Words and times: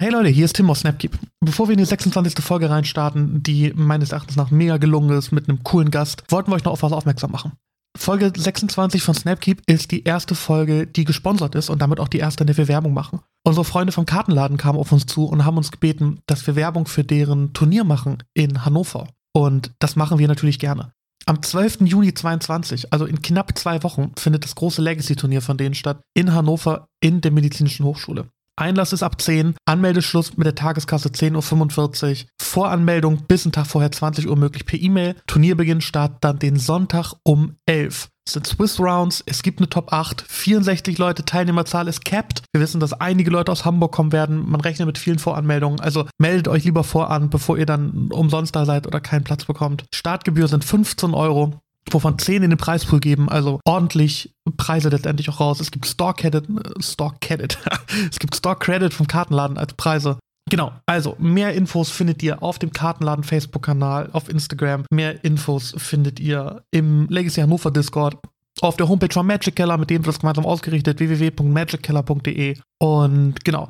Hey 0.00 0.12
Leute, 0.12 0.28
hier 0.28 0.44
ist 0.44 0.54
Tim 0.54 0.70
aus 0.70 0.80
Snapkeep. 0.80 1.18
Bevor 1.40 1.66
wir 1.66 1.72
in 1.72 1.78
die 1.78 1.84
26. 1.84 2.44
Folge 2.44 2.70
reinstarten, 2.70 3.42
die 3.42 3.72
meines 3.74 4.12
Erachtens 4.12 4.36
nach 4.36 4.52
mega 4.52 4.76
gelungen 4.76 5.10
ist 5.18 5.32
mit 5.32 5.48
einem 5.48 5.64
coolen 5.64 5.90
Gast, 5.90 6.22
wollten 6.28 6.52
wir 6.52 6.54
euch 6.54 6.62
noch 6.62 6.70
auf 6.70 6.84
was 6.84 6.92
aufmerksam 6.92 7.32
machen. 7.32 7.54
Folge 7.98 8.32
26 8.32 9.02
von 9.02 9.16
Snapkeep 9.16 9.60
ist 9.66 9.90
die 9.90 10.04
erste 10.04 10.36
Folge, 10.36 10.86
die 10.86 11.04
gesponsert 11.04 11.56
ist 11.56 11.68
und 11.68 11.82
damit 11.82 11.98
auch 11.98 12.06
die 12.06 12.20
erste, 12.20 12.44
in 12.44 12.46
der 12.46 12.56
wir 12.56 12.68
Werbung 12.68 12.94
machen. 12.94 13.22
Unsere 13.42 13.64
Freunde 13.64 13.90
vom 13.90 14.06
Kartenladen 14.06 14.56
kamen 14.56 14.78
auf 14.78 14.92
uns 14.92 15.06
zu 15.06 15.24
und 15.24 15.44
haben 15.44 15.56
uns 15.56 15.72
gebeten, 15.72 16.20
dass 16.26 16.46
wir 16.46 16.54
Werbung 16.54 16.86
für 16.86 17.02
deren 17.02 17.52
Turnier 17.52 17.82
machen 17.82 18.22
in 18.34 18.64
Hannover. 18.64 19.08
Und 19.32 19.72
das 19.80 19.96
machen 19.96 20.20
wir 20.20 20.28
natürlich 20.28 20.60
gerne. 20.60 20.92
Am 21.26 21.42
12. 21.42 21.80
Juni 21.80 22.14
22, 22.14 22.92
also 22.92 23.04
in 23.04 23.20
knapp 23.20 23.58
zwei 23.58 23.82
Wochen, 23.82 24.12
findet 24.16 24.44
das 24.44 24.54
große 24.54 24.80
Legacy-Turnier 24.80 25.42
von 25.42 25.58
denen 25.58 25.74
statt 25.74 26.00
in 26.14 26.34
Hannover 26.34 26.86
in 27.00 27.20
der 27.20 27.32
Medizinischen 27.32 27.84
Hochschule. 27.84 28.28
Einlass 28.58 28.92
ist 28.92 29.04
ab 29.04 29.20
10, 29.20 29.54
Anmeldeschluss 29.66 30.36
mit 30.36 30.44
der 30.44 30.56
Tageskasse 30.56 31.10
10.45 31.10 32.22
Uhr, 32.22 32.28
Voranmeldung 32.42 33.24
bis 33.28 33.44
einen 33.44 33.52
Tag 33.52 33.68
vorher 33.68 33.92
20 33.92 34.28
Uhr 34.28 34.36
möglich 34.36 34.66
per 34.66 34.80
E-Mail. 34.80 35.14
Turnierbeginn 35.28 35.80
startet 35.80 36.18
dann 36.22 36.40
den 36.40 36.56
Sonntag 36.56 37.14
um 37.22 37.54
11. 37.66 38.08
Es 38.26 38.32
sind 38.32 38.46
Swiss 38.46 38.80
Rounds, 38.80 39.22
es 39.24 39.42
gibt 39.42 39.60
eine 39.60 39.70
Top 39.70 39.92
8, 39.92 40.20
64 40.20 40.98
Leute, 40.98 41.24
Teilnehmerzahl 41.24 41.88
ist 41.88 42.04
capped. 42.04 42.42
Wir 42.52 42.60
wissen, 42.60 42.80
dass 42.80 42.92
einige 42.92 43.30
Leute 43.30 43.52
aus 43.52 43.64
Hamburg 43.64 43.92
kommen 43.92 44.12
werden. 44.12 44.50
Man 44.50 44.60
rechnet 44.60 44.86
mit 44.86 44.98
vielen 44.98 45.18
Voranmeldungen. 45.18 45.80
Also 45.80 46.06
meldet 46.18 46.48
euch 46.48 46.64
lieber 46.64 46.84
voran, 46.84 47.30
bevor 47.30 47.56
ihr 47.56 47.64
dann 47.64 48.10
umsonst 48.10 48.54
da 48.54 48.66
seid 48.66 48.86
oder 48.86 49.00
keinen 49.00 49.24
Platz 49.24 49.44
bekommt. 49.44 49.84
Startgebühr 49.94 50.48
sind 50.48 50.64
15 50.64 51.14
Euro 51.14 51.60
wovon 51.94 52.18
10 52.18 52.42
in 52.42 52.50
den 52.50 52.58
Preispool 52.58 53.00
geben, 53.00 53.28
also 53.28 53.60
ordentlich 53.64 54.34
Preise 54.56 54.88
letztendlich 54.88 55.28
auch 55.28 55.40
raus. 55.40 55.60
Es 55.60 55.70
gibt 55.70 55.86
Store 55.86 56.14
Credit, 56.14 56.44
Store 56.80 57.14
Credit, 57.20 57.58
es 58.10 58.18
gibt 58.18 58.34
Store 58.36 58.56
Credit 58.56 58.92
vom 58.92 59.06
Kartenladen 59.06 59.58
als 59.58 59.74
Preise. 59.74 60.18
Genau, 60.50 60.72
also 60.86 61.14
mehr 61.18 61.52
Infos 61.52 61.90
findet 61.90 62.22
ihr 62.22 62.42
auf 62.42 62.58
dem 62.58 62.72
Kartenladen 62.72 63.22
Facebook-Kanal, 63.22 64.08
auf 64.12 64.30
Instagram. 64.30 64.84
Mehr 64.90 65.22
Infos 65.22 65.74
findet 65.76 66.20
ihr 66.20 66.62
im 66.70 67.06
Legacy 67.10 67.42
Hannover 67.42 67.70
Discord, 67.70 68.16
auf 68.60 68.76
der 68.76 68.88
Homepage 68.88 69.12
von 69.12 69.26
Magic 69.26 69.56
Keller, 69.56 69.76
mit 69.76 69.90
dem 69.90 69.98
wird 69.98 70.08
das 70.08 70.20
gemeinsam 70.20 70.46
ausgerichtet, 70.46 70.98
www.magickeller.de. 70.98 72.56
Und 72.80 73.44
genau, 73.44 73.68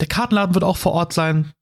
der 0.00 0.08
Kartenladen 0.08 0.54
wird 0.54 0.64
auch 0.64 0.76
vor 0.76 0.92
Ort 0.92 1.12
sein 1.12 1.52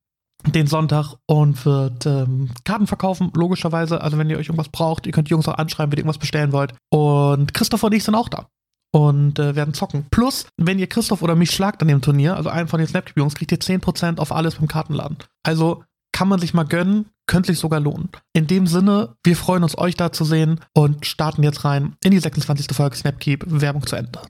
den 0.47 0.67
Sonntag 0.67 1.15
und 1.27 1.65
wird 1.65 2.07
ähm, 2.07 2.51
Karten 2.65 2.87
verkaufen, 2.87 3.31
logischerweise. 3.35 4.01
Also 4.01 4.19
wenn 4.19 4.31
ihr 4.31 4.39
euch 4.39 4.47
irgendwas 4.47 4.69
braucht, 4.69 5.07
ihr 5.07 5.13
könnt 5.13 5.29
die 5.29 5.33
Jungs 5.33 5.49
auch 5.49 5.59
anschreiben, 5.59 5.93
wenn 5.93 5.99
ihr 5.99 6.03
irgendwas 6.03 6.19
bestellen 6.19 6.53
wollt. 6.53 6.75
Und 6.91 7.55
Christoph 7.55 7.83
und 7.83 7.95
ich 7.95 8.05
sind 8.05 8.15
auch 8.15 8.29
da 8.29 8.47
und 8.95 9.39
äh, 9.41 9.57
werden 9.57 9.75
zocken. 9.75 10.07
Plus, 10.11 10.47
wenn 10.57 10.79
ihr 10.79 10.87
Christoph 10.87 11.23
oder 11.23 11.35
mich 11.35 11.51
schlagt 11.51 11.83
an 11.83 11.89
dem 11.89 12.01
Turnier, 12.01 12.37
also 12.37 12.49
einen 12.49 12.69
von 12.69 12.79
den 12.79 12.87
Snapcube-Jungs, 12.87 13.35
kriegt 13.35 13.51
ihr 13.51 13.59
10% 13.59 14.19
auf 14.19 14.31
alles 14.31 14.55
beim 14.55 14.69
Kartenladen. 14.69 15.19
Also 15.43 15.83
kann 16.13 16.29
man 16.29 16.39
sich 16.39 16.55
mal 16.55 16.63
gönnen, 16.63 17.07
könnte 17.27 17.49
sich 17.49 17.59
sogar 17.59 17.81
lohnen. 17.81 18.11
In 18.33 18.47
dem 18.47 18.69
Sinne, 18.69 19.17
wir 19.25 19.37
freuen 19.37 19.65
uns, 19.65 19.77
euch 19.77 19.97
da 19.97 20.13
zu 20.13 20.25
sehen 20.25 20.61
und 20.73 21.07
starten 21.07 21.43
jetzt 21.43 21.65
rein 21.65 21.97
in 22.05 22.13
die 22.13 22.21
26. 22.21 22.69
Folge 22.73 22.97
Snapkeep. 22.97 23.45
Werbung 23.49 23.85
zu 23.85 23.97
Ende. 23.97 24.21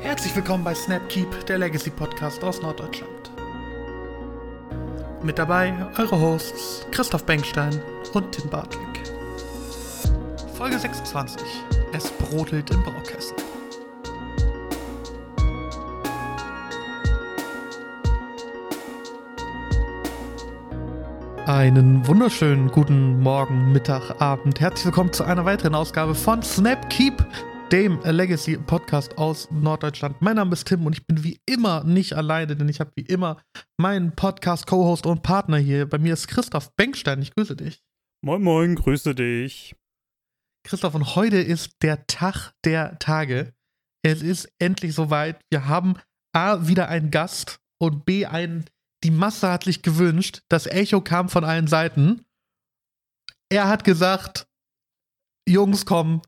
Herzlich 0.00 0.34
willkommen 0.34 0.64
bei 0.64 0.74
Snapkeep, 0.74 1.46
der 1.46 1.58
Legacy 1.58 1.90
Podcast 1.90 2.42
aus 2.42 2.60
Norddeutschland. 2.60 3.25
Mit 5.22 5.38
dabei 5.38 5.74
eure 5.98 6.20
Hosts 6.20 6.86
Christoph 6.90 7.24
Bengstein 7.24 7.80
und 8.12 8.32
Tim 8.32 8.48
Bartlick. 8.50 9.02
Folge 10.54 10.78
26. 10.78 11.42
Es 11.92 12.10
brodelt 12.12 12.70
im 12.70 12.82
Braukessel. 12.82 13.36
Einen 21.46 22.06
wunderschönen 22.06 22.70
guten 22.70 23.20
Morgen, 23.20 23.72
Mittag, 23.72 24.20
Abend. 24.20 24.60
Herzlich 24.60 24.86
willkommen 24.86 25.12
zu 25.12 25.24
einer 25.24 25.44
weiteren 25.44 25.74
Ausgabe 25.74 26.14
von 26.14 26.42
Snapkeep, 26.42 27.24
dem 27.72 28.00
Legacy 28.04 28.58
Podcast 28.58 29.18
aus 29.18 29.50
Norddeutschland. 29.50 30.22
Mein 30.22 30.36
Name 30.36 30.52
ist 30.52 30.68
Tim 30.68 30.86
und 30.86 30.92
ich 30.92 31.04
bin 31.04 31.24
wie 31.24 31.40
immer 31.46 31.82
nicht 31.82 32.12
alleine, 32.12 32.54
denn 32.54 32.68
ich 32.68 32.78
habe 32.78 32.92
wie 32.94 33.02
immer 33.02 33.42
meinen 33.76 34.14
Podcast-Co-Host 34.14 35.04
und 35.04 35.22
Partner 35.22 35.56
hier. 35.58 35.88
Bei 35.88 35.98
mir 35.98 36.12
ist 36.12 36.28
Christoph 36.28 36.72
Benkstein. 36.76 37.20
Ich 37.22 37.34
grüße 37.34 37.56
dich. 37.56 37.82
Moin, 38.24 38.42
moin, 38.42 38.76
grüße 38.76 39.16
dich. 39.16 39.74
Christoph, 40.64 40.94
und 40.94 41.16
heute 41.16 41.38
ist 41.38 41.82
der 41.82 42.06
Tag 42.06 42.52
der 42.64 43.00
Tage. 43.00 43.52
Es 44.02 44.22
ist 44.22 44.48
endlich 44.60 44.94
soweit. 44.94 45.40
Wir 45.50 45.66
haben 45.66 45.94
A, 46.32 46.68
wieder 46.68 46.88
einen 46.88 47.10
Gast 47.10 47.60
und 47.78 48.04
B, 48.04 48.26
einen, 48.26 48.66
die 49.02 49.10
Masse 49.10 49.50
hat 49.50 49.64
sich 49.64 49.82
gewünscht. 49.82 50.42
Das 50.48 50.66
Echo 50.66 51.00
kam 51.00 51.28
von 51.28 51.44
allen 51.44 51.66
Seiten. 51.66 52.24
Er 53.48 53.68
hat 53.68 53.82
gesagt, 53.82 54.46
Jungs, 55.48 55.84
komm, 55.84 56.22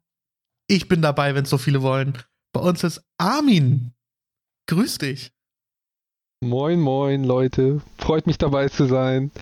ich 0.69 0.87
bin 0.87 1.03
dabei, 1.03 1.35
wenn 1.35 1.45
es 1.45 1.51
so 1.51 1.59
viele 1.59 1.83
wollen. 1.83 2.17
Bei 2.53 2.61
uns 2.61 2.85
ist 2.85 3.03
Armin. 3.19 3.93
Grüß 4.69 4.99
dich. 4.99 5.33
Moin, 6.45 6.79
moin, 6.79 7.25
Leute. 7.25 7.81
Freut 7.97 8.27
mich 8.27 8.39
dabei 8.39 8.69
zu 8.69 8.87
sein. 8.87 9.33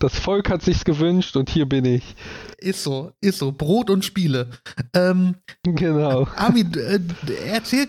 Das 0.00 0.18
Volk 0.18 0.48
hat 0.48 0.62
sich's 0.62 0.84
gewünscht 0.84 1.36
und 1.36 1.50
hier 1.50 1.68
bin 1.68 1.84
ich. 1.84 2.16
Ist 2.56 2.82
so, 2.82 3.12
ist 3.20 3.38
so. 3.38 3.52
Brot 3.52 3.90
und 3.90 4.04
Spiele. 4.04 4.48
Ähm, 4.94 5.36
genau. 5.62 6.26
Armin, 6.36 6.72
äh, 6.74 6.98
erzähl, 7.46 7.86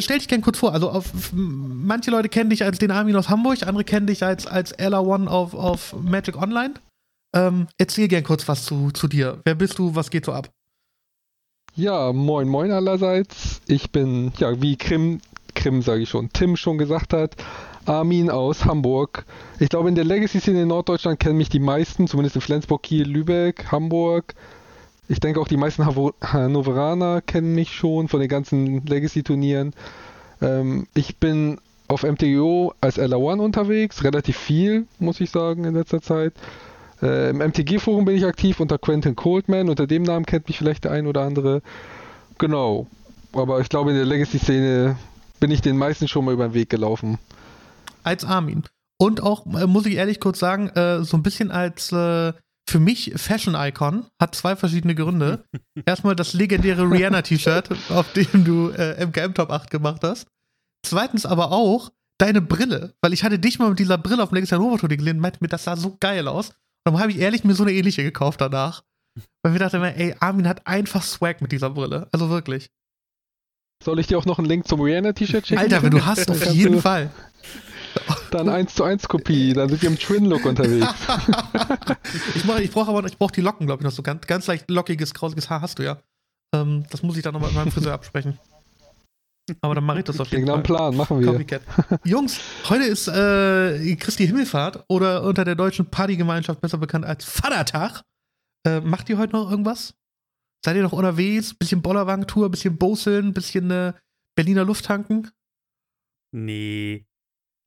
stell 0.00 0.18
dich 0.18 0.28
gern 0.28 0.40
kurz 0.40 0.58
vor. 0.58 0.72
Also 0.72 0.90
auf, 0.90 1.12
manche 1.32 2.10
Leute 2.10 2.30
kennen 2.30 2.48
dich 2.48 2.64
als 2.64 2.78
den 2.78 2.90
Armin 2.90 3.14
aus 3.14 3.28
Hamburg, 3.28 3.62
andere 3.62 3.84
kennen 3.84 4.06
dich 4.06 4.24
als, 4.24 4.46
als 4.46 4.76
LR1 4.78 5.26
auf, 5.26 5.52
auf 5.52 5.94
Magic 6.00 6.36
Online. 6.36 6.74
Ähm, 7.36 7.68
erzähl 7.76 8.08
gern 8.08 8.24
kurz 8.24 8.48
was 8.48 8.64
zu, 8.64 8.90
zu 8.90 9.06
dir. 9.06 9.40
Wer 9.44 9.54
bist 9.54 9.78
du? 9.78 9.94
Was 9.94 10.10
geht 10.10 10.24
so 10.24 10.32
ab? 10.32 10.50
Ja, 11.76 12.12
moin 12.12 12.48
moin 12.48 12.72
allerseits. 12.72 13.60
Ich 13.66 13.90
bin, 13.90 14.32
ja, 14.38 14.60
wie 14.60 14.76
Krim, 14.76 15.20
Krim 15.54 15.82
sage 15.82 16.02
ich 16.02 16.08
schon, 16.08 16.32
Tim 16.32 16.56
schon 16.56 16.78
gesagt 16.78 17.12
hat, 17.12 17.36
Armin 17.86 18.28
aus 18.28 18.64
Hamburg. 18.64 19.24
Ich 19.60 19.68
glaube, 19.68 19.88
in 19.88 19.94
der 19.94 20.04
Legacy-Szene 20.04 20.62
in 20.62 20.68
Norddeutschland 20.68 21.20
kennen 21.20 21.38
mich 21.38 21.48
die 21.48 21.60
meisten, 21.60 22.08
zumindest 22.08 22.36
in 22.36 22.42
Flensburg, 22.42 22.82
Kiel, 22.82 23.06
Lübeck, 23.08 23.70
Hamburg. 23.70 24.34
Ich 25.08 25.20
denke 25.20 25.40
auch 25.40 25.48
die 25.48 25.56
meisten 25.56 25.84
Hannoveraner 25.86 27.20
kennen 27.20 27.54
mich 27.54 27.72
schon 27.72 28.08
von 28.08 28.20
den 28.20 28.28
ganzen 28.28 28.84
Legacy-Turnieren. 28.86 29.72
Ähm, 30.42 30.86
ich 30.94 31.16
bin 31.16 31.58
auf 31.88 32.02
MTGO 32.02 32.74
als 32.80 32.98
LR1 32.98 33.40
unterwegs, 33.40 34.04
relativ 34.04 34.36
viel, 34.36 34.86
muss 34.98 35.20
ich 35.20 35.30
sagen, 35.30 35.64
in 35.64 35.74
letzter 35.74 36.02
Zeit. 36.02 36.32
Äh, 37.02 37.30
Im 37.30 37.38
MTG-Forum 37.38 38.04
bin 38.04 38.16
ich 38.16 38.24
aktiv 38.24 38.60
unter 38.60 38.78
Quentin 38.78 39.16
Coldman. 39.16 39.68
Unter 39.68 39.86
dem 39.86 40.02
Namen 40.02 40.26
kennt 40.26 40.48
mich 40.48 40.58
vielleicht 40.58 40.84
der 40.84 40.92
ein 40.92 41.06
oder 41.06 41.22
andere. 41.22 41.62
Genau. 42.38 42.86
Aber 43.32 43.60
ich 43.60 43.68
glaube, 43.68 43.90
in 43.90 43.96
der 43.96 44.06
Legacy-Szene 44.06 44.96
bin 45.38 45.50
ich 45.50 45.62
den 45.62 45.76
meisten 45.76 46.08
schon 46.08 46.24
mal 46.24 46.34
über 46.34 46.48
den 46.48 46.54
Weg 46.54 46.68
gelaufen. 46.68 47.18
Als 48.02 48.24
Armin. 48.24 48.64
Und 48.98 49.22
auch, 49.22 49.46
äh, 49.46 49.66
muss 49.66 49.86
ich 49.86 49.94
ehrlich 49.94 50.20
kurz 50.20 50.38
sagen, 50.38 50.68
äh, 50.70 51.02
so 51.04 51.16
ein 51.16 51.22
bisschen 51.22 51.50
als 51.50 51.90
äh, 51.92 52.32
für 52.68 52.80
mich 52.80 53.12
Fashion-Icon. 53.16 54.06
Hat 54.20 54.34
zwei 54.34 54.56
verschiedene 54.56 54.94
Gründe. 54.94 55.44
Erstmal 55.86 56.16
das 56.16 56.34
legendäre 56.34 56.90
Rihanna-T-Shirt, 56.90 57.70
auf 57.90 58.12
dem 58.12 58.44
du 58.44 58.70
äh, 58.70 59.04
MKM 59.04 59.34
Top 59.34 59.50
8 59.50 59.70
gemacht 59.70 60.02
hast. 60.02 60.26
Zweitens 60.84 61.24
aber 61.24 61.52
auch 61.52 61.90
deine 62.18 62.42
Brille. 62.42 62.94
Weil 63.00 63.12
ich 63.12 63.24
hatte 63.24 63.38
dich 63.38 63.58
mal 63.58 63.70
mit 63.70 63.78
dieser 63.78 63.98
Brille 63.98 64.22
auf 64.22 64.30
dem 64.30 64.36
Legacy 64.36 64.56
Tour 64.56 64.76
gesehen 64.76 65.16
und 65.16 65.20
meinte 65.20 65.38
mir, 65.40 65.48
das 65.48 65.64
sah 65.64 65.76
so 65.76 65.96
geil 65.98 66.28
aus. 66.28 66.52
Dann 66.84 66.98
habe 66.98 67.10
ich 67.10 67.18
ehrlich 67.18 67.44
mir 67.44 67.54
so 67.54 67.62
eine 67.62 67.72
ähnliche 67.72 68.02
gekauft 68.02 68.40
danach. 68.40 68.82
Weil 69.42 69.52
wir 69.52 69.58
dachten 69.58 69.82
ey, 69.82 70.14
Armin 70.20 70.48
hat 70.48 70.66
einfach 70.66 71.02
Swag 71.02 71.40
mit 71.40 71.52
dieser 71.52 71.70
Brille. 71.70 72.08
Also 72.12 72.30
wirklich. 72.30 72.70
Soll 73.82 73.98
ich 73.98 74.06
dir 74.06 74.18
auch 74.18 74.26
noch 74.26 74.38
einen 74.38 74.48
Link 74.48 74.68
zum 74.68 74.80
Rihanna-T-Shirt 74.80 75.46
schicken? 75.46 75.60
Alter, 75.60 75.82
wenn 75.82 75.90
du 75.90 76.04
hast, 76.04 76.30
auf 76.30 76.44
jeden 76.52 76.80
Fall. 76.80 77.10
Dann 78.30 78.48
1 78.48 78.74
zu 78.74 78.84
1 78.84 79.08
Kopie, 79.08 79.52
dann 79.52 79.68
sind 79.68 79.82
wir 79.82 79.88
im 79.88 79.98
Twin-Look 79.98 80.44
unterwegs. 80.44 80.86
ich 82.34 82.44
ich 82.44 82.70
brauche 82.70 82.90
aber 82.90 83.04
ich 83.06 83.18
brauch 83.18 83.30
die 83.30 83.40
Locken, 83.40 83.66
glaube 83.66 83.82
ich, 83.82 83.84
noch 83.84 83.92
so 83.92 84.02
ganz, 84.02 84.26
ganz 84.26 84.46
leicht 84.46 84.70
lockiges, 84.70 85.14
grausiges 85.14 85.50
Haar 85.50 85.62
hast 85.62 85.78
du 85.78 85.82
ja. 85.82 85.98
Ähm, 86.54 86.84
das 86.90 87.02
muss 87.02 87.16
ich 87.16 87.22
dann 87.22 87.32
nochmal 87.32 87.50
mit 87.50 87.58
meinem 87.58 87.72
Friseur 87.72 87.94
absprechen. 87.94 88.38
Aber 89.60 89.74
dann 89.74 89.84
mache 89.84 90.00
ich 90.00 90.04
das 90.04 90.20
auf 90.20 90.28
jeden 90.30 90.46
Fall. 90.46 90.62
Plan, 90.62 90.96
machen 90.96 91.20
wir. 91.20 91.26
Copycat. 91.26 91.62
Jungs, 92.04 92.40
heute 92.68 92.84
ist 92.84 93.08
äh, 93.08 93.96
Christi 93.96 94.26
Himmelfahrt 94.26 94.84
oder 94.88 95.22
unter 95.22 95.44
der 95.44 95.54
deutschen 95.54 95.86
Partygemeinschaft 95.86 96.60
besser 96.60 96.78
bekannt 96.78 97.04
als 97.04 97.24
Vatertag. 97.24 98.02
Äh, 98.66 98.80
macht 98.80 99.08
ihr 99.08 99.18
heute 99.18 99.32
noch 99.32 99.50
irgendwas? 99.50 99.94
Seid 100.64 100.76
ihr 100.76 100.82
noch 100.82 100.92
unterwegs? 100.92 101.54
Bisschen 101.54 101.82
Bollerwagen-Tour, 101.82 102.50
bisschen 102.50 102.76
Boseln, 102.76 103.32
bisschen 103.32 103.70
äh, 103.70 103.94
Berliner 104.36 104.64
Luft 104.64 104.84
tanken? 104.84 105.30
Nee, 106.32 107.06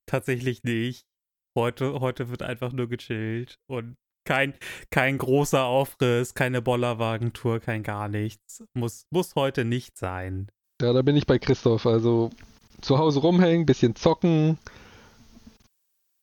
tatsächlich 0.06 0.64
nicht. 0.64 1.06
Heute, 1.58 2.00
heute 2.00 2.30
wird 2.30 2.42
einfach 2.44 2.72
nur 2.72 2.88
gechillt 2.88 3.60
und 3.68 3.96
kein, 4.26 4.54
kein 4.90 5.18
großer 5.18 5.64
Aufriss, 5.64 6.34
keine 6.34 6.62
Bollerwagentour, 6.62 7.60
kein 7.60 7.84
gar 7.84 8.08
nichts. 8.08 8.64
Muss, 8.74 9.06
muss 9.12 9.36
heute 9.36 9.66
nicht 9.66 9.98
sein. 9.98 10.48
Ja, 10.84 10.92
da 10.92 11.02
bin 11.02 11.16
ich 11.16 11.26
bei 11.26 11.40
Christoph. 11.40 11.86
Also 11.86 12.30
zu 12.82 12.98
Hause 12.98 13.20
rumhängen, 13.20 13.66
bisschen 13.66 13.96
zocken, 13.96 14.58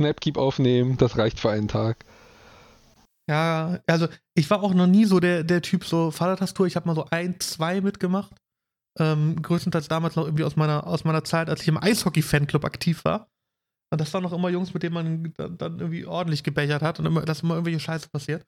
Snapkeep 0.01 0.37
aufnehmen, 0.37 0.99
das 0.99 1.17
reicht 1.17 1.41
für 1.41 1.51
einen 1.51 1.69
Tag. 1.69 2.05
Ja, 3.29 3.81
also 3.87 4.09
ich 4.35 4.51
war 4.51 4.63
auch 4.63 4.75
noch 4.75 4.87
nie 4.87 5.07
so 5.07 5.19
der, 5.19 5.45
der 5.45 5.63
Typ 5.63 5.85
so 5.85 6.11
Vatertastatur. 6.11 6.67
Ich 6.67 6.77
habe 6.77 6.87
mal 6.87 6.95
so 6.95 7.07
ein, 7.11 7.41
zwei 7.41 7.81
mitgemacht. 7.81 8.35
Ähm, 8.99 9.41
größtenteils 9.41 9.89
damals 9.89 10.17
noch 10.17 10.25
irgendwie 10.25 10.45
aus 10.45 10.57
meiner, 10.57 10.87
aus 10.87 11.05
meiner 11.05 11.25
Zeit, 11.25 11.49
als 11.49 11.63
ich 11.63 11.69
im 11.69 11.83
Eishockey-Fanclub 11.83 12.65
aktiv 12.65 13.05
war. 13.05 13.29
Und 13.91 14.01
das 14.01 14.13
waren 14.13 14.25
noch 14.25 14.33
immer 14.33 14.51
Jungs, 14.51 14.75
mit 14.75 14.83
denen 14.83 14.95
man 14.95 15.33
dann, 15.37 15.57
dann 15.57 15.79
irgendwie 15.79 16.05
ordentlich 16.07 16.43
gebechert 16.43 16.83
hat 16.83 16.99
und 16.99 17.07
immer, 17.07 17.23
dass 17.23 17.43
immer 17.43 17.55
irgendwelche 17.55 17.81
Scheiße 17.81 18.09
passiert. 18.11 18.45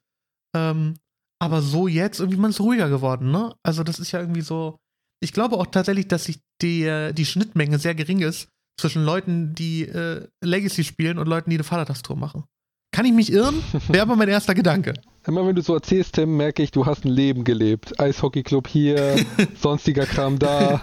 Ähm, 0.55 0.95
aber 1.41 1.63
so 1.63 1.89
jetzt, 1.89 2.21
irgendwie 2.21 2.39
man 2.39 2.51
ist 2.51 2.61
ruhiger 2.61 2.89
geworden, 2.89 3.31
ne? 3.31 3.55
Also 3.63 3.83
das 3.83 3.99
ist 3.99 4.13
ja 4.13 4.21
irgendwie 4.21 4.43
so. 4.43 4.79
Ich 5.23 5.33
glaube 5.33 5.57
auch 5.57 5.67
tatsächlich, 5.67 6.09
dass 6.09 6.25
sich 6.25 6.41
die, 6.63 7.13
die 7.15 7.27
Schnittmenge 7.27 7.79
sehr 7.79 7.95
gering 7.95 8.21
ist 8.21 8.49
zwischen 8.79 9.05
Leuten, 9.05 9.55
die 9.55 9.83
äh, 9.83 10.27
Legacy 10.43 10.83
spielen 10.83 11.19
und 11.19 11.29
Leuten, 11.29 11.51
die 11.51 11.57
eine 11.57 11.65
Vatertastatur 11.65 12.17
machen. 12.17 12.45
Kann 12.91 13.07
ich 13.07 13.13
mich 13.13 13.33
irren? 13.33 13.63
Wäre 13.89 14.03
aber 14.03 14.17
mein 14.17 14.29
erster 14.29 14.55
Gedanke. 14.55 14.95
Immer 15.25 15.47
wenn 15.47 15.55
du 15.55 15.63
so 15.63 15.75
erzählst, 15.75 16.17
Tim, 16.17 16.37
merke 16.37 16.65
ich, 16.65 16.73
du 16.73 16.85
hast 16.85 17.05
ein 17.05 17.11
Leben 17.11 17.45
gelebt. 17.45 17.99
Eishockeyclub 18.01 18.67
hier, 18.67 19.15
sonstiger 19.61 20.05
Kram 20.07 20.41
da. 20.41 20.81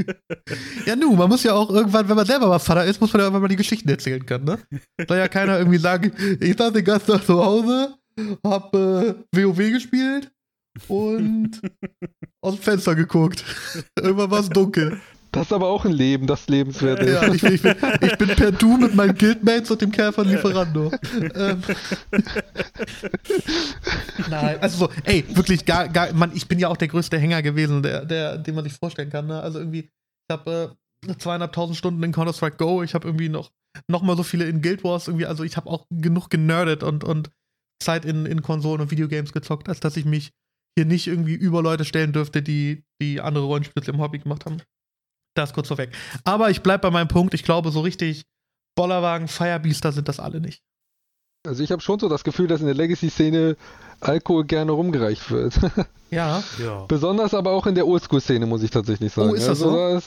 ja, 0.86 0.96
nu, 0.96 1.14
man 1.14 1.28
muss 1.28 1.42
ja 1.42 1.52
auch 1.52 1.68
irgendwann, 1.68 2.08
wenn 2.08 2.16
man 2.16 2.26
selber 2.26 2.48
mal 2.48 2.58
Vater 2.58 2.86
ist, 2.86 3.00
muss 3.00 3.12
man 3.12 3.20
ja 3.20 3.26
irgendwann 3.26 3.42
mal 3.42 3.48
die 3.48 3.56
Geschichten 3.56 3.90
erzählen 3.90 4.24
können, 4.24 4.44
ne? 4.44 4.58
Soll 5.06 5.18
ja 5.18 5.28
keiner 5.28 5.58
irgendwie 5.58 5.78
sagen, 5.78 6.12
ich 6.40 6.56
saß 6.56 6.72
den 6.72 6.84
ganzen 6.84 7.12
Tag 7.12 7.26
zu 7.26 7.44
Hause, 7.44 7.94
hab 8.42 8.74
äh, 8.74 9.14
WoW 9.32 9.70
gespielt 9.70 10.32
und 10.88 11.60
aus 12.42 12.54
dem 12.54 12.62
Fenster 12.62 12.94
geguckt. 12.94 13.44
irgendwann 13.98 14.30
war 14.30 14.40
es 14.40 14.48
dunkel. 14.48 15.00
Das 15.32 15.46
ist 15.46 15.52
aber 15.52 15.68
auch 15.68 15.84
ein 15.84 15.92
Leben, 15.92 16.26
das 16.26 16.48
lebenswert 16.48 16.98
ist. 17.00 17.12
Ja, 17.12 17.32
ich, 17.32 17.42
ich, 17.44 17.62
bin, 17.62 17.76
ich 18.00 18.18
bin 18.18 18.28
per 18.30 18.50
Du 18.50 18.76
mit 18.76 18.96
meinen 18.96 19.14
Guildmates 19.14 19.70
und 19.70 19.80
dem 19.80 19.92
Kerl 19.92 20.12
von 20.12 20.26
Lieferando. 20.26 20.90
ähm. 21.34 21.62
Nein, 24.28 24.58
also 24.60 24.86
so, 24.86 24.90
ey, 25.04 25.24
wirklich 25.28 25.64
gar, 25.64 25.88
gar, 25.88 26.12
Mann, 26.14 26.32
ich 26.34 26.48
bin 26.48 26.58
ja 26.58 26.66
auch 26.66 26.76
der 26.76 26.88
größte 26.88 27.16
Hänger 27.16 27.42
gewesen, 27.42 27.84
der, 27.84 28.04
der, 28.04 28.38
den 28.38 28.56
man 28.56 28.64
sich 28.64 28.72
vorstellen 28.72 29.10
kann. 29.10 29.28
Ne? 29.28 29.40
Also 29.40 29.60
irgendwie, 29.60 29.88
ich 29.88 30.32
habe 30.32 30.76
äh, 31.06 31.14
zweieinhalbtausend 31.16 31.78
Stunden 31.78 32.02
in 32.02 32.10
Counter-Strike 32.10 32.56
Go, 32.56 32.82
ich 32.82 32.94
habe 32.94 33.06
irgendwie 33.06 33.28
noch, 33.28 33.52
noch 33.88 34.02
mal 34.02 34.16
so 34.16 34.24
viele 34.24 34.46
in 34.46 34.62
Guild 34.62 34.82
Wars, 34.82 35.06
irgendwie, 35.06 35.26
also 35.26 35.44
ich 35.44 35.56
habe 35.56 35.70
auch 35.70 35.86
genug 35.90 36.30
generdet 36.30 36.82
und, 36.82 37.04
und 37.04 37.30
Zeit 37.80 38.04
in, 38.04 38.26
in 38.26 38.42
Konsolen 38.42 38.80
und 38.80 38.90
Videogames 38.90 39.32
gezockt, 39.32 39.68
als 39.68 39.78
dass 39.78 39.96
ich 39.96 40.04
mich 40.04 40.32
hier 40.80 40.86
nicht 40.86 41.06
irgendwie 41.06 41.34
über 41.34 41.62
Leute 41.62 41.84
stellen 41.84 42.12
dürfte, 42.12 42.42
die, 42.42 42.84
die 43.02 43.20
andere 43.20 43.44
Rollenspiele 43.44 43.86
im 43.86 44.00
Hobby 44.00 44.18
gemacht 44.18 44.46
haben. 44.46 44.62
Das 45.34 45.52
kurz 45.52 45.68
vorweg. 45.68 45.90
Aber 46.24 46.50
ich 46.50 46.62
bleibe 46.62 46.82
bei 46.82 46.90
meinem 46.90 47.08
Punkt. 47.08 47.34
Ich 47.34 47.44
glaube, 47.44 47.70
so 47.70 47.80
richtig 47.80 48.24
Bollerwagen, 48.76 49.28
Firebeaster 49.28 49.92
sind 49.92 50.08
das 50.08 50.18
alle 50.18 50.40
nicht. 50.40 50.62
Also 51.46 51.62
ich 51.62 51.70
habe 51.70 51.82
schon 51.82 51.98
so 51.98 52.08
das 52.08 52.24
Gefühl, 52.24 52.46
dass 52.46 52.60
in 52.60 52.66
der 52.66 52.74
Legacy-Szene 52.74 53.56
Alkohol 54.00 54.44
gerne 54.44 54.72
rumgereicht 54.72 55.30
wird. 55.30 55.58
Ja. 56.12 56.42
Ja. 56.58 56.86
Besonders 56.88 57.34
aber 57.34 57.52
auch 57.52 57.68
in 57.68 57.76
der 57.76 57.86
Oldschool-Szene, 57.86 58.44
muss 58.44 58.64
ich 58.64 58.72
tatsächlich 58.72 59.12
sagen. 59.12 59.30
Oh, 59.30 59.34
ist 59.34 59.46
das 59.46 59.62
also 59.62 59.70
so? 59.70 59.76
Das, 59.76 60.04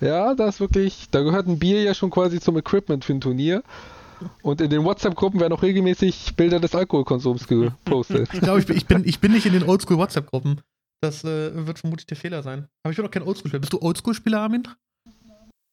ja, 0.00 0.32
das 0.36 0.54
ist 0.54 0.60
wirklich, 0.60 1.08
da 1.10 1.22
gehört 1.22 1.48
ein 1.48 1.58
Bier 1.58 1.82
ja 1.82 1.92
schon 1.92 2.10
quasi 2.10 2.38
zum 2.38 2.56
Equipment 2.56 3.04
für 3.04 3.12
ein 3.12 3.20
Turnier. 3.20 3.64
Und 4.42 4.60
in 4.60 4.70
den 4.70 4.84
WhatsApp-Gruppen 4.84 5.40
werden 5.40 5.52
auch 5.52 5.62
regelmäßig 5.62 6.34
Bilder 6.36 6.60
des 6.60 6.74
Alkoholkonsums 6.74 7.46
gepostet. 7.46 8.28
Ich 8.32 8.40
glaube, 8.40 8.60
ich 8.60 8.66
bin, 8.66 8.76
ich, 8.76 8.86
bin, 8.86 9.02
ich 9.04 9.20
bin 9.20 9.32
nicht 9.32 9.46
in 9.46 9.52
den 9.52 9.62
Oldschool-WhatsApp-Gruppen. 9.68 10.60
Das 11.00 11.24
äh, 11.24 11.66
wird 11.66 11.78
vermutlich 11.78 12.06
der 12.06 12.16
Fehler 12.16 12.42
sein. 12.42 12.66
Aber 12.84 12.90
ich 12.92 12.96
bin 12.96 13.04
auch 13.06 13.10
kein 13.10 13.22
Oldschool-Spieler. 13.22 13.60
Bist 13.60 13.72
du 13.72 13.80
Oldschool-Spieler, 13.82 14.40
Armin? 14.40 14.68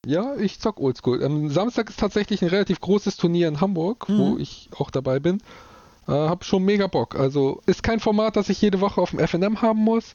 Ja, 0.05 0.35
ich 0.37 0.59
zock 0.59 0.79
Oldschool. 0.79 1.23
Am 1.23 1.49
Samstag 1.49 1.89
ist 1.89 1.99
tatsächlich 1.99 2.41
ein 2.41 2.47
relativ 2.49 2.79
großes 2.79 3.17
Turnier 3.17 3.47
in 3.47 3.59
Hamburg, 3.61 4.07
Mhm. 4.09 4.17
wo 4.17 4.37
ich 4.37 4.69
auch 4.77 4.89
dabei 4.91 5.19
bin. 5.19 5.41
Äh, 6.07 6.11
hab 6.13 6.45
schon 6.45 6.63
mega 6.63 6.87
Bock. 6.87 7.15
Also 7.19 7.61
ist 7.65 7.83
kein 7.83 7.99
Format, 7.99 8.35
das 8.35 8.49
ich 8.49 8.61
jede 8.61 8.79
Woche 8.81 9.01
auf 9.01 9.11
dem 9.11 9.19
FNM 9.19 9.61
haben 9.61 9.79
muss, 9.83 10.13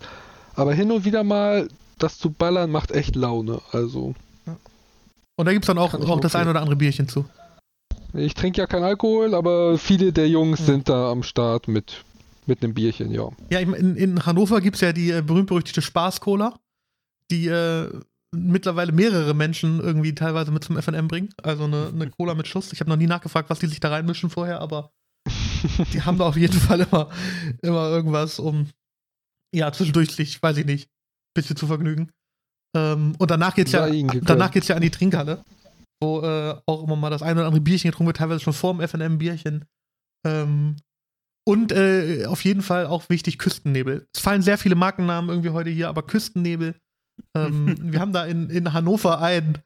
aber 0.57 0.73
hin 0.73 0.91
und 0.91 1.05
wieder 1.05 1.23
mal 1.23 1.69
das 1.99 2.19
zu 2.19 2.31
ballern 2.31 2.71
macht 2.71 2.91
echt 2.91 3.15
Laune. 3.15 3.61
Also 3.71 4.15
Und 5.37 5.47
da 5.47 5.53
gibt 5.53 5.65
es 5.65 5.69
dann 5.69 5.79
auch, 5.79 5.95
auch 5.95 6.21
das 6.21 6.35
ein 6.35 6.49
oder 6.49 6.61
andere 6.61 6.77
Bierchen 6.77 7.09
zu. 7.09 7.25
Ich 8.15 8.35
trinke 8.35 8.61
ja 8.61 8.67
keinen 8.67 8.85
Alkohol, 8.85 9.35
aber 9.35 9.79
viele 9.79 10.13
der 10.13 10.29
Jungs 10.29 10.61
Mhm. 10.61 10.65
sind 10.65 10.89
da 10.89 11.11
am 11.11 11.23
Start 11.23 11.69
mit, 11.69 12.05
mit 12.47 12.63
einem 12.63 12.75
Bierchen, 12.75 13.11
ja. 13.11 13.29
Ja, 13.51 13.61
in, 13.61 13.97
in 13.97 14.27
Hannover 14.27 14.61
gibt 14.61 14.77
es 14.77 14.81
ja 14.83 14.93
die 14.93 15.11
äh, 15.11 15.23
berühmt-berüchtigte 15.23 15.83
Spaß-Cola, 15.83 16.59
die 17.31 17.47
äh, 17.49 17.91
mittlerweile 18.35 18.93
mehrere 18.93 19.33
Menschen 19.35 19.81
irgendwie 19.81 20.15
teilweise 20.15 20.51
mit 20.51 20.65
zum 20.65 20.77
FNM 20.81 21.09
bringen. 21.09 21.29
Also 21.43 21.65
eine, 21.65 21.89
eine 21.93 22.11
Cola 22.11 22.35
mit 22.35 22.49
Schuss. 22.49 22.73
Ich 22.73 22.81
habe 22.81 22.91
noch 22.91 22.97
nie 22.97 23.07
nachgefragt, 23.07 23.49
was 23.51 23.61
die 23.61 23.67
sich 23.69 23.81
da 23.81 23.91
reinmischen 23.91 24.29
vorher, 24.31 24.61
aber 24.61 24.91
die 25.93 26.03
haben 26.03 26.19
da 26.19 26.27
auf 26.27 26.37
jeden 26.37 26.59
Fall 26.59 26.81
immer, 26.81 27.09
immer 27.63 27.89
irgendwas, 27.91 28.39
um 28.39 28.69
ja, 29.55 29.73
zwischendurch 29.73 30.11
sich, 30.11 30.43
weiß 30.43 30.57
ich 30.59 30.67
nicht, 30.67 30.89
bisschen 31.35 31.57
zu 31.57 31.67
vergnügen. 31.67 32.11
Ähm, 32.77 33.15
und 33.19 33.31
danach 33.31 33.55
geht's 33.55 33.71
ja, 33.73 33.89
danach 34.23 34.51
geht's 34.51 34.67
ja 34.67 34.75
an 34.75 34.83
die 34.83 34.91
Trinkhalle, 34.91 35.45
wo 36.05 36.23
äh, 36.23 36.57
auch 36.67 36.85
immer 36.85 36.97
mal 36.97 37.11
das 37.11 37.23
ein 37.23 37.37
oder 37.37 37.47
andere 37.47 37.63
Bierchen 37.63 37.91
getrunken 37.91 38.09
wird, 38.09 38.19
teilweise 38.19 38.41
schon 38.41 38.53
vor 38.53 38.75
dem 38.75 38.87
FNM-Bierchen. 38.87 39.65
Ähm, 40.27 40.77
und 41.47 41.73
äh, 41.73 42.25
auf 42.27 42.45
jeden 42.45 42.63
Fall 42.63 42.87
auch 42.87 43.09
wichtig 43.09 43.39
Küstennebel. 43.39 44.07
Es 44.15 44.21
fallen 44.21 44.43
sehr 44.43 44.59
viele 44.59 44.75
Markennamen 44.75 45.31
irgendwie 45.31 45.51
heute 45.51 45.71
hier, 45.71 45.89
aber 45.89 46.03
Küstennebel. 46.03 46.75
Ähm, 47.37 47.77
wir 47.93 48.01
haben 48.01 48.13
da 48.13 48.25
in, 48.25 48.49
in 48.51 48.73
Hannover 48.73 49.21
einen 49.21 49.59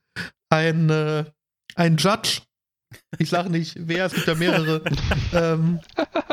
ein, 0.51 0.91
äh, 0.91 1.25
ein 1.75 1.97
Judge. 1.97 2.43
Ich 3.19 3.29
sage 3.29 3.51
nicht 3.51 3.77
wer, 3.79 4.07
es 4.07 4.15
gibt 4.15 4.27
ja 4.27 4.35
mehrere, 4.35 4.83
ähm, 5.35 5.79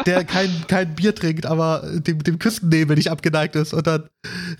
der 0.05 0.23
kein, 0.23 0.49
kein 0.67 0.95
Bier 0.95 1.13
trinkt, 1.13 1.45
aber 1.45 1.99
dem, 1.99 2.23
dem 2.23 2.39
Küstennebel 2.39 2.95
nicht 2.95 3.11
abgeneigt 3.11 3.55
ist 3.55 3.73
und 3.73 3.85
dann 3.85 4.09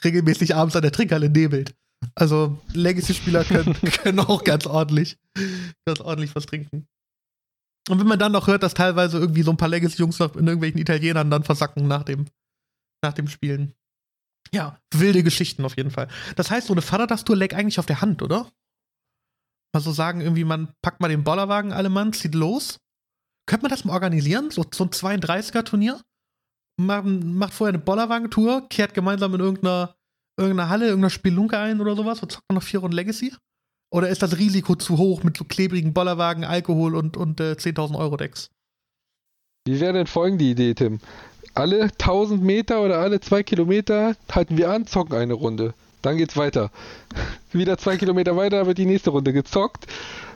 regelmäßig 0.04 0.56
abends 0.56 0.76
an 0.76 0.82
der 0.82 0.92
Trinkhalle 0.92 1.30
nebelt. 1.30 1.74
Also 2.14 2.62
Legacy-Spieler 2.74 3.44
können, 3.44 3.74
können 4.04 4.20
auch 4.20 4.44
ganz 4.44 4.68
ordentlich, 4.68 5.18
ganz 5.86 6.00
ordentlich 6.02 6.36
was 6.36 6.46
trinken. 6.46 6.88
Und 7.90 8.00
wenn 8.00 8.08
man 8.08 8.20
dann 8.20 8.32
noch 8.32 8.48
hört, 8.48 8.64
dass 8.64 8.74
teilweise 8.74 9.20
irgendwie 9.20 9.44
so 9.44 9.52
ein 9.52 9.58
paar 9.58 9.70
Legacy-Jungs 9.70 10.20
noch 10.20 10.36
in 10.36 10.48
irgendwelchen 10.48 10.80
Italienern 10.80 11.30
dann 11.30 11.44
versacken 11.44 11.88
nach 11.88 12.04
dem, 12.04 12.26
nach 13.04 13.14
dem 13.14 13.28
Spielen. 13.28 13.74
Ja, 14.52 14.80
wilde 14.94 15.24
Geschichten 15.24 15.66
auf 15.66 15.78
jeden 15.78 15.92
Fall. 15.92 16.08
Das 16.36 16.52
heißt, 16.52 16.68
so 16.68 16.74
eine 16.74 16.82
Vatertastatur 16.82 17.36
lag 17.36 17.54
eigentlich 17.54 17.80
auf 17.80 17.86
der 17.86 18.02
Hand, 18.02 18.22
oder? 18.22 18.52
Mal 19.74 19.82
so 19.82 19.92
sagen, 19.92 20.22
irgendwie, 20.22 20.46
man 20.46 20.74
packt 20.82 21.02
mal 21.02 21.10
den 21.10 21.24
Bollerwagen 21.24 21.74
alle 21.74 21.90
Mann, 21.90 22.14
zieht 22.14 22.36
los. 22.36 22.80
Könnte 23.48 23.64
man 23.64 23.72
das 23.72 23.86
mal 23.86 23.94
organisieren? 23.94 24.50
So, 24.50 24.66
so 24.74 24.86
ein 24.86 24.90
32er-Turnier? 24.90 26.02
Man 26.78 27.36
macht 27.36 27.54
vorher 27.54 27.74
eine 27.74 27.84
Bollerwagen-Tour, 27.84 28.68
kehrt 28.70 28.94
gemeinsam 28.94 29.34
in 29.36 29.42
irgendeiner, 29.42 29.95
irgendeiner 30.38 30.70
Halle, 30.70 30.86
irgendeiner 30.86 31.10
Spelunke 31.10 31.58
ein 31.58 31.82
oder 31.82 31.96
sowas 31.96 32.22
und 32.22 32.32
zockt 32.32 32.52
noch 32.52 32.64
vier 32.64 32.80
Runden 32.80 32.96
Legacy? 32.96 33.34
Oder 33.92 34.10
ist 34.10 34.22
das 34.22 34.38
Risiko 34.38 34.76
zu 34.76 34.98
hoch 34.98 35.24
mit 35.24 35.38
so 35.38 35.46
klebrigen 35.46 35.94
Bollerwagen, 35.94 36.44
Alkohol 36.44 36.96
und, 36.96 37.18
und 37.18 37.40
äh, 37.40 37.54
10.000 37.54 37.98
Euro 37.98 38.18
Decks? 38.18 38.50
Wie 39.68 39.80
wäre 39.80 39.94
denn 39.94 40.08
folgende 40.08 40.46
Idee, 40.46 40.74
Tim? 40.74 41.00
Alle 41.54 41.84
1000 41.84 42.44
Meter 42.44 42.82
oder 42.82 43.00
alle 43.00 43.22
2 43.22 43.44
Kilometer 43.44 44.16
halten 44.32 44.58
wir 44.58 44.70
an, 44.70 44.86
zocken 44.86 45.18
eine 45.18 45.34
Runde. 45.34 45.74
Dann 46.02 46.18
geht's 46.18 46.38
weiter. 46.38 46.72
Wieder 47.52 47.78
zwei 47.78 47.98
Kilometer 47.98 48.36
weiter 48.38 48.68
wird 48.68 48.78
die 48.78 48.86
nächste 48.86 49.10
Runde 49.10 49.34
gezockt, 49.34 49.88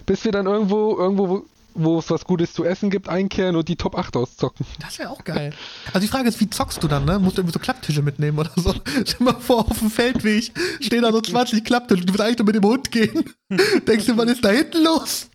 bis 0.05 0.25
wir 0.25 0.31
dann 0.31 0.47
irgendwo, 0.47 0.97
irgendwo, 0.97 1.45
wo- 1.73 1.99
es 1.99 2.09
was 2.09 2.25
Gutes 2.25 2.53
zu 2.53 2.63
essen 2.65 2.89
gibt, 2.89 3.07
einkehren 3.09 3.55
und 3.55 3.67
die 3.69 3.75
Top 3.75 3.97
8 3.97 4.15
auszocken. 4.17 4.65
Das 4.79 4.99
wäre 4.99 5.09
auch 5.09 5.23
geil. 5.23 5.53
Also 5.87 5.99
die 5.99 6.07
Frage 6.07 6.29
ist, 6.29 6.39
wie 6.39 6.49
zockst 6.49 6.83
du 6.83 6.87
dann, 6.87 7.05
ne? 7.05 7.19
Musst 7.19 7.37
du 7.37 7.41
irgendwie 7.41 7.53
so 7.53 7.59
Klapptische 7.59 8.01
mitnehmen 8.01 8.37
oder 8.39 8.51
so? 8.55 8.73
Stell 9.05 9.25
mal 9.25 9.35
vor, 9.39 9.69
auf 9.69 9.79
dem 9.79 9.89
Feldweg 9.91 10.51
stehen 10.79 11.01
da 11.01 11.11
so 11.11 11.21
20 11.21 11.63
Klapptische. 11.63 12.05
Du 12.05 12.13
willst 12.13 12.21
eigentlich 12.21 12.37
nur 12.39 12.45
mit 12.47 12.55
dem 12.55 12.63
Hund 12.65 12.91
gehen. 12.91 13.23
Denkst 13.87 14.05
du, 14.05 14.17
was 14.17 14.29
ist 14.29 14.43
da 14.43 14.49
hinten 14.49 14.83
los? 14.83 15.29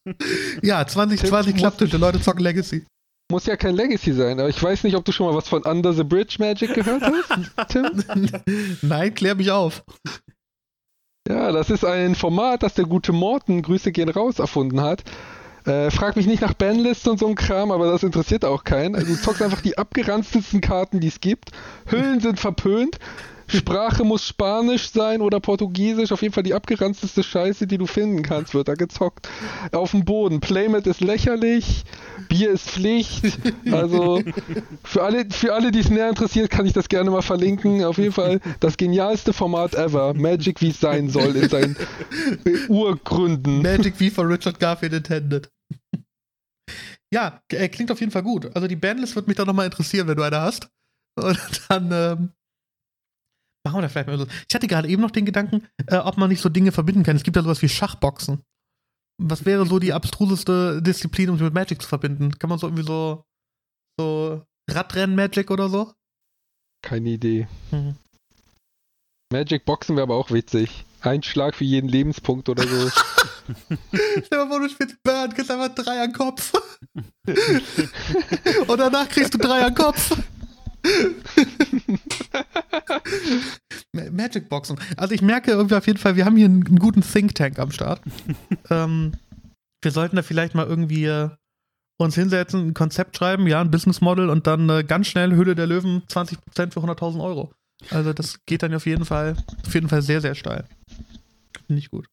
Ja, 0.62 0.86
20, 0.86 1.20
Tim, 1.20 1.28
20 1.30 1.52
muss- 1.54 1.60
Klapptische, 1.60 1.96
Leute 1.96 2.20
zocken 2.20 2.42
Legacy. 2.42 2.84
Muss 3.32 3.46
ja 3.46 3.56
kein 3.56 3.74
Legacy 3.74 4.12
sein, 4.12 4.38
aber 4.38 4.50
ich 4.50 4.62
weiß 4.62 4.84
nicht, 4.84 4.96
ob 4.96 5.04
du 5.06 5.10
schon 5.10 5.26
mal 5.26 5.34
was 5.34 5.48
von 5.48 5.62
Under 5.62 5.94
the 5.94 6.04
Bridge 6.04 6.36
Magic 6.38 6.74
gehört 6.74 7.02
hast, 7.02 7.68
Tim? 7.70 7.90
Nein, 8.82 9.14
klär 9.14 9.34
mich 9.34 9.50
auf. 9.50 9.82
Ja, 11.26 11.50
das 11.50 11.70
ist 11.70 11.86
ein 11.86 12.14
Format, 12.14 12.62
das 12.62 12.74
der 12.74 12.84
gute 12.84 13.12
Morten, 13.12 13.62
Grüße 13.62 13.92
gehen 13.92 14.10
raus, 14.10 14.38
erfunden 14.40 14.82
hat. 14.82 15.04
Äh, 15.66 15.90
frag 15.90 16.16
mich 16.16 16.26
nicht 16.26 16.42
nach 16.42 16.52
Banlist 16.52 17.08
und 17.08 17.18
so 17.18 17.26
ein 17.26 17.36
Kram, 17.36 17.70
aber 17.70 17.90
das 17.90 18.02
interessiert 18.02 18.44
auch 18.44 18.64
keinen. 18.64 18.94
Also 18.94 19.14
du 19.14 19.20
zockst 19.20 19.42
einfach 19.42 19.62
die 19.62 19.78
abgeranztesten 19.78 20.60
Karten, 20.60 21.00
die 21.00 21.08
es 21.08 21.20
gibt. 21.20 21.52
Hüllen 21.86 22.20
sind 22.20 22.38
verpönt. 22.38 22.98
Sprache 23.54 24.04
muss 24.04 24.26
Spanisch 24.26 24.90
sein 24.90 25.20
oder 25.20 25.40
Portugiesisch. 25.40 26.12
Auf 26.12 26.22
jeden 26.22 26.34
Fall 26.34 26.42
die 26.42 26.54
abgeranzteste 26.54 27.22
Scheiße, 27.22 27.66
die 27.66 27.78
du 27.78 27.86
finden 27.86 28.22
kannst, 28.22 28.54
wird 28.54 28.68
da 28.68 28.74
gezockt. 28.74 29.28
Auf 29.72 29.92
dem 29.92 30.04
Boden. 30.04 30.40
Playmat 30.40 30.86
ist 30.86 31.00
lächerlich. 31.00 31.84
Bier 32.28 32.50
ist 32.50 32.70
Pflicht. 32.70 33.38
Also 33.70 34.22
für 34.84 35.02
alle, 35.02 35.26
für 35.30 35.54
alle, 35.54 35.70
die 35.72 35.80
es 35.80 35.90
näher 35.90 36.08
interessiert, 36.08 36.50
kann 36.50 36.66
ich 36.66 36.72
das 36.72 36.88
gerne 36.88 37.10
mal 37.10 37.22
verlinken. 37.22 37.84
Auf 37.84 37.98
jeden 37.98 38.12
Fall 38.12 38.40
das 38.60 38.76
genialste 38.76 39.32
Format 39.32 39.74
ever. 39.74 40.14
Magic, 40.14 40.60
wie 40.60 40.70
es 40.70 40.80
sein 40.80 41.08
soll, 41.08 41.34
in 41.36 41.48
seinen 41.48 41.76
Urgründen. 42.68 43.62
Magic 43.62 43.94
wie 43.98 44.10
von 44.10 44.26
Richard 44.26 44.60
Garfield 44.60 44.92
intended. 44.92 45.50
ja, 47.12 47.40
äh, 47.50 47.68
klingt 47.68 47.90
auf 47.90 48.00
jeden 48.00 48.12
Fall 48.12 48.22
gut. 48.22 48.54
Also 48.54 48.66
die 48.68 48.76
Bandlist 48.76 49.14
würde 49.14 49.28
mich 49.28 49.36
doch 49.36 49.46
nochmal 49.46 49.66
interessieren, 49.66 50.08
wenn 50.08 50.16
du 50.16 50.22
eine 50.22 50.40
hast. 50.40 50.68
Und 51.16 51.62
dann 51.68 51.90
ähm, 51.92 52.30
machen 53.64 53.78
wir 53.78 53.82
da 53.82 53.88
vielleicht 53.88 54.08
mal 54.08 54.18
so. 54.18 54.26
Ich 54.48 54.54
hatte 54.54 54.68
gerade 54.68 54.88
eben 54.88 55.02
noch 55.02 55.10
den 55.10 55.24
Gedanken, 55.24 55.66
äh, 55.86 55.96
ob 55.96 56.16
man 56.16 56.28
nicht 56.28 56.40
so 56.40 56.48
Dinge 56.48 56.72
verbinden 56.72 57.02
kann. 57.02 57.16
Es 57.16 57.22
gibt 57.22 57.36
ja 57.36 57.42
sowas 57.42 57.62
wie 57.62 57.68
Schachboxen. 57.68 58.42
Was 59.22 59.44
wäre 59.44 59.66
so 59.66 59.78
die 59.78 59.92
abstruseste 59.92 60.82
Disziplin, 60.82 61.30
um 61.30 61.38
sie 61.38 61.44
mit 61.44 61.54
Magic 61.54 61.80
zu 61.80 61.88
verbinden? 61.88 62.38
Kann 62.38 62.50
man 62.50 62.58
so 62.58 62.66
irgendwie 62.66 62.84
so, 62.84 63.24
so 63.98 64.42
Radrennen-Magic 64.70 65.50
oder 65.50 65.68
so? 65.68 65.92
Keine 66.82 67.10
Idee. 67.10 67.48
Mhm. 67.70 67.96
Magic 69.32 69.64
Boxen 69.64 69.96
wäre 69.96 70.04
aber 70.04 70.16
auch 70.16 70.30
witzig. 70.30 70.84
Ein 71.00 71.22
Schlag 71.22 71.54
für 71.54 71.64
jeden 71.64 71.88
Lebenspunkt 71.88 72.48
oder 72.48 72.66
so. 72.66 72.88
Stell 74.24 74.38
mal 74.38 74.48
vor, 74.48 74.60
du 74.60 74.68
spielst 74.68 75.02
Burn, 75.02 75.32
kriegst 75.32 75.50
einfach 75.50 75.74
drei 75.74 76.02
an 76.02 76.12
Kopf. 76.12 76.52
Und 78.66 78.78
danach 78.78 79.08
kriegst 79.08 79.34
du 79.34 79.38
drei 79.38 79.64
an 79.64 79.74
Kopf. 79.74 80.16
Ma- 83.92 84.10
Magic 84.10 84.48
Boxen. 84.48 84.78
Also 84.96 85.14
ich 85.14 85.22
merke 85.22 85.52
irgendwie 85.52 85.74
auf 85.76 85.86
jeden 85.86 85.98
Fall, 85.98 86.16
wir 86.16 86.24
haben 86.24 86.36
hier 86.36 86.46
einen, 86.46 86.66
einen 86.66 86.78
guten 86.78 87.02
Think 87.02 87.34
Tank 87.34 87.58
am 87.58 87.70
Start. 87.70 88.00
ähm, 88.70 89.12
wir 89.82 89.90
sollten 89.90 90.16
da 90.16 90.22
vielleicht 90.22 90.54
mal 90.54 90.66
irgendwie 90.66 91.04
äh, 91.06 91.30
uns 91.98 92.14
hinsetzen, 92.14 92.68
ein 92.68 92.74
Konzept 92.74 93.16
schreiben, 93.16 93.46
ja, 93.46 93.60
ein 93.60 93.70
Business 93.70 94.00
Model 94.00 94.30
und 94.30 94.46
dann 94.46 94.68
äh, 94.68 94.84
ganz 94.84 95.06
schnell 95.06 95.32
Höhle 95.34 95.54
der 95.54 95.66
Löwen 95.66 96.02
20% 96.08 96.36
für 96.72 96.80
100.000 96.80 97.22
Euro. 97.22 97.52
Also 97.90 98.12
das 98.12 98.38
geht 98.46 98.62
dann 98.62 98.74
auf 98.74 98.86
jeden 98.86 99.04
Fall, 99.04 99.36
auf 99.66 99.74
jeden 99.74 99.88
Fall 99.88 100.02
sehr, 100.02 100.20
sehr 100.20 100.34
steil. 100.34 100.64
Finde 101.66 101.78
ich 101.80 101.90
gut. 101.90 102.06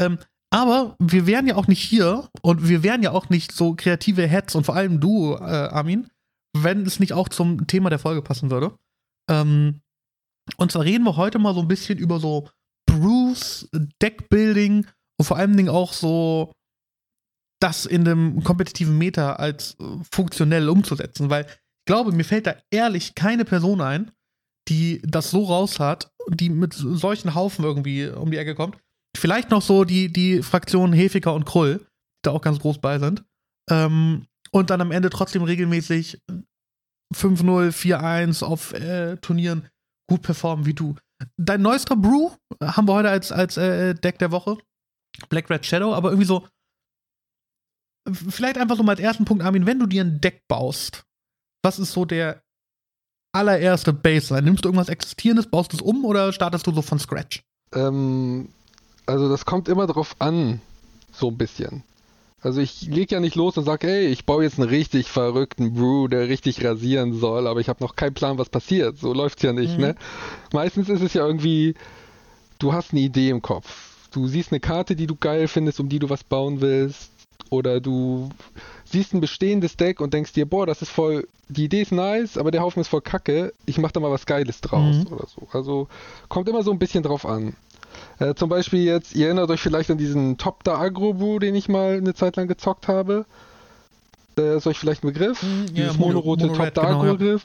Ähm, 0.00 0.18
aber 0.50 0.96
wir 0.98 1.26
wären 1.26 1.46
ja 1.46 1.56
auch 1.56 1.66
nicht 1.66 1.82
hier 1.82 2.28
und 2.40 2.68
wir 2.68 2.82
wären 2.82 3.02
ja 3.02 3.10
auch 3.10 3.28
nicht 3.28 3.52
so 3.52 3.74
kreative 3.74 4.26
Heads 4.26 4.54
und 4.54 4.64
vor 4.64 4.76
allem 4.76 5.00
du, 5.00 5.34
äh, 5.34 5.38
Armin, 5.38 6.08
wenn 6.62 6.86
es 6.86 7.00
nicht 7.00 7.12
auch 7.12 7.28
zum 7.28 7.66
Thema 7.66 7.90
der 7.90 7.98
Folge 7.98 8.22
passen 8.22 8.50
würde. 8.50 8.76
Ähm, 9.28 9.80
und 10.56 10.72
zwar 10.72 10.84
reden 10.84 11.04
wir 11.04 11.16
heute 11.16 11.38
mal 11.38 11.54
so 11.54 11.60
ein 11.60 11.68
bisschen 11.68 11.98
über 11.98 12.20
so 12.20 12.48
Brews, 12.86 13.68
Deckbuilding 14.02 14.86
und 15.18 15.24
vor 15.24 15.36
allen 15.36 15.56
Dingen 15.56 15.68
auch 15.68 15.92
so 15.92 16.52
das 17.60 17.86
in 17.86 18.04
dem 18.04 18.42
kompetitiven 18.44 18.98
Meta 18.98 19.34
als 19.34 19.76
äh, 19.80 19.84
funktionell 20.12 20.68
umzusetzen, 20.68 21.30
weil 21.30 21.46
ich 21.46 21.86
glaube, 21.86 22.12
mir 22.12 22.24
fällt 22.24 22.46
da 22.46 22.56
ehrlich 22.70 23.14
keine 23.14 23.44
Person 23.44 23.80
ein, 23.80 24.10
die 24.68 25.00
das 25.04 25.30
so 25.30 25.44
raus 25.44 25.78
hat, 25.78 26.10
die 26.28 26.50
mit 26.50 26.74
solchen 26.74 27.34
Haufen 27.34 27.64
irgendwie 27.64 28.08
um 28.08 28.30
die 28.30 28.36
Ecke 28.36 28.54
kommt. 28.54 28.76
Vielleicht 29.16 29.50
noch 29.50 29.62
so 29.62 29.84
die, 29.84 30.12
die 30.12 30.42
Fraktionen 30.42 30.92
Hefiker 30.92 31.32
und 31.32 31.46
Krull, 31.46 31.78
die 31.78 31.84
da 32.22 32.32
auch 32.32 32.42
ganz 32.42 32.58
groß 32.58 32.78
bei 32.80 32.98
sind. 32.98 33.24
Ähm, 33.70 34.26
und 34.50 34.70
dann 34.70 34.80
am 34.80 34.92
Ende 34.92 35.10
trotzdem 35.10 35.42
regelmäßig 35.42 36.20
5-0, 37.14 37.70
4-1 37.72 38.44
auf 38.44 38.72
äh, 38.72 39.16
Turnieren 39.18 39.68
gut 40.08 40.22
performen 40.22 40.66
wie 40.66 40.74
du. 40.74 40.94
Dein 41.36 41.62
neuester 41.62 41.96
Brew 41.96 42.30
haben 42.62 42.88
wir 42.88 42.94
heute 42.94 43.10
als, 43.10 43.32
als 43.32 43.56
äh, 43.56 43.94
Deck 43.94 44.18
der 44.18 44.32
Woche. 44.32 44.58
Black 45.28 45.48
Red 45.48 45.64
Shadow, 45.64 45.94
aber 45.94 46.10
irgendwie 46.10 46.26
so. 46.26 46.46
Vielleicht 48.28 48.58
einfach 48.58 48.76
so 48.76 48.82
mal 48.82 48.92
als 48.92 49.00
ersten 49.00 49.24
Punkt, 49.24 49.42
Armin, 49.42 49.66
wenn 49.66 49.78
du 49.78 49.86
dir 49.86 50.04
ein 50.04 50.20
Deck 50.20 50.46
baust, 50.46 51.04
was 51.64 51.78
ist 51.78 51.92
so 51.92 52.04
der 52.04 52.42
allererste 53.34 53.92
Baseline? 53.92 54.44
Nimmst 54.44 54.64
du 54.64 54.68
irgendwas 54.68 54.88
Existierendes, 54.88 55.50
baust 55.50 55.72
du 55.72 55.76
es 55.76 55.82
um 55.82 56.04
oder 56.04 56.32
startest 56.32 56.66
du 56.66 56.72
so 56.72 56.82
von 56.82 56.98
Scratch? 56.98 57.42
Ähm, 57.72 58.50
also 59.06 59.28
das 59.28 59.44
kommt 59.44 59.68
immer 59.68 59.86
drauf 59.86 60.14
an, 60.20 60.60
so 61.12 61.28
ein 61.28 61.38
bisschen. 61.38 61.82
Also 62.42 62.60
ich 62.60 62.82
leg 62.82 63.10
ja 63.10 63.18
nicht 63.20 63.34
los 63.34 63.56
und 63.56 63.64
sag, 63.64 63.82
ey, 63.84 64.06
ich 64.06 64.24
baue 64.26 64.44
jetzt 64.44 64.58
einen 64.58 64.68
richtig 64.68 65.08
verrückten 65.10 65.74
Brew, 65.74 66.06
der 66.06 66.28
richtig 66.28 66.64
rasieren 66.64 67.14
soll, 67.18 67.46
aber 67.46 67.60
ich 67.60 67.68
habe 67.68 67.82
noch 67.82 67.96
keinen 67.96 68.14
Plan, 68.14 68.38
was 68.38 68.50
passiert. 68.50 68.98
So 68.98 69.12
läuft's 69.14 69.42
ja 69.42 69.52
nicht, 69.52 69.76
Mhm. 69.78 69.84
ne? 69.84 69.96
Meistens 70.52 70.88
ist 70.88 71.00
es 71.02 71.14
ja 71.14 71.26
irgendwie, 71.26 71.74
du 72.58 72.72
hast 72.72 72.92
eine 72.92 73.00
Idee 73.00 73.30
im 73.30 73.42
Kopf. 73.42 73.94
Du 74.12 74.28
siehst 74.28 74.52
eine 74.52 74.60
Karte, 74.60 74.94
die 74.96 75.06
du 75.06 75.16
geil 75.16 75.48
findest, 75.48 75.80
um 75.80 75.88
die 75.88 75.98
du 75.98 76.08
was 76.10 76.24
bauen 76.24 76.60
willst. 76.60 77.10
Oder 77.48 77.80
du 77.80 78.28
siehst 78.84 79.14
ein 79.14 79.20
bestehendes 79.20 79.76
Deck 79.76 80.00
und 80.00 80.12
denkst 80.12 80.32
dir, 80.32 80.46
boah, 80.46 80.66
das 80.66 80.82
ist 80.82 80.90
voll, 80.90 81.28
die 81.48 81.64
Idee 81.64 81.82
ist 81.82 81.92
nice, 81.92 82.36
aber 82.38 82.50
der 82.50 82.60
Haufen 82.62 82.80
ist 82.80 82.88
voll 82.88 83.02
kacke. 83.02 83.52
Ich 83.66 83.78
mach 83.78 83.92
da 83.92 84.00
mal 84.00 84.10
was 84.10 84.26
Geiles 84.26 84.60
draus 84.60 84.96
Mhm. 84.96 85.12
oder 85.12 85.26
so. 85.26 85.46
Also 85.52 85.88
kommt 86.28 86.48
immer 86.48 86.62
so 86.62 86.70
ein 86.72 86.78
bisschen 86.78 87.02
drauf 87.02 87.24
an. 87.24 87.54
Äh, 88.18 88.34
zum 88.34 88.48
Beispiel 88.48 88.82
jetzt, 88.84 89.14
ihr 89.14 89.26
erinnert 89.26 89.50
euch 89.50 89.60
vielleicht 89.60 89.90
an 89.90 89.98
diesen 89.98 90.38
Top 90.38 90.64
da 90.64 90.78
Agro 90.78 91.14
Brew, 91.14 91.38
den 91.38 91.54
ich 91.54 91.68
mal 91.68 91.96
eine 91.98 92.14
Zeit 92.14 92.36
lang 92.36 92.48
gezockt 92.48 92.88
habe. 92.88 93.26
Äh, 94.38 94.56
ist 94.56 94.66
euch 94.66 94.78
vielleicht 94.78 95.04
ein 95.04 95.12
Begriff? 95.12 95.42
Mhm, 95.42 95.66
ja, 95.66 95.72
Dieses 95.84 95.98
Mono- 95.98 96.14
monorote 96.14 96.46
Mono 96.46 96.56
Top 96.64 96.74
da 96.74 96.82
genau, 96.82 96.94
Agro 96.94 97.06
ja. 97.06 97.12
Begriff. 97.12 97.44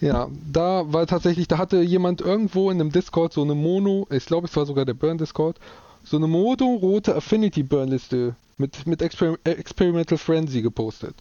Ja, 0.00 0.28
da 0.50 0.92
war 0.92 1.06
tatsächlich, 1.06 1.46
da 1.46 1.58
hatte 1.58 1.80
jemand 1.80 2.20
irgendwo 2.20 2.70
in 2.70 2.80
einem 2.80 2.90
Discord 2.90 3.32
so 3.32 3.42
eine 3.42 3.54
Mono, 3.54 4.06
ich 4.10 4.26
glaube 4.26 4.48
es 4.48 4.56
war 4.56 4.66
sogar 4.66 4.84
der 4.84 4.94
Burn 4.94 5.16
Discord, 5.18 5.58
so 6.04 6.16
eine 6.16 6.26
mono-rote 6.26 7.14
Affinity 7.14 7.62
Burn 7.62 7.88
Liste 7.88 8.34
mit, 8.58 8.84
mit 8.86 9.00
Exper 9.00 9.36
Experimental 9.44 10.18
Frenzy 10.18 10.60
gepostet. 10.60 11.14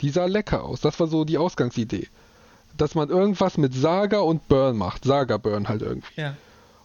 Die 0.00 0.10
sah 0.10 0.26
lecker 0.26 0.62
aus, 0.62 0.80
das 0.80 1.00
war 1.00 1.08
so 1.08 1.24
die 1.24 1.38
Ausgangsidee. 1.38 2.06
Dass 2.76 2.94
man 2.94 3.08
irgendwas 3.08 3.58
mit 3.58 3.74
Saga 3.74 4.20
und 4.20 4.46
Burn 4.46 4.76
macht, 4.76 5.04
Saga 5.04 5.36
Burn 5.36 5.68
halt 5.68 5.82
irgendwie. 5.82 6.20
Ja. 6.20 6.36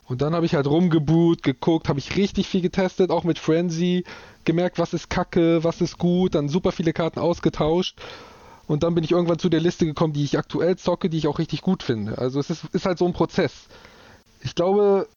Und 0.07 0.21
dann 0.21 0.35
habe 0.35 0.45
ich 0.45 0.53
halt 0.53 0.67
rumgeboot, 0.67 1.41
geguckt, 1.41 1.89
habe 1.89 1.99
ich 1.99 2.15
richtig 2.15 2.47
viel 2.47 2.61
getestet, 2.61 3.09
auch 3.09 3.23
mit 3.23 3.39
Frenzy, 3.39 4.03
gemerkt, 4.43 4.77
was 4.77 4.93
ist 4.93 5.09
kacke, 5.09 5.63
was 5.63 5.81
ist 5.81 5.97
gut, 5.97 6.35
dann 6.35 6.47
super 6.47 6.71
viele 6.71 6.93
Karten 6.93 7.19
ausgetauscht. 7.19 7.99
Und 8.67 8.83
dann 8.83 8.95
bin 8.95 9.03
ich 9.03 9.11
irgendwann 9.11 9.39
zu 9.39 9.49
der 9.49 9.59
Liste 9.59 9.85
gekommen, 9.85 10.13
die 10.13 10.23
ich 10.23 10.37
aktuell 10.37 10.75
zocke, 10.75 11.09
die 11.09 11.17
ich 11.17 11.27
auch 11.27 11.39
richtig 11.39 11.61
gut 11.61 11.83
finde. 11.83 12.17
Also 12.17 12.39
es 12.39 12.49
ist, 12.49 12.65
ist 12.71 12.85
halt 12.85 12.97
so 12.97 13.05
ein 13.05 13.13
Prozess. 13.13 13.67
Ich 14.41 14.55
glaube, 14.55 15.07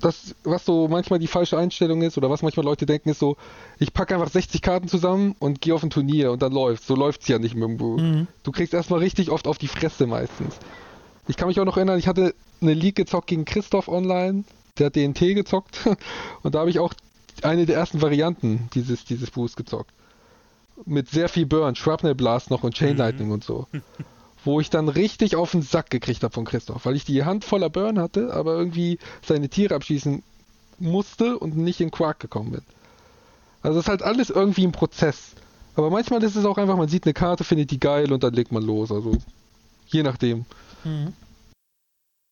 das, 0.00 0.34
was 0.44 0.64
so 0.64 0.88
manchmal 0.88 1.18
die 1.18 1.26
falsche 1.26 1.56
Einstellung 1.56 2.02
ist 2.02 2.18
oder 2.18 2.28
was 2.28 2.42
manchmal 2.42 2.66
Leute 2.66 2.84
denken, 2.84 3.08
ist 3.08 3.18
so, 3.18 3.36
ich 3.78 3.94
packe 3.94 4.14
einfach 4.14 4.30
60 4.30 4.60
Karten 4.60 4.88
zusammen 4.88 5.34
und 5.38 5.60
gehe 5.60 5.74
auf 5.74 5.82
ein 5.82 5.90
Turnier 5.90 6.32
und 6.32 6.42
dann 6.42 6.52
läuft's. 6.52 6.86
So 6.86 6.94
läuft's 6.94 7.28
ja 7.28 7.38
nicht 7.38 7.54
mit 7.54 7.80
dem. 7.80 7.96
Mhm. 7.96 8.26
Du 8.42 8.52
kriegst 8.52 8.74
erstmal 8.74 9.00
richtig 9.00 9.30
oft 9.30 9.46
auf 9.46 9.58
die 9.58 9.68
Fresse 9.68 10.06
meistens. 10.06 10.58
Ich 11.28 11.36
kann 11.36 11.48
mich 11.48 11.58
auch 11.60 11.64
noch 11.64 11.76
erinnern, 11.76 11.98
ich 11.98 12.08
hatte 12.08 12.34
eine 12.60 12.74
League 12.74 12.96
gezockt 12.96 13.26
gegen 13.28 13.44
Christoph 13.44 13.88
online. 13.88 14.44
Der 14.78 14.86
hat 14.86 14.96
DNT 14.96 15.18
gezockt. 15.34 15.80
Und 16.42 16.54
da 16.54 16.60
habe 16.60 16.70
ich 16.70 16.78
auch 16.78 16.94
eine 17.42 17.66
der 17.66 17.76
ersten 17.76 18.00
Varianten 18.02 18.68
dieses, 18.74 19.04
dieses 19.04 19.30
Brews 19.30 19.56
gezockt. 19.56 19.90
Mit 20.84 21.08
sehr 21.08 21.28
viel 21.28 21.46
Burn, 21.46 21.74
Shrapnel 21.74 22.14
Blast 22.14 22.50
noch 22.50 22.62
und 22.62 22.74
Chain 22.74 22.92
Mhm. 22.92 22.98
Lightning 22.98 23.30
und 23.30 23.44
so. 23.44 23.66
Wo 24.44 24.60
ich 24.60 24.70
dann 24.70 24.88
richtig 24.88 25.34
auf 25.34 25.50
den 25.52 25.62
Sack 25.62 25.90
gekriegt 25.90 26.22
habe 26.22 26.32
von 26.32 26.44
Christoph, 26.44 26.84
weil 26.86 26.94
ich 26.94 27.04
die 27.04 27.24
Hand 27.24 27.44
voller 27.44 27.68
Burn 27.70 27.98
hatte, 27.98 28.32
aber 28.32 28.54
irgendwie 28.54 28.98
seine 29.24 29.48
Tiere 29.48 29.74
abschießen 29.74 30.22
musste 30.78 31.38
und 31.38 31.56
nicht 31.56 31.80
in 31.80 31.90
Quark 31.90 32.20
gekommen 32.20 32.52
bin. 32.52 32.62
Also 33.62 33.78
es 33.78 33.86
ist 33.86 33.88
halt 33.88 34.02
alles 34.02 34.30
irgendwie 34.30 34.64
ein 34.64 34.72
Prozess. 34.72 35.32
Aber 35.74 35.90
manchmal 35.90 36.22
ist 36.22 36.36
es 36.36 36.44
auch 36.44 36.58
einfach, 36.58 36.76
man 36.76 36.88
sieht 36.88 37.04
eine 37.04 37.14
Karte, 37.14 37.42
findet 37.42 37.70
die 37.70 37.80
geil 37.80 38.12
und 38.12 38.22
dann 38.22 38.34
legt 38.34 38.52
man 38.52 38.62
los. 38.62 38.92
Also 38.92 39.16
je 39.86 40.02
nachdem. 40.02 40.44
Mhm. 40.84 41.12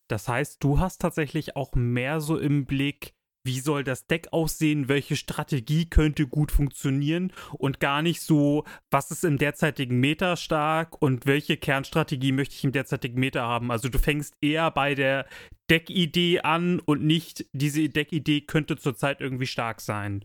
Das 0.09 0.29
heißt, 0.29 0.63
du 0.63 0.81
hast 0.81 1.01
tatsächlich 1.01 1.57
auch 1.57 1.75
mehr 1.75 2.21
so 2.21 2.39
im 2.39 2.67
Blick, 2.67 3.15
wie 3.47 3.61
soll 3.61 3.85
das 3.85 4.07
Deck 4.07 4.29
aussehen, 4.33 4.89
welche 4.89 5.17
Strategie 5.17 5.87
könnte 5.87 6.27
gut 6.27 6.51
funktionieren 6.51 7.33
und 7.53 7.79
gar 7.79 8.01
nicht 8.01 8.23
so, 8.23 8.65
was 8.91 9.11
ist 9.11 9.25
im 9.25 9.39
derzeitigen 9.39 10.01
Meta 10.01 10.37
stark 10.37 11.01
und 11.01 11.27
welche 11.27 11.57
Kernstrategie 11.57 12.33
möchte 12.33 12.55
ich 12.55 12.65
im 12.65 12.73
derzeitigen 12.73 13.21
Meta 13.21 13.43
haben. 13.43 13.71
Also 13.71 13.89
du 13.89 13.99
fängst 13.99 14.35
eher 14.41 14.71
bei 14.71 14.95
der 14.95 15.27
Deckidee 15.71 16.41
an 16.41 16.81
und 16.81 17.05
nicht, 17.05 17.47
diese 17.53 17.89
Deckidee 17.89 18.43
könnte 18.43 18.77
zurzeit 18.77 19.21
irgendwie 19.21 19.47
stark 19.47 19.81
sein. 19.81 20.25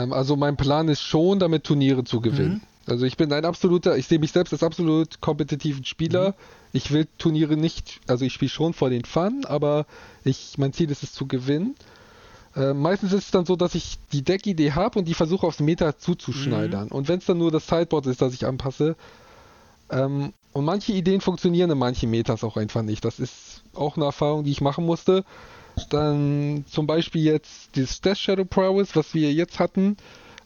Ähm, 0.00 0.12
Also 0.12 0.36
mein 0.36 0.56
Plan 0.56 0.88
ist 0.88 1.02
schon, 1.02 1.38
damit 1.38 1.64
Turniere 1.64 2.04
zu 2.04 2.20
gewinnen. 2.20 2.62
Also 2.88 3.04
ich 3.04 3.16
bin 3.16 3.32
ein 3.32 3.44
absoluter, 3.44 3.96
ich 3.96 4.06
sehe 4.06 4.18
mich 4.18 4.32
selbst 4.32 4.52
als 4.52 4.62
absolut 4.62 5.20
kompetitiven 5.20 5.84
Spieler. 5.84 6.34
Ich 6.72 6.90
will 6.90 7.06
Turniere 7.18 7.56
nicht, 7.56 8.00
also 8.06 8.24
ich 8.24 8.32
spiele 8.32 8.50
schon 8.50 8.72
vor 8.72 8.90
den 8.90 9.04
Fun, 9.04 9.44
aber 9.46 9.86
ich, 10.24 10.56
mein 10.56 10.72
Ziel 10.72 10.90
ist 10.90 11.02
es 11.02 11.12
zu 11.12 11.26
gewinnen. 11.26 11.74
Äh, 12.56 12.72
meistens 12.72 13.12
ist 13.12 13.24
es 13.24 13.30
dann 13.30 13.46
so, 13.46 13.56
dass 13.56 13.74
ich 13.74 13.98
die 14.12 14.22
Deckidee 14.22 14.72
habe 14.72 14.98
und 14.98 15.04
die 15.06 15.14
versuche 15.14 15.46
aufs 15.46 15.60
Meta 15.60 15.98
zuzuschneidern. 15.98 16.88
Und 16.88 17.08
wenn 17.08 17.18
es 17.18 17.26
dann 17.26 17.38
nur 17.38 17.50
das 17.50 17.66
Sideboard 17.66 18.06
ist, 18.06 18.22
das 18.22 18.32
ich 18.32 18.46
anpasse. 18.46 18.96
Ähm, 19.90 20.32
und 20.52 20.64
manche 20.64 20.92
Ideen 20.92 21.20
funktionieren 21.20 21.70
in 21.70 21.78
manchen 21.78 22.10
Metas 22.10 22.42
auch 22.42 22.56
einfach 22.56 22.82
nicht. 22.82 23.04
Das 23.04 23.20
ist 23.20 23.62
auch 23.74 23.96
eine 23.96 24.06
Erfahrung, 24.06 24.44
die 24.44 24.50
ich 24.50 24.60
machen 24.60 24.84
musste. 24.86 25.24
Dann 25.90 26.64
zum 26.68 26.86
Beispiel 26.86 27.22
jetzt 27.22 27.76
dieses 27.76 28.00
Death 28.00 28.18
Shadow 28.18 28.44
Prowess, 28.44 28.96
was 28.96 29.14
wir 29.14 29.32
jetzt 29.32 29.58
hatten, 29.60 29.96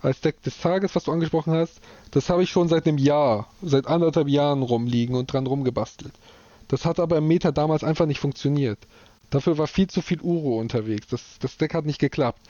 als 0.02 0.20
Deck 0.20 0.42
des 0.42 0.58
Tages, 0.58 0.94
was 0.94 1.04
du 1.04 1.12
angesprochen 1.12 1.52
hast, 1.52 1.80
das 2.10 2.28
habe 2.28 2.42
ich 2.42 2.50
schon 2.50 2.68
seit 2.68 2.86
einem 2.86 2.98
Jahr, 2.98 3.48
seit 3.62 3.86
anderthalb 3.86 4.28
Jahren 4.28 4.62
rumliegen 4.62 5.14
und 5.14 5.32
dran 5.32 5.46
rumgebastelt. 5.46 6.12
Das 6.68 6.84
hat 6.84 7.00
aber 7.00 7.18
im 7.18 7.28
Meta 7.28 7.52
damals 7.52 7.84
einfach 7.84 8.06
nicht 8.06 8.20
funktioniert. 8.20 8.78
Dafür 9.30 9.58
war 9.58 9.66
viel 9.66 9.88
zu 9.88 10.02
viel 10.02 10.20
Uro 10.20 10.58
unterwegs. 10.58 11.06
Das, 11.08 11.38
das 11.38 11.56
Deck 11.56 11.74
hat 11.74 11.86
nicht 11.86 11.98
geklappt. 11.98 12.40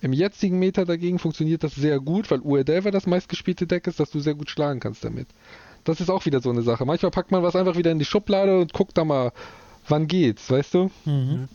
Im 0.00 0.12
jetzigen 0.12 0.58
Meta 0.58 0.84
dagegen 0.84 1.18
funktioniert 1.18 1.62
das 1.62 1.74
sehr 1.74 2.00
gut, 2.00 2.30
weil 2.30 2.40
Uedelver 2.40 2.90
das 2.90 3.06
meistgespielte 3.06 3.66
Deck 3.66 3.86
ist, 3.86 4.00
dass 4.00 4.10
du 4.10 4.20
sehr 4.20 4.34
gut 4.34 4.50
schlagen 4.50 4.80
kannst 4.80 5.04
damit. 5.04 5.28
Das 5.84 6.00
ist 6.00 6.10
auch 6.10 6.26
wieder 6.26 6.40
so 6.40 6.50
eine 6.50 6.62
Sache. 6.62 6.84
Manchmal 6.84 7.10
packt 7.10 7.30
man 7.30 7.42
was 7.42 7.56
einfach 7.56 7.76
wieder 7.76 7.90
in 7.90 7.98
die 7.98 8.04
Schublade 8.04 8.58
und 8.58 8.72
guckt 8.72 8.98
da 8.98 9.04
mal, 9.04 9.32
wann 9.88 10.08
geht's, 10.08 10.50
weißt 10.50 10.74
du? 10.74 10.90
Mhm. 11.04 11.48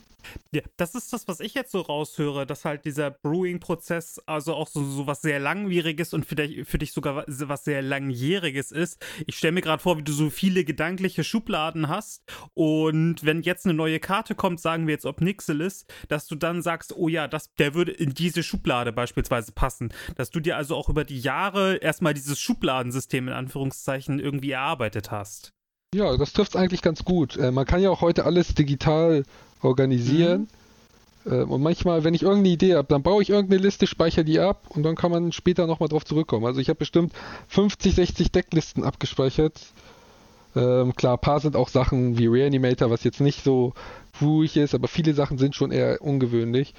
Ja, 0.52 0.62
das 0.76 0.94
ist 0.94 1.12
das, 1.12 1.28
was 1.28 1.40
ich 1.40 1.54
jetzt 1.54 1.72
so 1.72 1.80
raushöre, 1.80 2.46
dass 2.46 2.64
halt 2.64 2.84
dieser 2.84 3.10
Brewing-Prozess 3.10 4.20
also 4.26 4.54
auch 4.54 4.68
so, 4.68 4.84
so 4.84 5.06
was 5.06 5.22
sehr 5.22 5.38
Langwieriges 5.38 6.14
und 6.14 6.24
für 6.24 6.36
dich, 6.36 6.66
für 6.66 6.78
dich 6.78 6.92
sogar 6.92 7.24
was 7.26 7.64
sehr 7.64 7.82
Langjähriges 7.82 8.72
ist. 8.72 9.04
Ich 9.26 9.36
stelle 9.36 9.52
mir 9.52 9.62
gerade 9.62 9.82
vor, 9.82 9.98
wie 9.98 10.02
du 10.02 10.12
so 10.12 10.30
viele 10.30 10.64
gedankliche 10.64 11.24
Schubladen 11.24 11.88
hast 11.88 12.22
und 12.54 13.24
wenn 13.24 13.42
jetzt 13.42 13.66
eine 13.66 13.74
neue 13.74 14.00
Karte 14.00 14.34
kommt, 14.34 14.60
sagen 14.60 14.86
wir 14.86 14.94
jetzt 14.94 15.06
ob 15.06 15.20
Nixilis, 15.20 15.86
dass 16.08 16.26
du 16.26 16.36
dann 16.36 16.62
sagst, 16.62 16.94
oh 16.96 17.08
ja, 17.08 17.28
das, 17.28 17.54
der 17.54 17.74
würde 17.74 17.92
in 17.92 18.14
diese 18.14 18.42
Schublade 18.42 18.92
beispielsweise 18.92 19.52
passen. 19.52 19.92
Dass 20.16 20.30
du 20.30 20.40
dir 20.40 20.56
also 20.56 20.76
auch 20.76 20.88
über 20.88 21.04
die 21.04 21.20
Jahre 21.20 21.76
erstmal 21.76 22.14
dieses 22.14 22.38
Schubladensystem 22.38 23.28
in 23.28 23.34
Anführungszeichen 23.34 24.20
irgendwie 24.20 24.52
erarbeitet 24.52 25.10
hast. 25.10 25.52
Ja, 25.94 26.14
das 26.16 26.34
trifft 26.34 26.54
es 26.54 26.60
eigentlich 26.60 26.82
ganz 26.82 27.04
gut. 27.04 27.36
Äh, 27.36 27.50
man 27.50 27.64
kann 27.64 27.80
ja 27.80 27.88
auch 27.90 28.02
heute 28.02 28.24
alles 28.24 28.54
digital 28.54 29.22
organisieren. 29.62 30.48
Mhm. 31.24 31.32
Äh, 31.32 31.42
und 31.42 31.62
manchmal, 31.62 32.04
wenn 32.04 32.14
ich 32.14 32.22
irgendeine 32.22 32.54
Idee 32.54 32.74
habe, 32.74 32.88
dann 32.88 33.02
baue 33.02 33.22
ich 33.22 33.30
irgendeine 33.30 33.62
Liste, 33.62 33.86
speichere 33.86 34.24
die 34.24 34.40
ab 34.40 34.62
und 34.70 34.82
dann 34.82 34.96
kann 34.96 35.10
man 35.10 35.32
später 35.32 35.66
nochmal 35.66 35.88
drauf 35.88 36.04
zurückkommen. 36.04 36.46
Also 36.46 36.60
ich 36.60 36.68
habe 36.68 36.78
bestimmt 36.78 37.12
50, 37.48 37.94
60 37.94 38.32
Decklisten 38.32 38.84
abgespeichert. 38.84 39.54
Ähm, 40.56 40.94
klar, 40.96 41.14
ein 41.14 41.20
paar 41.20 41.40
sind 41.40 41.56
auch 41.56 41.68
Sachen 41.68 42.18
wie 42.18 42.26
Reanimator, 42.26 42.90
was 42.90 43.04
jetzt 43.04 43.20
nicht 43.20 43.44
so 43.44 43.74
ruhig 44.20 44.56
ist, 44.56 44.74
aber 44.74 44.88
viele 44.88 45.14
Sachen 45.14 45.38
sind 45.38 45.54
schon 45.54 45.70
eher 45.70 46.02
ungewöhnlich. 46.02 46.74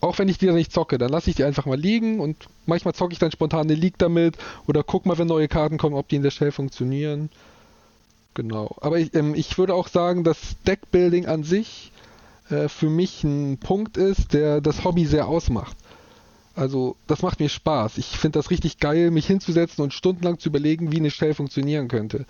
Auch 0.00 0.18
wenn 0.18 0.28
ich 0.28 0.38
die 0.38 0.46
dann 0.46 0.54
nicht 0.54 0.72
zocke, 0.72 0.96
dann 0.98 1.08
lasse 1.08 1.30
ich 1.30 1.36
die 1.36 1.42
einfach 1.42 1.66
mal 1.66 1.78
liegen 1.78 2.20
und 2.20 2.36
manchmal 2.66 2.94
zocke 2.94 3.12
ich 3.12 3.18
dann 3.18 3.32
spontan 3.32 3.62
eine 3.62 3.74
League 3.74 3.98
damit 3.98 4.36
oder 4.68 4.84
guck 4.84 5.06
mal, 5.06 5.18
wenn 5.18 5.26
neue 5.26 5.48
Karten 5.48 5.78
kommen, 5.78 5.96
ob 5.96 6.08
die 6.08 6.16
in 6.16 6.22
der 6.22 6.30
Shell 6.30 6.52
funktionieren. 6.52 7.30
Genau. 8.34 8.76
Aber 8.80 9.00
ich, 9.00 9.12
ähm, 9.14 9.34
ich 9.34 9.58
würde 9.58 9.74
auch 9.74 9.88
sagen, 9.88 10.22
dass 10.22 10.62
Deckbuilding 10.64 11.26
an 11.26 11.42
sich 11.42 11.90
äh, 12.50 12.68
für 12.68 12.90
mich 12.90 13.24
ein 13.24 13.58
Punkt 13.58 13.96
ist, 13.96 14.32
der 14.32 14.60
das 14.60 14.84
Hobby 14.84 15.06
sehr 15.06 15.28
ausmacht. 15.28 15.76
Also 16.54 16.96
das 17.06 17.22
macht 17.22 17.38
mir 17.38 17.48
Spaß. 17.48 17.98
Ich 17.98 18.18
finde 18.18 18.38
das 18.38 18.50
richtig 18.50 18.78
geil, 18.78 19.10
mich 19.10 19.26
hinzusetzen 19.26 19.84
und 19.84 19.94
stundenlang 19.94 20.38
zu 20.38 20.48
überlegen, 20.48 20.90
wie 20.90 20.96
eine 20.96 21.10
Shell 21.10 21.34
funktionieren 21.34 21.86
könnte. 21.86 22.26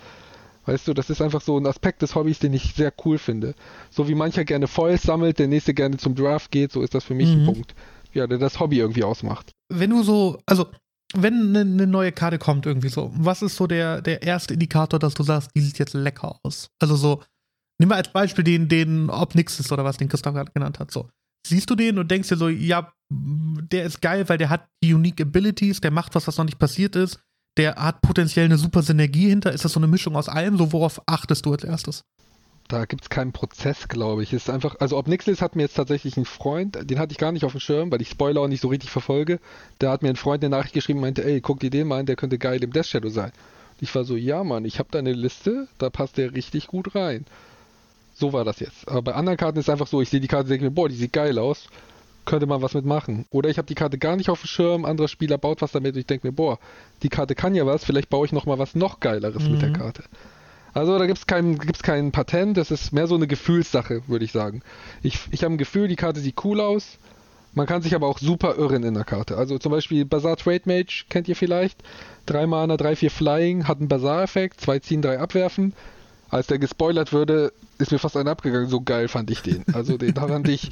Weißt 0.66 0.87
du, 0.87 0.92
das 0.92 1.08
ist 1.08 1.22
einfach 1.22 1.40
so 1.40 1.56
ein 1.56 1.66
Aspekt 1.66 2.02
des 2.02 2.14
Hobbys, 2.14 2.40
den 2.40 2.52
ich 2.52 2.75
sehr 2.75 2.92
cool 3.06 3.16
finde. 3.16 3.54
So 3.88 4.06
wie 4.06 4.14
mancher 4.14 4.44
gerne 4.44 4.66
Foils 4.66 5.02
sammelt, 5.02 5.38
der 5.38 5.48
nächste 5.48 5.72
gerne 5.72 5.96
zum 5.96 6.14
Draft 6.14 6.50
geht, 6.50 6.72
so 6.72 6.82
ist 6.82 6.94
das 6.94 7.04
für 7.04 7.14
mich 7.14 7.34
mhm. 7.34 7.40
ein 7.40 7.46
Punkt, 7.46 7.75
ja, 8.12 8.26
der 8.26 8.37
das 8.37 8.60
Hobby 8.60 8.78
irgendwie 8.78 9.02
ausmacht. 9.02 9.52
Wenn 9.70 9.88
du 9.88 10.02
so, 10.02 10.42
also 10.44 10.66
wenn 11.14 11.56
eine, 11.56 11.60
eine, 11.60 11.87
neue 11.87 12.12
Karte 12.12 12.38
kommt 12.38 12.66
irgendwie 12.66 12.90
so, 12.90 13.10
was 13.14 13.40
ist 13.40 13.56
so 13.56 13.66
der, 13.66 14.02
der 14.02 14.22
erste 14.22 14.52
Indikator, 14.52 14.98
dass 14.98 15.14
du 15.14 15.22
sagst, 15.22 15.50
die 15.54 15.62
sieht 15.62 15.78
jetzt 15.78 15.94
lecker 15.94 16.38
aus? 16.42 16.68
Also 16.78 16.96
so, 16.96 17.22
Nimm 17.78 17.90
mal 17.90 17.97
als 17.97 18.12
Beispiel 18.12 18.44
den, 18.44 18.68
den 18.68 19.08
Obnixis 19.08 19.70
oder 19.70 19.85
was, 19.85 19.97
den 19.97 20.08
Christoph 20.08 20.35
gerade 20.35 20.52
genannt 20.52 20.78
hat. 20.80 20.90
So. 20.90 21.08
Siehst 21.47 21.70
du 21.70 21.76
den 21.76 21.99
und 21.99 22.11
denkst 22.11 22.28
dir 22.28 22.37
so, 22.37 22.49
ja, 22.49 22.92
der 23.11 23.85
ist 23.85 24.02
geil, 24.02 24.28
weil 24.28 24.38
der 24.38 24.50
hat 24.50 24.68
die 24.82 24.92
Unique 24.92 25.20
Abilities, 25.20 25.80
der 25.80 25.90
macht 25.90 26.14
was, 26.14 26.26
was 26.26 26.37
noch 26.37 26.44
nicht 26.44 26.58
passiert 26.58 26.97
ist, 26.97 27.20
der 27.56 27.76
hat 27.76 28.02
potenziell 28.02 28.44
eine 28.44 28.58
super 28.58 28.82
Synergie 28.82 29.28
hinter. 29.28 29.52
Ist 29.52 29.64
das 29.64 29.73
so 29.73 29.80
eine 29.80 29.88
Mischung 29.88 30.16
aus 30.16 30.28
allem? 30.28 30.56
So, 30.56 30.73
worauf 30.73 31.02
achtest 31.06 31.47
du 31.47 31.52
als 31.52 31.64
erstes? 31.64 32.04
Da 32.68 32.85
gibt 32.85 33.02
es 33.02 33.08
keinen 33.08 33.32
Prozess, 33.32 33.88
glaube 33.88 34.23
ich. 34.23 34.35
Ist 34.35 34.50
einfach, 34.50 34.76
also 34.78 34.99
Obnixis 34.99 35.40
hat 35.40 35.56
mir 35.56 35.62
jetzt 35.62 35.75
tatsächlich 35.75 36.16
einen 36.16 36.26
Freund, 36.26 36.78
den 36.90 36.99
hatte 36.99 37.12
ich 37.12 37.18
gar 37.18 37.32
nicht 37.32 37.44
auf 37.44 37.52
dem 37.52 37.61
Schirm, 37.61 37.90
weil 37.90 38.02
ich 38.02 38.11
Spoiler 38.11 38.42
auch 38.42 38.49
nicht 38.49 38.61
so 38.61 38.68
richtig 38.68 38.90
verfolge. 38.90 39.40
Der 39.80 39.90
hat 39.90 40.02
mir 40.02 40.11
ein 40.11 40.16
Freund 40.16 40.44
eine 40.44 40.54
Nachricht 40.54 40.75
geschrieben 40.75 40.99
und 40.99 41.04
meinte, 41.04 41.25
ey, 41.25 41.40
guck 41.40 41.61
dir 41.61 41.70
den 41.70 41.88
mal 41.88 42.00
an, 42.00 42.06
der 42.06 42.16
könnte 42.16 42.38
geil 42.38 42.62
im 42.62 42.73
Death 42.73 42.87
Shadow 42.87 43.08
sein. 43.08 43.32
Und 43.70 43.82
ich 43.82 43.94
war 43.94 44.04
so, 44.04 44.16
ja 44.16 44.44
Mann, 44.44 44.66
ich 44.66 44.78
habe 44.78 44.90
da 44.92 44.99
eine 44.99 45.14
Liste, 45.14 45.66
da 45.78 45.88
passt 45.88 46.18
der 46.18 46.35
richtig 46.35 46.66
gut 46.66 46.94
rein. 46.94 47.25
So 48.19 48.33
war 48.33 48.45
das 48.45 48.59
jetzt. 48.59 48.89
Aber 48.89 49.02
bei 49.02 49.15
anderen 49.15 49.39
Karten 49.39 49.59
ist 49.59 49.67
es 49.67 49.71
einfach 49.71 49.87
so, 49.87 50.02
ich 50.02 50.09
sehe 50.09 50.19
die 50.19 50.26
Karte 50.26 50.45
und 50.45 50.50
denke 50.50 50.65
mir, 50.65 50.71
boah, 50.73 50.89
die 50.89 50.97
sieht 50.97 51.13
geil 51.13 51.39
aus. 51.39 51.69
Könnte 52.25 52.47
man 52.47 52.61
was 52.61 52.75
mitmachen. 52.75 53.26
Oder 53.31 53.49
ich 53.49 53.59
habe 53.59 53.69
die 53.69 53.76
Karte 53.76 53.97
gar 53.97 54.17
nicht 54.17 54.28
auf 54.28 54.43
dem 54.43 54.49
Schirm, 54.49 54.85
anderer 54.85 55.09
Spieler 55.09 55.39
baut 55.39 55.63
was 55.63 55.73
damit 55.73 55.95
und 55.95 56.00
ich 56.00 56.07
denke 56.07 56.26
mir, 56.26 56.33
boah, 56.33 56.59
die 57.02 57.09
Karte 57.09 57.35
kann 57.35 57.54
ja 57.54 57.65
was, 57.65 57.85
vielleicht 57.85 58.11
baue 58.11 58.26
ich 58.26 58.33
nochmal 58.33 58.59
was 58.59 58.75
noch 58.75 59.00
Geileres 59.00 59.45
mhm. 59.45 59.52
mit 59.52 59.63
der 59.63 59.69
mhm. 59.71 59.75
Karte. 59.75 60.02
Also 60.75 60.99
da 60.99 61.07
gibt 61.07 61.19
es 61.19 61.26
kein, 61.26 61.59
gibt's 61.59 61.83
kein 61.83 62.13
Patent, 62.13 62.57
das 62.57 62.71
ist 62.71 62.93
mehr 62.93 63.07
so 63.07 63.15
eine 63.15 63.28
Gefühlssache, 63.28 64.02
würde 64.09 64.25
ich 64.25 64.33
sagen. 64.33 64.63
Ich, 65.02 65.21
ich 65.31 65.45
habe 65.45 65.54
ein 65.54 65.59
Gefühl, 65.59 65.89
die 65.89 65.97
Karte 65.97 66.21
sieht 66.21 66.45
cool 66.45 66.61
aus. 66.61 66.99
Man 67.54 67.67
kann 67.67 67.81
sich 67.81 67.95
aber 67.95 68.09
auch 68.09 68.19
super 68.19 68.57
irren 68.57 68.83
in 68.83 68.95
der 68.95 69.04
Karte. 69.04 69.39
Also 69.39 69.59
zum 69.59 69.73
Beispiel 69.73 70.04
Bazaar 70.04 70.37
Trade 70.37 70.63
Mage 70.67 71.07
kennt 71.09 71.28
ihr 71.28 71.37
vielleicht. 71.37 71.83
Drei 72.26 72.47
Mana, 72.47 72.76
drei, 72.76 72.95
vier 72.95 73.11
Flying, 73.11 73.67
hat 73.67 73.78
einen 73.78 73.89
Bazaar-Effekt, 73.89 74.61
zwei 74.61 74.81
ziehen, 74.81 75.00
drei 75.00 75.19
abwerfen 75.19 75.73
als 76.30 76.47
der 76.47 76.58
gespoilert 76.58 77.12
würde, 77.12 77.52
ist 77.78 77.93
mir 77.93 77.99
fast 77.99 78.17
einer 78.17 78.30
abgegangen. 78.30 78.69
So 78.69 78.80
geil 78.80 79.08
fand 79.08 79.30
ich 79.30 79.43
den. 79.43 79.64
Also 79.73 79.97
den 79.97 80.14
fand 80.14 80.49
ich 80.49 80.71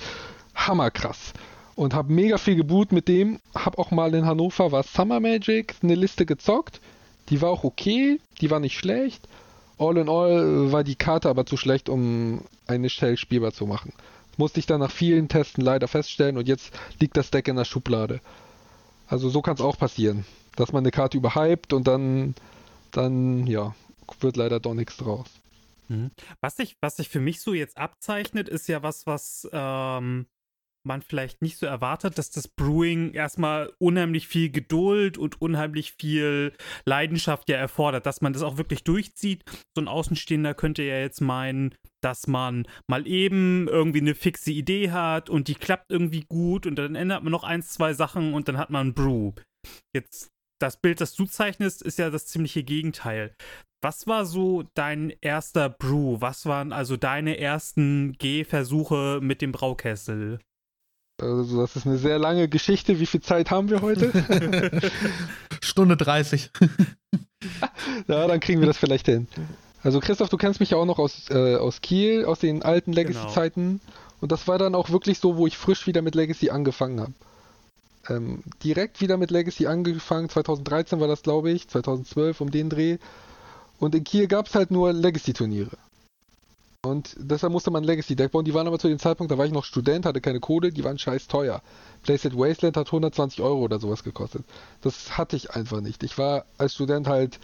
hammerkrass. 0.54 1.32
Und 1.74 1.94
habe 1.94 2.12
mega 2.12 2.38
viel 2.38 2.56
geboot 2.56 2.92
mit 2.92 3.08
dem. 3.08 3.38
Hab 3.54 3.78
auch 3.78 3.90
mal 3.90 4.14
in 4.14 4.26
Hannover 4.26 4.72
war 4.72 4.82
Summer 4.82 5.20
Magic 5.20 5.74
eine 5.82 5.94
Liste 5.94 6.24
gezockt. 6.24 6.80
Die 7.28 7.42
war 7.42 7.50
auch 7.50 7.64
okay, 7.64 8.20
die 8.40 8.50
war 8.50 8.60
nicht 8.60 8.78
schlecht. 8.78 9.28
All 9.78 9.96
in 9.98 10.08
all 10.08 10.72
war 10.72 10.84
die 10.84 10.94
Karte 10.94 11.28
aber 11.28 11.44
zu 11.44 11.56
schlecht, 11.56 11.88
um 11.88 12.40
eine 12.66 12.88
Shell 12.88 13.16
spielbar 13.16 13.52
zu 13.52 13.66
machen. 13.66 13.92
musste 14.38 14.60
ich 14.60 14.66
dann 14.66 14.80
nach 14.80 14.90
vielen 14.90 15.28
Testen 15.28 15.62
leider 15.64 15.88
feststellen 15.88 16.36
und 16.38 16.48
jetzt 16.48 16.72
liegt 17.00 17.16
das 17.16 17.30
Deck 17.30 17.48
in 17.48 17.56
der 17.56 17.64
Schublade. 17.64 18.20
Also 19.08 19.28
so 19.28 19.42
kann 19.42 19.54
es 19.54 19.60
auch 19.60 19.78
passieren, 19.78 20.24
dass 20.56 20.72
man 20.72 20.82
eine 20.82 20.90
Karte 20.90 21.16
überhypt 21.16 21.72
und 21.72 21.86
dann, 21.86 22.34
dann, 22.90 23.46
ja, 23.46 23.74
wird 24.20 24.36
leider 24.36 24.60
doch 24.60 24.74
nichts 24.74 24.96
draus. 24.96 25.26
Mhm. 25.88 26.10
Was 26.40 26.56
sich, 26.56 26.76
was 26.80 26.96
sich 26.96 27.08
für 27.08 27.20
mich 27.20 27.40
so 27.40 27.54
jetzt 27.54 27.76
abzeichnet, 27.76 28.48
ist 28.48 28.68
ja 28.68 28.82
was, 28.82 29.06
was 29.06 29.48
ähm, 29.52 30.26
man 30.86 31.02
vielleicht 31.02 31.42
nicht 31.42 31.58
so 31.58 31.66
erwartet, 31.66 32.16
dass 32.16 32.30
das 32.30 32.48
Brewing 32.48 33.12
erstmal 33.12 33.72
unheimlich 33.78 34.28
viel 34.28 34.50
Geduld 34.50 35.18
und 35.18 35.40
unheimlich 35.42 35.92
viel 35.92 36.52
Leidenschaft 36.86 37.48
ja 37.50 37.56
erfordert, 37.56 38.06
dass 38.06 38.22
man 38.22 38.32
das 38.32 38.42
auch 38.42 38.56
wirklich 38.56 38.84
durchzieht. 38.84 39.44
So 39.74 39.82
ein 39.82 39.88
Außenstehender 39.88 40.54
könnte 40.54 40.82
ja 40.82 40.98
jetzt 40.98 41.20
meinen, 41.20 41.74
dass 42.02 42.26
man 42.26 42.66
mal 42.88 43.06
eben 43.06 43.68
irgendwie 43.68 44.00
eine 44.00 44.14
fixe 44.14 44.52
Idee 44.52 44.92
hat 44.92 45.28
und 45.28 45.48
die 45.48 45.54
klappt 45.54 45.90
irgendwie 45.90 46.24
gut 46.28 46.66
und 46.66 46.76
dann 46.76 46.94
ändert 46.94 47.22
man 47.22 47.32
noch 47.32 47.44
eins, 47.44 47.70
zwei 47.70 47.92
Sachen 47.92 48.32
und 48.32 48.48
dann 48.48 48.56
hat 48.56 48.70
man 48.70 48.88
ein 48.88 48.94
Brew. 48.94 49.32
Jetzt 49.94 50.30
das 50.58 50.80
Bild, 50.80 51.00
das 51.00 51.14
du 51.14 51.26
zeichnest, 51.26 51.82
ist 51.82 51.98
ja 51.98 52.08
das 52.08 52.26
ziemliche 52.26 52.62
Gegenteil. 52.62 53.34
Was 53.86 54.08
war 54.08 54.26
so 54.26 54.64
dein 54.74 55.12
erster 55.20 55.68
Brew? 55.68 56.16
Was 56.18 56.44
waren 56.44 56.72
also 56.72 56.96
deine 56.96 57.38
ersten 57.38 58.16
Gehversuche 58.18 59.20
mit 59.22 59.40
dem 59.40 59.52
Braukessel? 59.52 60.40
Also, 61.22 61.60
das 61.60 61.76
ist 61.76 61.86
eine 61.86 61.96
sehr 61.96 62.18
lange 62.18 62.48
Geschichte. 62.48 62.98
Wie 62.98 63.06
viel 63.06 63.20
Zeit 63.20 63.52
haben 63.52 63.70
wir 63.70 63.82
heute? 63.82 64.10
Stunde 65.60 65.96
30. 65.96 66.50
ja, 68.08 68.26
dann 68.26 68.40
kriegen 68.40 68.58
wir 68.58 68.66
das 68.66 68.76
vielleicht 68.76 69.06
hin. 69.06 69.28
Also, 69.84 70.00
Christoph, 70.00 70.30
du 70.30 70.36
kennst 70.36 70.58
mich 70.58 70.70
ja 70.70 70.78
auch 70.78 70.84
noch 70.84 70.98
aus, 70.98 71.30
äh, 71.30 71.54
aus 71.54 71.80
Kiel, 71.80 72.24
aus 72.24 72.40
den 72.40 72.64
alten 72.64 72.90
genau. 72.90 73.06
Legacy-Zeiten. 73.06 73.78
Genau. 73.78 73.92
Und 74.20 74.32
das 74.32 74.48
war 74.48 74.58
dann 74.58 74.74
auch 74.74 74.90
wirklich 74.90 75.20
so, 75.20 75.36
wo 75.36 75.46
ich 75.46 75.56
frisch 75.56 75.86
wieder 75.86 76.02
mit 76.02 76.16
Legacy 76.16 76.50
angefangen 76.50 76.98
habe. 76.98 77.12
Ähm, 78.08 78.42
direkt 78.64 79.00
wieder 79.00 79.16
mit 79.16 79.30
Legacy 79.30 79.68
angefangen. 79.68 80.28
2013 80.28 80.98
war 80.98 81.06
das, 81.06 81.22
glaube 81.22 81.52
ich. 81.52 81.68
2012 81.68 82.40
um 82.40 82.50
den 82.50 82.68
Dreh. 82.68 82.98
Und 83.78 83.94
in 83.94 84.04
Kiel 84.04 84.26
gab 84.26 84.46
es 84.46 84.54
halt 84.54 84.70
nur 84.70 84.92
Legacy-Turniere. 84.92 85.76
Und 86.86 87.16
deshalb 87.18 87.52
musste 87.52 87.70
man 87.70 87.84
Legacy-Deck 87.84 88.30
bauen. 88.30 88.44
Die 88.44 88.54
waren 88.54 88.66
aber 88.66 88.78
zu 88.78 88.88
dem 88.88 88.98
Zeitpunkt, 88.98 89.32
da 89.32 89.38
war 89.38 89.44
ich 89.44 89.52
noch 89.52 89.64
Student, 89.64 90.06
hatte 90.06 90.20
keine 90.20 90.40
Kohle, 90.40 90.70
die 90.70 90.84
waren 90.84 90.98
scheiß 90.98 91.26
teuer. 91.26 91.62
Playset 92.02 92.36
Wasteland 92.36 92.76
hat 92.76 92.86
120 92.86 93.40
Euro 93.40 93.60
oder 93.60 93.80
sowas 93.80 94.04
gekostet. 94.04 94.44
Das 94.82 95.18
hatte 95.18 95.36
ich 95.36 95.50
einfach 95.50 95.80
nicht. 95.80 96.04
Ich 96.04 96.16
war 96.16 96.44
als 96.58 96.74
Student 96.74 97.08
halt, 97.08 97.40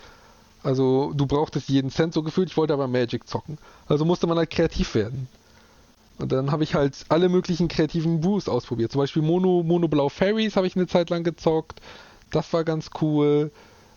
also 0.62 1.12
du 1.14 1.26
brauchtest 1.26 1.68
jeden 1.68 1.90
Cent 1.90 2.14
so 2.14 2.22
gefühlt, 2.22 2.50
ich 2.50 2.56
wollte 2.56 2.72
aber 2.72 2.86
Magic 2.86 3.26
zocken. 3.26 3.58
Also 3.88 4.04
musste 4.04 4.28
man 4.28 4.38
halt 4.38 4.50
kreativ 4.50 4.94
werden. 4.94 5.26
Und 6.18 6.30
dann 6.30 6.52
habe 6.52 6.62
ich 6.62 6.74
halt 6.74 7.04
alle 7.08 7.28
möglichen 7.28 7.66
kreativen 7.66 8.20
Brews 8.20 8.48
ausprobiert. 8.48 8.92
Zum 8.92 9.00
Beispiel 9.00 9.22
Mono, 9.22 9.64
Mono 9.64 9.88
Blau 9.88 10.08
Fairies 10.08 10.54
habe 10.54 10.68
ich 10.68 10.76
eine 10.76 10.86
Zeit 10.86 11.10
lang 11.10 11.24
gezockt. 11.24 11.80
Das 12.30 12.52
war 12.52 12.62
ganz 12.62 12.90
cool 13.00 13.50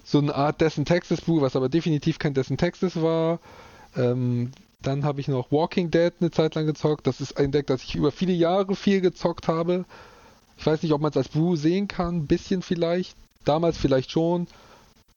so 0.06 0.20
eine 0.20 0.36
Art 0.36 0.62
Dessen 0.62 0.86
Texas 0.86 1.22
Buch, 1.22 1.42
was 1.42 1.56
aber 1.56 1.68
definitiv 1.68 2.20
kein 2.20 2.36
Dessen 2.36 2.58
Texas 2.58 3.02
war. 3.02 3.40
Ähm, 3.96 4.52
dann 4.84 5.04
habe 5.04 5.20
ich 5.20 5.28
noch 5.28 5.52
Walking 5.52 5.90
Dead 5.90 6.14
eine 6.20 6.30
Zeit 6.30 6.54
lang 6.54 6.68
gezockt. 6.68 7.08
Das 7.08 7.20
ist 7.20 7.38
ein 7.38 7.52
Deck, 7.52 7.66
das 7.66 7.84
ich 7.84 7.96
über 7.96 8.12
viele 8.12 8.34
Jahre 8.34 8.76
viel 8.76 9.02
gezockt 9.02 9.48
habe. 9.48 9.84
Ich 10.58 10.66
weiß 10.66 10.84
nicht, 10.84 10.94
ob 10.94 11.02
man 11.02 11.10
es 11.10 11.18
als 11.18 11.30
Brew 11.30 11.56
sehen 11.56 11.88
kann. 11.88 12.18
Ein 12.18 12.28
bisschen 12.28 12.62
vielleicht. 12.62 13.18
Damals 13.46 13.78
vielleicht 13.78 14.12
schon. 14.12 14.48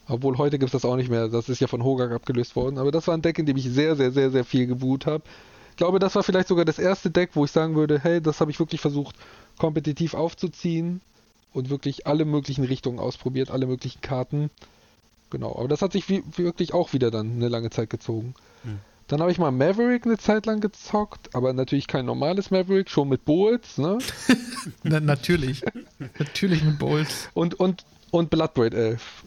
Obwohl 0.08 0.38
heute 0.38 0.58
gibt 0.58 0.72
es 0.74 0.80
das 0.80 0.90
auch 0.90 0.96
nicht 0.96 1.10
mehr. 1.10 1.28
Das 1.28 1.50
ist 1.50 1.60
ja 1.60 1.66
von 1.66 1.84
Hogak 1.84 2.12
abgelöst 2.12 2.56
worden. 2.56 2.78
Aber 2.78 2.90
das 2.90 3.06
war 3.06 3.14
ein 3.14 3.22
Deck, 3.22 3.38
in 3.38 3.44
dem 3.44 3.58
ich 3.58 3.64
sehr, 3.70 3.94
sehr, 3.94 4.10
sehr, 4.10 4.30
sehr 4.30 4.44
viel 4.44 4.66
geboot 4.66 5.04
habe. 5.04 5.22
Ich 5.70 5.76
glaube, 5.76 5.98
das 5.98 6.14
war 6.14 6.22
vielleicht 6.22 6.48
sogar 6.48 6.64
das 6.64 6.78
erste 6.78 7.10
Deck, 7.10 7.30
wo 7.34 7.44
ich 7.44 7.50
sagen 7.50 7.76
würde, 7.76 8.00
hey, 8.00 8.22
das 8.22 8.40
habe 8.40 8.50
ich 8.50 8.58
wirklich 8.58 8.80
versucht, 8.80 9.16
kompetitiv 9.58 10.14
aufzuziehen. 10.14 11.02
und 11.52 11.70
wirklich 11.70 12.06
alle 12.06 12.24
möglichen 12.24 12.64
Richtungen 12.64 12.98
ausprobiert, 12.98 13.50
alle 13.50 13.66
möglichen 13.66 14.00
Karten. 14.00 14.50
Genau, 15.30 15.56
aber 15.56 15.68
das 15.68 15.82
hat 15.82 15.92
sich 15.92 16.08
wie, 16.08 16.22
wirklich 16.36 16.74
auch 16.74 16.92
wieder 16.92 17.10
dann 17.10 17.32
eine 17.32 17.48
lange 17.48 17.70
Zeit 17.70 17.90
gezogen. 17.90 18.34
Hm. 18.62 18.78
Dann 19.08 19.20
habe 19.20 19.32
ich 19.32 19.38
mal 19.38 19.50
Maverick 19.50 20.04
eine 20.04 20.18
Zeit 20.18 20.44
lang 20.44 20.60
gezockt, 20.60 21.34
aber 21.34 21.54
natürlich 21.54 21.86
kein 21.86 22.04
normales 22.04 22.50
Maverick, 22.50 22.90
schon 22.90 23.08
mit 23.08 23.24
Bowls, 23.24 23.78
ne? 23.78 23.98
Na, 24.82 25.00
natürlich. 25.00 25.64
natürlich 26.18 26.62
mit 26.62 26.78
Bowls. 26.78 27.30
Und, 27.32 27.58
und, 27.58 27.84
und 28.10 28.28
Bloodbraid 28.28 28.74
11. 28.74 29.24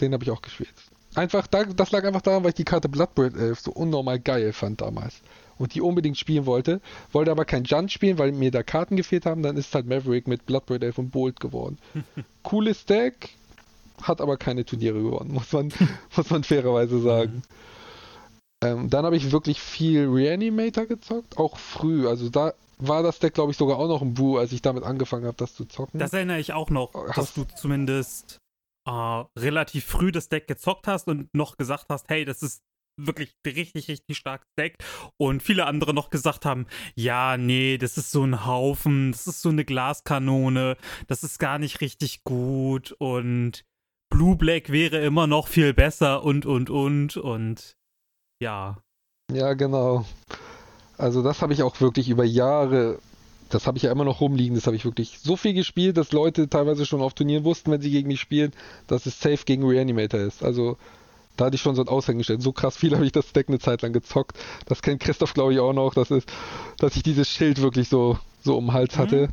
Den 0.00 0.12
habe 0.12 0.22
ich 0.22 0.30
auch 0.30 0.40
gespielt. 0.40 0.72
Einfach, 1.16 1.48
das 1.48 1.90
lag 1.90 2.04
einfach 2.04 2.22
daran, 2.22 2.44
weil 2.44 2.50
ich 2.50 2.56
die 2.56 2.64
Karte 2.64 2.88
Bloodbraid 2.88 3.36
11 3.36 3.60
so 3.60 3.72
unnormal 3.72 4.20
geil 4.20 4.52
fand 4.52 4.80
damals. 4.80 5.20
Und 5.58 5.74
die 5.74 5.80
unbedingt 5.80 6.18
spielen 6.18 6.46
wollte. 6.46 6.80
Wollte 7.12 7.32
aber 7.32 7.44
kein 7.44 7.64
Junt 7.64 7.90
spielen, 7.90 8.18
weil 8.18 8.32
mir 8.32 8.52
da 8.52 8.62
Karten 8.62 8.96
gefehlt 8.96 9.26
haben. 9.26 9.42
Dann 9.42 9.56
ist 9.56 9.74
halt 9.74 9.86
Maverick 9.86 10.28
mit 10.28 10.46
Bloodbraid 10.46 10.82
11 10.82 10.98
und 10.98 11.10
Bolt 11.10 11.40
geworden. 11.40 11.78
Cooles 12.44 12.84
Deck, 12.86 13.30
hat 14.02 14.20
aber 14.20 14.36
keine 14.36 14.64
Turniere 14.64 15.02
gewonnen, 15.02 15.32
muss 15.34 15.52
man, 15.52 15.72
muss 16.16 16.30
man 16.30 16.44
fairerweise 16.44 17.00
sagen. 17.00 17.42
Ähm, 18.62 18.88
dann 18.88 19.04
habe 19.04 19.16
ich 19.16 19.30
wirklich 19.32 19.60
viel 19.60 20.06
Reanimator 20.08 20.86
gezockt, 20.86 21.36
auch 21.38 21.58
früh. 21.58 22.08
Also 22.08 22.30
da 22.30 22.54
war 22.78 23.02
das 23.02 23.18
Deck, 23.18 23.34
glaube 23.34 23.52
ich, 23.52 23.56
sogar 23.56 23.78
auch 23.78 23.88
noch 23.88 24.02
ein 24.02 24.14
Boo, 24.14 24.38
als 24.38 24.52
ich 24.52 24.62
damit 24.62 24.84
angefangen 24.84 25.26
habe, 25.26 25.36
das 25.36 25.54
zu 25.54 25.64
zocken. 25.64 25.98
Das 25.98 26.12
erinnere 26.12 26.38
ich 26.38 26.52
auch 26.52 26.70
noch, 26.70 26.94
hast 26.94 27.18
dass 27.18 27.34
du 27.34 27.44
zumindest 27.56 28.38
äh, 28.86 29.24
relativ 29.38 29.84
früh 29.84 30.12
das 30.12 30.28
Deck 30.28 30.46
gezockt 30.46 30.86
hast 30.86 31.08
und 31.08 31.28
noch 31.34 31.56
gesagt 31.56 31.86
hast, 31.88 32.08
hey, 32.08 32.24
das 32.24 32.42
ist 32.42 32.62
wirklich 32.96 33.34
richtig, 33.46 33.88
richtig 33.88 34.16
starkes 34.16 34.48
Deck. 34.58 34.76
Und 35.16 35.42
viele 35.42 35.66
andere 35.66 35.94
noch 35.94 36.10
gesagt 36.10 36.44
haben, 36.44 36.66
ja, 36.94 37.36
nee, 37.36 37.78
das 37.78 37.98
ist 37.98 38.10
so 38.10 38.24
ein 38.24 38.46
Haufen, 38.46 39.12
das 39.12 39.26
ist 39.26 39.42
so 39.42 39.48
eine 39.48 39.64
Glaskanone, 39.64 40.76
das 41.06 41.24
ist 41.24 41.38
gar 41.38 41.58
nicht 41.58 41.80
richtig 41.80 42.22
gut 42.24 42.92
und 42.98 43.64
Blue 44.10 44.36
Black 44.36 44.70
wäre 44.70 44.98
immer 44.98 45.26
noch 45.26 45.48
viel 45.48 45.74
besser 45.74 46.22
und, 46.22 46.46
und, 46.46 46.70
und, 46.70 47.16
und 47.16 47.76
ja. 48.40 48.78
Ja, 49.32 49.54
genau. 49.54 50.04
Also 50.98 51.22
das 51.22 51.42
habe 51.42 51.52
ich 51.52 51.62
auch 51.62 51.80
wirklich 51.80 52.08
über 52.08 52.24
Jahre, 52.24 52.98
das 53.48 53.66
habe 53.66 53.78
ich 53.78 53.84
ja 53.84 53.92
immer 53.92 54.04
noch 54.04 54.20
rumliegen, 54.20 54.54
das 54.54 54.66
habe 54.66 54.76
ich 54.76 54.84
wirklich 54.84 55.18
so 55.20 55.36
viel 55.36 55.54
gespielt, 55.54 55.96
dass 55.96 56.12
Leute 56.12 56.48
teilweise 56.48 56.86
schon 56.86 57.02
auf 57.02 57.14
Turnieren 57.14 57.44
wussten, 57.44 57.70
wenn 57.70 57.80
sie 57.80 57.90
gegen 57.90 58.08
mich 58.08 58.20
spielen, 58.20 58.52
dass 58.86 59.06
es 59.06 59.20
safe 59.20 59.44
gegen 59.44 59.66
Reanimator 59.66 60.20
ist. 60.20 60.44
Also 60.44 60.76
da 61.36 61.46
hatte 61.46 61.56
ich 61.56 61.62
schon 61.62 61.74
so 61.74 61.82
ein 61.82 61.88
Aushängeschild. 61.88 62.42
So 62.42 62.52
krass 62.52 62.76
viel 62.76 62.94
habe 62.94 63.04
ich 63.04 63.12
das 63.12 63.32
Deck 63.32 63.48
eine 63.48 63.58
Zeit 63.58 63.82
lang 63.82 63.92
gezockt. 63.92 64.38
Das 64.66 64.82
kennt 64.82 65.00
Christoph, 65.00 65.34
glaube 65.34 65.52
ich, 65.52 65.58
auch 65.58 65.72
noch, 65.72 65.94
dass, 65.94 66.10
es, 66.10 66.24
dass 66.78 66.94
ich 66.96 67.02
dieses 67.02 67.28
Schild 67.28 67.60
wirklich 67.60 67.88
so, 67.88 68.18
so 68.42 68.56
um 68.56 68.66
den 68.66 68.72
Hals 68.72 68.96
mhm. 68.96 69.00
hatte. 69.00 69.28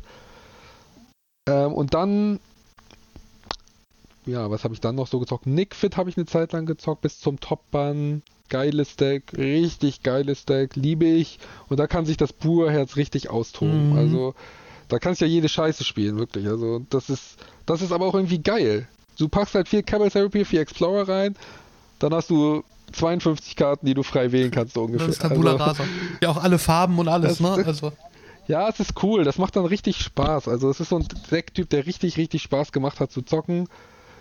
Ähm, 1.48 1.72
und 1.72 1.94
dann 1.94 2.40
ja, 4.26 4.50
was 4.50 4.64
habe 4.64 4.74
ich 4.74 4.80
dann 4.80 4.94
noch 4.94 5.06
so 5.06 5.18
gezockt? 5.18 5.46
Nickfit 5.46 5.96
habe 5.96 6.10
ich 6.10 6.16
eine 6.16 6.26
Zeit 6.26 6.52
lang 6.52 6.66
gezockt 6.66 7.02
bis 7.02 7.18
zum 7.18 7.40
Top-Ban 7.40 8.22
geiles 8.48 8.96
Deck, 8.96 9.32
richtig 9.36 10.02
geiles 10.02 10.44
Deck, 10.44 10.76
liebe 10.76 11.06
ich. 11.06 11.38
Und 11.68 11.80
da 11.80 11.86
kann 11.86 12.04
sich 12.04 12.16
das 12.16 12.32
Pur-Herz 12.32 12.96
richtig 12.96 13.30
austoben. 13.30 13.90
Mhm. 13.90 13.98
Also 13.98 14.34
da 14.88 14.98
kannst 14.98 15.20
du 15.20 15.24
ja 15.24 15.30
jede 15.30 15.48
Scheiße 15.48 15.84
spielen, 15.84 16.18
wirklich. 16.18 16.46
Also 16.46 16.82
das 16.90 17.08
ist, 17.08 17.36
das 17.66 17.80
ist 17.80 17.92
aber 17.92 18.06
auch 18.06 18.14
irgendwie 18.14 18.42
geil. 18.42 18.86
Du 19.18 19.28
packst 19.28 19.54
halt 19.54 19.68
vier 19.68 19.82
Cabal 19.82 20.10
Therapy, 20.10 20.44
vier 20.44 20.60
Explorer 20.60 21.08
rein, 21.08 21.36
dann 21.98 22.12
hast 22.12 22.30
du 22.30 22.62
52 22.92 23.56
Karten, 23.56 23.86
die 23.86 23.94
du 23.94 24.02
frei 24.02 24.32
wählen 24.32 24.50
kannst, 24.50 24.74
so 24.74 24.82
ungefähr. 24.82 25.06
Das 25.06 25.16
ist 25.16 25.22
Tabula 25.22 25.52
also, 25.52 25.64
Rasa. 25.64 25.84
Ja, 26.22 26.30
auch 26.30 26.42
alle 26.42 26.58
Farben 26.58 26.98
und 26.98 27.08
alles, 27.08 27.40
ne? 27.40 27.50
Also. 27.64 27.92
Ja, 28.48 28.68
es 28.68 28.80
ist 28.80 29.02
cool. 29.02 29.24
Das 29.24 29.38
macht 29.38 29.56
dann 29.56 29.64
richtig 29.64 29.98
Spaß. 29.98 30.48
Also 30.48 30.68
es 30.68 30.80
ist 30.80 30.90
so 30.90 30.96
ein 30.96 31.06
Decktyp, 31.30 31.70
der 31.70 31.86
richtig, 31.86 32.16
richtig 32.16 32.42
Spaß 32.42 32.72
gemacht 32.72 33.00
hat 33.00 33.12
zu 33.12 33.22
zocken. 33.22 33.68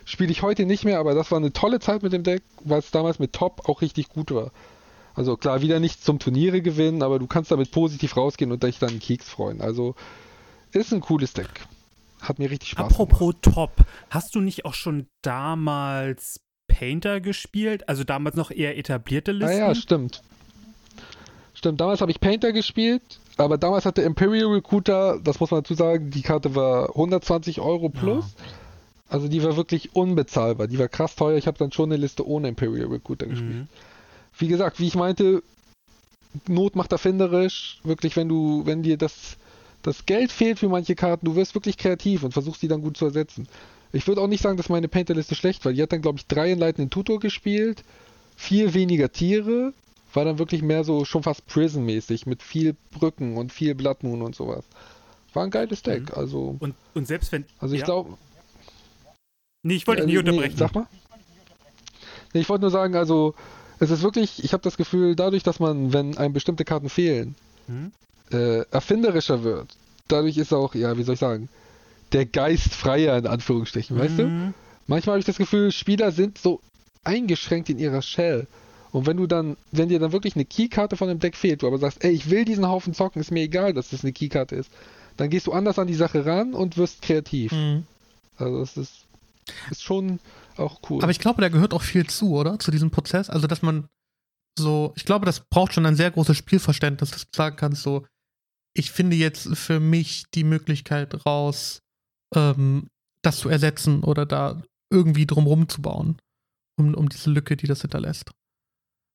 Spiele 0.05 0.31
ich 0.31 0.41
heute 0.41 0.65
nicht 0.65 0.83
mehr, 0.83 0.99
aber 0.99 1.13
das 1.13 1.31
war 1.31 1.37
eine 1.37 1.53
tolle 1.53 1.79
Zeit 1.79 2.03
mit 2.03 2.13
dem 2.13 2.23
Deck, 2.23 2.41
weil 2.63 2.79
es 2.79 2.91
damals 2.91 3.19
mit 3.19 3.33
Top 3.33 3.69
auch 3.69 3.81
richtig 3.81 4.09
gut 4.09 4.31
war. 4.31 4.51
Also 5.13 5.37
klar, 5.37 5.61
wieder 5.61 5.79
nicht 5.79 6.03
zum 6.03 6.19
Turniere 6.19 6.61
gewinnen, 6.61 7.03
aber 7.03 7.19
du 7.19 7.27
kannst 7.27 7.51
damit 7.51 7.71
positiv 7.71 8.15
rausgehen 8.17 8.51
und 8.51 8.63
dich 8.63 8.79
dann 8.79 8.89
einen 8.89 8.99
Keks 8.99 9.29
freuen. 9.29 9.61
Also 9.61 9.95
ist 10.71 10.93
ein 10.93 11.01
cooles 11.01 11.33
Deck. 11.33 11.49
Hat 12.21 12.39
mir 12.39 12.49
richtig 12.49 12.69
Spaß 12.69 12.91
Apropos 12.91 13.35
gemacht. 13.41 13.55
Top, 13.55 13.71
hast 14.09 14.35
du 14.35 14.39
nicht 14.39 14.65
auch 14.65 14.73
schon 14.73 15.07
damals 15.21 16.39
Painter 16.67 17.19
gespielt? 17.19 17.89
Also 17.89 18.03
damals 18.03 18.35
noch 18.35 18.51
eher 18.51 18.77
etablierte 18.77 19.31
Listen? 19.31 19.53
Ah 19.53 19.67
ja, 19.67 19.75
stimmt. 19.75 20.21
Stimmt, 21.53 21.81
damals 21.81 22.01
habe 22.01 22.11
ich 22.11 22.19
Painter 22.19 22.53
gespielt, 22.53 23.19
aber 23.37 23.57
damals 23.57 23.85
hatte 23.85 24.01
Imperial 24.01 24.47
Recruiter, 24.47 25.19
das 25.21 25.39
muss 25.39 25.51
man 25.51 25.61
dazu 25.61 25.73
sagen, 25.73 26.09
die 26.09 26.21
Karte 26.21 26.55
war 26.55 26.89
120 26.89 27.59
Euro 27.59 27.89
plus. 27.89 28.25
Ja. 28.37 28.43
Also 29.11 29.27
die 29.27 29.43
war 29.43 29.57
wirklich 29.57 29.93
unbezahlbar. 29.93 30.67
Die 30.67 30.79
war 30.79 30.87
krass 30.87 31.17
teuer. 31.17 31.37
Ich 31.37 31.45
habe 31.45 31.57
dann 31.57 31.73
schon 31.73 31.91
eine 31.91 32.01
Liste 32.01 32.25
ohne 32.25 32.47
Imperial 32.47 32.87
Recruiter 32.87 33.25
mhm. 33.25 33.31
gespielt. 33.31 33.67
Wie 34.37 34.47
gesagt, 34.47 34.79
wie 34.79 34.87
ich 34.87 34.95
meinte, 34.95 35.43
Not 36.47 36.77
macht 36.77 36.93
erfinderisch. 36.93 37.81
Wirklich, 37.83 38.15
wenn 38.15 38.29
du, 38.29 38.65
wenn 38.65 38.83
dir 38.83 38.95
das, 38.95 39.35
das 39.83 40.05
Geld 40.05 40.31
fehlt 40.31 40.59
für 40.59 40.69
manche 40.69 40.95
Karten, 40.95 41.25
du 41.25 41.35
wirst 41.35 41.55
wirklich 41.55 41.77
kreativ 41.77 42.23
und 42.23 42.31
versuchst 42.31 42.61
die 42.61 42.69
dann 42.69 42.81
gut 42.81 42.95
zu 42.95 43.03
ersetzen. 43.03 43.49
Ich 43.91 44.07
würde 44.07 44.21
auch 44.21 44.27
nicht 44.27 44.41
sagen, 44.41 44.55
dass 44.55 44.69
meine 44.69 44.87
Painterliste 44.87 45.35
schlecht 45.35 45.65
war. 45.65 45.73
Die 45.73 45.81
hat 45.81 45.91
dann, 45.91 46.01
glaube 46.01 46.17
ich, 46.17 46.27
drei 46.27 46.49
enleitenden 46.49 46.89
Tutor 46.89 47.19
gespielt, 47.19 47.83
viel 48.37 48.73
weniger 48.73 49.11
Tiere, 49.11 49.73
war 50.13 50.23
dann 50.23 50.39
wirklich 50.39 50.61
mehr 50.61 50.85
so 50.85 51.03
schon 51.03 51.23
fast 51.23 51.45
Prison-mäßig, 51.47 52.27
mit 52.27 52.41
viel 52.43 52.77
Brücken 52.91 53.35
und 53.35 53.51
viel 53.51 53.75
Blood 53.75 54.03
Moon 54.03 54.21
und 54.21 54.35
sowas. 54.35 54.63
War 55.33 55.43
ein 55.43 55.51
geiles 55.51 55.81
Deck. 55.81 56.03
Mhm. 56.03 56.15
Also, 56.15 56.55
und, 56.59 56.75
und 56.93 57.07
selbst 57.07 57.33
wenn. 57.33 57.43
Also 57.59 57.73
ich 57.75 57.81
ja. 57.81 57.85
glaube 57.85 58.17
Nee, 59.63 59.75
ich 59.75 59.87
wollte 59.87 60.01
dich 60.01 60.07
nicht 60.07 60.19
unterbrechen. 60.19 60.53
Nee, 60.53 60.59
sag 60.59 60.75
mal. 60.75 60.87
Nee, 62.33 62.41
ich 62.41 62.49
wollte 62.49 62.61
nur 62.61 62.71
sagen, 62.71 62.95
also 62.95 63.35
es 63.79 63.89
ist 63.89 64.03
wirklich, 64.03 64.43
ich 64.43 64.53
habe 64.53 64.63
das 64.63 64.77
Gefühl, 64.77 65.15
dadurch, 65.15 65.43
dass 65.43 65.59
man, 65.59 65.93
wenn 65.93 66.17
einem 66.17 66.33
bestimmte 66.33 66.65
Karten 66.65 66.89
fehlen, 66.89 67.35
hm? 67.67 67.91
äh, 68.31 68.61
erfinderischer 68.71 69.43
wird, 69.43 69.75
dadurch 70.07 70.37
ist 70.37 70.53
auch, 70.53 70.75
ja, 70.75 70.97
wie 70.97 71.03
soll 71.03 71.15
ich 71.15 71.19
sagen, 71.19 71.49
der 72.11 72.25
Geist 72.25 72.73
freier 72.73 73.17
in 73.17 73.27
Anführungsstrichen, 73.27 73.97
weißt 73.97 74.19
du? 74.19 74.23
Mhm. 74.27 74.53
Manchmal 74.87 75.13
habe 75.13 75.19
ich 75.19 75.25
das 75.25 75.37
Gefühl, 75.37 75.71
Spieler 75.71 76.11
sind 76.11 76.37
so 76.37 76.59
eingeschränkt 77.03 77.69
in 77.69 77.79
ihrer 77.79 78.01
Shell. 78.01 78.47
Und 78.91 79.07
wenn 79.07 79.17
du 79.17 79.25
dann, 79.25 79.55
wenn 79.71 79.87
dir 79.89 79.99
dann 79.99 80.11
wirklich 80.11 80.35
eine 80.35 80.43
Keykarte 80.45 80.97
von 80.97 81.07
dem 81.07 81.19
Deck 81.19 81.37
fehlt, 81.37 81.61
du 81.61 81.67
aber 81.67 81.77
sagst, 81.77 82.03
ey, 82.03 82.11
ich 82.11 82.29
will 82.29 82.43
diesen 82.43 82.67
Haufen 82.67 82.93
zocken, 82.93 83.21
ist 83.21 83.31
mir 83.31 83.43
egal, 83.43 83.73
dass 83.73 83.89
das 83.89 84.03
eine 84.03 84.11
Keykarte 84.11 84.55
ist, 84.55 84.69
dann 85.15 85.29
gehst 85.29 85.47
du 85.47 85.53
anders 85.53 85.79
an 85.79 85.87
die 85.87 85.93
Sache 85.93 86.25
ran 86.25 86.53
und 86.53 86.77
wirst 86.77 87.01
kreativ. 87.01 87.53
Mhm. 87.53 87.83
Also 88.37 88.59
das 88.59 88.77
ist 88.77 89.05
ist 89.69 89.83
schon 89.83 90.19
auch 90.57 90.81
cool. 90.89 91.01
Aber 91.01 91.11
ich 91.11 91.19
glaube, 91.19 91.41
da 91.41 91.49
gehört 91.49 91.73
auch 91.73 91.81
viel 91.81 92.07
zu, 92.07 92.35
oder? 92.35 92.59
Zu 92.59 92.71
diesem 92.71 92.91
Prozess. 92.91 93.29
Also, 93.29 93.47
dass 93.47 93.61
man 93.61 93.87
so, 94.57 94.93
ich 94.95 95.05
glaube, 95.05 95.25
das 95.25 95.41
braucht 95.49 95.73
schon 95.73 95.85
ein 95.85 95.95
sehr 95.95 96.11
großes 96.11 96.37
Spielverständnis, 96.37 97.11
dass 97.11 97.21
du 97.21 97.29
sagen 97.35 97.55
kannst, 97.55 97.83
so, 97.83 98.05
ich 98.75 98.91
finde 98.91 99.15
jetzt 99.15 99.55
für 99.57 99.79
mich 99.79 100.25
die 100.33 100.43
Möglichkeit 100.43 101.25
raus, 101.25 101.79
ähm, 102.35 102.87
das 103.23 103.39
zu 103.39 103.49
ersetzen 103.49 104.03
oder 104.03 104.25
da 104.25 104.61
irgendwie 104.91 105.25
drumherum 105.25 105.69
zu 105.69 105.81
bauen, 105.81 106.17
um, 106.77 106.93
um 106.93 107.09
diese 107.09 107.29
Lücke, 107.29 107.55
die 107.57 107.67
das 107.67 107.81
hinterlässt. 107.81 108.31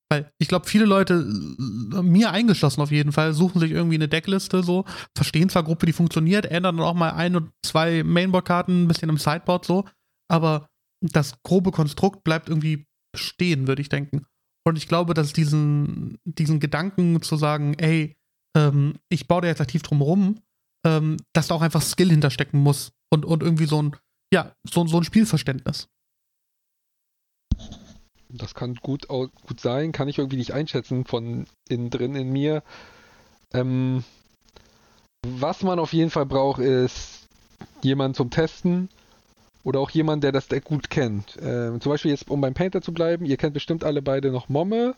Weil 0.09 0.31
ich 0.39 0.47
glaube, 0.47 0.67
viele 0.67 0.85
Leute, 0.85 1.25
mir 1.25 2.31
eingeschlossen 2.31 2.81
auf 2.81 2.91
jeden 2.91 3.11
Fall, 3.11 3.33
suchen 3.33 3.59
sich 3.59 3.71
irgendwie 3.71 3.95
eine 3.95 4.07
Deckliste 4.07 4.63
so, 4.63 4.85
verstehen 5.15 5.49
zwar 5.49 5.63
Gruppe, 5.63 5.85
die 5.85 5.93
funktioniert, 5.93 6.45
ändern 6.45 6.77
dann 6.77 6.85
auch 6.85 6.93
mal 6.93 7.11
ein 7.11 7.35
oder 7.35 7.47
zwei 7.65 8.03
Mainboard-Karten, 8.03 8.83
ein 8.83 8.87
bisschen 8.87 9.09
im 9.09 9.17
Sideboard 9.17 9.65
so, 9.65 9.83
aber 10.27 10.67
das 11.01 11.41
grobe 11.43 11.71
Konstrukt 11.71 12.23
bleibt 12.23 12.49
irgendwie 12.49 12.85
stehen, 13.15 13.67
würde 13.67 13.81
ich 13.81 13.89
denken. 13.89 14.25
Und 14.65 14.77
ich 14.77 14.87
glaube, 14.87 15.13
dass 15.13 15.33
diesen, 15.33 16.19
diesen 16.25 16.59
Gedanken 16.59 17.21
zu 17.21 17.37
sagen, 17.37 17.75
ey, 17.75 18.15
ähm, 18.55 18.95
ich 19.09 19.27
baue 19.27 19.41
da 19.41 19.47
jetzt 19.47 19.61
aktiv 19.61 19.81
drum 19.81 20.01
rum, 20.01 20.41
ähm, 20.85 21.17
dass 21.33 21.47
da 21.47 21.55
auch 21.55 21.61
einfach 21.61 21.81
Skill 21.81 22.09
hinterstecken 22.09 22.59
muss 22.59 22.91
und, 23.13 23.25
und 23.25 23.43
irgendwie 23.43 23.65
so 23.65 23.81
ein, 23.81 23.95
ja, 24.33 24.53
so, 24.69 24.85
so 24.85 24.97
ein 24.97 25.03
Spielverständnis. 25.03 25.87
Das 28.29 28.53
kann 28.53 28.75
gut, 28.75 29.07
gut 29.07 29.59
sein, 29.59 29.93
kann 29.93 30.09
ich 30.09 30.17
irgendwie 30.17 30.37
nicht 30.37 30.53
einschätzen 30.53 31.05
von 31.05 31.47
innen 31.69 31.89
drin 31.89 32.15
in 32.15 32.29
mir. 32.31 32.61
Ähm, 33.53 34.03
was 35.25 35.63
man 35.63 35.79
auf 35.79 35.93
jeden 35.93 36.11
Fall 36.11 36.25
braucht, 36.25 36.59
ist 36.59 37.27
jemand 37.81 38.15
zum 38.15 38.29
Testen, 38.29 38.89
oder 39.67 39.81
auch 39.81 39.89
jemand, 39.89 40.23
der 40.23 40.31
das 40.31 40.47
Deck 40.47 40.63
gut 40.63 40.89
kennt. 40.89 41.37
Ähm, 41.41 41.81
zum 41.81 41.91
Beispiel 41.91 42.11
jetzt, 42.11 42.29
um 42.29 42.39
beim 42.39 42.53
Painter 42.53 42.81
zu 42.81 42.93
bleiben, 42.93 43.25
ihr 43.25 43.35
kennt 43.35 43.53
bestimmt 43.53 43.83
alle 43.83 44.01
beide 44.01 44.31
noch 44.31 44.47
Momme 44.47 44.95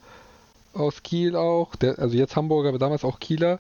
aus 0.73 1.01
Kiel 1.01 1.36
auch, 1.36 1.75
der, 1.75 1.97
also 1.97 2.15
jetzt 2.15 2.36
Hamburger, 2.36 2.69
aber 2.69 2.77
damals 2.77 3.03
auch 3.03 3.19
Kieler. 3.19 3.60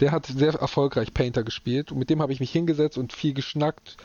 Der 0.00 0.10
hat 0.10 0.26
sehr 0.26 0.54
erfolgreich 0.54 1.14
Painter 1.14 1.44
gespielt 1.44 1.92
und 1.92 1.98
mit 1.98 2.10
dem 2.10 2.20
habe 2.20 2.32
ich 2.32 2.40
mich 2.40 2.50
hingesetzt 2.50 2.98
und 2.98 3.12
viel 3.12 3.34
geschnackt 3.34 3.98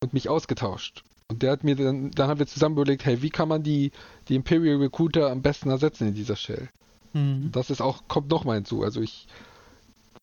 und 0.00 0.12
mich 0.12 0.28
ausgetauscht. 0.28 1.04
Und 1.28 1.44
der 1.44 1.52
hat 1.52 1.62
mir 1.62 1.76
dann, 1.76 2.10
dann 2.10 2.28
haben 2.28 2.40
wir 2.40 2.48
zusammen 2.48 2.74
überlegt, 2.74 3.04
hey, 3.04 3.22
wie 3.22 3.30
kann 3.30 3.46
man 3.46 3.62
die, 3.62 3.92
die 4.28 4.34
Imperial 4.34 4.78
Recruiter 4.78 5.30
am 5.30 5.40
besten 5.40 5.70
ersetzen 5.70 6.08
in 6.08 6.14
dieser 6.14 6.34
Shell? 6.34 6.68
Mhm. 7.12 7.50
Das 7.52 7.70
ist 7.70 7.80
auch, 7.80 8.02
kommt 8.08 8.28
noch 8.28 8.42
mal 8.42 8.54
hinzu. 8.54 8.82
Also 8.82 9.00
ich 9.00 9.28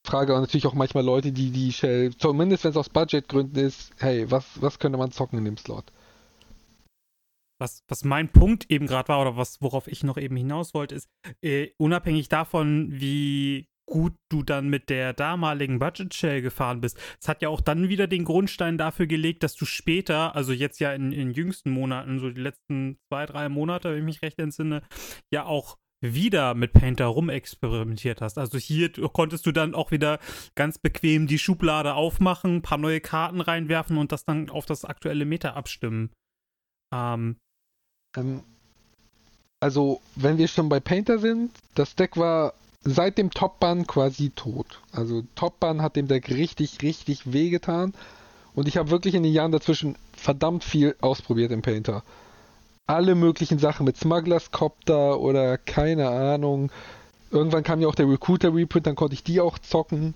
frage 0.08 0.34
auch 0.34 0.40
natürlich 0.40 0.66
auch 0.66 0.74
manchmal 0.74 1.04
Leute, 1.04 1.32
die 1.32 1.52
die 1.52 1.72
Shell, 1.72 2.16
zumindest 2.16 2.64
wenn 2.64 2.72
es 2.72 2.78
aus 2.78 2.90
Budgetgründen 2.90 3.64
ist, 3.64 3.92
hey, 4.00 4.30
was, 4.32 4.62
was 4.62 4.80
könnte 4.80 4.98
man 4.98 5.12
zocken 5.12 5.40
in 5.40 5.46
dem 5.46 5.58
Slot? 5.58 5.92
Was, 7.60 7.84
was 7.88 8.04
mein 8.04 8.30
Punkt 8.30 8.70
eben 8.70 8.88
gerade 8.88 9.10
war, 9.10 9.22
oder 9.22 9.36
was, 9.36 9.62
worauf 9.62 9.88
ich 9.88 10.04
noch 10.04 10.18
eben 10.18 10.36
hinaus 10.36 10.74
wollte, 10.74 10.96
ist, 10.96 11.10
äh, 11.42 11.70
unabhängig 11.78 12.30
davon, 12.30 12.90
wie 12.92 13.68
gut 13.88 14.14
du 14.30 14.44
dann 14.44 14.68
mit 14.70 14.90
der 14.90 15.14
damaligen 15.14 15.80
Budget 15.80 16.14
Shell 16.14 16.42
gefahren 16.42 16.82
bist. 16.82 17.00
Es 17.20 17.28
hat 17.28 17.42
ja 17.42 17.50
auch 17.50 17.62
dann 17.62 17.90
wieder 17.90 18.06
den 18.06 18.26
Grundstein 18.26 18.78
dafür 18.78 19.08
gelegt, 19.08 19.44
dass 19.44 19.56
du 19.56 19.66
später, 19.66 20.36
also 20.36 20.52
jetzt 20.52 20.80
ja 20.80 20.94
in, 20.94 21.12
in 21.12 21.32
jüngsten 21.32 21.72
Monaten, 21.72 22.20
so 22.20 22.30
die 22.30 22.42
letzten 22.42 23.00
zwei, 23.08 23.26
drei 23.26 23.50
Monate, 23.50 23.92
wenn 23.92 24.00
ich 24.00 24.04
mich 24.04 24.22
recht 24.22 24.40
entsinne, 24.40 24.84
ja 25.32 25.46
auch 25.46 25.78
wieder 26.02 26.54
mit 26.54 26.74
Painter 26.74 27.06
rumexperimentiert 27.06 28.22
hast. 28.22 28.38
Also 28.38 28.58
hier 28.58 28.92
konntest 29.14 29.46
du 29.46 29.52
dann 29.52 29.74
auch 29.74 29.92
wieder 29.92 30.20
ganz 30.56 30.78
bequem 30.78 31.28
die 31.28 31.40
Schublade 31.40 31.94
aufmachen, 31.96 32.58
ein 32.58 32.62
paar 32.62 32.78
neue 32.78 33.02
Karten 33.02 33.42
reinwerfen 33.42 33.98
und 33.98 34.12
das 34.12 34.26
dann 34.26 34.50
auf 34.50 34.66
das 34.66 34.86
aktuelle 34.86 35.26
Meta 35.26 35.54
abstimmen. 35.54 36.12
Ähm, 36.94 37.38
ähm, 38.16 38.44
also, 39.60 40.02
wenn 40.16 40.38
wir 40.38 40.48
schon 40.48 40.70
bei 40.70 40.80
Painter 40.80 41.18
sind, 41.18 41.52
das 41.74 41.96
Deck 41.96 42.16
war 42.16 42.54
seit 42.82 43.18
dem 43.18 43.32
Top-Ban 43.32 43.88
quasi 43.88 44.30
tot. 44.30 44.82
Also 44.92 45.24
Top-Ban 45.36 45.82
hat 45.82 45.96
dem 45.96 46.08
Deck 46.08 46.30
richtig, 46.30 46.84
richtig 46.84 47.34
wehgetan. 47.34 47.94
Und 48.54 48.68
ich 48.68 48.78
habe 48.78 48.92
wirklich 48.92 49.16
in 49.16 49.24
den 49.24 49.34
Jahren 49.34 49.52
dazwischen 49.52 49.98
verdammt 50.14 50.64
viel 50.64 50.96
ausprobiert 51.02 51.52
im 51.52 51.64
Painter 51.64 52.04
alle 52.88 53.16
möglichen 53.16 53.60
Sachen 53.60 53.86
mit 53.86 53.98
Smugglers 53.98 54.52
Copter 54.52 55.20
oder 55.20 55.58
keine 55.58 56.10
Ahnung. 56.10 56.72
Irgendwann 57.30 57.64
kam 57.64 57.82
ja 57.82 57.88
auch 57.88 57.96
der 57.96 58.10
Recruiter 58.10 58.56
Reprint, 58.56 58.88
dann 58.88 58.96
konnte 58.96 59.14
ich 59.14 59.24
die 59.24 59.42
auch 59.42 59.60
zocken. 59.60 60.16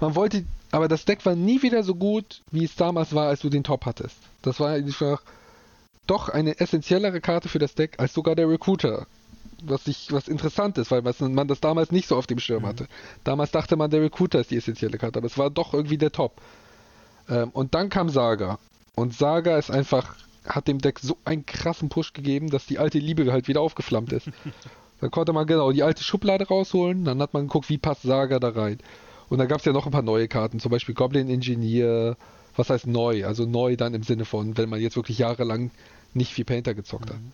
Man 0.00 0.14
wollte, 0.14 0.44
aber 0.70 0.88
das 0.88 1.06
Deck 1.06 1.24
war 1.24 1.34
nie 1.34 1.62
wieder 1.62 1.82
so 1.82 1.94
gut, 1.94 2.42
wie 2.50 2.64
es 2.64 2.76
damals 2.76 3.14
war, 3.14 3.28
als 3.28 3.40
du 3.40 3.48
den 3.48 3.64
Top 3.64 3.86
hattest. 3.86 4.16
Das 4.42 4.60
war 4.60 4.70
einfach 4.70 5.22
doch 6.06 6.28
eine 6.28 6.60
essentiellere 6.60 7.20
Karte 7.20 7.48
für 7.48 7.58
das 7.58 7.74
Deck 7.74 7.98
als 7.98 8.12
sogar 8.12 8.34
der 8.34 8.48
Recruiter. 8.48 9.06
Was 9.64 9.86
ich, 9.86 10.12
was 10.12 10.26
interessant 10.26 10.76
ist, 10.76 10.90
weil 10.90 11.02
man 11.02 11.46
das 11.46 11.60
damals 11.60 11.92
nicht 11.92 12.08
so 12.08 12.16
auf 12.16 12.26
dem 12.26 12.40
Schirm 12.40 12.64
mhm. 12.64 12.66
hatte. 12.66 12.88
Damals 13.22 13.52
dachte 13.52 13.76
man, 13.76 13.90
der 13.90 14.02
Recruiter 14.02 14.40
ist 14.40 14.50
die 14.50 14.56
essentielle 14.56 14.98
Karte, 14.98 15.20
aber 15.20 15.26
es 15.26 15.38
war 15.38 15.50
doch 15.50 15.72
irgendwie 15.72 15.98
der 15.98 16.10
Top. 16.10 16.40
Ähm, 17.28 17.50
und 17.50 17.74
dann 17.74 17.88
kam 17.88 18.08
Saga. 18.08 18.58
Und 18.96 19.14
Saga 19.14 19.56
ist 19.56 19.70
einfach 19.70 20.16
hat 20.46 20.68
dem 20.68 20.78
Deck 20.78 20.98
so 20.98 21.16
einen 21.24 21.46
krassen 21.46 21.88
Push 21.88 22.12
gegeben, 22.12 22.50
dass 22.50 22.66
die 22.66 22.78
alte 22.78 22.98
Liebe 22.98 23.30
halt 23.32 23.48
wieder 23.48 23.60
aufgeflammt 23.60 24.12
ist. 24.12 24.28
dann 25.00 25.10
konnte 25.10 25.32
man 25.32 25.46
genau 25.46 25.72
die 25.72 25.82
alte 25.82 26.02
Schublade 26.02 26.46
rausholen, 26.46 27.04
dann 27.04 27.20
hat 27.20 27.34
man 27.34 27.46
geguckt, 27.48 27.68
wie 27.68 27.78
passt 27.78 28.02
Saga 28.02 28.38
da 28.38 28.50
rein. 28.50 28.78
Und 29.28 29.38
dann 29.38 29.48
gab 29.48 29.60
es 29.60 29.64
ja 29.64 29.72
noch 29.72 29.86
ein 29.86 29.92
paar 29.92 30.02
neue 30.02 30.28
Karten, 30.28 30.60
zum 30.60 30.70
Beispiel 30.70 30.94
Goblin 30.94 31.28
Engineer, 31.28 32.16
was 32.56 32.70
heißt 32.70 32.86
neu? 32.86 33.26
Also 33.26 33.46
neu 33.46 33.76
dann 33.76 33.94
im 33.94 34.02
Sinne 34.02 34.24
von, 34.24 34.56
wenn 34.58 34.68
man 34.68 34.80
jetzt 34.80 34.96
wirklich 34.96 35.18
jahrelang 35.18 35.70
nicht 36.14 36.32
viel 36.32 36.44
Painter 36.44 36.74
gezockt 36.74 37.10
hat. 37.10 37.16
Mhm. 37.16 37.32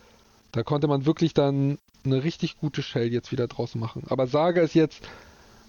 Da 0.53 0.63
konnte 0.63 0.89
man 0.89 1.07
wirklich 1.07 1.35
dann 1.35 1.79
eine 2.05 2.25
richtig 2.25 2.59
gute 2.59 2.83
Shell 2.83 3.13
jetzt 3.13 3.33
wieder 3.33 3.49
draus 3.49 3.75
machen. 3.75 4.05
Aber 4.09 4.27
Saga 4.27 4.63
ist 4.63 4.75
jetzt, 4.75 5.03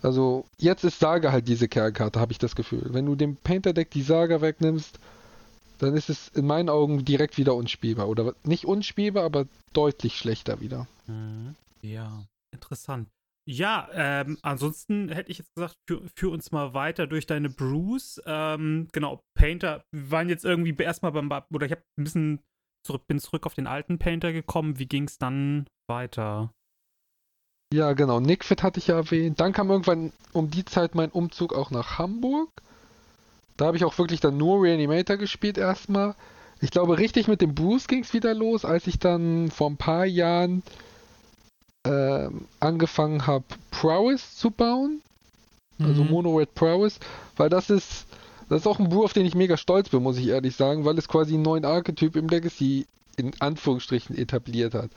also 0.02 0.46
jetzt 0.58 0.84
ist 0.84 1.00
Saga 1.00 1.32
halt 1.32 1.48
diese 1.48 1.68
Kernkarte, 1.68 2.20
habe 2.20 2.32
ich 2.32 2.38
das 2.38 2.56
Gefühl. 2.56 2.88
Wenn 2.92 3.06
du 3.06 3.16
dem 3.16 3.36
Painter-Deck 3.36 3.92
die 3.92 4.04
Saga 4.04 4.42
wegnimmst, 4.42 5.00
dann 5.80 5.96
ist 5.96 6.10
es 6.10 6.28
in 6.30 6.46
meinen 6.46 6.70
Augen 6.70 7.04
direkt 7.04 7.38
wieder 7.38 7.56
unspielbar. 7.56 8.08
Oder 8.08 8.36
nicht 8.44 8.66
unspielbar, 8.66 9.24
aber 9.24 9.48
deutlich 9.74 10.18
schlechter 10.18 10.62
wieder. 10.62 10.88
Mhm. 11.08 11.56
Ja, 11.82 12.26
interessant. 12.54 13.10
Ja, 13.48 13.90
ähm, 13.94 14.38
ansonsten 14.44 15.10
hätte 15.10 15.32
ich 15.32 15.40
jetzt 15.40 15.56
gesagt, 15.56 15.74
führ, 15.90 16.04
führ, 16.16 16.32
uns 16.32 16.52
mal 16.52 16.76
weiter 16.76 17.08
durch 17.08 17.26
deine 17.26 17.50
Brews. 17.50 18.22
Ähm, 18.28 18.88
genau, 18.92 19.22
Painter, 19.34 19.84
wir 19.92 20.12
waren 20.12 20.30
jetzt 20.30 20.46
irgendwie 20.46 20.76
erstmal 20.78 21.14
beim, 21.14 21.32
oder 21.52 21.66
ich 21.66 21.72
habe 21.72 21.82
ein 21.98 22.04
bisschen 22.04 22.40
zurück, 22.86 23.08
bin 23.08 23.20
zurück 23.20 23.48
auf 23.48 23.56
den 23.56 23.66
alten 23.66 23.98
Painter 23.98 24.34
gekommen. 24.34 24.78
Wie 24.78 24.86
ging 24.86 25.06
es 25.06 25.18
dann 25.18 25.66
weiter? 25.90 26.52
Ja, 27.74 27.94
genau, 27.94 28.20
Nickfit 28.20 28.62
hatte 28.62 28.80
ich 28.80 28.88
ja 28.88 28.96
erwähnt. 28.96 29.40
Dann 29.40 29.54
kam 29.54 29.70
irgendwann 29.70 30.12
um 30.34 30.52
die 30.52 30.66
Zeit 30.66 30.94
mein 30.94 31.12
Umzug 31.12 31.54
auch 31.54 31.72
nach 31.72 31.98
Hamburg. 31.98 32.50
Da 33.60 33.66
habe 33.66 33.76
ich 33.76 33.84
auch 33.84 33.98
wirklich 33.98 34.22
dann 34.22 34.38
nur 34.38 34.64
Reanimator 34.64 35.18
gespielt 35.18 35.58
erstmal. 35.58 36.16
Ich 36.62 36.72
glaube, 36.72 36.98
richtig 36.98 37.28
mit 37.28 37.42
dem 37.42 37.56
Boost 37.56 37.90
ging 37.90 38.04
es 38.04 38.14
wieder 38.14 38.34
los, 38.34 38.64
als 38.64 38.88
ich 38.88 39.00
dann 39.00 39.52
vor 39.52 39.70
ein 39.70 39.76
paar 39.76 40.06
Jahren 40.06 40.64
äh, 41.84 42.30
angefangen 42.62 43.28
habe, 43.28 43.44
Prowess 43.72 44.38
zu 44.38 44.52
bauen. 44.52 45.02
Also 45.78 46.06
mhm. 46.06 46.10
Mono 46.10 46.38
Red 46.38 46.56
Prowess. 46.56 47.00
Weil 47.36 47.50
das 47.50 47.70
ist, 47.70 48.06
das 48.48 48.62
ist 48.62 48.68
auch 48.68 48.80
ein 48.80 48.88
Brew, 48.88 49.04
auf 49.04 49.14
den 49.14 49.26
ich 49.26 49.36
mega 49.36 49.58
stolz 49.58 49.90
bin, 49.90 50.04
muss 50.04 50.18
ich 50.18 50.28
ehrlich 50.28 50.56
sagen, 50.56 50.86
weil 50.86 50.98
es 50.98 51.10
quasi 51.10 51.34
einen 51.34 51.44
neuen 51.44 51.66
Archetyp 51.66 52.16
im 52.16 52.30
Legacy 52.30 52.88
in 53.18 53.34
Anführungsstrichen 53.40 54.18
etabliert 54.18 54.74
hat. 54.74 54.90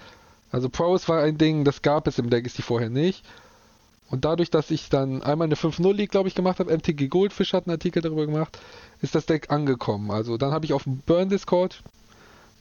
Also 0.53 0.68
Prowess 0.68 1.09
war 1.09 1.20
ein 1.22 1.37
Ding, 1.37 1.64
das 1.64 1.83
gab 1.83 2.07
es 2.07 2.20
im 2.20 2.29
Legacy 2.29 2.62
vorher 2.62 2.90
nicht. 2.90 3.25
Und 4.12 4.27
dadurch, 4.27 4.51
dass 4.51 4.70
ich 4.70 4.90
dann 4.90 5.22
einmal 5.22 5.46
eine 5.46 5.55
5-0 5.55 5.90
League, 5.94 6.11
glaube 6.11 6.29
ich, 6.29 6.35
gemacht 6.35 6.59
habe, 6.59 6.70
MTG 6.70 7.09
Goldfish 7.09 7.55
hat 7.55 7.66
einen 7.66 7.77
Artikel 7.77 8.03
darüber 8.03 8.27
gemacht, 8.27 8.59
ist 9.01 9.14
das 9.14 9.25
Deck 9.25 9.51
angekommen. 9.51 10.11
Also 10.11 10.37
dann 10.37 10.53
habe 10.53 10.66
ich 10.66 10.75
auf 10.75 10.85
dem 10.85 10.98
Burn 10.98 11.31
Discord 11.31 11.83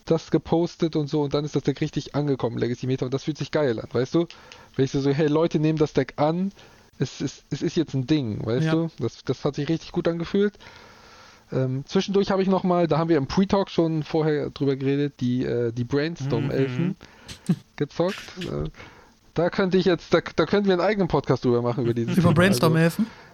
das 0.05 0.31
gepostet 0.31 0.95
und 0.95 1.09
so 1.09 1.23
und 1.23 1.33
dann 1.33 1.43
ist 1.43 1.53
das 1.53 1.63
Deck 1.63 1.81
richtig 1.81 2.15
angekommen, 2.15 2.57
Legacy 2.57 2.87
Meta. 2.87 3.03
Und 3.03 3.13
das 3.13 3.25
fühlt 3.25 3.37
sich 3.37 3.51
geil 3.51 3.81
an, 3.81 3.89
weißt 3.91 4.15
du? 4.15 4.27
Wenn 4.77 4.85
ich 4.85 4.91
so, 4.91 5.05
hey, 5.09 5.27
Leute 5.27 5.59
nehmen 5.59 5.77
das 5.77 5.91
Deck 5.91 6.13
an, 6.15 6.53
es 6.99 7.19
ist, 7.19 7.43
es 7.49 7.61
ist 7.61 7.75
jetzt 7.75 7.95
ein 7.95 8.07
Ding, 8.07 8.45
weißt 8.45 8.67
ja. 8.67 8.71
du? 8.71 8.89
Das, 8.97 9.21
das 9.25 9.43
hat 9.43 9.55
sich 9.55 9.67
richtig 9.67 9.91
gut 9.91 10.07
angefühlt. 10.07 10.57
Ähm, 11.51 11.83
zwischendurch 11.85 12.31
habe 12.31 12.41
ich 12.41 12.47
nochmal, 12.47 12.87
da 12.87 12.97
haben 12.97 13.09
wir 13.09 13.17
im 13.17 13.27
Pre-Talk 13.27 13.69
schon 13.69 14.03
vorher 14.03 14.51
drüber 14.51 14.77
geredet, 14.77 15.15
die, 15.19 15.43
äh, 15.43 15.73
die 15.73 15.83
Brainstorm-Elfen 15.83 16.95
mhm. 17.47 17.55
gezockt. 17.75 18.23
Äh, 18.39 18.69
da 19.33 19.49
könnte 19.49 19.77
ich 19.77 19.85
jetzt, 19.85 20.13
da, 20.13 20.19
da 20.35 20.45
könnten 20.45 20.67
wir 20.67 20.73
einen 20.73 20.81
eigenen 20.81 21.07
Podcast 21.07 21.45
drüber 21.45 21.61
machen 21.61 21.83
über 21.83 21.93
dieses 21.93 22.17
Über 22.17 22.33
Brainstorm-Elfen? 22.33 23.07
Also, 23.07 23.31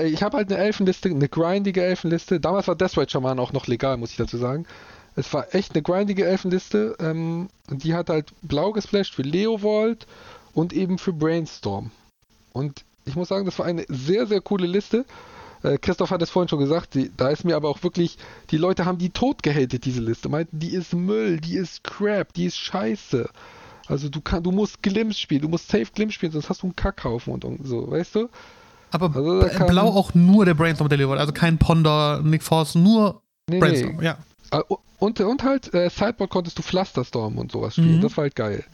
ja, 0.00 0.06
ich 0.06 0.22
habe 0.22 0.36
halt 0.36 0.50
eine 0.50 0.60
Elfenliste, 0.60 1.08
eine 1.08 1.28
grindige 1.28 1.84
Elfenliste. 1.84 2.40
Damals 2.40 2.66
war 2.66 2.74
Deathright 2.74 3.10
Shaman 3.10 3.38
auch 3.38 3.52
noch 3.52 3.66
legal, 3.66 3.96
muss 3.96 4.10
ich 4.10 4.16
dazu 4.16 4.36
sagen. 4.36 4.66
Es 5.14 5.32
war 5.32 5.54
echt 5.54 5.74
eine 5.74 5.82
grindige 5.82 6.24
Elfenliste. 6.26 6.96
Ähm, 6.98 7.48
die 7.68 7.94
hat 7.94 8.10
halt 8.10 8.32
blau 8.42 8.72
gesplasht 8.72 9.14
für 9.14 9.22
Leovold 9.22 10.06
und 10.52 10.72
eben 10.72 10.98
für 10.98 11.12
Brainstorm. 11.12 11.90
Und 12.52 12.84
ich 13.04 13.14
muss 13.14 13.28
sagen, 13.28 13.44
das 13.44 13.58
war 13.58 13.66
eine 13.66 13.84
sehr, 13.88 14.26
sehr 14.26 14.40
coole 14.40 14.66
Liste. 14.66 15.04
Äh, 15.62 15.78
Christoph 15.78 16.10
hat 16.10 16.22
es 16.22 16.30
vorhin 16.30 16.48
schon 16.48 16.58
gesagt, 16.58 16.94
die, 16.94 17.10
da 17.16 17.28
ist 17.28 17.44
mir 17.44 17.56
aber 17.56 17.68
auch 17.68 17.82
wirklich, 17.82 18.18
die 18.50 18.58
Leute 18.58 18.84
haben 18.84 18.98
die 18.98 19.10
tot 19.10 19.42
gehatet, 19.42 19.84
diese 19.84 20.00
Liste. 20.00 20.28
Meinten, 20.28 20.58
die 20.58 20.74
ist 20.74 20.92
Müll, 20.92 21.40
die 21.40 21.56
ist 21.56 21.84
Crap, 21.84 22.32
die 22.32 22.46
ist 22.46 22.56
Scheiße. 22.56 23.28
Also 23.88 24.08
du 24.08 24.20
kann, 24.20 24.42
du 24.42 24.52
musst 24.52 24.82
Glimpse 24.82 25.18
spielen, 25.18 25.42
du 25.42 25.48
musst 25.48 25.68
safe 25.68 25.86
Glimpse 25.94 26.14
spielen, 26.14 26.32
sonst 26.32 26.48
hast 26.48 26.62
du 26.62 26.66
einen 26.66 26.76
Kackhaufen 26.76 27.32
und, 27.32 27.44
und 27.44 27.66
so, 27.66 27.90
weißt 27.90 28.16
du? 28.16 28.28
Aber 28.90 29.14
also 29.14 29.66
blau 29.66 29.88
auch 29.88 30.14
nur 30.14 30.44
der 30.44 30.54
Brainstorm 30.54 30.88
Delivery, 30.88 31.18
also 31.18 31.32
kein 31.32 31.58
Ponder, 31.58 32.22
Nick 32.22 32.42
Force, 32.42 32.74
nur 32.74 33.22
nee, 33.48 33.58
Brainstorm, 33.58 33.96
nee. 33.96 34.04
ja. 34.04 34.18
Ah, 34.50 34.62
und, 34.98 35.20
und 35.20 35.42
halt, 35.42 35.72
äh, 35.74 35.90
Sideboard 35.90 36.30
konntest 36.30 36.58
du 36.58 36.62
Flusterstorm 36.62 37.38
und 37.38 37.52
sowas 37.52 37.74
spielen, 37.74 37.96
mhm. 37.96 38.02
das 38.02 38.16
war 38.16 38.22
halt 38.22 38.36
geil. 38.36 38.64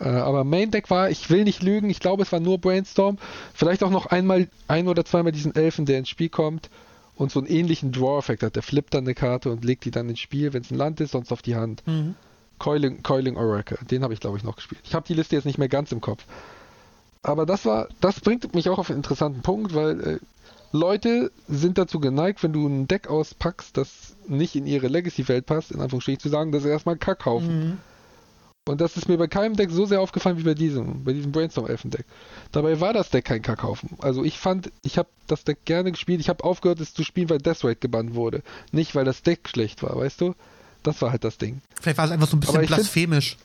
Äh, 0.00 0.08
aber 0.08 0.44
Main 0.44 0.70
Deck 0.70 0.90
war, 0.90 1.10
ich 1.10 1.30
will 1.30 1.44
nicht 1.44 1.62
lügen, 1.62 1.88
ich 1.88 2.00
glaube, 2.00 2.22
es 2.22 2.32
war 2.32 2.40
nur 2.40 2.58
Brainstorm. 2.58 3.18
Vielleicht 3.54 3.82
auch 3.82 3.90
noch 3.90 4.06
einmal, 4.06 4.48
ein 4.68 4.88
oder 4.88 5.04
zweimal 5.04 5.32
diesen 5.32 5.54
Elfen, 5.54 5.86
der 5.86 5.98
ins 5.98 6.08
Spiel 6.08 6.28
kommt 6.28 6.68
und 7.14 7.30
so 7.30 7.38
einen 7.40 7.48
ähnlichen 7.48 7.92
Draw-Effekt 7.92 8.42
hat. 8.42 8.56
Der 8.56 8.62
flippt 8.62 8.94
dann 8.94 9.04
eine 9.04 9.14
Karte 9.14 9.50
und 9.50 9.64
legt 9.64 9.84
die 9.84 9.90
dann 9.90 10.08
ins 10.08 10.20
Spiel, 10.20 10.52
wenn 10.52 10.62
es 10.62 10.70
ein 10.70 10.76
Land 10.76 11.00
ist, 11.00 11.12
sonst 11.12 11.32
auf 11.32 11.42
die 11.42 11.54
Hand. 11.54 11.82
Mhm. 11.86 12.16
Coiling, 12.58 13.02
Coiling 13.02 13.36
Oracle. 13.36 13.78
Den 13.90 14.02
habe 14.02 14.14
ich, 14.14 14.20
glaube 14.20 14.36
ich, 14.36 14.44
noch 14.44 14.56
gespielt. 14.56 14.80
Ich 14.84 14.94
habe 14.94 15.06
die 15.06 15.14
Liste 15.14 15.36
jetzt 15.36 15.44
nicht 15.44 15.58
mehr 15.58 15.68
ganz 15.68 15.92
im 15.92 16.00
Kopf. 16.00 16.24
Aber 17.22 17.46
das 17.46 17.64
war, 17.64 17.88
das 18.00 18.20
bringt 18.20 18.54
mich 18.54 18.68
auch 18.68 18.78
auf 18.78 18.90
einen 18.90 18.98
interessanten 18.98 19.42
Punkt, 19.42 19.74
weil 19.74 20.00
äh, 20.00 20.18
Leute 20.72 21.30
sind 21.48 21.78
dazu 21.78 22.00
geneigt, 22.00 22.42
wenn 22.42 22.52
du 22.52 22.66
ein 22.66 22.88
Deck 22.88 23.08
auspackst, 23.08 23.76
das 23.76 24.16
nicht 24.26 24.56
in 24.56 24.66
ihre 24.66 24.88
Legacy-Welt 24.88 25.46
passt, 25.46 25.70
in 25.70 25.80
Anführungsstrichen 25.80 26.20
zu 26.20 26.28
sagen, 26.28 26.52
das 26.52 26.64
ist 26.64 26.70
erstmal 26.70 26.96
Kackhaufen. 26.96 27.68
Mhm. 27.68 27.78
Und 28.66 28.80
das 28.80 28.96
ist 28.96 29.08
mir 29.08 29.18
bei 29.18 29.26
keinem 29.26 29.56
Deck 29.56 29.70
so 29.70 29.84
sehr 29.84 30.00
aufgefallen 30.00 30.38
wie 30.38 30.42
bei 30.42 30.54
diesem, 30.54 31.04
bei 31.04 31.12
diesem 31.12 31.32
Brainstorm-Elfen-Deck. 31.32 32.06
Dabei 32.50 32.80
war 32.80 32.92
das 32.94 33.10
Deck 33.10 33.26
kein 33.26 33.42
Kackhaufen. 33.42 33.90
Also 34.00 34.24
ich 34.24 34.38
fand, 34.38 34.72
ich 34.82 34.96
habe 34.96 35.08
das 35.26 35.44
Deck 35.44 35.64
gerne 35.66 35.92
gespielt. 35.92 36.20
Ich 36.20 36.30
habe 36.30 36.42
aufgehört, 36.42 36.80
es 36.80 36.94
zu 36.94 37.04
spielen, 37.04 37.28
weil 37.28 37.38
Death 37.38 37.62
Rate 37.62 37.76
gebannt 37.76 38.14
wurde. 38.14 38.42
Nicht, 38.72 38.94
weil 38.94 39.04
das 39.04 39.22
Deck 39.22 39.48
schlecht 39.48 39.82
war, 39.82 39.96
weißt 39.96 40.22
du? 40.22 40.34
Das 40.84 41.02
war 41.02 41.10
halt 41.10 41.24
das 41.24 41.38
Ding. 41.38 41.60
Vielleicht 41.80 41.98
war 41.98 42.04
es 42.04 42.12
einfach 42.12 42.28
so 42.28 42.36
ein 42.36 42.40
bisschen 42.40 42.66
blasphemisch. 42.66 43.36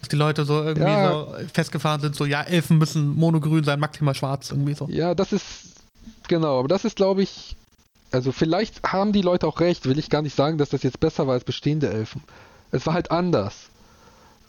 Dass 0.00 0.08
die 0.10 0.16
Leute 0.16 0.44
so 0.44 0.62
irgendwie 0.62 0.88
ja, 0.88 1.10
so 1.10 1.34
festgefahren 1.52 2.00
sind, 2.00 2.14
so, 2.14 2.24
ja, 2.24 2.42
Elfen 2.42 2.78
müssen 2.78 3.16
monogrün 3.16 3.64
sein, 3.64 3.80
maximal 3.80 4.14
schwarz, 4.14 4.50
irgendwie 4.50 4.74
so. 4.74 4.86
Ja, 4.88 5.14
das 5.14 5.32
ist, 5.32 5.72
genau, 6.28 6.60
aber 6.60 6.68
das 6.68 6.84
ist, 6.84 6.94
glaube 6.94 7.22
ich, 7.22 7.56
also 8.12 8.30
vielleicht 8.30 8.82
haben 8.84 9.12
die 9.12 9.22
Leute 9.22 9.46
auch 9.48 9.58
recht, 9.58 9.86
will 9.86 9.98
ich 9.98 10.08
gar 10.08 10.22
nicht 10.22 10.36
sagen, 10.36 10.56
dass 10.56 10.68
das 10.68 10.84
jetzt 10.84 11.00
besser 11.00 11.26
war 11.26 11.34
als 11.34 11.42
bestehende 11.42 11.88
Elfen. 11.88 12.22
Es 12.70 12.86
war 12.86 12.94
halt 12.94 13.10
anders. 13.10 13.70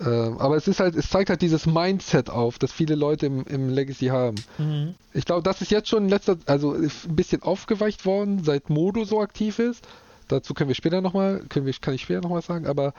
Ähm, 0.02 0.38
aber 0.40 0.56
es 0.56 0.68
ist 0.68 0.80
halt, 0.80 0.96
es 0.96 1.10
zeigt 1.10 1.30
halt 1.30 1.42
dieses 1.42 1.66
Mindset 1.66 2.30
auf, 2.30 2.58
das 2.58 2.72
viele 2.72 2.96
Leute 2.96 3.26
im, 3.26 3.44
im 3.46 3.70
Legacy 3.70 4.08
haben. 4.08 4.36
Mhm. 4.58 4.96
Ich 5.14 5.26
glaube, 5.26 5.44
das 5.44 5.62
ist 5.62 5.72
jetzt 5.72 5.90
schon 5.90 6.04
in 6.04 6.10
letzter, 6.10 6.38
also 6.46 6.74
ein 6.74 6.92
bisschen 7.16 7.42
aufgeweicht 7.42 8.06
worden, 8.06 8.44
seit 8.44 8.70
Modo 8.70 9.04
so 9.04 9.20
aktiv 9.20 9.60
ist. 9.60 9.86
Dazu 10.30 10.54
können 10.54 10.70
wir 10.70 10.76
später 10.76 11.02
nochmal, 11.02 11.44
kann 11.50 11.68
ich 11.68 12.02
später 12.02 12.22
nochmal 12.22 12.42
sagen, 12.42 12.66
aber 12.68 12.94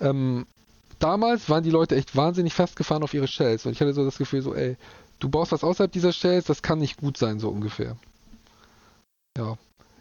ähm, 0.00 0.44
damals 0.98 1.48
waren 1.48 1.62
die 1.64 1.70
Leute 1.70 1.96
echt 1.96 2.16
wahnsinnig 2.16 2.52
festgefahren 2.52 3.02
auf 3.02 3.14
ihre 3.14 3.28
Shells 3.28 3.64
und 3.64 3.72
ich 3.72 3.80
hatte 3.80 3.94
so 3.94 4.04
das 4.04 4.18
Gefühl, 4.18 4.42
so, 4.42 4.54
ey, 4.54 4.76
du 5.20 5.28
baust 5.28 5.52
was 5.52 5.64
außerhalb 5.64 5.90
dieser 5.90 6.12
Shells, 6.12 6.46
das 6.46 6.62
kann 6.62 6.80
nicht 6.80 6.98
gut 6.98 7.16
sein, 7.16 7.38
so 7.38 7.48
ungefähr. 7.48 7.96
Ja. 9.38 9.56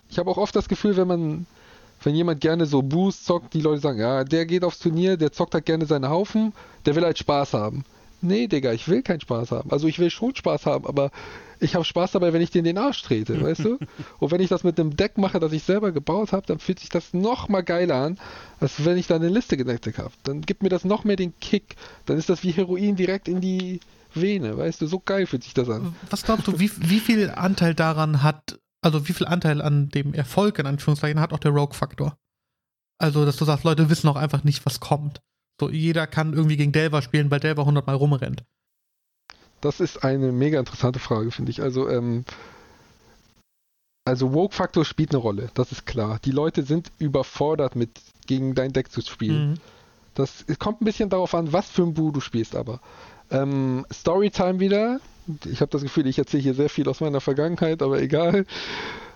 Ich 0.09 0.17
habe 0.17 0.29
auch 0.29 0.37
oft 0.37 0.55
das 0.55 0.67
Gefühl, 0.67 0.97
wenn 0.97 1.07
man, 1.07 1.45
wenn 2.03 2.15
jemand 2.15 2.41
gerne 2.41 2.65
so 2.65 2.81
Boost 2.81 3.25
zockt, 3.25 3.53
die 3.53 3.61
Leute 3.61 3.81
sagen, 3.81 3.99
ja, 3.99 4.23
der 4.23 4.45
geht 4.45 4.63
aufs 4.63 4.79
Turnier, 4.79 5.17
der 5.17 5.31
zockt 5.31 5.53
halt 5.53 5.65
gerne 5.65 5.85
seine 5.85 6.09
Haufen, 6.09 6.53
der 6.85 6.95
will 6.95 7.03
halt 7.03 7.17
Spaß 7.17 7.53
haben. 7.53 7.85
Nee, 8.23 8.47
Digga, 8.47 8.71
ich 8.71 8.87
will 8.87 9.03
keinen 9.03 9.21
Spaß 9.21 9.51
haben. 9.51 9.71
Also 9.71 9.87
ich 9.87 9.99
will 9.99 10.09
schon 10.09 10.35
Spaß 10.35 10.65
haben, 10.65 10.85
aber 10.85 11.11
ich 11.59 11.75
habe 11.75 11.85
Spaß 11.85 12.11
dabei, 12.11 12.33
wenn 12.33 12.41
ich 12.41 12.51
dir 12.51 12.59
in 12.59 12.65
den 12.65 12.77
Arsch 12.77 13.01
trete, 13.03 13.41
weißt 13.41 13.65
du? 13.65 13.77
Und 14.19 14.31
wenn 14.31 14.41
ich 14.41 14.49
das 14.49 14.63
mit 14.63 14.79
einem 14.79 14.95
Deck 14.95 15.17
mache, 15.17 15.39
das 15.39 15.51
ich 15.51 15.63
selber 15.63 15.91
gebaut 15.91 16.31
habe, 16.31 16.45
dann 16.45 16.59
fühlt 16.59 16.79
sich 16.79 16.89
das 16.89 17.13
noch 17.13 17.49
mal 17.49 17.61
geiler 17.61 17.95
an, 17.95 18.17
als 18.59 18.85
wenn 18.85 18.97
ich 18.97 19.07
da 19.07 19.15
eine 19.15 19.29
Liste 19.29 19.57
gedeckt 19.57 19.97
habe. 19.97 20.11
Dann 20.23 20.41
gibt 20.41 20.63
mir 20.63 20.69
das 20.69 20.85
noch 20.85 21.03
mehr 21.03 21.15
den 21.15 21.37
Kick. 21.39 21.75
Dann 22.05 22.17
ist 22.17 22.29
das 22.29 22.43
wie 22.43 22.51
Heroin 22.51 22.95
direkt 22.95 23.27
in 23.27 23.41
die 23.41 23.79
Vene, 24.13 24.57
weißt 24.57 24.81
du? 24.81 24.87
So 24.87 24.99
geil 24.99 25.25
fühlt 25.25 25.43
sich 25.43 25.53
das 25.53 25.69
an. 25.69 25.95
Was 26.09 26.23
glaubst 26.23 26.47
du, 26.47 26.59
wie, 26.59 26.71
wie 26.77 26.99
viel 26.99 27.29
Anteil 27.29 27.73
daran 27.73 28.23
hat, 28.23 28.59
also 28.81 29.07
wie 29.07 29.13
viel 29.13 29.27
Anteil 29.27 29.61
an 29.61 29.89
dem 29.89 30.13
Erfolg 30.13 30.59
in 30.59 30.65
Anführungszeichen 30.65 31.19
hat 31.19 31.33
auch 31.33 31.39
der 31.39 31.51
Rogue-Faktor? 31.51 32.17
Also, 32.99 33.25
dass 33.25 33.37
du 33.37 33.45
sagst, 33.45 33.65
Leute 33.65 33.89
wissen 33.89 34.07
auch 34.07 34.15
einfach 34.15 34.43
nicht, 34.43 34.65
was 34.65 34.79
kommt. 34.79 35.19
So, 35.63 35.69
jeder 35.69 36.07
kann 36.07 36.33
irgendwie 36.33 36.57
gegen 36.57 36.73
Delver 36.73 37.01
spielen, 37.01 37.31
weil 37.31 37.39
Delver 37.39 37.61
100 37.61 37.87
Mal 37.87 37.95
rumrennt. 37.95 38.43
Das 39.61 39.79
ist 39.79 40.03
eine 40.03 40.33
mega 40.33 40.59
interessante 40.59 40.99
Frage, 40.99 41.31
finde 41.31 41.51
ich. 41.51 41.61
Also, 41.61 41.87
ähm, 41.87 42.25
also 44.03 44.33
Woke-Faktor 44.33 44.83
spielt 44.83 45.11
eine 45.11 45.21
Rolle, 45.21 45.49
das 45.53 45.71
ist 45.71 45.85
klar. 45.85 46.19
Die 46.25 46.31
Leute 46.31 46.63
sind 46.63 46.91
überfordert 46.99 47.77
mit 47.77 47.91
gegen 48.27 48.55
dein 48.55 48.73
Deck 48.73 48.91
zu 48.91 48.99
spielen. 49.01 49.51
Mhm. 49.51 49.57
Das 50.15 50.43
es 50.47 50.59
kommt 50.59 50.81
ein 50.81 50.85
bisschen 50.85 51.09
darauf 51.09 51.33
an, 51.33 51.53
was 51.53 51.69
für 51.69 51.83
ein 51.83 51.93
Bu 51.93 52.11
du 52.11 52.19
spielst, 52.19 52.55
aber. 52.57 52.81
Ähm, 53.31 53.85
Storytime 53.91 54.59
wieder. 54.59 54.99
Ich 55.45 55.61
habe 55.61 55.71
das 55.71 55.81
Gefühl, 55.81 56.07
ich 56.07 56.17
erzähle 56.17 56.43
hier 56.43 56.53
sehr 56.55 56.69
viel 56.69 56.89
aus 56.89 56.99
meiner 56.99 57.21
Vergangenheit, 57.21 57.81
aber 57.81 58.01
egal. 58.01 58.45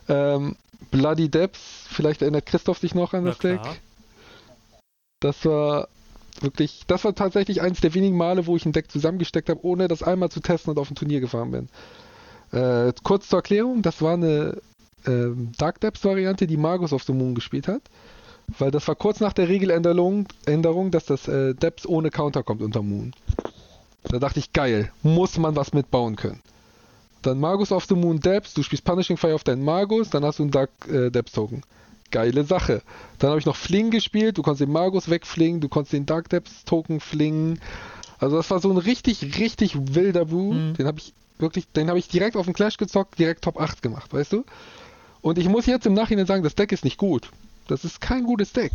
Ähm, 0.07 0.55
Bloody 0.91 1.27
Depths, 1.27 1.85
vielleicht 1.89 2.21
erinnert 2.21 2.45
Christoph 2.45 2.77
sich 2.77 2.95
noch 2.95 3.13
an 3.13 3.25
das 3.25 3.39
Deck. 3.39 3.59
Das 5.19 5.43
war 5.43 5.89
wirklich, 6.41 6.83
das 6.87 7.03
war 7.03 7.15
tatsächlich 7.15 7.61
eines 7.61 7.81
der 7.81 7.93
wenigen 7.93 8.17
Male, 8.17 8.47
wo 8.47 8.55
ich 8.55 8.65
ein 8.65 8.71
Deck 8.71 8.91
zusammengesteckt 8.91 9.49
habe, 9.49 9.65
ohne 9.65 9.87
das 9.87 10.03
einmal 10.03 10.29
zu 10.29 10.39
testen 10.39 10.71
und 10.71 10.79
auf 10.79 10.89
ein 10.89 10.95
Turnier 10.95 11.19
gefahren 11.19 11.51
bin. 11.51 11.69
Äh, 12.51 12.93
kurz 13.03 13.29
zur 13.29 13.39
Erklärung, 13.39 13.81
das 13.81 14.01
war 14.01 14.13
eine 14.13 14.57
ähm, 15.05 15.51
Dark 15.57 15.81
Depths 15.81 16.03
Variante, 16.03 16.47
die 16.47 16.57
Magus 16.57 16.93
of 16.93 17.03
the 17.03 17.13
Moon 17.13 17.35
gespielt 17.35 17.67
hat. 17.67 17.81
Weil 18.59 18.71
das 18.71 18.87
war 18.87 18.95
kurz 18.95 19.19
nach 19.19 19.33
der 19.33 19.49
Regeländerung, 19.49 20.27
Änderung, 20.45 20.89
dass 20.91 21.05
das 21.05 21.27
äh, 21.27 21.53
Depths 21.53 21.85
ohne 21.85 22.11
Counter 22.11 22.43
kommt 22.43 22.61
unter 22.61 22.81
Moon. 22.81 23.11
Da 24.03 24.19
dachte 24.19 24.39
ich, 24.39 24.53
geil, 24.53 24.91
muss 25.03 25.37
man 25.37 25.55
was 25.57 25.73
mitbauen 25.73 26.15
können. 26.15 26.41
Dann 27.23 27.39
Magus 27.39 27.73
of 27.73 27.85
the 27.85 27.95
Moon 27.95 28.21
Depths, 28.21 28.53
du 28.53 28.63
spielst 28.63 28.85
Punishing 28.85 29.17
Fire 29.17 29.35
auf 29.35 29.43
deinen 29.43 29.65
Magus, 29.65 30.09
dann 30.09 30.23
hast 30.23 30.39
du 30.39 30.43
einen 30.43 30.51
Dark 30.51 30.69
äh, 30.87 31.09
Depths 31.09 31.33
Token. 31.33 31.63
Geile 32.11 32.43
Sache. 32.43 32.81
Dann 33.19 33.31
habe 33.31 33.39
ich 33.39 33.45
noch 33.45 33.55
Fling 33.55 33.91
gespielt, 33.91 34.37
du 34.37 34.41
konntest 34.41 34.61
den 34.61 34.71
Magus 34.71 35.09
wegflingen, 35.09 35.59
du 35.61 35.69
konntest 35.69 35.93
den 35.93 36.05
Dark 36.05 36.29
Depths 36.29 36.63
Token 36.65 36.99
flingen. 36.99 37.59
Also 38.19 38.37
das 38.37 38.49
war 38.49 38.59
so 38.59 38.71
ein 38.71 38.77
richtig, 38.77 39.37
richtig 39.39 39.75
wilder 39.95 40.25
Bu. 40.25 40.53
Mhm. 40.53 40.73
Den 40.75 40.87
habe 40.87 40.99
ich 40.99 41.13
wirklich, 41.39 41.67
den 41.67 41.89
habe 41.89 41.99
ich 41.99 42.07
direkt 42.07 42.35
auf 42.35 42.45
den 42.45 42.53
Clash 42.53 42.77
gezockt, 42.77 43.19
direkt 43.19 43.43
Top 43.43 43.59
8 43.59 43.81
gemacht, 43.81 44.11
weißt 44.13 44.33
du? 44.33 44.43
Und 45.21 45.37
ich 45.37 45.49
muss 45.49 45.65
jetzt 45.65 45.85
im 45.85 45.93
Nachhinein 45.93 46.25
sagen, 46.25 46.43
das 46.43 46.55
Deck 46.55 46.71
ist 46.71 46.83
nicht 46.83 46.97
gut. 46.97 47.29
Das 47.67 47.83
ist 47.83 47.99
kein 48.01 48.23
gutes 48.23 48.53
Deck. 48.53 48.71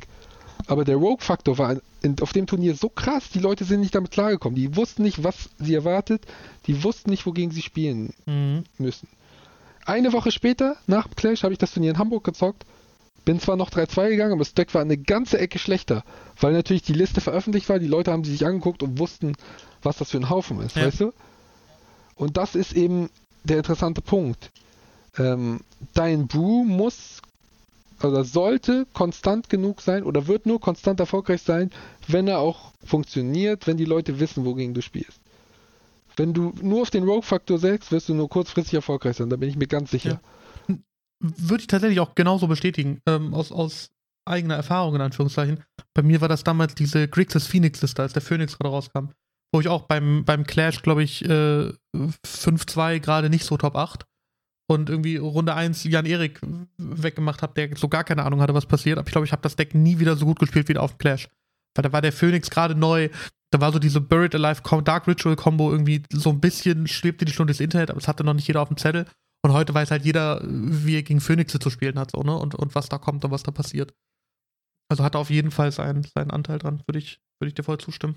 Aber 0.67 0.85
der 0.85 0.97
Rogue-Faktor 0.97 1.59
war 1.59 1.77
in, 2.03 2.17
auf 2.21 2.33
dem 2.33 2.47
Turnier 2.47 2.77
so 2.77 2.89
krass, 2.89 3.31
die 3.31 3.41
Leute 3.41 3.65
sind 3.65 3.81
nicht 3.81 3.95
damit 3.95 4.11
klargekommen. 4.13 4.55
Die 4.55 4.77
wussten 4.77 5.03
nicht, 5.03 5.25
was 5.25 5.49
sie 5.59 5.75
erwartet. 5.75 6.23
Die 6.67 6.85
wussten 6.85 7.11
nicht, 7.11 7.27
wogegen 7.27 7.51
sie 7.51 7.63
spielen 7.63 8.13
Mhm. 8.27 8.65
müssen. 8.79 9.09
Eine 9.85 10.13
Woche 10.13 10.31
später, 10.31 10.77
nach 10.87 11.09
Clash, 11.17 11.43
habe 11.43 11.53
ich 11.55 11.59
das 11.59 11.73
Turnier 11.73 11.91
in 11.91 11.99
Hamburg 11.99 12.23
gezockt. 12.23 12.65
Bin 13.25 13.39
zwar 13.41 13.57
noch 13.57 13.71
3-2 13.71 14.09
gegangen, 14.11 14.33
aber 14.33 14.41
das 14.41 14.55
Deck 14.55 14.75
war 14.75 14.81
eine 14.83 14.99
ganze 14.99 15.39
Ecke 15.39 15.59
schlechter. 15.59 16.03
Weil 16.41 16.53
natürlich 16.53 16.83
die 16.83 16.93
Liste 16.93 17.21
veröffentlicht 17.21 17.69
war, 17.69 17.79
die 17.79 17.87
Leute 17.87 18.11
haben 18.11 18.25
sie 18.25 18.33
sich 18.33 18.45
angeguckt 18.45 18.83
und 18.83 18.99
wussten, 18.99 19.35
was 19.83 19.99
das 19.99 20.11
für 20.11 20.19
ein 20.19 20.29
Haufen 20.31 20.61
ist, 20.61 20.77
Ja. 20.77 20.87
weißt 20.87 21.01
du? 21.01 21.13
Und 22.17 22.37
das 22.37 22.55
ist 22.55 22.73
eben 22.73 23.11
der 23.45 23.59
interessante 23.59 24.03
Punkt. 24.03 24.51
Ähm, 25.19 25.61
dein 25.95 26.27
Brew 26.27 26.65
muss 26.65 27.21
oder 28.03 28.25
sollte 28.25 28.87
konstant 28.93 29.49
genug 29.49 29.81
sein 29.81 30.03
oder 30.03 30.27
wird 30.27 30.47
nur 30.47 30.61
konstant 30.61 30.99
erfolgreich 30.99 31.43
sein, 31.43 31.71
wenn 32.09 32.27
er 32.27 32.39
auch 32.41 32.73
funktioniert, 32.85 33.67
wenn 33.67 33.77
die 33.77 33.85
Leute 33.85 34.19
wissen, 34.19 34.45
wogegen 34.45 34.75
du 34.75 34.83
spielst. 34.83 35.21
Wenn 36.17 36.35
du 36.35 36.53
nur 36.61 36.83
auf 36.83 36.91
den 36.91 37.05
Rogue-Faktor 37.05 37.59
setzt, 37.59 37.93
wirst 37.93 38.09
du 38.09 38.15
nur 38.15 38.29
kurzfristig 38.29 38.75
erfolgreich 38.75 39.17
sein, 39.17 39.31
da 39.31 39.37
bin 39.37 39.49
ich 39.49 39.57
mir 39.57 39.67
ganz 39.69 39.91
sicher. 39.91 40.21
Würde 41.23 41.63
ich 41.63 41.69
tatsächlich 41.69 42.01
auch 42.01 42.15
genauso 42.15 42.49
bestätigen, 42.49 43.01
ähm, 43.07 43.33
aus, 43.33 43.53
aus 43.53 43.91
eigener 44.25 44.57
Erfahrung 44.57 44.97
in 44.97 45.01
Anführungszeichen. 45.01 45.63
Bei 45.95 46.03
mir 46.03 46.21
war 46.21 46.29
das 46.29 46.45
damals 46.45 46.75
diese 46.75 47.09
Grixis 47.09 47.47
Phoenix-Liste, 47.47 48.03
als 48.03 48.13
der 48.13 48.23
Phoenix 48.23 48.59
gerade 48.59 48.75
rauskam. 48.75 49.11
Wo 49.55 49.61
ich 49.61 49.69
auch 49.69 49.83
beim, 49.83 50.25
beim 50.25 50.45
Clash, 50.45 50.83
glaube 50.83 51.03
ich, 51.03 51.25
äh, 51.25 51.73
5-2 51.95 53.01
gerade 53.01 53.31
nicht 53.31 53.45
so 53.45 53.57
Top 53.57 53.77
8 53.77 54.07
und 54.67 54.89
irgendwie 54.89 55.17
Runde 55.17 55.55
1 55.55 55.85
Jan 55.85 56.07
Erik 56.07 56.41
weggemacht 56.79 57.43
habe, 57.43 57.55
der 57.55 57.77
so 57.77 57.89
gar 57.89 58.05
keine 58.05 58.25
Ahnung 58.25 58.41
hatte, 58.41 58.55
was 58.55 58.67
passiert. 58.67 58.99
Aber 58.99 59.07
ich 59.07 59.13
glaube, 59.13 59.27
ich 59.27 59.33
habe 59.33 59.43
das 59.43 59.57
Deck 59.57 59.75
nie 59.75 59.99
wieder 59.99 60.17
so 60.17 60.25
gut 60.25 60.39
gespielt 60.39 60.69
wie 60.69 60.77
auf 60.77 60.93
dem 60.93 60.99
Clash. 60.99 61.29
Weil 61.75 61.83
da 61.83 61.93
war 61.93 62.03
der 62.03 62.13
Phoenix 62.13 62.51
gerade 62.51 62.75
neu. 62.75 63.11
Da 63.51 63.61
war 63.61 63.73
so 63.73 63.79
diese 63.79 64.01
Buried 64.01 64.35
Alive 64.35 64.63
Dark 64.83 65.07
Ritual 65.07 65.37
Combo 65.37 65.71
irgendwie 65.71 66.03
so 66.11 66.31
ein 66.31 66.41
bisschen 66.41 66.87
schwebte 66.87 67.27
die 67.27 67.33
Stunde 67.33 67.53
ins 67.53 67.61
Internet, 67.61 67.91
aber 67.91 67.99
es 67.99 68.09
hatte 68.09 68.25
noch 68.25 68.35
nicht 68.35 68.49
jeder 68.49 68.63
auf 68.63 68.69
dem 68.69 68.79
Zettel. 68.79 69.05
Und 69.45 69.53
heute 69.53 69.75
weiß 69.75 69.91
halt 69.91 70.05
jeder, 70.05 70.41
wie 70.45 70.97
er 70.97 71.03
gegen 71.03 71.21
Phoenixe 71.21 71.59
zu 71.59 71.69
spielen 71.69 71.99
hat, 71.99 72.13
so, 72.13 72.23
ne? 72.23 72.37
Und, 72.37 72.55
und 72.55 72.75
was 72.75 72.89
da 72.89 72.99
kommt 72.99 73.25
und 73.25 73.33
was 73.33 73.43
da 73.43 73.51
passiert. 73.51 73.93
Also 74.89 75.03
hat 75.03 75.17
er 75.17 75.21
auf 75.21 75.31
jeden 75.31 75.51
Fall 75.51 75.73
seinen, 75.73 76.05
seinen 76.05 76.31
Anteil 76.31 76.59
dran, 76.59 76.83
würde 76.87 76.99
ich, 76.99 77.19
würde 77.41 77.49
ich 77.49 77.55
dir 77.55 77.65
voll 77.65 77.79
zustimmen. 77.79 78.17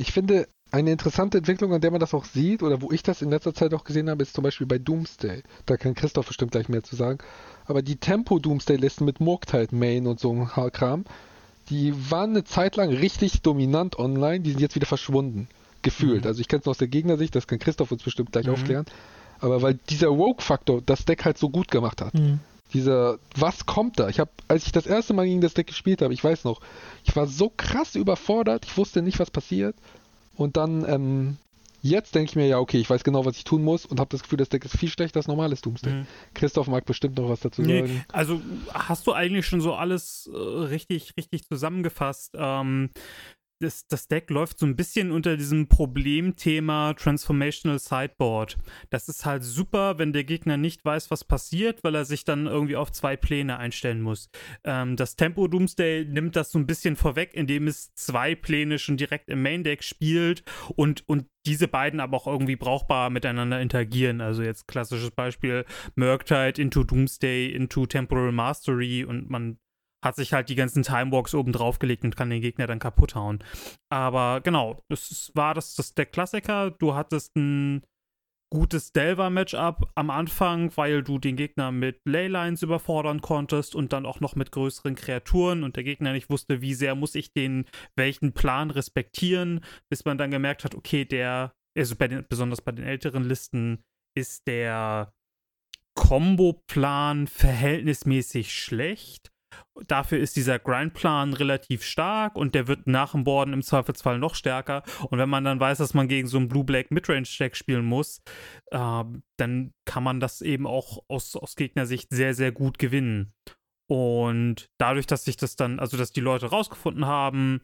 Ich 0.00 0.12
finde, 0.12 0.48
eine 0.70 0.92
interessante 0.92 1.38
Entwicklung, 1.38 1.74
an 1.74 1.80
der 1.80 1.90
man 1.90 2.00
das 2.00 2.14
auch 2.14 2.24
sieht, 2.24 2.62
oder 2.62 2.80
wo 2.80 2.92
ich 2.92 3.02
das 3.02 3.20
in 3.20 3.30
letzter 3.30 3.52
Zeit 3.52 3.74
auch 3.74 3.84
gesehen 3.84 4.08
habe, 4.08 4.22
ist 4.22 4.34
zum 4.34 4.44
Beispiel 4.44 4.66
bei 4.66 4.78
Doomsday. 4.78 5.42
Da 5.66 5.76
kann 5.76 5.94
Christoph 5.94 6.28
bestimmt 6.28 6.52
gleich 6.52 6.68
mehr 6.68 6.84
zu 6.84 6.94
sagen. 6.94 7.18
Aber 7.66 7.82
die 7.82 7.96
Tempo-Doomsday-Listen 7.96 9.04
mit 9.04 9.20
Murktide 9.20 9.74
Main 9.74 10.06
und 10.06 10.20
so 10.20 10.32
ein 10.32 10.46
Kram, 10.72 11.04
die 11.68 11.92
waren 12.10 12.30
eine 12.30 12.44
Zeit 12.44 12.76
lang 12.76 12.90
richtig 12.90 13.42
dominant 13.42 13.98
online, 13.98 14.40
die 14.40 14.52
sind 14.52 14.60
jetzt 14.60 14.74
wieder 14.76 14.86
verschwunden. 14.86 15.48
Gefühlt. 15.82 16.22
Mhm. 16.22 16.28
Also 16.28 16.40
ich 16.40 16.48
kenne 16.48 16.60
es 16.60 16.68
aus 16.68 16.78
der 16.78 16.88
Gegnersicht, 16.88 17.34
das 17.34 17.46
kann 17.46 17.58
Christoph 17.58 17.92
uns 17.92 18.02
bestimmt 18.02 18.32
gleich 18.32 18.46
Mhm. 18.46 18.52
aufklären. 18.52 18.86
Aber 19.40 19.62
weil 19.62 19.74
dieser 19.88 20.08
Rogue-Faktor 20.08 20.82
das 20.84 21.04
Deck 21.04 21.24
halt 21.24 21.38
so 21.38 21.48
gut 21.50 21.70
gemacht 21.70 22.00
hat. 22.02 22.12
Dieser, 22.74 23.18
was 23.34 23.64
kommt 23.64 23.98
da? 23.98 24.08
Ich 24.08 24.20
habe, 24.20 24.30
als 24.46 24.66
ich 24.66 24.72
das 24.72 24.86
erste 24.86 25.14
Mal 25.14 25.26
gegen 25.26 25.40
das 25.40 25.54
Deck 25.54 25.68
gespielt 25.68 26.02
habe, 26.02 26.12
ich 26.12 26.22
weiß 26.22 26.44
noch, 26.44 26.60
ich 27.04 27.16
war 27.16 27.26
so 27.26 27.50
krass 27.56 27.94
überfordert, 27.94 28.66
ich 28.66 28.76
wusste 28.76 29.00
nicht, 29.00 29.18
was 29.18 29.30
passiert. 29.30 29.74
Und 30.36 30.58
dann, 30.58 30.84
ähm, 30.86 31.36
jetzt 31.80 32.14
denke 32.14 32.30
ich 32.30 32.36
mir, 32.36 32.46
ja, 32.46 32.58
okay, 32.58 32.78
ich 32.78 32.90
weiß 32.90 33.04
genau, 33.04 33.24
was 33.24 33.36
ich 33.38 33.44
tun 33.44 33.64
muss 33.64 33.86
und 33.86 34.00
habe 34.00 34.10
das 34.10 34.22
Gefühl, 34.22 34.36
das 34.36 34.50
Deck 34.50 34.64
ist 34.66 34.76
viel 34.76 34.90
schlechter 34.90 35.18
als 35.18 35.28
normales 35.28 35.62
Doomsday. 35.62 35.94
Mhm. 35.94 36.06
Christoph 36.34 36.66
mag 36.66 36.84
bestimmt 36.84 37.16
noch 37.16 37.30
was 37.30 37.40
dazu 37.40 37.62
Nee, 37.62 37.80
sagen. 37.80 38.04
also 38.12 38.42
hast 38.74 39.06
du 39.06 39.14
eigentlich 39.14 39.46
schon 39.46 39.62
so 39.62 39.74
alles 39.74 40.28
äh, 40.32 40.36
richtig, 40.36 41.14
richtig 41.16 41.46
zusammengefasst. 41.46 42.34
Ähm, 42.36 42.90
das, 43.60 43.86
das 43.88 44.08
Deck 44.08 44.30
läuft 44.30 44.58
so 44.58 44.66
ein 44.66 44.76
bisschen 44.76 45.10
unter 45.10 45.36
diesem 45.36 45.68
Problemthema 45.68 46.94
Transformational 46.94 47.78
Sideboard. 47.78 48.56
Das 48.90 49.08
ist 49.08 49.26
halt 49.26 49.42
super, 49.42 49.98
wenn 49.98 50.12
der 50.12 50.24
Gegner 50.24 50.56
nicht 50.56 50.84
weiß, 50.84 51.10
was 51.10 51.24
passiert, 51.24 51.82
weil 51.82 51.94
er 51.94 52.04
sich 52.04 52.24
dann 52.24 52.46
irgendwie 52.46 52.76
auf 52.76 52.92
zwei 52.92 53.16
Pläne 53.16 53.58
einstellen 53.58 54.00
muss. 54.00 54.30
Ähm, 54.64 54.96
das 54.96 55.16
Tempo 55.16 55.48
Doomsday 55.48 56.04
nimmt 56.04 56.36
das 56.36 56.52
so 56.52 56.58
ein 56.58 56.66
bisschen 56.66 56.96
vorweg, 56.96 57.34
indem 57.34 57.66
es 57.66 57.94
zwei 57.94 58.34
Pläne 58.34 58.78
schon 58.78 58.96
direkt 58.96 59.28
im 59.28 59.42
Main 59.42 59.64
Deck 59.64 59.82
spielt 59.82 60.44
und, 60.76 61.08
und 61.08 61.26
diese 61.46 61.66
beiden 61.68 62.00
aber 62.00 62.16
auch 62.16 62.26
irgendwie 62.26 62.56
brauchbar 62.56 63.10
miteinander 63.10 63.60
interagieren. 63.60 64.20
Also 64.20 64.42
jetzt 64.42 64.68
klassisches 64.68 65.10
Beispiel 65.10 65.64
Murktide 65.96 66.60
into 66.60 66.84
Doomsday 66.84 67.50
into 67.52 67.86
Temporal 67.86 68.32
Mastery 68.32 69.04
und 69.04 69.30
man 69.30 69.58
hat 70.04 70.16
sich 70.16 70.32
halt 70.32 70.48
die 70.48 70.54
ganzen 70.54 70.82
Timewalks 70.82 71.34
oben 71.34 71.52
draufgelegt 71.52 72.04
und 72.04 72.16
kann 72.16 72.30
den 72.30 72.40
Gegner 72.40 72.66
dann 72.66 72.78
kaputt 72.78 73.14
hauen. 73.14 73.42
Aber 73.90 74.40
genau, 74.40 74.82
das 74.88 75.32
war 75.34 75.54
das, 75.54 75.74
das 75.74 75.94
der 75.94 76.06
Klassiker. 76.06 76.70
Du 76.70 76.94
hattest 76.94 77.36
ein 77.36 77.82
gutes 78.50 78.92
Delver-Matchup 78.92 79.90
am 79.94 80.10
Anfang, 80.10 80.74
weil 80.76 81.02
du 81.02 81.18
den 81.18 81.36
Gegner 81.36 81.70
mit 81.70 82.00
Leylines 82.06 82.62
überfordern 82.62 83.20
konntest 83.20 83.74
und 83.74 83.92
dann 83.92 84.06
auch 84.06 84.20
noch 84.20 84.36
mit 84.36 84.52
größeren 84.52 84.94
Kreaturen 84.94 85.64
und 85.64 85.76
der 85.76 85.84
Gegner 85.84 86.12
nicht 86.12 86.30
wusste, 86.30 86.62
wie 86.62 86.74
sehr 86.74 86.94
muss 86.94 87.14
ich 87.14 87.32
den 87.32 87.66
welchen 87.96 88.32
Plan 88.32 88.70
respektieren, 88.70 89.60
bis 89.90 90.04
man 90.04 90.16
dann 90.16 90.30
gemerkt 90.30 90.64
hat, 90.64 90.74
okay, 90.74 91.04
der, 91.04 91.52
also 91.76 91.96
bei 91.96 92.08
den, 92.08 92.24
besonders 92.26 92.62
bei 92.62 92.72
den 92.72 92.86
älteren 92.86 93.24
Listen, 93.24 93.84
ist 94.16 94.46
der 94.46 95.12
Combo-Plan 95.94 97.26
verhältnismäßig 97.26 98.52
schlecht 98.54 99.30
Dafür 99.86 100.18
ist 100.18 100.36
dieser 100.36 100.58
Grindplan 100.58 101.32
relativ 101.32 101.82
stark 101.82 102.36
und 102.36 102.54
der 102.54 102.66
wird 102.68 102.86
nach 102.86 103.12
dem 103.12 103.24
Boarden 103.24 103.54
im 103.54 103.62
Zweifelsfall 103.62 104.18
noch 104.18 104.34
stärker. 104.34 104.82
Und 105.10 105.18
wenn 105.18 105.28
man 105.28 105.44
dann 105.44 105.60
weiß, 105.60 105.78
dass 105.78 105.94
man 105.94 106.08
gegen 106.08 106.28
so 106.28 106.36
einen 106.36 106.48
Blue-Black 106.48 106.90
Midrange-Deck 106.90 107.56
spielen 107.56 107.84
muss, 107.84 108.20
äh, 108.70 109.04
dann 109.36 109.72
kann 109.84 110.02
man 110.02 110.20
das 110.20 110.40
eben 110.42 110.66
auch 110.66 111.02
aus, 111.08 111.34
aus 111.36 111.56
Gegnersicht 111.56 112.10
sehr, 112.10 112.34
sehr 112.34 112.52
gut 112.52 112.78
gewinnen. 112.78 113.32
Und 113.90 114.68
dadurch, 114.78 115.06
dass 115.06 115.24
sich 115.24 115.36
das 115.36 115.56
dann, 115.56 115.80
also 115.80 115.96
dass 115.96 116.12
die 116.12 116.20
Leute 116.20 116.46
rausgefunden 116.46 117.06
haben, 117.06 117.62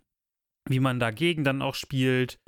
wie 0.68 0.80
man 0.80 0.98
dagegen 0.98 1.44
dann 1.44 1.60
auch 1.60 1.74
spielt, 1.74 2.40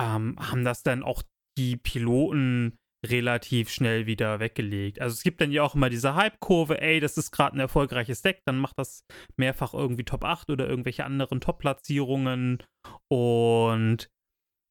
ähm, 0.00 0.36
haben 0.40 0.64
das 0.64 0.82
dann 0.82 1.02
auch 1.02 1.22
die 1.56 1.76
Piloten 1.76 2.78
relativ 3.04 3.68
schnell 3.68 4.06
wieder 4.06 4.38
weggelegt. 4.40 5.00
Also 5.00 5.14
es 5.14 5.22
gibt 5.22 5.40
dann 5.40 5.50
ja 5.50 5.62
auch 5.62 5.74
immer 5.74 5.90
diese 5.90 6.14
Hype-Kurve, 6.14 6.80
ey, 6.80 7.00
das 7.00 7.18
ist 7.18 7.32
gerade 7.32 7.56
ein 7.56 7.60
erfolgreiches 7.60 8.22
Deck, 8.22 8.42
dann 8.46 8.58
macht 8.58 8.78
das 8.78 9.04
mehrfach 9.36 9.74
irgendwie 9.74 10.04
Top 10.04 10.24
8 10.24 10.50
oder 10.50 10.68
irgendwelche 10.68 11.04
anderen 11.04 11.40
Top-Platzierungen 11.40 12.62
und 13.10 14.08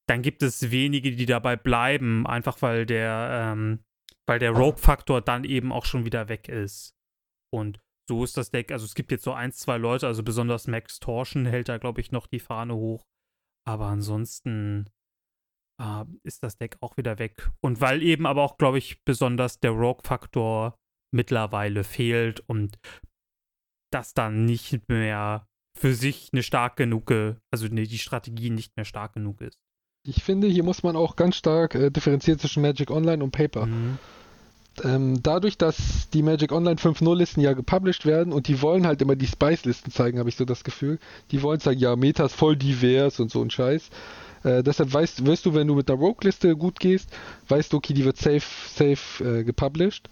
dann 0.09 0.21
gibt 0.21 0.43
es 0.43 0.71
wenige, 0.71 1.11
die 1.11 1.25
dabei 1.25 1.55
bleiben, 1.55 2.25
einfach 2.25 2.61
weil 2.61 2.86
der, 2.86 3.53
ähm, 3.53 3.84
weil 4.27 4.39
der 4.39 4.51
Rogue-Faktor 4.51 5.21
dann 5.21 5.43
eben 5.43 5.71
auch 5.71 5.86
schon 5.86 6.05
wieder 6.05 6.29
weg 6.29 6.47
ist. 6.47 6.95
Und 7.53 7.79
so 8.09 8.23
ist 8.23 8.38
das 8.38 8.51
Deck, 8.51 8.71
also 8.71 8.86
es 8.86 8.95
gibt 8.95 9.11
jetzt 9.11 9.23
so 9.23 9.34
ein, 9.34 9.51
zwei 9.51 9.77
Leute, 9.77 10.07
also 10.07 10.23
besonders 10.23 10.67
Max 10.67 10.99
Torsion 10.99 11.45
hält 11.45 11.69
da, 11.69 11.77
glaube 11.77 12.01
ich, 12.01 12.11
noch 12.11 12.27
die 12.27 12.39
Fahne 12.39 12.75
hoch. 12.75 13.05
Aber 13.65 13.88
ansonsten 13.88 14.89
äh, 15.82 16.05
ist 16.23 16.43
das 16.43 16.57
Deck 16.57 16.77
auch 16.82 16.97
wieder 16.97 17.19
weg. 17.19 17.49
Und 17.61 17.82
weil 17.82 18.03
eben 18.03 18.25
aber 18.25 18.43
auch, 18.43 18.57
glaube 18.57 18.77
ich, 18.77 19.03
besonders 19.03 19.59
der 19.59 19.71
Rogue-Faktor 19.71 20.75
mittlerweile 21.13 21.84
fehlt 21.84 22.41
und 22.47 22.77
das 23.91 24.13
dann 24.13 24.45
nicht 24.45 24.88
mehr 24.88 25.47
für 25.77 25.93
sich 25.93 26.29
eine 26.32 26.43
stark 26.43 26.77
genug, 26.77 27.11
also 27.11 27.67
ne, 27.67 27.84
die 27.84 27.97
Strategie 27.97 28.49
nicht 28.49 28.75
mehr 28.77 28.86
stark 28.86 29.13
genug 29.13 29.41
ist. 29.41 29.57
Ich 30.07 30.23
finde, 30.23 30.47
hier 30.47 30.63
muss 30.63 30.84
man 30.84 30.95
auch 30.95 31.15
ganz 31.15 31.36
stark 31.36 31.75
äh, 31.75 31.91
differenzieren 31.91 32.39
zwischen 32.39 32.61
Magic 32.61 32.89
Online 32.89 33.23
und 33.23 33.32
Paper. 33.32 33.65
Mhm. 33.65 33.99
Ähm, 34.84 35.22
dadurch, 35.22 35.57
dass 35.57 36.09
die 36.13 36.24
Magic 36.24 36.51
Online 36.51 36.78
5.0-Listen 36.78 37.41
ja 37.41 37.53
gepublished 37.53 38.05
werden 38.05 38.32
und 38.32 38.47
die 38.47 38.61
wollen 38.61 38.88
halt 38.88 39.01
immer 39.01 39.15
die 39.15 39.28
Spice-Listen 39.28 39.91
zeigen, 39.91 40.17
habe 40.17 40.30
ich 40.30 40.38
so 40.38 40.45
das 40.45 40.63
Gefühl. 40.63 40.97
Die 41.32 41.41
wollen 41.41 41.59
sagen, 41.59 41.78
ja, 41.78 41.95
Meta 41.95 42.26
ist 42.26 42.36
voll 42.36 42.55
divers 42.55 43.19
und 43.19 43.30
so 43.30 43.41
ein 43.41 43.49
Scheiß. 43.49 43.89
Äh, 44.43 44.63
deshalb 44.63 44.93
weißt, 44.93 45.26
wirst 45.26 45.45
du, 45.45 45.53
wenn 45.53 45.67
du 45.67 45.76
mit 45.76 45.89
der 45.89 45.97
Rogue-Liste 45.97 46.55
gut 46.55 46.80
gehst, 46.80 47.09
weißt 47.49 47.74
du, 47.74 47.78
okay, 47.78 47.93
die 47.93 48.05
wird 48.05 48.17
safe, 48.17 48.41
safe 48.74 49.24
äh, 49.24 49.43
gepublished. 49.43 50.09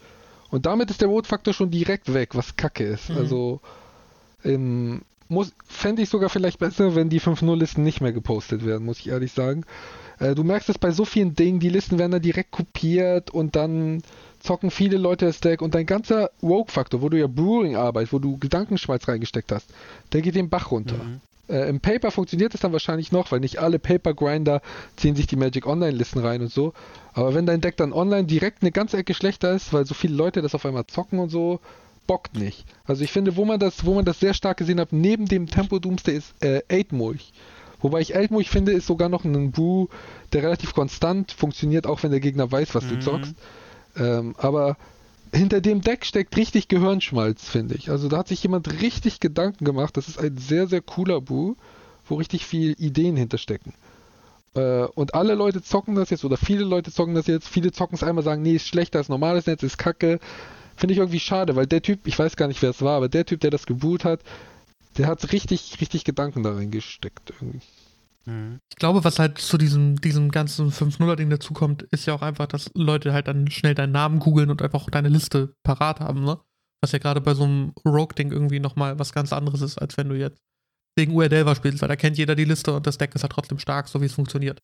Und 0.51 0.65
damit 0.65 0.89
ist 0.89 1.01
der 1.01 1.09
Vote-Faktor 1.09 1.53
schon 1.53 1.71
direkt 1.71 2.13
weg, 2.13 2.35
was 2.35 2.55
kacke 2.55 2.83
ist. 2.83 3.09
Mhm. 3.09 3.17
Also 3.17 3.61
ähm, 4.43 5.01
fände 5.65 6.01
ich 6.01 6.09
sogar 6.09 6.29
vielleicht 6.29 6.59
besser, 6.59 6.95
wenn 6.95 7.09
die 7.09 7.21
5.0-Listen 7.21 7.83
nicht 7.83 8.01
mehr 8.01 8.13
gepostet 8.13 8.65
werden, 8.65 8.85
muss 8.85 8.99
ich 8.99 9.09
ehrlich 9.09 9.31
sagen. 9.31 9.63
Äh, 10.19 10.35
du 10.35 10.43
merkst 10.43 10.69
es 10.69 10.77
bei 10.77 10.91
so 10.91 11.05
vielen 11.05 11.35
Dingen, 11.35 11.59
die 11.59 11.69
Listen 11.69 11.97
werden 11.97 12.11
da 12.11 12.19
direkt 12.19 12.51
kopiert 12.51 13.31
und 13.31 13.55
dann 13.55 14.01
zocken 14.39 14.71
viele 14.71 14.97
Leute 14.97 15.25
das 15.25 15.39
Deck 15.39 15.61
und 15.61 15.75
dein 15.75 15.85
ganzer 15.85 16.31
Rogue-Faktor, 16.41 17.01
wo 17.01 17.09
du 17.09 17.17
ja 17.17 17.27
Brewing 17.27 17.75
arbeitest, 17.75 18.13
wo 18.13 18.19
du 18.19 18.37
Gedankenschmalz 18.37 19.07
reingesteckt 19.07 19.51
hast, 19.51 19.69
der 20.13 20.21
geht 20.21 20.35
den 20.35 20.49
Bach 20.49 20.71
runter. 20.71 20.95
Mhm. 20.95 21.21
Äh, 21.49 21.67
Im 21.67 21.79
Paper 21.79 22.11
funktioniert 22.11 22.53
es 22.53 22.61
dann 22.61 22.71
wahrscheinlich 22.71 23.11
noch, 23.11 23.31
weil 23.31 23.39
nicht 23.39 23.57
alle 23.57 23.79
Paper-Grinder 23.79 24.61
ziehen 24.95 25.15
sich 25.15 25.27
die 25.27 25.35
Magic 25.35 25.65
Online-Listen 25.65 26.19
rein 26.19 26.41
und 26.41 26.51
so. 26.51 26.73
Aber 27.13 27.33
wenn 27.33 27.45
dein 27.45 27.61
Deck 27.61 27.75
dann 27.77 27.91
online 27.91 28.25
direkt 28.25 28.61
eine 28.61 28.71
ganze 28.71 28.97
Ecke 28.97 29.13
schlechter 29.13 29.51
ist, 29.51 29.73
weil 29.73 29.85
so 29.85 29.93
viele 29.93 30.15
Leute 30.15 30.41
das 30.41 30.55
auf 30.55 30.65
einmal 30.65 30.85
zocken 30.85 31.19
und 31.19 31.29
so, 31.29 31.59
bockt 32.07 32.35
nicht. 32.35 32.65
Also 32.85 33.03
ich 33.03 33.11
finde, 33.11 33.35
wo 33.35 33.45
man 33.45 33.59
das, 33.59 33.85
wo 33.85 33.93
man 33.93 34.05
das 34.05 34.19
sehr 34.19 34.33
stark 34.33 34.57
gesehen 34.57 34.79
hat, 34.79 34.93
neben 34.93 35.25
dem 35.25 35.47
Tempo 35.47 35.79
Doomsday 35.79 36.17
ist 36.17 36.33
äh, 36.43 36.85
Mulch. 36.91 37.33
Wobei 37.81 38.01
ich 38.01 38.13
Mulch 38.29 38.49
finde, 38.49 38.73
ist 38.73 38.87
sogar 38.87 39.09
noch 39.09 39.23
ein 39.23 39.51
Brew, 39.51 39.87
der 40.33 40.43
relativ 40.43 40.73
konstant 40.73 41.31
funktioniert, 41.31 41.87
auch 41.87 42.03
wenn 42.03 42.11
der 42.11 42.19
Gegner 42.19 42.51
weiß, 42.51 42.75
was 42.75 42.85
mhm. 42.85 42.89
du 42.89 42.99
zockst. 42.99 43.35
Ähm, 43.97 44.35
aber 44.37 44.77
hinter 45.33 45.61
dem 45.61 45.81
Deck 45.81 46.05
steckt 46.05 46.35
richtig 46.37 46.67
Gehirnschmalz, 46.67 47.47
finde 47.47 47.75
ich. 47.75 47.89
Also 47.89 48.07
da 48.09 48.17
hat 48.17 48.27
sich 48.27 48.41
jemand 48.41 48.81
richtig 48.81 49.19
Gedanken 49.19 49.65
gemacht. 49.65 49.97
Das 49.97 50.07
ist 50.07 50.19
ein 50.19 50.37
sehr, 50.37 50.67
sehr 50.67 50.81
cooler 50.81 51.21
Boo, 51.21 51.55
wo 52.07 52.15
richtig 52.15 52.45
viel 52.45 52.75
Ideen 52.79 53.15
hinterstecken. 53.15 53.73
Äh, 54.55 54.83
und 54.83 55.13
alle 55.13 55.35
Leute 55.35 55.61
zocken 55.61 55.95
das 55.95 56.09
jetzt, 56.09 56.25
oder 56.25 56.37
viele 56.37 56.63
Leute 56.63 56.91
zocken 56.91 57.15
das 57.15 57.27
jetzt. 57.27 57.47
Viele 57.47 57.71
zocken 57.71 57.95
es 57.95 58.03
einmal, 58.03 58.23
sagen, 58.23 58.41
nee, 58.41 58.55
ist 58.55 58.67
schlechter 58.67 58.99
als 58.99 59.09
normales 59.09 59.45
Netz, 59.45 59.63
ist 59.63 59.77
kacke. 59.77 60.19
Finde 60.75 60.93
ich 60.93 60.99
irgendwie 60.99 61.19
schade, 61.19 61.55
weil 61.55 61.67
der 61.67 61.81
Typ, 61.81 62.07
ich 62.07 62.17
weiß 62.17 62.35
gar 62.35 62.47
nicht, 62.47 62.61
wer 62.61 62.69
es 62.69 62.81
war, 62.81 62.97
aber 62.97 63.09
der 63.09 63.25
Typ, 63.25 63.41
der 63.41 63.51
das 63.51 63.65
geboot 63.65 64.05
hat, 64.05 64.21
der 64.97 65.07
hat 65.07 65.31
richtig, 65.31 65.77
richtig 65.81 66.03
Gedanken 66.03 66.43
darin 66.43 66.71
gesteckt. 66.71 67.33
Irgendwie. 67.39 67.61
Mhm. 68.29 68.59
Ich 68.69 68.77
glaube, 68.77 69.03
was 69.03 69.19
halt 69.19 69.39
zu 69.39 69.57
diesem, 69.57 69.99
diesem 69.99 70.31
ganzen 70.31 70.71
5-0er-Ding 70.71 71.29
dazukommt, 71.29 71.83
ist 71.91 72.05
ja 72.05 72.13
auch 72.13 72.21
einfach, 72.21 72.47
dass 72.47 72.69
Leute 72.75 73.13
halt 73.13 73.27
dann 73.27 73.49
schnell 73.49 73.75
deinen 73.75 73.91
Namen 73.91 74.19
googeln 74.19 74.49
und 74.49 74.61
einfach 74.61 74.87
deine 74.89 75.09
Liste 75.09 75.53
parat 75.63 75.99
haben, 75.99 76.23
ne? 76.23 76.39
Was 76.81 76.93
ja 76.93 76.99
gerade 76.99 77.19
bei 77.19 77.33
so 77.33 77.43
einem 77.43 77.73
Rogue-Ding 77.85 78.31
irgendwie 78.31 78.59
nochmal 78.59 78.99
was 78.99 79.11
ganz 79.11 79.33
anderes 79.33 79.61
ist, 79.61 79.77
als 79.79 79.97
wenn 79.97 80.07
du 80.07 80.15
jetzt 80.15 80.39
gegen 80.95 81.13
URDelver 81.13 81.55
spielst, 81.55 81.81
weil 81.81 81.89
da 81.89 81.95
kennt 81.95 82.17
jeder 82.17 82.35
die 82.35 82.45
Liste 82.45 82.73
und 82.73 82.87
das 82.87 82.97
Deck 82.97 83.15
ist 83.15 83.23
halt 83.23 83.33
trotzdem 83.33 83.59
stark, 83.59 83.87
so 83.87 84.01
wie 84.01 84.05
es 84.05 84.13
funktioniert. 84.13 84.59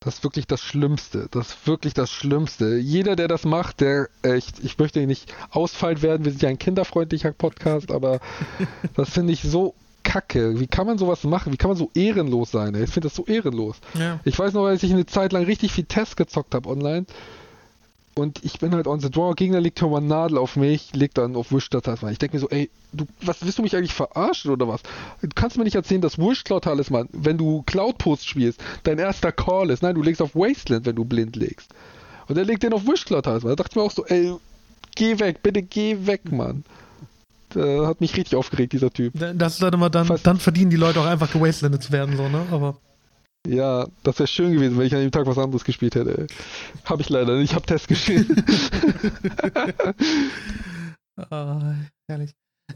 Das 0.00 0.16
ist 0.16 0.24
wirklich 0.24 0.46
das 0.46 0.60
Schlimmste. 0.60 1.28
Das 1.30 1.50
ist 1.50 1.66
wirklich 1.66 1.92
das 1.92 2.10
Schlimmste. 2.10 2.76
Jeder, 2.76 3.16
der 3.16 3.26
das 3.26 3.44
macht, 3.44 3.80
der 3.80 4.08
echt, 4.22 4.60
ich 4.62 4.78
möchte 4.78 5.04
nicht 5.06 5.34
ausfallen 5.50 6.02
werden, 6.02 6.24
wir 6.24 6.32
sind 6.32 6.42
ja 6.42 6.48
ein 6.48 6.58
kinderfreundlicher 6.58 7.32
Podcast, 7.32 7.90
aber 7.90 8.20
das 8.94 9.10
finde 9.10 9.32
ich 9.32 9.42
so 9.42 9.74
kacke. 10.08 10.58
Wie 10.58 10.66
kann 10.66 10.86
man 10.86 10.96
sowas 10.96 11.22
machen? 11.24 11.52
Wie 11.52 11.58
kann 11.58 11.68
man 11.68 11.76
so 11.76 11.90
ehrenlos 11.94 12.50
sein? 12.50 12.74
Ey? 12.74 12.84
Ich 12.84 12.90
finde 12.90 13.08
das 13.08 13.16
so 13.16 13.26
ehrenlos. 13.26 13.76
Ja. 13.98 14.20
Ich 14.24 14.38
weiß 14.38 14.54
noch, 14.54 14.64
als 14.64 14.82
ich 14.82 14.92
eine 14.92 15.04
Zeit 15.04 15.32
lang 15.32 15.44
richtig 15.44 15.72
viel 15.72 15.84
Test 15.84 16.16
gezockt 16.16 16.54
habe 16.54 16.68
online 16.68 17.04
und 18.14 18.42
ich 18.42 18.58
bin 18.58 18.74
halt 18.74 18.86
on 18.86 19.00
the 19.00 19.10
draw, 19.10 19.34
Gegner 19.34 19.60
legt 19.60 19.80
mal 19.82 20.00
Nadel 20.00 20.38
auf 20.38 20.56
mich, 20.56 20.94
legt 20.94 21.18
dann 21.18 21.36
auf 21.36 21.52
Wish-Talisman. 21.52 22.12
Ich 22.12 22.18
denke 22.18 22.36
mir 22.36 22.40
so, 22.40 22.48
ey, 22.48 22.70
du, 22.92 23.04
was 23.20 23.44
willst 23.44 23.58
du 23.58 23.62
mich 23.62 23.76
eigentlich 23.76 23.94
verarschen 23.94 24.50
oder 24.50 24.66
was? 24.66 24.80
Du 25.20 25.28
kannst 25.34 25.56
mir 25.56 25.64
nicht 25.64 25.76
erzählen, 25.76 26.00
dass 26.00 26.18
Wish-Talisman, 26.18 27.08
wenn 27.12 27.38
du 27.38 27.62
Cloud-Post 27.62 28.26
spielst, 28.26 28.60
dein 28.82 28.98
erster 28.98 29.30
Call 29.30 29.70
ist. 29.70 29.82
Nein, 29.82 29.94
du 29.94 30.02
legst 30.02 30.22
auf 30.22 30.34
Wasteland, 30.34 30.86
wenn 30.86 30.96
du 30.96 31.04
blind 31.04 31.36
legst. 31.36 31.72
Und 32.28 32.36
er 32.36 32.44
legt 32.44 32.62
den 32.62 32.72
auf 32.72 32.86
Wish-Talisman. 32.86 33.50
Da 33.50 33.56
dachte 33.56 33.72
ich 33.72 33.76
mir 33.76 33.82
auch 33.82 33.92
so, 33.92 34.04
ey, 34.06 34.34
geh 34.96 35.18
weg, 35.18 35.42
bitte 35.42 35.62
geh 35.62 35.96
weg, 36.06 36.32
Mann. 36.32 36.64
Der 37.54 37.86
hat 37.86 38.00
mich 38.00 38.16
richtig 38.16 38.36
aufgeregt, 38.36 38.72
dieser 38.72 38.90
Typ. 38.90 39.12
Das 39.14 39.54
ist 39.54 39.62
dann 39.62 39.72
immer 39.72 39.90
dann, 39.90 40.08
dann 40.22 40.38
verdienen 40.38 40.70
die 40.70 40.76
Leute 40.76 41.00
auch 41.00 41.06
einfach 41.06 41.32
gewastelandet 41.32 41.82
zu 41.82 41.92
werden, 41.92 42.16
so, 42.16 42.28
ne? 42.28 42.46
Aber. 42.50 42.78
Ja, 43.46 43.86
das 44.02 44.18
wäre 44.18 44.26
schön 44.26 44.52
gewesen, 44.52 44.76
wenn 44.76 44.86
ich 44.86 44.94
an 44.94 45.00
dem 45.00 45.10
Tag 45.10 45.26
was 45.26 45.38
anderes 45.38 45.64
gespielt 45.64 45.94
hätte. 45.94 46.26
Habe 46.84 47.02
ich 47.02 47.08
leider 47.08 47.36
nicht. 47.36 47.50
Ich 47.50 47.54
habe 47.54 47.64
Test 47.64 47.88
gespielt. 47.88 48.26
oh, 51.30 51.62
herrlich. 52.08 52.34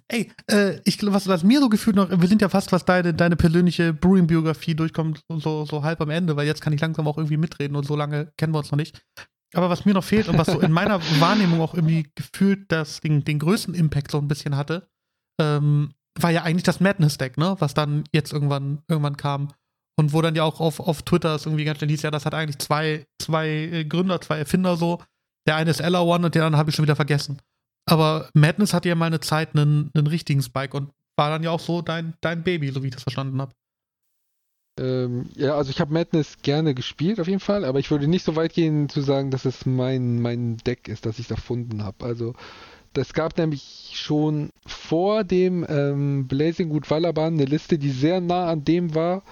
Ey, 0.09 0.33
äh, 0.51 0.81
ich, 0.85 1.05
was, 1.05 1.29
was 1.29 1.45
mir 1.45 1.61
so 1.61 1.69
gefühlt 1.69 1.97
noch, 1.97 2.09
wir 2.11 2.29
sind 2.29 2.41
ja 2.41 2.49
fast, 2.49 2.73
was 2.73 2.85
deine, 2.85 3.13
deine 3.13 3.37
persönliche 3.37 3.93
Brewing-Biografie 3.93 4.75
durchkommt, 4.75 5.21
so, 5.29 5.67
so 5.67 5.83
halb 5.83 6.01
am 6.01 6.09
Ende, 6.09 6.35
weil 6.37 6.47
jetzt 6.47 6.63
kann 6.63 6.73
ich 6.73 6.81
langsam 6.81 7.07
auch 7.07 7.19
irgendwie 7.19 7.37
mitreden 7.37 7.77
und 7.77 7.85
so 7.85 7.95
lange 7.95 8.33
kennen 8.39 8.55
wir 8.55 8.59
uns 8.59 8.71
noch 8.71 8.79
nicht. 8.79 9.03
Aber 9.55 9.71
was 9.71 9.85
mir 9.85 9.95
noch 9.95 10.05
fehlt 10.05 10.29
und 10.29 10.39
was 10.39 10.49
so 10.49 10.61
in 10.61 10.73
meiner 10.73 11.01
Wahrnehmung 11.21 11.61
auch 11.61 11.75
irgendwie 11.75 12.11
gefühlt 12.15 12.71
das, 12.73 13.01
den, 13.01 13.25
den 13.25 13.39
größten 13.39 13.75
Impact 13.75 14.11
so 14.11 14.19
ein 14.19 14.29
bisschen 14.29 14.57
hatte, 14.57 14.89
ähm, 15.41 15.93
war 16.19 16.31
ja 16.31 16.43
eigentlich 16.43 16.63
das 16.63 16.81
Madness-Deck, 16.81 17.39
ne? 17.39 17.57
Was 17.59 17.75
dann 17.75 18.05
jetzt 18.13 18.33
irgendwann, 18.33 18.83
irgendwann 18.89 19.17
kam. 19.17 19.49
Und 19.97 20.13
wo 20.13 20.23
dann 20.23 20.35
ja 20.35 20.43
auch 20.43 20.61
auf, 20.61 20.81
auf 20.81 21.03
Twitter 21.03 21.35
es 21.35 21.47
irgendwie 21.47 21.65
ganz 21.65 21.79
schnell 21.79 21.91
hieß, 21.91 22.03
ja, 22.03 22.11
das 22.11 22.25
hat 22.25 22.35
eigentlich 22.35 22.59
zwei, 22.59 23.07
zwei 23.19 23.49
äh, 23.49 23.85
Gründer, 23.85 24.21
zwei 24.21 24.39
Erfinder 24.39 24.77
so. 24.77 25.03
Der 25.47 25.57
eine 25.57 25.71
ist 25.71 25.81
Ella 25.81 26.01
One 26.01 26.27
und 26.27 26.35
den 26.35 26.43
anderen 26.43 26.59
habe 26.59 26.71
ich 26.71 26.77
schon 26.77 26.85
wieder 26.85 26.97
vergessen. 26.97 27.39
Aber 27.87 28.31
Madness 28.35 28.73
hatte 28.73 28.89
ja 28.89 28.95
mal 28.95 29.07
eine 29.07 29.21
Zeit 29.21 29.55
einen, 29.55 29.91
einen 29.95 30.07
richtigen 30.07 30.43
Spike 30.43 30.77
und 30.77 30.93
war 31.17 31.31
dann 31.31 31.43
ja 31.43 31.51
auch 31.51 31.61
so 31.61 31.83
dein, 31.83 32.15
dein 32.21 32.43
Baby, 32.43 32.71
so 32.71 32.83
wie 32.83 32.89
ich 32.89 32.95
das 32.95 33.03
verstanden 33.03 33.41
habe. 33.41 33.53
Ähm, 34.79 35.27
ja, 35.35 35.55
also 35.55 35.71
ich 35.71 35.81
habe 35.81 35.93
Madness 35.93 36.39
gerne 36.43 36.75
gespielt 36.75 37.21
auf 37.21 37.29
jeden 37.29 37.41
Fall, 37.41 37.65
aber 37.65 37.79
ich 37.79 37.91
würde 37.91 38.09
nicht 38.09 38.25
so 38.25 38.37
weit 38.37 38.55
gehen 38.55 38.89
zu 38.89 39.03
sagen, 39.03 39.31
dass 39.31 39.45
es 39.45 39.67
mein, 39.67 40.21
mein 40.21 40.57
Deck 40.59 40.89
ist, 40.89 41.05
das 41.05 41.19
ich 41.19 41.31
erfunden 41.31 41.85
habe. 41.85 42.05
Also 42.05 42.35
es 42.95 43.13
gab 43.13 43.37
nämlich 43.37 43.93
schon 43.95 44.51
vor 44.67 45.25
dem 45.25 45.67
ähm, 45.69 46.27
Blazing 46.27 46.71
Good 46.71 46.91
Wallaban 46.91 47.35
eine 47.35 47.45
Liste, 47.45 47.79
die 47.79 47.91
sehr 47.91 48.21
nah 48.21 48.49
an 48.49 48.65
dem 48.65 48.95
war, 48.95 49.23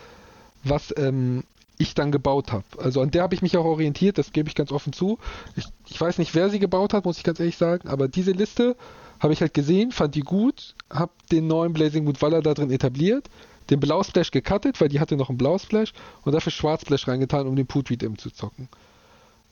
was 0.62 0.94
ähm, 0.96 1.44
ich 1.78 1.94
dann 1.94 2.12
gebaut 2.12 2.52
habe. 2.52 2.64
Also 2.78 3.00
an 3.00 3.10
der 3.10 3.22
habe 3.22 3.34
ich 3.34 3.42
mich 3.42 3.56
auch 3.56 3.64
orientiert, 3.64 4.18
das 4.18 4.32
gebe 4.32 4.48
ich 4.48 4.54
ganz 4.54 4.70
offen 4.72 4.92
zu. 4.92 5.18
Ich, 5.56 5.64
ich 5.88 5.98
weiß 5.98 6.18
nicht, 6.18 6.34
wer 6.34 6.50
sie 6.50 6.58
gebaut 6.58 6.92
hat, 6.92 7.06
muss 7.06 7.16
ich 7.16 7.24
ganz 7.24 7.40
ehrlich 7.40 7.56
sagen, 7.56 7.88
aber 7.88 8.08
diese 8.08 8.32
Liste 8.32 8.76
habe 9.18 9.32
ich 9.32 9.40
halt 9.40 9.54
gesehen, 9.54 9.92
fand 9.92 10.14
die 10.14 10.20
gut, 10.20 10.74
habe 10.90 11.12
den 11.30 11.46
neuen 11.46 11.72
Blazing 11.72 12.04
Mood 12.04 12.20
Waller 12.20 12.42
da 12.42 12.54
drin 12.54 12.70
etabliert, 12.70 13.28
den 13.70 13.80
Blausplash 13.80 14.30
gecuttet, 14.30 14.80
weil 14.80 14.88
die 14.88 15.00
hatte 15.00 15.16
noch 15.16 15.28
einen 15.28 15.38
Blausplash 15.38 15.92
und 16.24 16.32
dafür 16.32 16.52
Schwarzsplash 16.52 17.06
reingetan, 17.08 17.46
um 17.46 17.56
den 17.56 17.66
Putweed 17.66 18.02
im 18.02 18.18
zu 18.18 18.30
zocken. 18.30 18.68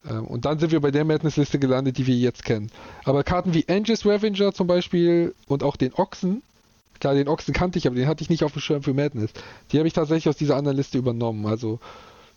Ähm, 0.09 0.27
und 0.27 0.45
dann 0.45 0.59
sind 0.59 0.73
wir 0.73 0.81
bei 0.81 0.91
der 0.91 1.05
Madness-Liste 1.05 1.59
gelandet, 1.59 1.99
die 1.99 2.07
wir 2.07 2.17
jetzt 2.17 2.45
kennen. 2.45 2.71
Aber 3.05 3.25
Karten 3.25 3.55
wie 3.55 3.67
Angels 3.69 4.05
Revenger 4.05 4.53
zum 4.53 4.67
Beispiel 4.67 5.35
und 5.47 5.63
auch 5.63 5.77
den 5.77 5.95
Ochsen, 5.95 6.43
klar, 7.01 7.15
den 7.15 7.29
Ochsen 7.29 7.55
kannte 7.55 7.79
ich, 7.79 7.87
aber 7.87 7.97
den 7.97 8.09
hatte 8.09 8.23
ich 8.23 8.31
nicht 8.31 8.45
auf 8.45 8.53
dem 8.53 8.61
Schirm 8.61 8.83
für 8.83 8.95
Madness. 8.95 9.31
Die 9.73 9.79
habe 9.79 9.89
ich 9.89 9.95
tatsächlich 9.95 10.29
aus 10.29 10.37
dieser 10.37 10.57
anderen 10.57 10.77
Liste 10.77 10.99
übernommen. 10.99 11.47
Also 11.47 11.79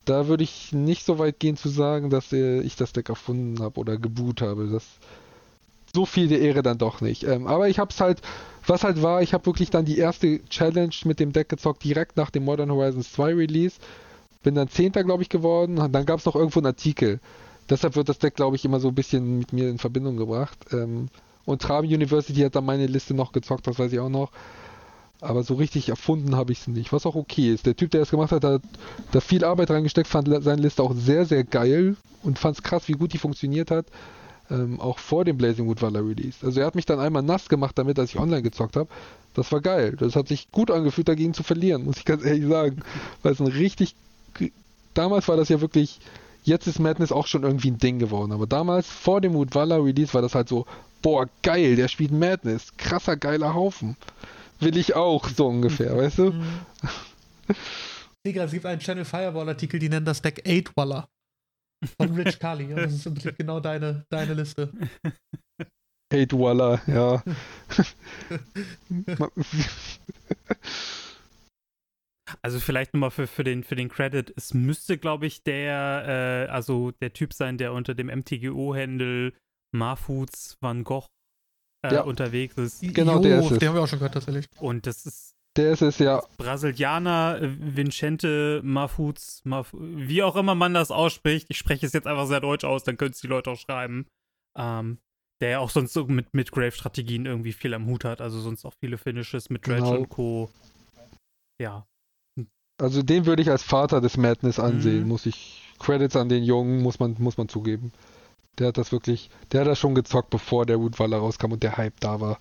da 0.06 0.28
würde 0.28 0.44
ich 0.44 0.72
nicht 0.74 1.06
so 1.06 1.20
weit 1.20 1.40
gehen 1.40 1.58
zu 1.58 1.70
sagen, 1.70 2.10
dass 2.10 2.32
ich 2.32 2.76
das 2.76 2.94
Deck 2.94 3.10
erfunden 3.10 3.62
habe 3.62 3.80
oder 3.80 3.98
geboot 3.98 4.42
habe. 4.42 4.68
Das 4.68 4.84
so 5.94 6.06
viel 6.06 6.28
der 6.28 6.42
Ehre 6.42 6.64
dann 6.64 6.78
doch 6.78 7.02
nicht. 7.02 7.24
Ähm, 7.24 7.48
aber 7.48 7.70
ich 7.70 7.80
habe 7.80 7.92
es 7.92 8.00
halt, 8.00 8.22
was 8.66 8.84
halt 8.84 9.02
war, 9.02 9.22
ich 9.22 9.34
habe 9.34 9.46
wirklich 9.46 9.70
dann 9.70 9.86
die 9.86 9.98
erste 9.98 10.44
Challenge 10.46 10.94
mit 11.06 11.20
dem 11.20 11.34
Deck 11.34 11.50
gezockt, 11.50 11.84
direkt 11.84 12.18
nach 12.18 12.30
dem 12.30 12.46
Modern 12.46 12.72
Horizons 12.72 13.12
2 13.14 13.34
Release. 13.34 13.76
Bin 14.44 14.56
dann 14.56 14.70
Zehnter, 14.70 15.04
glaube 15.04 15.24
ich, 15.24 15.30
geworden. 15.30 15.78
Und 15.78 15.92
dann 15.92 16.06
gab 16.06 16.20
es 16.20 16.26
noch 16.26 16.36
irgendwo 16.36 16.60
einen 16.60 16.68
Artikel. 16.68 17.20
Deshalb 17.70 17.96
wird 17.96 18.10
das 18.10 18.20
Deck, 18.20 18.36
glaube 18.36 18.56
ich, 18.56 18.66
immer 18.66 18.80
so 18.80 18.89
ein 18.89 18.96
bisschen 18.96 19.39
mit 19.39 19.54
mir 19.54 19.70
in 19.70 19.78
Verbindung 19.78 20.18
gebracht. 20.18 20.58
Ähm, 20.72 21.10
und 21.46 21.62
Traum 21.62 21.86
University 21.86 22.42
hat 22.42 22.56
dann 22.56 22.66
meine 22.66 22.86
Liste 22.86 23.14
noch 23.14 23.32
gezockt, 23.32 23.68
das 23.68 23.80
weiß 23.80 23.92
ich 23.94 24.00
auch 24.00 24.10
noch. 24.10 24.32
Aber 25.22 25.44
so 25.44 25.54
richtig 25.54 25.89
erfunden 25.89 26.36
habe 26.36 26.52
ich 26.52 26.62
es 26.62 26.68
nicht, 26.68 26.92
was 26.92 27.06
auch 27.06 27.16
okay 27.16 27.54
ist. 27.54 27.66
Der 27.68 27.76
Typ, 27.76 27.92
der 27.92 28.02
es 28.02 28.10
gemacht 28.10 28.32
hat, 28.32 28.44
hat 28.44 28.62
da 29.12 29.20
viel 29.20 29.46
Arbeit 29.46 29.70
reingesteckt, 29.70 30.08
fand 30.08 30.28
seine 30.44 30.62
Liste 30.62 30.82
auch 30.82 30.94
sehr, 30.96 31.26
sehr 31.26 31.44
geil 31.44 31.96
und 32.24 32.39
fand 32.39 32.58
es 32.58 32.64
krass, 32.64 32.88
wie 32.88 32.94
gut 32.94 33.14
die 33.14 33.20
funktioniert 33.20 33.70
hat. 33.70 33.86
Ähm, 34.52 34.80
auch 34.80 34.99
vor 34.99 35.26
dem 35.26 35.38
Blazing 35.38 35.68
Wood 35.68 35.82
Valor 35.82 36.08
Release. 36.08 36.45
Also 36.45 36.60
er 36.60 36.66
hat 36.66 36.76
mich 36.76 36.86
dann 36.86 36.99
einmal 36.99 37.24
nass 37.24 37.49
gemacht 37.49 37.78
damit, 37.78 37.97
als 37.97 38.12
ich 38.12 38.20
online 38.20 38.43
gezockt 38.43 38.76
habe. 38.76 38.89
Das 39.34 39.52
war 39.52 39.62
geil. 39.62 39.95
Das 39.97 40.16
hat 40.16 40.28
sich 40.28 40.52
gut 40.52 40.70
angefühlt, 40.70 41.08
dagegen 41.08 41.34
zu 41.34 41.43
verlieren, 41.43 41.86
muss 41.86 41.97
ich 41.97 42.06
ganz 42.06 42.24
ehrlich 42.24 42.47
sagen. 42.47 42.84
Weil 43.24 43.34
es 43.34 43.39
ein 43.39 43.47
richtig. 43.47 43.95
Damals 44.93 45.28
war 45.28 45.38
das 45.38 45.49
ja 45.49 45.62
wirklich. 45.62 45.99
Jetzt 46.43 46.68
ist 46.68 46.80
Madness 46.80 47.12
auch 47.12 47.28
schon 47.28 47.43
irgendwie 47.43 47.70
ein 47.70 47.78
Ding 47.78 47.99
geworden. 47.99 48.32
Aber 48.32 48.47
damals, 48.47 48.88
vor 48.88 49.22
dem 49.22 49.34
Wood 49.34 49.54
Valor 49.54 49.86
Release, 49.86 50.14
war 50.16 50.24
das 50.24 50.34
halt 50.34 50.49
so, 50.49 50.66
boah, 51.04 51.30
geil, 51.43 51.76
der 51.76 51.88
spielt 51.88 52.12
Madness. 52.12 52.76
Krasser, 52.78 53.16
geiler 53.16 53.54
Haufen 53.54 53.95
will 54.62 54.78
ich 54.78 54.95
auch, 54.95 55.28
so 55.28 55.47
ungefähr, 55.47 55.97
weißt 55.97 56.20
du? 56.20 56.32
Mhm. 56.32 56.62
Digga, 58.26 58.43
es 58.43 58.52
gibt 58.52 58.66
einen 58.66 58.80
Channel 58.80 59.04
Fireball-Artikel, 59.06 59.80
die 59.80 59.89
nennen 59.89 60.06
das 60.06 60.22
Deck 60.22 60.43
8 60.47 60.78
Waller. 60.78 61.10
Von 61.98 62.14
Rich 62.16 62.40
Kali. 62.40 62.66
Und 62.66 62.78
das 62.78 62.94
ist 62.94 63.06
im 63.06 63.14
Prinzip 63.14 63.38
genau 63.38 63.60
deine, 63.60 64.06
deine 64.10 64.34
Liste. 64.34 64.72
8 66.14 66.34
Waller, 66.34 66.82
ja. 66.88 67.24
Also 72.42 72.60
vielleicht 72.60 72.94
nochmal 72.94 73.12
für, 73.12 73.28
für, 73.28 73.44
den, 73.44 73.64
für 73.64 73.76
den 73.76 73.90
Credit. 73.90 74.34
Es 74.36 74.54
müsste, 74.54 74.98
glaube 74.98 75.26
ich, 75.28 75.44
der, 75.44 76.48
äh, 76.48 76.52
also 76.52 76.92
der 77.02 77.14
Typ 77.14 77.34
sein, 77.34 77.58
der 77.58 77.74
unter 77.74 77.94
dem 77.94 78.08
MTGO-Händel 78.08 79.34
Marfuts 79.76 80.58
Van 80.62 80.84
Gogh 80.84 81.08
äh, 81.86 81.94
ja. 81.94 82.02
unterwegs 82.02 82.56
ist. 82.58 82.82
Genau, 82.82 83.18
jo, 83.18 83.22
der 83.22 83.40
ist 83.40 83.52
es. 83.52 83.60
Den 83.60 83.70
haben 83.70 83.76
wir 83.76 83.84
auch 83.84 83.88
schon 83.88 84.00
gehört, 84.00 84.14
tatsächlich. 84.14 84.48
Und 84.60 84.88
das 84.88 85.06
ist. 85.06 85.36
Der 85.58 85.74
ist 85.74 85.82
es, 85.82 85.99
ja. 85.99 86.24
Brasilianer 86.38 87.39
äh, 87.41 87.49
Vincente 87.60 88.62
Mafuts, 88.64 89.41
Maf 89.43 89.74
wie 89.74 90.24
auch 90.24 90.38
immer 90.38 90.56
man 90.56 90.74
das 90.74 90.91
ausspricht. 90.91 91.47
Ich 91.49 91.58
spreche 91.58 91.86
es 91.86 91.93
jetzt 91.93 92.08
einfach 92.08 92.28
sehr 92.28 92.39
deutsch 92.39 92.64
aus, 92.64 92.84
dann 92.84 92.97
können 92.97 93.12
es 93.12 93.20
die 93.20 93.28
Leute 93.28 93.52
auch 93.52 93.60
schreiben. 93.60 94.08
Ähm, 94.58 94.97
der 95.41 95.49
ja 95.49 95.60
auch 95.60 95.72
sonst 95.72 95.93
so 95.93 96.06
mit, 96.06 96.34
mit 96.34 96.52
Grave-Strategien 96.52 97.26
irgendwie 97.26 97.52
viel 97.52 97.74
am 97.74 97.88
Hut 97.88 98.06
hat. 98.06 98.22
Also 98.22 98.39
sonst 98.39 98.64
auch 98.64 98.74
viele 98.80 98.97
Finishes 98.97 99.49
mit 99.49 99.66
Dredge 99.66 99.82
genau. 99.82 99.97
und 99.97 100.10
Co. 100.10 100.49
Ja. 101.60 101.86
Also 102.80 103.02
den 103.04 103.26
würde 103.26 103.41
ich 103.41 103.49
als 103.49 103.64
Vater 103.64 104.02
des 104.02 104.18
Madness 104.18 104.60
ansehen, 104.60 105.02
mhm. 105.02 105.08
muss 105.08 105.26
ich. 105.26 105.68
Credits 105.80 106.16
an 106.16 106.30
den 106.30 106.43
Jungen, 106.43 106.84
muss 106.84 106.99
man, 106.99 107.16
muss 107.18 107.38
man 107.38 107.49
zugeben. 107.49 107.91
Der 108.60 108.68
hat 108.68 108.78
das 108.78 108.91
wirklich, 108.91 109.32
der 109.52 109.62
hat 109.62 109.68
das 109.68 109.80
schon 109.80 109.95
gezockt, 109.95 110.30
bevor 110.30 110.68
der 110.68 110.76
Rootwaller 110.78 111.18
rauskam 111.18 111.54
und 111.54 111.64
der 111.64 111.78
Hype 111.78 111.99
da 111.99 112.22
war. 112.22 112.38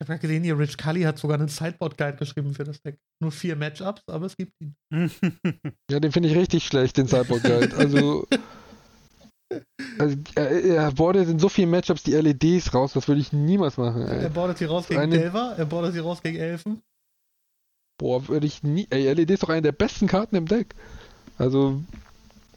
Ich 0.00 0.08
habe 0.08 0.12
gerade 0.12 0.20
gesehen, 0.20 0.44
hier 0.44 0.56
Rich 0.56 0.78
Cully 0.78 1.02
hat 1.02 1.18
sogar 1.18 1.38
einen 1.38 1.48
Sideboard-Guide 1.48 2.18
geschrieben 2.18 2.54
für 2.54 2.62
das 2.62 2.80
Deck. 2.80 2.98
Nur 3.20 3.32
vier 3.32 3.56
Matchups, 3.56 4.02
aber 4.06 4.26
es 4.26 4.36
gibt 4.36 4.52
ihn. 4.60 4.76
ja, 5.90 5.98
den 5.98 6.12
finde 6.12 6.28
ich 6.28 6.36
richtig 6.36 6.64
schlecht, 6.64 6.96
den 6.98 7.08
Sideboard-Guide. 7.08 7.76
Also, 7.76 8.26
also 9.98 10.16
er, 10.36 10.64
er 10.64 10.92
bordet 10.92 11.28
in 11.28 11.40
so 11.40 11.48
vielen 11.48 11.70
Matchups 11.70 12.04
die 12.04 12.12
LEDs 12.12 12.74
raus, 12.74 12.92
das 12.92 13.08
würde 13.08 13.20
ich 13.20 13.32
niemals 13.32 13.76
machen. 13.76 14.02
Ey. 14.02 14.22
Er 14.22 14.30
bordet 14.30 14.58
sie 14.58 14.66
raus 14.66 14.86
gegen 14.86 15.00
Eine... 15.00 15.18
Delver, 15.18 15.54
er 15.58 15.66
bordet 15.66 15.94
sie 15.94 16.00
raus 16.00 16.22
gegen 16.22 16.38
Elfen. 16.38 16.80
Boah, 17.98 18.28
würde 18.28 18.46
ich 18.46 18.62
nie. 18.62 18.86
Ey, 18.90 19.12
LED 19.12 19.30
ist 19.30 19.42
doch 19.42 19.48
eine 19.48 19.62
der 19.62 19.72
besten 19.72 20.06
Karten 20.06 20.36
im 20.36 20.46
Deck. 20.46 20.76
Also, 21.38 21.82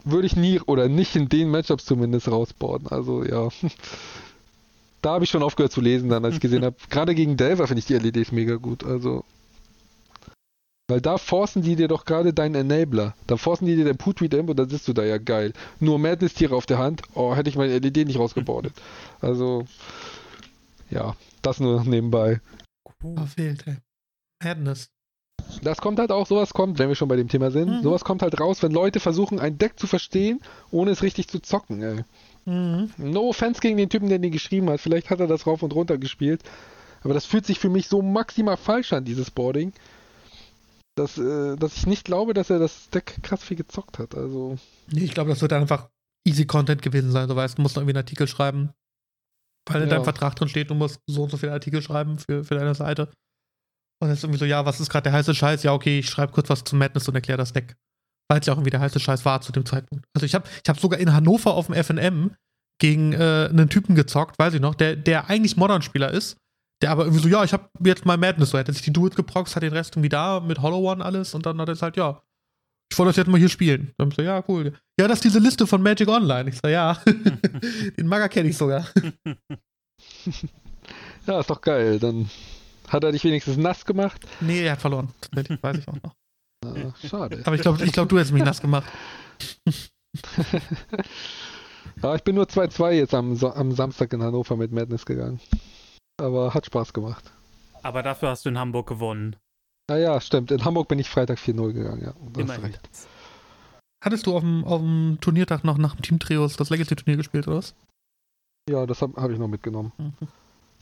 würde 0.04 0.28
ich 0.28 0.36
nie 0.36 0.60
oder 0.60 0.88
nicht 0.88 1.16
in 1.16 1.30
den 1.30 1.50
Matchups 1.50 1.86
zumindest 1.86 2.28
rausbauen. 2.30 2.88
Also 2.88 3.24
ja. 3.24 3.50
Da 5.02 5.14
habe 5.14 5.24
ich 5.24 5.30
schon 5.30 5.44
aufgehört 5.44 5.72
zu 5.72 5.82
lesen, 5.82 6.10
dann 6.10 6.24
als 6.26 6.36
ich 6.36 6.42
gesehen 6.42 6.64
habe. 6.64 6.76
Gerade 6.90 7.16
gegen 7.16 7.38
Delver 7.38 7.68
finde 7.68 7.80
ich 7.80 7.86
die 7.86 7.98
LEDs 7.98 8.32
mega 8.32 8.56
gut. 8.56 8.84
Also. 8.84 9.24
Weil 10.88 11.02
da 11.02 11.18
forcen 11.18 11.62
die 11.62 11.78
dir 11.78 11.88
doch 11.88 12.04
gerade 12.04 12.34
deinen 12.34 12.56
Enabler. 12.56 13.16
Da 13.26 13.38
forcen 13.38 13.66
die 13.66 13.78
dir 13.78 13.86
den 13.86 13.98
Putweed 13.98 14.34
Imp 14.34 14.50
und 14.50 14.60
dann 14.60 14.70
sitzt 14.70 14.90
du 14.90 14.94
da 14.94 15.04
ja 15.04 15.18
geil. 15.18 15.54
Nur 15.80 16.00
Madness-Tiere 16.00 16.54
auf 16.54 16.66
der 16.66 16.80
Hand. 16.80 17.04
Oh, 17.14 17.34
hätte 17.34 17.50
ich 17.50 17.56
meine 17.56 17.80
LED 17.80 18.08
nicht 18.08 18.20
rausgebordet. 18.20 18.74
Also. 19.22 19.66
Ja, 20.90 21.16
das 21.42 21.60
nur 21.60 21.86
nebenbei. 21.86 22.42
Oh, 23.04 23.26
fehlt, 23.26 23.66
ey. 23.68 23.78
Madness. 24.44 24.90
Das 25.62 25.80
kommt 25.80 26.00
halt 26.00 26.12
auch, 26.12 26.28
sowas 26.28 26.54
kommt, 26.54 26.80
wenn 26.80 26.90
wir 26.90 26.96
schon 26.96 27.08
bei 27.08 27.16
dem 27.16 27.28
Thema 27.28 27.52
sind, 27.52 27.70
mhm. 27.70 27.82
sowas 27.84 28.04
kommt 28.04 28.22
halt 28.22 28.40
raus, 28.40 28.62
wenn 28.64 28.72
Leute 28.72 29.00
versuchen, 29.00 29.40
ein 29.40 29.58
Deck 29.58 29.80
zu 29.80 29.88
verstehen, 29.88 30.42
ohne 30.72 30.92
es 30.92 31.04
richtig 31.04 31.28
zu 31.28 31.40
zocken, 31.40 31.82
ey. 31.82 32.04
Mhm. 32.46 32.90
No 32.98 33.30
offense 33.30 33.62
gegen 33.62 33.78
den 33.78 33.90
Typen, 33.90 34.10
der 34.10 34.20
den 34.20 34.32
geschrieben 34.32 34.70
hat. 34.70 34.82
Vielleicht 34.82 35.10
hat 35.10 35.20
er 35.20 35.28
das 35.28 35.46
rauf 35.46 35.64
und 35.64 35.74
runter 35.74 35.98
gespielt. 35.98 36.44
Aber 37.04 37.14
das 37.14 37.26
fühlt 37.26 37.46
sich 37.46 37.60
für 37.60 37.70
mich 37.70 37.88
so 37.88 38.02
maximal 38.02 38.58
falsch 38.58 38.94
an, 38.94 39.06
dieses 39.06 39.32
Boarding, 39.32 39.74
dass, 40.96 41.18
äh, 41.18 41.56
dass 41.56 41.76
ich 41.78 41.88
nicht 41.88 42.06
glaube, 42.06 42.34
dass 42.34 42.50
er 42.50 42.60
das 42.60 42.90
Deck 42.90 43.18
krass 43.24 43.44
viel 43.44 43.58
gezockt 43.58 44.00
hat. 44.00 44.16
Also. 44.16 44.58
Nee, 44.92 45.04
ich 45.04 45.14
glaube, 45.14 45.30
das 45.30 45.42
wird 45.42 45.54
einfach 45.54 45.90
easy 46.28 46.46
Content 46.46 46.82
gewesen 46.82 47.12
sein. 47.12 47.28
Du 47.28 47.36
weißt, 47.36 47.58
du 47.58 47.62
musst 47.62 47.76
noch 47.76 47.82
irgendwie 47.82 47.98
einen 47.98 48.06
Artikel 48.06 48.28
schreiben. 48.28 48.72
Weil 49.68 49.84
in 49.84 49.90
ja. 49.90 49.96
deinem 49.96 50.04
Vertrag 50.04 50.36
drin 50.36 50.50
steht, 50.50 50.70
du 50.70 50.76
musst 50.76 51.00
so 51.08 51.24
und 51.24 51.30
so 51.30 51.38
viele 51.38 51.54
Artikel 51.54 51.82
schreiben 51.82 52.18
für, 52.18 52.44
für 52.44 52.56
deine 52.56 52.76
Seite. 52.76 53.10
Und 54.02 54.10
jetzt 54.10 54.24
irgendwie 54.24 54.40
so, 54.40 54.46
ja, 54.46 54.66
was 54.66 54.80
ist 54.80 54.90
gerade 54.90 55.04
der 55.04 55.14
heiße 55.14 55.36
Scheiß? 55.36 55.62
Ja, 55.64 55.74
okay, 55.74 56.00
ich 56.00 56.10
schreibe 56.10 56.34
kurz 56.34 56.50
was 56.50 56.64
zu 56.64 56.76
Madness 56.76 57.08
und 57.08 57.16
erkläre 57.16 57.38
das 57.38 57.54
Deck. 57.54 57.76
Weil 58.30 58.40
es 58.40 58.46
ja 58.46 58.54
auch 58.54 58.58
irgendwie 58.58 58.72
der 58.72 58.80
heiße 58.80 59.00
Scheiß 59.00 59.26
war 59.26 59.42
zu 59.42 59.52
dem 59.52 59.66
Zeitpunkt. 59.66 60.06
Also 60.14 60.26
ich 60.26 60.36
habe 60.36 60.48
ich 60.64 60.70
hab 60.70 60.80
sogar 60.80 61.00
in 61.00 61.14
Hannover 61.14 61.54
auf 61.54 61.68
dem 61.68 61.76
FNM 61.76 62.32
gegen 62.80 63.14
äh, 63.14 63.48
einen 63.50 63.70
Typen 63.70 63.96
gezockt, 63.96 64.40
weiß 64.40 64.56
ich 64.56 64.62
noch, 64.62 64.76
der, 64.76 64.96
der 64.96 65.30
eigentlich 65.30 65.58
Modern-Spieler 65.58 66.12
ist, 66.12 66.38
der 66.82 66.92
aber 66.92 67.04
irgendwie 67.04 67.22
so, 67.22 67.30
ja, 67.30 67.44
ich 67.44 67.54
habe 67.54 67.70
jetzt 67.84 68.06
mal 68.06 68.18
Madness, 68.18 68.50
so 68.50 68.58
er 68.58 68.66
hat 68.66 68.74
sich 68.74 68.82
die 68.82 68.94
Duet 68.94 69.16
geproxt, 69.16 69.56
hat 69.56 69.64
den 69.64 69.74
Rest 69.74 69.96
irgendwie 69.96 70.10
da 70.10 70.40
mit 70.40 70.62
Hollow 70.62 70.92
One 70.92 71.06
alles 71.06 71.36
und 71.36 71.46
dann 71.46 71.60
hat 71.62 71.70
er 71.70 71.74
gesagt, 71.74 71.98
ja, 71.98 72.22
ich 72.92 72.98
wollte 72.98 73.10
das 73.10 73.18
jetzt 73.18 73.28
mal 73.28 73.38
hier 73.38 73.50
spielen. 73.50 73.94
Dann 73.98 74.10
ich 74.10 74.16
so, 74.16 74.22
ja, 74.22 74.44
cool. 74.48 74.74
Ja, 75.00 75.08
das 75.08 75.20
ist 75.20 75.24
diese 75.24 75.40
Liste 75.40 75.66
von 75.66 75.82
Magic 75.82 76.10
Online. 76.10 76.50
Ich 76.50 76.60
so, 76.62 76.68
ja, 76.68 77.02
den 77.98 78.08
Mager 78.08 78.28
kenne 78.28 78.50
ich 78.50 78.58
sogar. 78.58 78.86
ja, 81.28 81.40
ist 81.40 81.50
doch 81.50 81.62
geil. 81.62 82.00
Dann 82.00 82.30
hat 82.90 83.04
er 83.04 83.12
dich 83.14 83.24
wenigstens 83.24 83.58
nass 83.58 83.86
gemacht? 83.86 84.28
Nee, 84.42 84.66
er 84.66 84.74
hat 84.74 84.82
verloren. 84.82 85.10
Das 85.32 85.46
weiß 85.62 85.78
ich 85.78 85.88
auch 85.88 86.02
noch. 86.04 86.16
Ah, 86.66 86.94
schade. 87.06 87.42
Aber 87.46 87.56
ich 87.56 87.62
glaube, 87.62 87.84
ich 87.84 87.92
glaub, 87.92 88.10
du 88.10 88.18
hättest 88.18 88.34
mich 88.34 88.44
nass 88.44 88.62
gemacht. 88.62 88.88
ja, 92.02 92.16
ich 92.16 92.24
bin 92.24 92.36
nur 92.36 92.46
2-2 92.46 92.92
jetzt 92.92 93.14
am, 93.14 93.38
am 93.44 93.72
Samstag 93.72 94.14
in 94.14 94.22
Hannover 94.22 94.56
mit 94.56 94.72
Madness 94.72 95.06
gegangen. 95.06 95.40
Aber 96.20 96.54
hat 96.54 96.66
Spaß 96.66 96.94
gemacht. 96.94 97.32
Aber 97.82 98.04
dafür 98.04 98.30
hast 98.30 98.46
du 98.46 98.50
in 98.50 98.60
Hamburg 98.60 98.88
gewonnen. 98.88 99.36
Ah 99.90 99.98
ja, 99.98 100.22
stimmt. 100.22 100.52
In 100.52 100.64
Hamburg 100.64 100.88
bin 100.88 101.00
ich 101.00 101.10
Freitag 101.10 101.40
4-0 101.40 101.74
gegangen, 101.74 102.04
ja. 102.04 102.14
Das 102.34 102.44
Immerhin. 102.44 102.66
recht. 102.66 102.90
Hattest 104.04 104.28
du 104.28 104.36
auf 104.36 104.42
dem, 104.42 104.64
auf 104.64 104.82
dem 104.82 105.18
Turniertag 105.22 105.64
noch 105.64 105.78
nach 105.78 105.96
dem 105.96 106.02
Team 106.04 106.20
Trios 106.20 106.58
das 106.58 106.70
Legacy-Turnier 106.70 107.18
gespielt, 107.18 107.48
oder 107.48 107.58
was? 107.58 107.76
Ja, 108.70 108.86
das 108.86 109.02
habe 109.02 109.20
hab 109.20 109.32
ich 109.32 109.40
noch 109.40 109.48
mitgenommen. 109.48 109.92
Mhm 109.98 110.28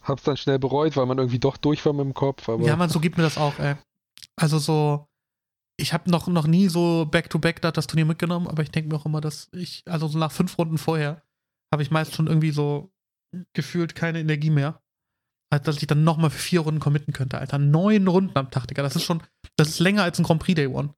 hab's 0.04 0.24
dann 0.24 0.38
schnell 0.38 0.60
bereut, 0.60 0.96
weil 0.98 1.06
man 1.06 1.18
irgendwie 1.18 1.40
doch 1.40 1.58
durch 1.58 1.86
war 1.86 1.94
mit 1.94 2.06
dem 2.06 2.14
Kopf. 2.14 2.50
Aber 2.50 2.64
ja, 2.64 2.76
man, 2.76 2.90
so 2.90 3.00
gibt 3.00 3.18
mir 3.18 3.24
das 3.24 3.38
auch, 3.38 3.58
ey. 3.60 3.76
Also 4.36 4.58
so, 4.58 5.06
ich 5.80 5.94
habe 5.94 6.10
noch, 6.10 6.28
noch 6.28 6.48
nie 6.48 6.68
so 6.68 7.06
Back-to-Back 7.06 7.60
-back 7.60 7.72
das 7.72 7.88
Turnier 7.88 8.06
mitgenommen, 8.06 8.48
aber 8.48 8.64
ich 8.64 8.72
denke 8.72 8.90
mir 8.90 8.96
auch 8.98 9.06
immer, 9.06 9.22
dass 9.22 9.50
ich, 9.54 9.84
also 9.86 10.08
so 10.08 10.18
nach 10.18 10.32
fünf 10.32 10.58
Runden 10.58 10.78
vorher, 10.78 11.24
habe 11.74 11.84
ich 11.84 11.92
meist 11.92 12.16
schon 12.16 12.28
irgendwie 12.28 12.52
so 12.52 12.92
gefühlt 13.54 13.96
keine 13.96 14.20
Energie 14.20 14.50
mehr. 14.50 14.82
Als 15.52 15.64
dass 15.64 15.78
ich 15.78 15.88
dann 15.88 16.04
nochmal 16.04 16.30
für 16.30 16.40
vier 16.40 16.60
Runden 16.62 16.80
committen 16.80 17.12
könnte, 17.12 17.40
Alter. 17.40 17.58
Neun 17.58 18.08
Runden 18.08 18.38
am 18.38 18.52
Tag, 18.52 18.68
Digga. 18.68 18.84
Das 18.84 18.96
ist 18.96 19.04
schon, 19.04 19.24
das 19.56 19.70
ist 19.70 19.80
länger 19.80 20.04
als 20.04 20.20
ein 20.20 20.24
Grand 20.24 20.42
Prix 20.42 20.56
Day 20.56 20.68
One. 20.68 20.94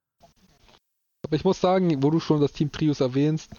Aber 1.25 1.35
ich 1.35 1.45
muss 1.45 1.61
sagen, 1.61 2.03
wo 2.03 2.09
du 2.09 2.19
schon 2.19 2.41
das 2.41 2.51
Team 2.51 2.71
Trios 2.71 2.99
erwähnst, 2.99 3.51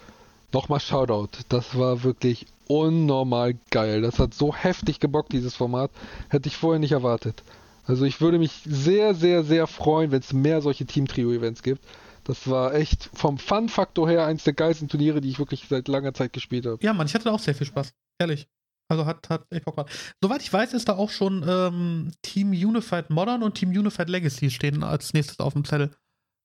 nochmal 0.51 0.79
Shoutout. 0.79 1.39
Das 1.49 1.77
war 1.77 2.03
wirklich 2.03 2.45
unnormal 2.67 3.55
geil. 3.71 4.01
Das 4.01 4.19
hat 4.19 4.35
so 4.35 4.53
heftig 4.53 4.99
gebockt, 4.99 5.33
dieses 5.33 5.55
Format. 5.55 5.89
Hätte 6.29 6.47
ich 6.47 6.57
vorher 6.57 6.79
nicht 6.79 6.91
erwartet. 6.91 7.43
Also 7.85 8.05
ich 8.05 8.21
würde 8.21 8.39
mich 8.39 8.61
sehr, 8.65 9.13
sehr, 9.13 9.43
sehr 9.43 9.67
freuen, 9.67 10.11
wenn 10.11 10.21
es 10.21 10.33
mehr 10.33 10.61
solche 10.61 10.85
Team-Trio-Events 10.85 11.63
gibt. 11.63 11.83
Das 12.23 12.49
war 12.49 12.73
echt 12.73 13.09
vom 13.13 13.37
Fun-Faktor 13.37 14.09
her 14.09 14.25
eins 14.25 14.45
der 14.45 14.53
geilsten 14.53 14.87
Turniere, 14.87 15.19
die 15.19 15.29
ich 15.29 15.39
wirklich 15.39 15.65
seit 15.69 15.89
langer 15.89 16.13
Zeit 16.13 16.31
gespielt 16.31 16.65
habe. 16.65 16.77
Ja, 16.81 16.93
Mann, 16.93 17.07
ich 17.07 17.13
hatte 17.13 17.25
da 17.25 17.31
auch 17.31 17.39
sehr 17.39 17.55
viel 17.55 17.67
Spaß. 17.67 17.93
Ehrlich. 18.19 18.47
Also 18.89 19.05
hat, 19.05 19.29
hat 19.29 19.45
echt 19.49 19.65
Bock 19.65 19.75
gemacht. 19.75 20.15
Soweit 20.21 20.41
ich 20.41 20.51
weiß, 20.51 20.73
ist 20.73 20.87
da 20.87 20.95
auch 20.95 21.09
schon 21.09 21.43
ähm, 21.47 22.11
Team 22.21 22.51
Unified 22.51 23.09
Modern 23.09 23.43
und 23.43 23.55
Team 23.55 23.69
Unified 23.69 24.09
Legacy 24.09 24.49
stehen 24.49 24.83
als 24.83 25.13
nächstes 25.13 25.39
auf 25.39 25.53
dem 25.53 25.65
Zettel. 25.65 25.95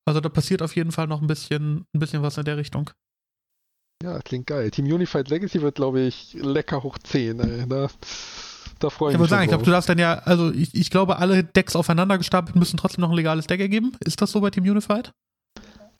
Also 0.05 0.19
da 0.19 0.29
passiert 0.29 0.61
auf 0.61 0.75
jeden 0.75 0.91
Fall 0.91 1.07
noch 1.07 1.21
ein 1.21 1.27
bisschen, 1.27 1.85
ein 1.93 1.99
bisschen 1.99 2.23
was 2.23 2.37
in 2.37 2.45
der 2.45 2.57
Richtung. 2.57 2.89
Ja, 4.01 4.19
klingt 4.19 4.47
geil. 4.47 4.71
Team 4.71 4.85
Unified 4.85 5.29
Legacy 5.29 5.61
wird, 5.61 5.75
glaube 5.75 6.01
ich, 6.01 6.33
lecker 6.33 6.83
hoch 6.83 6.97
10. 6.97 7.39
Ey. 7.39 7.67
Da, 7.67 7.89
da 8.79 8.89
freue 8.89 9.09
ich 9.09 9.13
Ich 9.15 9.19
mich. 9.19 9.21
würde 9.21 9.29
sagen, 9.29 9.43
ich 9.43 9.49
glaube, 9.49 9.63
du 9.65 9.71
darfst 9.71 9.89
dann 9.89 9.99
ja, 9.99 10.15
also 10.19 10.51
ich, 10.51 10.73
ich 10.75 10.89
glaube, 10.89 11.17
alle 11.17 11.43
Decks 11.43 11.75
aufeinander 11.75 12.17
gestapelt 12.17 12.55
müssen 12.55 12.77
trotzdem 12.77 13.01
noch 13.01 13.09
ein 13.09 13.15
legales 13.15 13.47
Deck 13.47 13.59
ergeben. 13.59 13.91
Ist 14.03 14.21
das 14.21 14.31
so 14.31 14.41
bei 14.41 14.49
Team 14.49 14.63
Unified? 14.63 15.11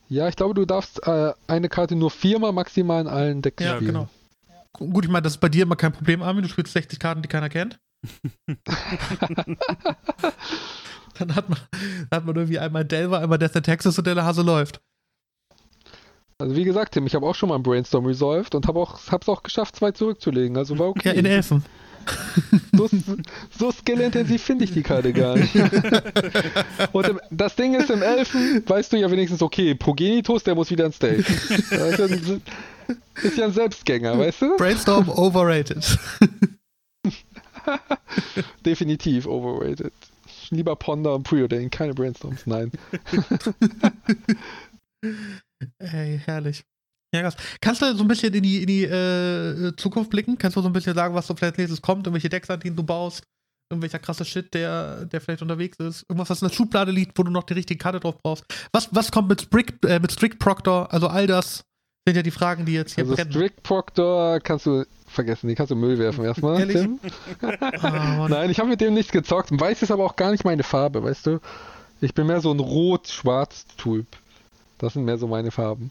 Ja, 0.08 0.26
ich 0.28 0.36
glaube, 0.36 0.54
du 0.54 0.64
darfst 0.66 1.06
äh, 1.06 1.32
eine 1.46 1.68
Karte 1.68 1.94
nur 1.94 2.10
viermal 2.10 2.52
maximal 2.52 3.00
in 3.00 3.06
allen 3.06 3.42
Decks 3.42 3.62
Ja, 3.62 3.76
spielen. 3.76 3.92
genau. 3.92 4.08
Gut, 4.72 5.04
ich 5.04 5.10
meine, 5.10 5.22
das 5.22 5.34
ist 5.34 5.40
bei 5.40 5.48
dir 5.48 5.62
immer 5.64 5.76
kein 5.76 5.92
Problem, 5.92 6.22
Armin. 6.22 6.42
Du 6.42 6.48
spielst 6.48 6.72
60 6.72 6.98
Karten, 6.98 7.22
die 7.22 7.28
keiner 7.28 7.48
kennt. 7.48 7.78
dann 11.18 11.34
hat 11.34 11.48
man, 11.48 11.58
hat 12.10 12.24
man 12.24 12.36
irgendwie 12.36 12.58
einmal 12.58 12.84
Delver, 12.84 13.20
einmal 13.20 13.38
Death 13.38 13.56
and 13.56 13.66
Texas 13.66 13.98
und 13.98 14.06
der 14.06 14.24
Hase 14.24 14.42
läuft. 14.42 14.80
Also 16.38 16.56
wie 16.56 16.64
gesagt, 16.64 16.94
Tim, 16.94 17.06
ich 17.06 17.14
habe 17.14 17.26
auch 17.26 17.34
schon 17.34 17.50
mal 17.50 17.56
ein 17.56 17.62
Brainstorm 17.62 18.06
resolved 18.06 18.54
und 18.54 18.66
habe 18.66 18.78
auch, 18.80 18.98
hab's 19.10 19.28
auch 19.28 19.42
geschafft, 19.42 19.76
zwei 19.76 19.92
zurückzulegen. 19.92 20.56
Also 20.56 20.78
war 20.78 20.88
okay. 20.88 21.08
Ja, 21.08 21.12
in 21.12 21.26
Elfen. 21.26 21.62
So, 22.72 22.88
so 23.58 23.72
skillintensiv 23.72 24.42
finde 24.42 24.64
ich 24.64 24.72
die 24.72 24.82
Karte 24.82 25.12
gar 25.12 25.36
nicht. 25.36 25.54
und 26.92 27.08
im, 27.08 27.20
das 27.30 27.56
Ding 27.56 27.74
ist, 27.74 27.90
im 27.90 28.02
Elfen 28.02 28.62
weißt 28.66 28.92
du 28.92 28.96
ja 28.98 29.10
wenigstens, 29.10 29.42
okay, 29.42 29.74
Progenitus, 29.74 30.44
der 30.44 30.54
muss 30.54 30.70
wieder 30.70 30.86
ins 30.86 30.96
Stage. 30.96 31.24
Das 31.24 31.50
ist 31.50 31.70
ja 31.70 32.04
ein, 32.06 32.42
ist 33.22 33.36
ja 33.36 33.44
ein 33.44 33.52
Selbstgänger, 33.52 34.18
weißt 34.18 34.42
du? 34.42 34.56
Brainstorm 34.56 35.08
overrated. 35.08 35.98
Definitiv 38.64 39.26
overrated. 39.26 39.92
Lieber 40.50 40.76
Ponder 40.76 41.14
und 41.14 41.22
Preordain, 41.22 41.70
keine 41.70 41.94
Brainstorms, 41.94 42.46
nein. 42.46 42.72
Ey, 45.78 46.20
herrlich. 46.24 46.64
Ja, 47.12 47.22
krass. 47.22 47.36
Kannst 47.60 47.82
du 47.82 47.94
so 47.94 48.04
ein 48.04 48.08
bisschen 48.08 48.32
in 48.32 48.42
die, 48.42 48.60
in 48.62 48.66
die 48.66 48.84
äh, 48.84 49.74
Zukunft 49.76 50.10
blicken? 50.10 50.38
Kannst 50.38 50.56
du 50.56 50.62
so 50.62 50.68
ein 50.68 50.72
bisschen 50.72 50.94
sagen, 50.94 51.14
was 51.14 51.26
so 51.26 51.34
vielleicht 51.34 51.58
nächstes 51.58 51.82
kommt? 51.82 52.06
Irgendwelche 52.06 52.28
Decks, 52.28 52.48
an 52.50 52.60
denen 52.60 52.76
du 52.76 52.82
baust? 52.82 53.24
Irgendwelcher 53.72 53.98
krasse 53.98 54.24
Shit, 54.24 54.52
der, 54.54 55.04
der 55.06 55.20
vielleicht 55.20 55.42
unterwegs 55.42 55.78
ist? 55.78 56.04
Irgendwas, 56.08 56.30
was 56.30 56.42
in 56.42 56.48
der 56.48 56.54
Schublade 56.54 56.90
liegt, 56.90 57.18
wo 57.18 57.22
du 57.22 57.30
noch 57.30 57.44
die 57.44 57.54
richtige 57.54 57.78
Karte 57.78 58.00
drauf 58.00 58.16
brauchst? 58.22 58.44
Was, 58.72 58.88
was 58.92 59.10
kommt 59.10 59.28
mit 59.28 59.42
Strict, 59.42 59.84
äh, 59.84 59.98
mit 60.00 60.12
Strict 60.12 60.38
Proctor? 60.38 60.92
Also 60.92 61.08
all 61.08 61.26
das 61.26 61.64
sind 62.06 62.16
ja 62.16 62.22
die 62.22 62.30
Fragen, 62.30 62.64
die 62.64 62.72
jetzt 62.72 62.94
hier 62.94 63.04
Also 63.04 63.14
brennen. 63.14 63.30
Strict 63.30 63.62
Proctor 63.62 64.40
kannst 64.40 64.66
du 64.66 64.84
vergessen, 65.06 65.48
die 65.48 65.54
kannst 65.54 65.70
du 65.70 65.76
Müll 65.76 65.98
werfen 65.98 66.24
erstmal? 66.24 66.66
Tim. 66.66 66.98
Mann. 67.40 68.30
Nein, 68.30 68.50
ich 68.50 68.58
habe 68.58 68.68
mit 68.68 68.80
dem 68.80 68.94
nichts 68.94 69.12
gezockt. 69.12 69.50
Weiß 69.52 69.82
ist 69.82 69.90
aber 69.90 70.04
auch 70.04 70.16
gar 70.16 70.30
nicht 70.30 70.44
meine 70.44 70.62
Farbe, 70.62 71.02
weißt 71.02 71.26
du? 71.26 71.40
Ich 72.00 72.14
bin 72.14 72.26
mehr 72.26 72.40
so 72.40 72.52
ein 72.52 72.60
Rot-Schwarz-Typ. 72.60 74.06
Das 74.78 74.94
sind 74.94 75.04
mehr 75.04 75.18
so 75.18 75.26
meine 75.26 75.50
Farben. 75.50 75.90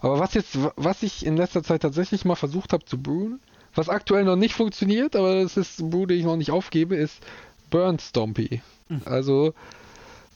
Aber 0.00 0.20
was 0.20 0.34
jetzt, 0.34 0.56
was 0.76 1.02
ich 1.02 1.26
in 1.26 1.36
letzter 1.36 1.62
Zeit 1.62 1.82
tatsächlich 1.82 2.24
mal 2.24 2.36
versucht 2.36 2.72
habe 2.72 2.84
zu 2.84 2.98
brewen, 2.98 3.40
was 3.74 3.88
aktuell 3.88 4.24
noch 4.24 4.36
nicht 4.36 4.54
funktioniert, 4.54 5.16
aber 5.16 5.42
das 5.42 5.56
ist 5.56 5.80
ein 5.80 5.90
Brew, 5.90 6.06
den 6.06 6.18
ich 6.18 6.24
noch 6.24 6.36
nicht 6.36 6.50
aufgebe, 6.50 6.96
ist 6.96 7.18
Burn 7.70 7.98
Stompy. 7.98 8.62
Hm. 8.88 9.02
Also 9.04 9.54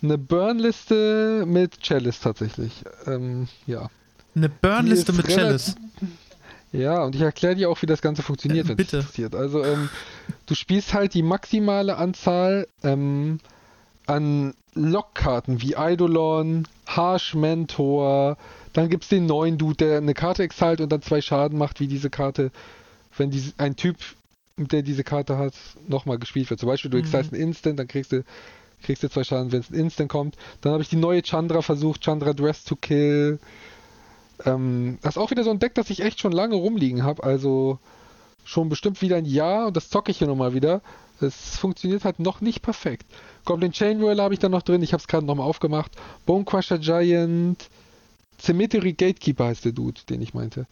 eine 0.02 0.18
Burn-Liste 0.18 1.44
mit 1.46 1.80
Chalice 1.80 2.20
tatsächlich. 2.20 2.72
Ähm, 3.06 3.48
ja. 3.66 3.88
Eine 4.34 4.48
Burn-Liste 4.48 5.12
mit 5.12 5.28
Chalice. 5.28 5.76
Ja, 6.72 7.04
und 7.04 7.14
ich 7.14 7.20
erkläre 7.20 7.54
dir 7.54 7.70
auch, 7.70 7.80
wie 7.82 7.86
das 7.86 8.00
Ganze 8.00 8.22
funktioniert, 8.22 8.66
Äh, 8.66 8.68
wenn 8.70 8.72
es 8.78 8.84
bitte. 8.84 8.96
interessiert. 8.98 9.34
Also, 9.34 9.62
ähm, 9.62 9.90
du 10.46 10.54
spielst 10.54 10.94
halt 10.94 11.14
die 11.14 11.22
maximale 11.22 11.96
Anzahl 11.96 12.66
ähm, 12.82 13.38
an 14.06 14.54
Lockkarten 14.74 15.60
wie 15.60 15.76
Eidolon, 15.76 16.66
Harsh 16.86 17.34
Mentor, 17.34 18.38
dann 18.72 18.88
gibt 18.88 19.04
es 19.04 19.08
den 19.10 19.26
neuen 19.26 19.58
Dude, 19.58 19.76
der 19.76 19.98
eine 19.98 20.14
Karte 20.14 20.42
exalt 20.42 20.80
und 20.80 20.90
dann 20.90 21.02
zwei 21.02 21.20
Schaden 21.20 21.58
macht, 21.58 21.80
wie 21.80 21.86
diese 21.88 22.10
Karte, 22.10 22.50
wenn 23.16 23.30
diese, 23.30 23.52
ein 23.58 23.76
Typ, 23.76 23.96
der 24.56 24.82
diese 24.82 25.04
Karte 25.04 25.36
hat, 25.38 25.54
nochmal 25.88 26.18
gespielt 26.18 26.50
wird. 26.50 26.60
Zum 26.60 26.68
Beispiel, 26.68 26.90
du 26.90 26.96
Mhm. 26.98 27.04
exalst 27.04 27.32
einen 27.32 27.42
Instant, 27.42 27.78
dann 27.78 27.88
kriegst 27.88 28.12
du, 28.12 28.24
kriegst 28.82 29.02
du 29.02 29.08
zwei 29.10 29.24
Schaden, 29.24 29.52
wenn 29.52 29.60
es 29.60 29.70
ein 29.70 29.74
Instant 29.74 30.08
kommt. 30.10 30.36
Dann 30.60 30.72
habe 30.72 30.82
ich 30.82 30.88
die 30.88 30.96
neue 30.96 31.22
Chandra 31.22 31.62
versucht, 31.62 32.02
Chandra 32.02 32.32
Dress 32.32 32.64
to 32.64 32.76
Kill. 32.76 33.38
Ähm, 34.44 34.98
das 35.02 35.16
ist 35.16 35.22
auch 35.22 35.30
wieder 35.30 35.44
so 35.44 35.50
ein 35.50 35.58
Deck, 35.58 35.74
das 35.74 35.90
ich 35.90 36.00
echt 36.00 36.20
schon 36.20 36.32
lange 36.32 36.54
rumliegen 36.56 37.02
habe. 37.04 37.22
Also 37.22 37.78
schon 38.44 38.68
bestimmt 38.68 39.00
wieder 39.02 39.16
ein 39.16 39.24
Jahr 39.24 39.66
und 39.68 39.76
das 39.76 39.88
zocke 39.88 40.10
ich 40.10 40.18
hier 40.18 40.26
nochmal 40.26 40.54
wieder. 40.54 40.80
Es 41.20 41.56
funktioniert 41.56 42.04
halt 42.04 42.18
noch 42.18 42.40
nicht 42.40 42.62
perfekt. 42.62 43.06
Goblin 43.44 43.70
Chain 43.70 44.00
Whirler 44.00 44.24
habe 44.24 44.34
ich 44.34 44.40
da 44.40 44.48
noch 44.48 44.62
drin. 44.62 44.82
Ich 44.82 44.92
habe 44.92 45.00
es 45.00 45.06
gerade 45.06 45.24
nochmal 45.24 45.46
aufgemacht. 45.46 45.92
Bone 46.26 46.44
Crusher 46.44 46.78
Giant. 46.78 47.68
Cemetery 48.42 48.92
Gatekeeper 48.92 49.46
heißt 49.46 49.64
der 49.64 49.72
Dude, 49.72 50.00
den 50.08 50.20
ich 50.20 50.34
meinte. 50.34 50.66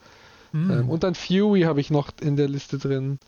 Hm. 0.53 0.71
Ähm, 0.71 0.89
und 0.89 1.05
dann 1.05 1.15
Fury 1.15 1.63
habe 1.63 1.81
ich 1.81 1.91
noch 1.91 2.11
in 2.21 2.37
der 2.37 2.49
Liste 2.49 2.79
drin. 2.79 3.19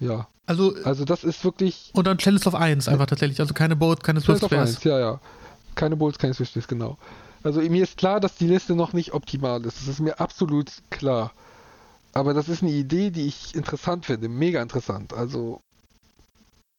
Ja, 0.00 0.28
also, 0.48 0.74
also 0.84 1.04
das 1.04 1.24
ist 1.24 1.44
wirklich 1.44 1.90
und 1.92 2.06
dann 2.06 2.16
Chalice 2.16 2.46
auf 2.46 2.54
1 2.54 2.88
einfach 2.88 3.06
tatsächlich. 3.06 3.38
Also 3.38 3.52
keine 3.52 3.76
Boat, 3.76 4.02
keine 4.02 4.20
Swift 4.20 4.38
Swift 4.38 4.44
auf 4.44 4.50
Bears. 4.50 4.76
1, 4.76 4.84
ja, 4.84 4.98
ja. 4.98 5.20
Keine 5.74 5.94
Bulls, 5.94 6.18
keine 6.18 6.32
Switches, 6.32 6.66
genau. 6.66 6.96
Also 7.42 7.60
mir 7.60 7.82
ist 7.82 7.98
klar, 7.98 8.18
dass 8.18 8.34
die 8.36 8.48
Liste 8.48 8.74
noch 8.74 8.94
nicht 8.94 9.12
optimal 9.12 9.64
ist. 9.64 9.78
Das 9.78 9.86
ist 9.86 10.00
mir 10.00 10.18
absolut 10.18 10.72
klar. 10.90 11.32
Aber 12.14 12.32
das 12.34 12.48
ist 12.48 12.62
eine 12.62 12.72
Idee, 12.72 13.10
die 13.10 13.26
ich 13.26 13.54
interessant 13.54 14.06
finde. 14.06 14.28
Mega 14.28 14.60
interessant. 14.62 15.12
Also. 15.12 15.60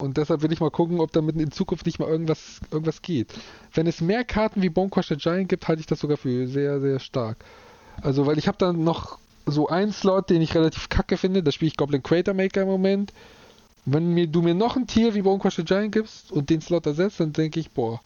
Und 0.01 0.15
deshalb 0.15 0.41
will 0.41 0.51
ich 0.53 0.61
mal 0.61 0.71
gucken, 0.71 1.01
ob 1.01 1.11
damit 1.11 1.35
in 1.35 1.51
Zukunft 1.51 1.85
nicht 1.85 1.99
mal 1.99 2.07
irgendwas, 2.07 2.61
irgendwas 2.71 3.01
geht. 3.01 3.33
Wenn 3.73 3.85
es 3.85 3.99
mehr 3.99 4.23
Karten 4.23 4.61
wie 4.61 4.69
Bone 4.69 4.89
Crusher 4.89 5.17
Giant 5.17 5.49
gibt, 5.49 5.67
halte 5.67 5.81
ich 5.81 5.87
das 5.87 5.99
sogar 5.99 6.15
für 6.17 6.47
sehr, 6.47 6.79
sehr 6.79 6.99
stark. 6.99 7.37
Also, 8.01 8.25
weil 8.25 8.37
ich 8.37 8.47
habe 8.47 8.57
dann 8.57 8.83
noch 8.83 9.19
so 9.45 9.67
einen 9.67 9.91
Slot, 9.91 10.29
den 10.29 10.41
ich 10.41 10.55
relativ 10.55 10.87
kacke 10.87 11.17
finde. 11.17 11.43
Da 11.43 11.51
spiele 11.51 11.67
ich 11.67 11.75
Goblin 11.77 12.01
Crater 12.01 12.33
Maker 12.33 12.61
im 12.61 12.69
Moment. 12.69 13.11
Wenn 13.85 14.13
mir, 14.13 14.27
du 14.27 14.41
mir 14.41 14.53
noch 14.53 14.77
ein 14.77 14.87
Tier 14.87 15.15
wie 15.15 15.21
Bone 15.21 15.39
Crusher 15.39 15.63
Giant 15.63 15.91
gibst 15.91 16.31
und 16.31 16.49
den 16.49 16.61
Slot 16.61 16.85
ersetzt, 16.85 17.19
dann 17.19 17.33
denke 17.33 17.59
ich, 17.59 17.71
boah, 17.71 17.99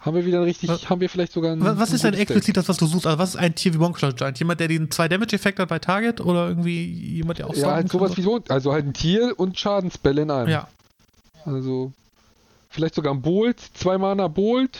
haben 0.00 0.16
wir 0.16 0.24
wieder 0.26 0.38
ein 0.38 0.44
richtig, 0.44 0.68
Was- 0.68 0.90
haben 0.90 1.00
wir 1.00 1.08
vielleicht 1.10 1.32
sogar 1.32 1.52
ein. 1.52 1.60
Was, 1.60 1.92
ist 1.92 2.02
denn 2.02 2.14
explizit 2.14 2.56
das, 2.56 2.68
was 2.68 2.78
du 2.78 2.86
suchst? 2.86 3.06
Also 3.06 3.18
was 3.18 3.30
ist 3.30 3.36
ein 3.36 3.54
Tier 3.54 3.72
wie 3.74 3.78
Bonkler 3.78 4.12
Giant? 4.14 4.38
Jemand, 4.40 4.58
der 4.58 4.66
den 4.66 4.90
2 4.90 5.06
Damage-Effekt 5.08 5.60
hat 5.60 5.68
bei 5.68 5.78
Target 5.78 6.20
oder 6.20 6.48
irgendwie 6.48 6.84
jemand, 6.86 7.38
der 7.38 7.46
auch 7.48 7.54
Ja, 7.54 7.72
halt 7.72 7.88
sowas 7.88 8.16
wie 8.16 8.22
so, 8.22 8.40
also 8.48 8.72
halt 8.72 8.86
ein 8.86 8.94
Tier 8.94 9.34
und 9.36 9.58
Schadensbälle 9.58 10.22
in 10.22 10.30
einem. 10.30 10.48
Ja, 10.48 10.66
Also 11.44 11.92
vielleicht 12.68 12.94
sogar 12.94 13.12
ein 13.12 13.22
Bolt, 13.22 13.60
zwei 13.74 13.98
Mana 13.98 14.28
Bolt 14.28 14.78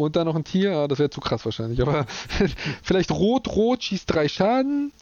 und 0.00 0.16
dann 0.16 0.26
noch 0.26 0.36
ein 0.36 0.44
Tier. 0.44 0.76
Ah, 0.76 0.88
das 0.88 0.98
wäre 0.98 1.10
zu 1.10 1.20
krass 1.20 1.44
wahrscheinlich. 1.44 1.80
Aber 1.82 2.06
vielleicht 2.82 3.10
Rot-Rot 3.10 3.82
schießt 3.82 4.12
drei 4.12 4.28
Schaden 4.28 4.92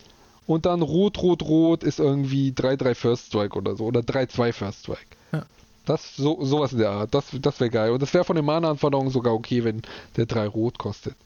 und 0.47 0.67
dann 0.67 0.83
Rot-Rot-Rot 0.83 1.83
ist 1.83 1.99
irgendwie 1.99 2.51
3-3 2.51 2.95
First 2.95 3.27
Strike 3.27 3.57
oder 3.57 3.77
so. 3.77 3.85
Oder 3.85 4.01
3-2 4.01 4.53
First 4.53 4.81
Strike. 4.81 5.07
Ja. 5.33 5.45
Das, 5.85 6.17
so, 6.17 6.45
sowas 6.45 6.73
in 6.73 6.79
der 6.79 6.91
Art. 6.91 7.15
Das, 7.15 7.27
das 7.33 7.61
wäre 7.61 7.71
geil. 7.71 7.91
Und 7.91 8.01
das 8.01 8.15
wäre 8.15 8.25
von 8.25 8.37
den 8.37 8.45
Mana-Anforderungen 8.45 9.11
sogar 9.11 9.35
okay, 9.35 9.65
wenn 9.65 9.83
der 10.17 10.27
3 10.27 10.47
Rot 10.47 10.79
kostet. 10.79 11.17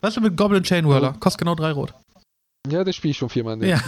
Was 0.00 0.16
ist 0.16 0.22
mit 0.22 0.36
Goblin 0.36 0.62
Chain 0.62 0.88
Whirler? 0.88 1.14
Kostet 1.20 1.40
genau 1.40 1.54
3 1.54 1.72
Rot. 1.72 1.94
Ja, 2.68 2.84
das 2.84 2.96
spiele 2.96 3.10
ich 3.10 3.18
schon 3.18 3.28
viermal 3.28 3.54
in 3.54 3.68
Ja. 3.68 3.80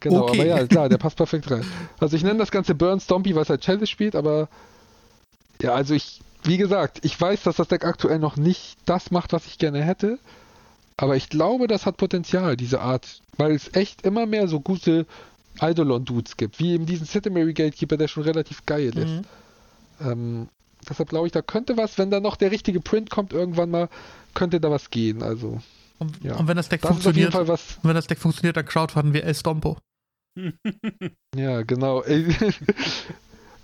Genau, 0.00 0.24
Okay. 0.24 0.32
aber 0.40 0.46
ja, 0.46 0.66
klar, 0.66 0.88
der 0.88 0.98
passt 0.98 1.16
perfekt 1.16 1.50
rein. 1.50 1.64
Also 1.98 2.16
ich 2.16 2.22
nenne 2.22 2.38
das 2.38 2.50
Ganze 2.50 2.74
Burn 2.74 3.00
Stompy, 3.00 3.34
weil 3.34 3.42
es 3.42 3.50
halt 3.50 3.62
Chalice 3.62 3.88
spielt, 3.88 4.14
aber 4.14 4.48
ja, 5.62 5.74
also 5.74 5.94
ich, 5.94 6.20
wie 6.42 6.56
gesagt, 6.56 7.00
ich 7.04 7.18
weiß, 7.18 7.42
dass 7.44 7.56
das 7.56 7.68
Deck 7.68 7.84
aktuell 7.84 8.18
noch 8.18 8.36
nicht 8.36 8.76
das 8.84 9.10
macht, 9.10 9.32
was 9.32 9.46
ich 9.46 9.58
gerne 9.58 9.82
hätte, 9.82 10.18
aber 10.96 11.16
ich 11.16 11.28
glaube, 11.28 11.66
das 11.66 11.86
hat 11.86 11.96
Potenzial, 11.96 12.56
diese 12.56 12.80
Art, 12.80 13.20
weil 13.36 13.52
es 13.52 13.74
echt 13.74 14.02
immer 14.02 14.26
mehr 14.26 14.48
so 14.48 14.60
gute 14.60 15.06
Eidolon-Dudes 15.60 16.36
gibt, 16.36 16.58
wie 16.58 16.72
eben 16.72 16.86
diesen 16.86 17.06
Citimary 17.06 17.54
Gatekeeper, 17.54 17.96
der 17.96 18.08
schon 18.08 18.24
relativ 18.24 18.66
geil 18.66 18.96
ist. 18.96 19.06
Mhm. 19.06 19.24
Ähm, 20.00 20.48
deshalb 20.88 21.08
glaube 21.08 21.26
ich, 21.26 21.32
da 21.32 21.42
könnte 21.42 21.76
was, 21.76 21.96
wenn 21.98 22.10
da 22.10 22.20
noch 22.20 22.36
der 22.36 22.50
richtige 22.50 22.80
Print 22.80 23.10
kommt 23.10 23.32
irgendwann 23.32 23.70
mal, 23.70 23.88
könnte 24.34 24.60
da 24.60 24.70
was 24.70 24.90
gehen, 24.90 25.22
also 25.22 25.60
Und, 26.04 26.24
Ja. 26.24 26.36
und 26.36 26.48
wenn 26.48 26.56
das 26.56 26.68
Deck 26.68 26.82
das 26.82 26.90
funktioniert, 26.90 27.34
was, 27.34 27.78
wenn 27.82 27.94
das 27.94 28.06
Deck 28.06 28.18
funktioniert, 28.18 28.56
dann 28.56 28.64
crowdfunden 28.66 29.12
wir 29.14 29.24
El 29.24 29.34
Stompo. 29.34 29.76
Ja, 31.36 31.62
genau. 31.62 32.02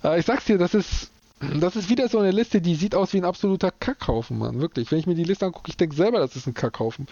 Ah, 0.03 0.15
ich 0.17 0.25
sag's 0.25 0.45
dir, 0.45 0.57
das 0.57 0.73
ist 0.73 1.11
Das 1.59 1.75
ist 1.75 1.89
wieder 1.89 2.07
so 2.07 2.19
eine 2.19 2.31
Liste, 2.31 2.61
die 2.61 2.75
sieht 2.75 2.95
aus 2.95 3.13
wie 3.13 3.17
ein 3.17 3.25
absoluter 3.25 3.71
Kackhaufen, 3.71 4.37
Mann. 4.37 4.59
Wirklich. 4.61 4.91
Wenn 4.91 4.99
ich 4.99 5.07
mir 5.07 5.15
die 5.15 5.23
Liste 5.23 5.45
angucke, 5.45 5.69
ich 5.69 5.77
denke 5.77 5.95
selber, 5.95 6.19
das 6.19 6.35
ist 6.35 6.47
ein 6.47 6.53
Kackhaufen. 6.53 7.07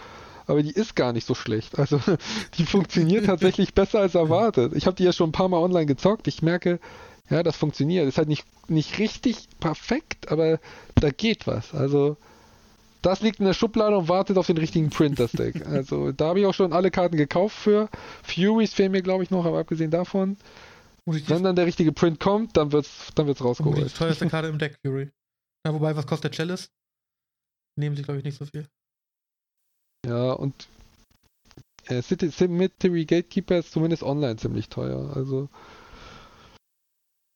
Aber 0.46 0.62
die 0.62 0.70
ist 0.72 0.96
gar 0.96 1.12
nicht 1.12 1.26
so 1.26 1.34
schlecht. 1.34 1.78
Also 1.78 2.00
die 2.58 2.64
funktioniert 2.64 3.26
tatsächlich 3.26 3.74
besser 3.74 4.00
als 4.00 4.14
erwartet. 4.14 4.72
Ich 4.74 4.86
habe 4.86 4.96
die 4.96 5.04
ja 5.04 5.12
schon 5.12 5.30
ein 5.30 5.32
paar 5.32 5.48
Mal 5.48 5.58
online 5.58 5.86
gezockt. 5.86 6.28
Ich 6.28 6.42
merke, 6.42 6.78
ja, 7.28 7.42
das 7.42 7.56
funktioniert. 7.56 8.08
Ist 8.08 8.18
halt 8.18 8.28
nicht, 8.28 8.44
nicht 8.68 8.98
richtig 8.98 9.48
perfekt, 9.60 10.30
aber 10.30 10.58
da 10.96 11.10
geht 11.10 11.46
was. 11.46 11.74
Also 11.74 12.16
das 13.02 13.22
liegt 13.22 13.40
in 13.40 13.46
der 13.46 13.54
Schublade 13.54 13.96
und 13.96 14.08
wartet 14.08 14.36
auf 14.36 14.46
den 14.46 14.58
richtigen 14.58 14.90
Print, 14.90 15.18
das 15.18 15.32
Deck. 15.32 15.66
Also 15.66 16.12
da 16.12 16.28
habe 16.28 16.40
ich 16.40 16.46
auch 16.46 16.54
schon 16.54 16.72
alle 16.72 16.90
Karten 16.90 17.16
gekauft 17.16 17.56
für. 17.56 17.88
Furies 18.22 18.74
fehlen 18.74 18.92
mir, 18.92 19.02
glaube 19.02 19.22
ich, 19.22 19.30
noch, 19.30 19.44
aber 19.44 19.58
abgesehen 19.60 19.90
davon, 19.90 20.36
wenn 21.06 21.42
dann 21.42 21.56
der 21.56 21.66
richtige 21.66 21.92
Print 21.92 22.20
kommt, 22.20 22.56
dann 22.56 22.72
wird's, 22.72 23.08
dann 23.14 23.26
wird's 23.26 23.42
rausgeholt. 23.42 23.90
Die 23.90 23.94
teuerste 23.94 24.26
Karte 24.28 24.48
im 24.48 24.58
Deck, 24.58 24.76
Fury. 24.84 25.10
Ja, 25.66 25.74
wobei, 25.74 25.96
was 25.96 26.06
kostet 26.06 26.32
der 26.32 26.36
Chalice? 26.36 26.70
Nehmen 27.78 27.96
sie, 27.96 28.02
glaube 28.02 28.18
ich, 28.18 28.24
nicht 28.24 28.38
so 28.38 28.44
viel. 28.46 28.66
Ja, 30.06 30.32
und 30.32 30.68
äh, 31.86 32.02
Cemetery 32.02 33.04
Gatekeeper 33.04 33.58
ist 33.58 33.72
zumindest 33.72 34.02
online 34.02 34.36
ziemlich 34.36 34.68
teuer. 34.68 35.14
Also 35.14 35.48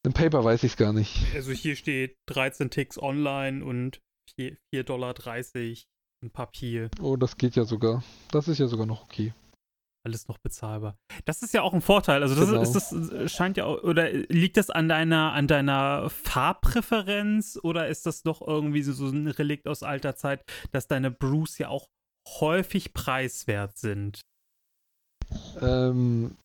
im 0.04 0.12
Paper 0.12 0.44
weiß 0.44 0.62
ich 0.64 0.72
es 0.72 0.76
gar 0.76 0.92
nicht. 0.92 1.24
Also 1.34 1.52
hier 1.52 1.76
steht 1.76 2.16
13 2.26 2.70
Ticks 2.70 2.98
online 2.98 3.64
und 3.64 4.00
4,30 4.38 4.82
Dollar 4.84 5.14
ein 6.24 6.30
Papier. 6.30 6.90
Oh, 7.00 7.16
das 7.16 7.36
geht 7.36 7.56
ja 7.56 7.64
sogar. 7.64 8.02
Das 8.30 8.48
ist 8.48 8.58
ja 8.58 8.66
sogar 8.66 8.86
noch 8.86 9.04
okay. 9.04 9.32
Alles 10.06 10.28
noch 10.28 10.36
bezahlbar. 10.38 10.98
Das 11.24 11.42
ist 11.42 11.54
ja 11.54 11.62
auch 11.62 11.72
ein 11.72 11.80
Vorteil. 11.80 12.22
Also 12.22 12.34
das, 12.34 12.50
genau. 12.50 12.60
ist, 12.60 12.74
das 12.74 13.32
scheint 13.32 13.56
ja 13.56 13.66
oder 13.66 14.12
liegt 14.12 14.58
das 14.58 14.68
an 14.68 14.86
deiner 14.86 15.32
an 15.32 15.46
deiner 15.46 16.10
Farbpräferenz 16.10 17.58
oder 17.62 17.88
ist 17.88 18.04
das 18.04 18.22
doch 18.22 18.46
irgendwie 18.46 18.82
so, 18.82 18.92
so 18.92 19.08
ein 19.08 19.28
Relikt 19.28 19.66
aus 19.66 19.82
alter 19.82 20.14
Zeit, 20.14 20.44
dass 20.72 20.88
deine 20.88 21.10
Brews 21.10 21.56
ja 21.56 21.68
auch 21.68 21.88
häufig 22.40 22.92
preiswert 22.92 23.78
sind? 23.78 24.20
Ähm, 25.62 26.36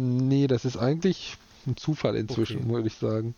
nee, 0.00 0.48
das 0.48 0.64
ist 0.64 0.76
eigentlich 0.76 1.36
ein 1.68 1.76
Zufall 1.76 2.16
inzwischen, 2.16 2.62
okay. 2.62 2.68
würde 2.68 2.88
ich 2.88 2.94
sagen. 2.94 3.36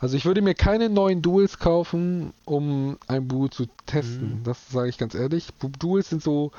Also 0.00 0.16
ich 0.16 0.24
würde 0.24 0.40
mir 0.40 0.54
keine 0.54 0.88
neuen 0.88 1.20
Duels 1.20 1.58
kaufen, 1.58 2.32
um 2.46 2.98
ein 3.06 3.28
Brew 3.28 3.48
zu 3.48 3.66
testen. 3.86 4.40
Mhm. 4.40 4.44
Das 4.44 4.70
sage 4.70 4.88
ich 4.88 4.96
ganz 4.96 5.14
ehrlich. 5.14 5.48
Duels 5.78 6.08
sind 6.08 6.22
so 6.22 6.52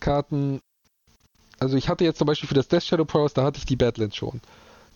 Karten. 0.00 0.60
Also 1.60 1.76
ich 1.76 1.88
hatte 1.88 2.04
jetzt 2.04 2.18
zum 2.18 2.26
Beispiel 2.26 2.48
für 2.48 2.54
das 2.54 2.68
Death 2.68 2.82
Shadow 2.82 3.04
Prowess, 3.04 3.34
da 3.34 3.44
hatte 3.44 3.58
ich 3.58 3.66
die 3.66 3.76
Badlands 3.76 4.16
schon. 4.16 4.40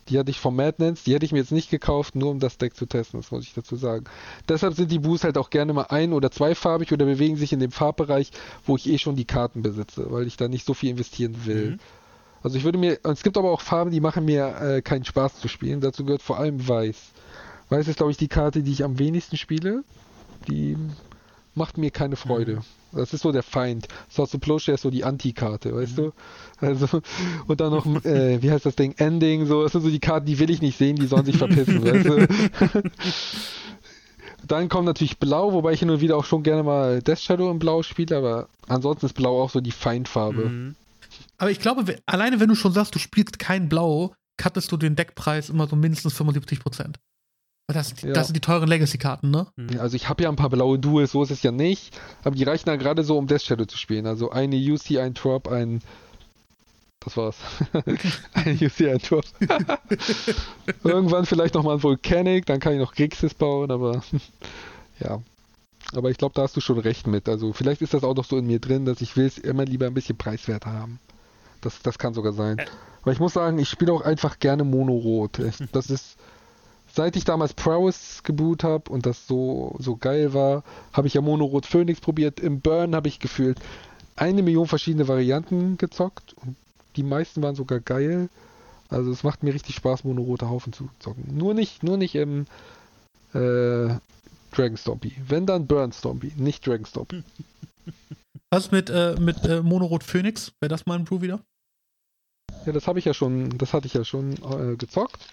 Die 0.09 0.19
hatte 0.19 0.29
ich 0.29 0.39
vom 0.39 0.55
Madlands, 0.55 1.03
die 1.03 1.15
hätte 1.15 1.25
ich 1.25 1.31
mir 1.31 1.39
jetzt 1.39 1.51
nicht 1.51 1.71
gekauft, 1.71 2.15
nur 2.15 2.29
um 2.29 2.39
das 2.39 2.57
Deck 2.57 2.75
zu 2.75 2.85
testen, 2.85 3.21
das 3.21 3.31
muss 3.31 3.43
ich 3.43 3.53
dazu 3.55 3.75
sagen. 3.75 4.05
Deshalb 4.47 4.75
sind 4.75 4.91
die 4.91 4.99
Boos 4.99 5.23
halt 5.23 5.37
auch 5.37 5.49
gerne 5.49 5.73
mal 5.73 5.87
ein- 5.89 6.13
oder 6.13 6.29
zweifarbig 6.29 6.93
oder 6.93 7.05
bewegen 7.05 7.37
sich 7.37 7.53
in 7.53 7.59
dem 7.59 7.71
Farbbereich, 7.71 8.31
wo 8.65 8.75
ich 8.75 8.87
eh 8.87 8.99
schon 8.99 9.15
die 9.15 9.25
Karten 9.25 9.63
besitze, 9.63 10.11
weil 10.11 10.27
ich 10.27 10.37
da 10.37 10.47
nicht 10.47 10.65
so 10.65 10.75
viel 10.75 10.91
investieren 10.91 11.45
will. 11.45 11.71
Mhm. 11.71 11.79
Also 12.43 12.57
ich 12.57 12.63
würde 12.63 12.77
mir, 12.77 12.99
es 13.03 13.23
gibt 13.23 13.37
aber 13.37 13.51
auch 13.51 13.61
Farben, 13.61 13.89
die 13.89 14.01
machen 14.01 14.25
mir 14.25 14.61
äh, 14.61 14.81
keinen 14.83 15.05
Spaß 15.05 15.39
zu 15.39 15.47
spielen. 15.47 15.81
Dazu 15.81 16.05
gehört 16.05 16.21
vor 16.21 16.37
allem 16.37 16.67
Weiß. 16.67 16.97
Weiß 17.69 17.87
ist, 17.87 17.97
glaube 17.97 18.11
ich, 18.11 18.17
die 18.17 18.27
Karte, 18.27 18.61
die 18.61 18.71
ich 18.71 18.83
am 18.83 18.99
wenigsten 18.99 19.37
spiele. 19.37 19.83
Die 20.47 20.77
macht 21.55 21.77
mir 21.77 21.91
keine 21.91 22.15
Freude. 22.15 22.57
Mhm. 22.57 22.99
Das 22.99 23.13
ist 23.13 23.21
so 23.21 23.31
der 23.31 23.43
Feind. 23.43 23.87
Source 24.09 24.35
of 24.35 24.41
Plowshare 24.41 24.75
ist 24.75 24.81
so 24.81 24.89
die 24.89 25.03
Anti-Karte, 25.03 25.75
weißt 25.75 25.97
mhm. 25.97 26.01
du? 26.01 26.13
Also, 26.61 27.01
und 27.47 27.59
dann 27.59 27.71
noch, 27.71 27.85
äh, 28.05 28.41
wie 28.41 28.51
heißt 28.51 28.65
das 28.65 28.75
Ding? 28.75 28.93
Ending, 28.97 29.45
so, 29.47 29.63
das 29.63 29.73
sind 29.73 29.81
so 29.81 29.89
die 29.89 29.99
Karten, 29.99 30.25
die 30.25 30.39
will 30.39 30.49
ich 30.49 30.61
nicht 30.61 30.77
sehen, 30.77 30.95
die 30.95 31.07
sollen 31.07 31.25
sich 31.25 31.37
verpissen, 31.37 31.83
weißt 31.83 32.05
du? 32.05 32.81
Dann 34.47 34.69
kommt 34.69 34.85
natürlich 34.85 35.17
Blau, 35.17 35.53
wobei 35.53 35.73
ich 35.73 35.79
hin 35.79 35.89
und 35.89 36.01
wieder 36.01 36.17
auch 36.17 36.25
schon 36.25 36.43
gerne 36.43 36.63
mal 36.63 37.01
Death 37.01 37.19
Shadow 37.19 37.51
in 37.51 37.59
Blau 37.59 37.83
spiele, 37.83 38.15
aber 38.15 38.47
ansonsten 38.67 39.07
ist 39.07 39.13
Blau 39.13 39.41
auch 39.41 39.49
so 39.49 39.59
die 39.59 39.71
Feindfarbe. 39.71 40.45
Mhm. 40.45 40.75
Aber 41.37 41.51
ich 41.51 41.59
glaube, 41.59 41.97
alleine 42.05 42.39
wenn 42.39 42.49
du 42.49 42.55
schon 42.55 42.71
sagst, 42.71 42.95
du 42.95 42.99
spielst 42.99 43.39
kein 43.39 43.67
Blau, 43.67 44.13
cuttest 44.37 44.71
du 44.71 44.77
den 44.77 44.95
Deckpreis 44.95 45.49
immer 45.49 45.67
so 45.67 45.75
mindestens 45.75 46.13
75 46.13 46.59
Prozent. 46.59 46.99
Das, 47.67 47.99
ja. 48.01 48.13
das 48.13 48.27
sind 48.27 48.35
die 48.35 48.41
teuren 48.41 48.69
Legacy-Karten, 48.69 49.31
ne? 49.31 49.47
Mhm. 49.55 49.79
Also 49.79 49.95
ich 49.95 50.07
habe 50.07 50.23
ja 50.23 50.29
ein 50.29 50.35
paar 50.35 50.51
blaue 50.51 50.77
Duels, 50.77 51.11
so 51.11 51.23
ist 51.23 51.31
es 51.31 51.41
ja 51.41 51.51
nicht. 51.51 51.99
Aber 52.23 52.35
die 52.35 52.43
reichen 52.43 52.67
dann 52.67 52.77
gerade 52.77 53.03
so, 53.03 53.17
um 53.17 53.25
Death 53.25 53.41
Shadow 53.41 53.65
zu 53.65 53.77
spielen. 53.77 54.05
Also 54.05 54.29
eine 54.29 54.55
UC, 54.55 54.99
ein 54.99 55.15
Trop, 55.15 55.47
ein. 55.47 55.81
Das 56.99 57.17
war's. 57.17 57.37
eine 58.33 58.53
UC, 58.61 58.81
ein 58.81 58.99
Trop. 58.99 59.25
Irgendwann 60.83 61.25
vielleicht 61.25 61.55
nochmal 61.55 61.77
ein 61.77 61.83
Volcanic, 61.83 62.45
dann 62.45 62.59
kann 62.59 62.73
ich 62.73 62.79
noch 62.79 62.93
Grixis 62.93 63.33
bauen, 63.33 63.71
aber 63.71 64.03
ja. 64.99 65.21
Aber 65.93 66.09
ich 66.09 66.17
glaube, 66.17 66.33
da 66.35 66.43
hast 66.43 66.55
du 66.55 66.61
schon 66.61 66.79
recht 66.79 67.07
mit. 67.07 67.27
Also 67.27 67.53
vielleicht 67.53 67.81
ist 67.81 67.93
das 67.93 68.03
auch 68.03 68.15
noch 68.15 68.25
so 68.25 68.37
in 68.37 68.45
mir 68.45 68.59
drin, 68.59 68.85
dass 68.85 69.01
ich 69.01 69.17
will 69.17 69.25
es 69.25 69.37
immer 69.37 69.65
lieber 69.65 69.87
ein 69.87 69.93
bisschen 69.93 70.17
preiswert 70.17 70.65
haben. 70.65 70.99
Das, 71.61 71.81
das 71.81 71.97
kann 71.97 72.13
sogar 72.13 72.33
sein. 72.33 72.59
Äh. 72.59 72.65
Aber 73.01 73.11
ich 73.11 73.19
muss 73.19 73.33
sagen, 73.33 73.57
ich 73.59 73.69
spiele 73.69 73.93
auch 73.93 74.01
einfach 74.01 74.39
gerne 74.39 74.63
Mono-Rot. 74.63 75.39
Das 75.71 75.89
ist 75.91 76.17
seit 76.95 77.15
ich 77.17 77.25
damals 77.25 77.53
Prowess 77.53 78.23
geboot 78.23 78.63
habe 78.63 78.89
und 78.89 79.05
das 79.05 79.27
so, 79.27 79.75
so 79.79 79.97
geil 79.97 80.33
war, 80.33 80.63
habe 80.93 81.07
ich 81.07 81.13
ja 81.13 81.21
Monorot 81.21 81.65
Phoenix 81.65 81.99
probiert. 81.99 82.39
Im 82.39 82.61
Burn 82.61 82.95
habe 82.95 83.09
ich 83.09 83.19
gefühlt 83.19 83.59
eine 84.15 84.41
Million 84.41 84.67
verschiedene 84.67 85.07
Varianten 85.07 85.77
gezockt 85.77 86.35
und 86.41 86.55
die 86.95 87.03
meisten 87.03 87.43
waren 87.43 87.55
sogar 87.55 87.81
geil. 87.81 88.29
Also 88.89 89.11
es 89.11 89.23
macht 89.23 89.43
mir 89.43 89.53
richtig 89.53 89.75
Spaß, 89.75 90.05
monorote 90.05 90.49
Haufen 90.49 90.71
zu 90.71 90.89
zocken. 90.99 91.35
Nur 91.35 91.53
nicht, 91.53 91.83
nur 91.83 91.97
nicht 91.97 92.15
im 92.15 92.45
äh, 93.33 93.89
Dragon 94.51 94.77
Stompy. 94.77 95.13
Wenn 95.27 95.45
dann 95.45 95.67
Burn 95.67 95.91
Stompy, 95.91 96.31
nicht 96.37 96.65
Dragon 96.65 96.85
Stompy. 96.85 97.23
Was 98.51 98.71
mit, 98.71 98.89
äh, 98.89 99.15
mit 99.19 99.43
äh, 99.43 99.61
Monorot 99.61 100.03
Phoenix? 100.03 100.53
Wäre 100.61 100.69
das 100.69 100.85
mal 100.85 100.97
ein 100.97 101.03
Brew 101.03 101.21
wieder? 101.21 101.41
Ja, 102.65 102.71
das 102.71 102.87
habe 102.87 102.99
ich 102.99 103.05
ja 103.05 103.13
schon, 103.13 103.57
das 103.57 103.73
hatte 103.73 103.87
ich 103.87 103.93
ja 103.93 104.05
schon 104.05 104.33
äh, 104.33 104.77
gezockt. 104.77 105.27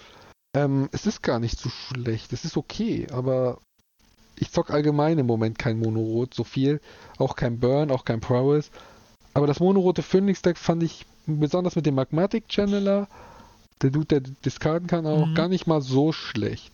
Ähm, 0.54 0.88
es 0.92 1.06
ist 1.06 1.22
gar 1.22 1.38
nicht 1.38 1.58
so 1.58 1.68
schlecht. 1.68 2.32
Es 2.32 2.44
ist 2.44 2.56
okay, 2.56 3.06
aber 3.10 3.58
ich 4.38 4.50
zock 4.50 4.70
allgemein 4.70 5.18
im 5.18 5.26
Moment 5.26 5.58
kein 5.58 5.78
Monorot 5.78 6.34
so 6.34 6.44
viel. 6.44 6.80
Auch 7.18 7.36
kein 7.36 7.58
Burn, 7.58 7.90
auch 7.90 8.04
kein 8.04 8.20
Prowess. 8.20 8.70
Aber 9.34 9.46
das 9.46 9.60
monorote 9.60 10.02
Phoenix-Deck 10.02 10.58
fand 10.58 10.82
ich 10.82 11.06
besonders 11.26 11.76
mit 11.76 11.86
dem 11.86 11.94
Magmatic 11.94 12.44
Channeler, 12.48 13.08
der 13.80 13.90
Dude, 13.90 14.06
der 14.06 14.20
discarden 14.20 14.88
kann, 14.88 15.06
auch 15.06 15.26
mhm. 15.26 15.34
gar 15.34 15.48
nicht 15.48 15.66
mal 15.66 15.80
so 15.80 16.12
schlecht. 16.12 16.72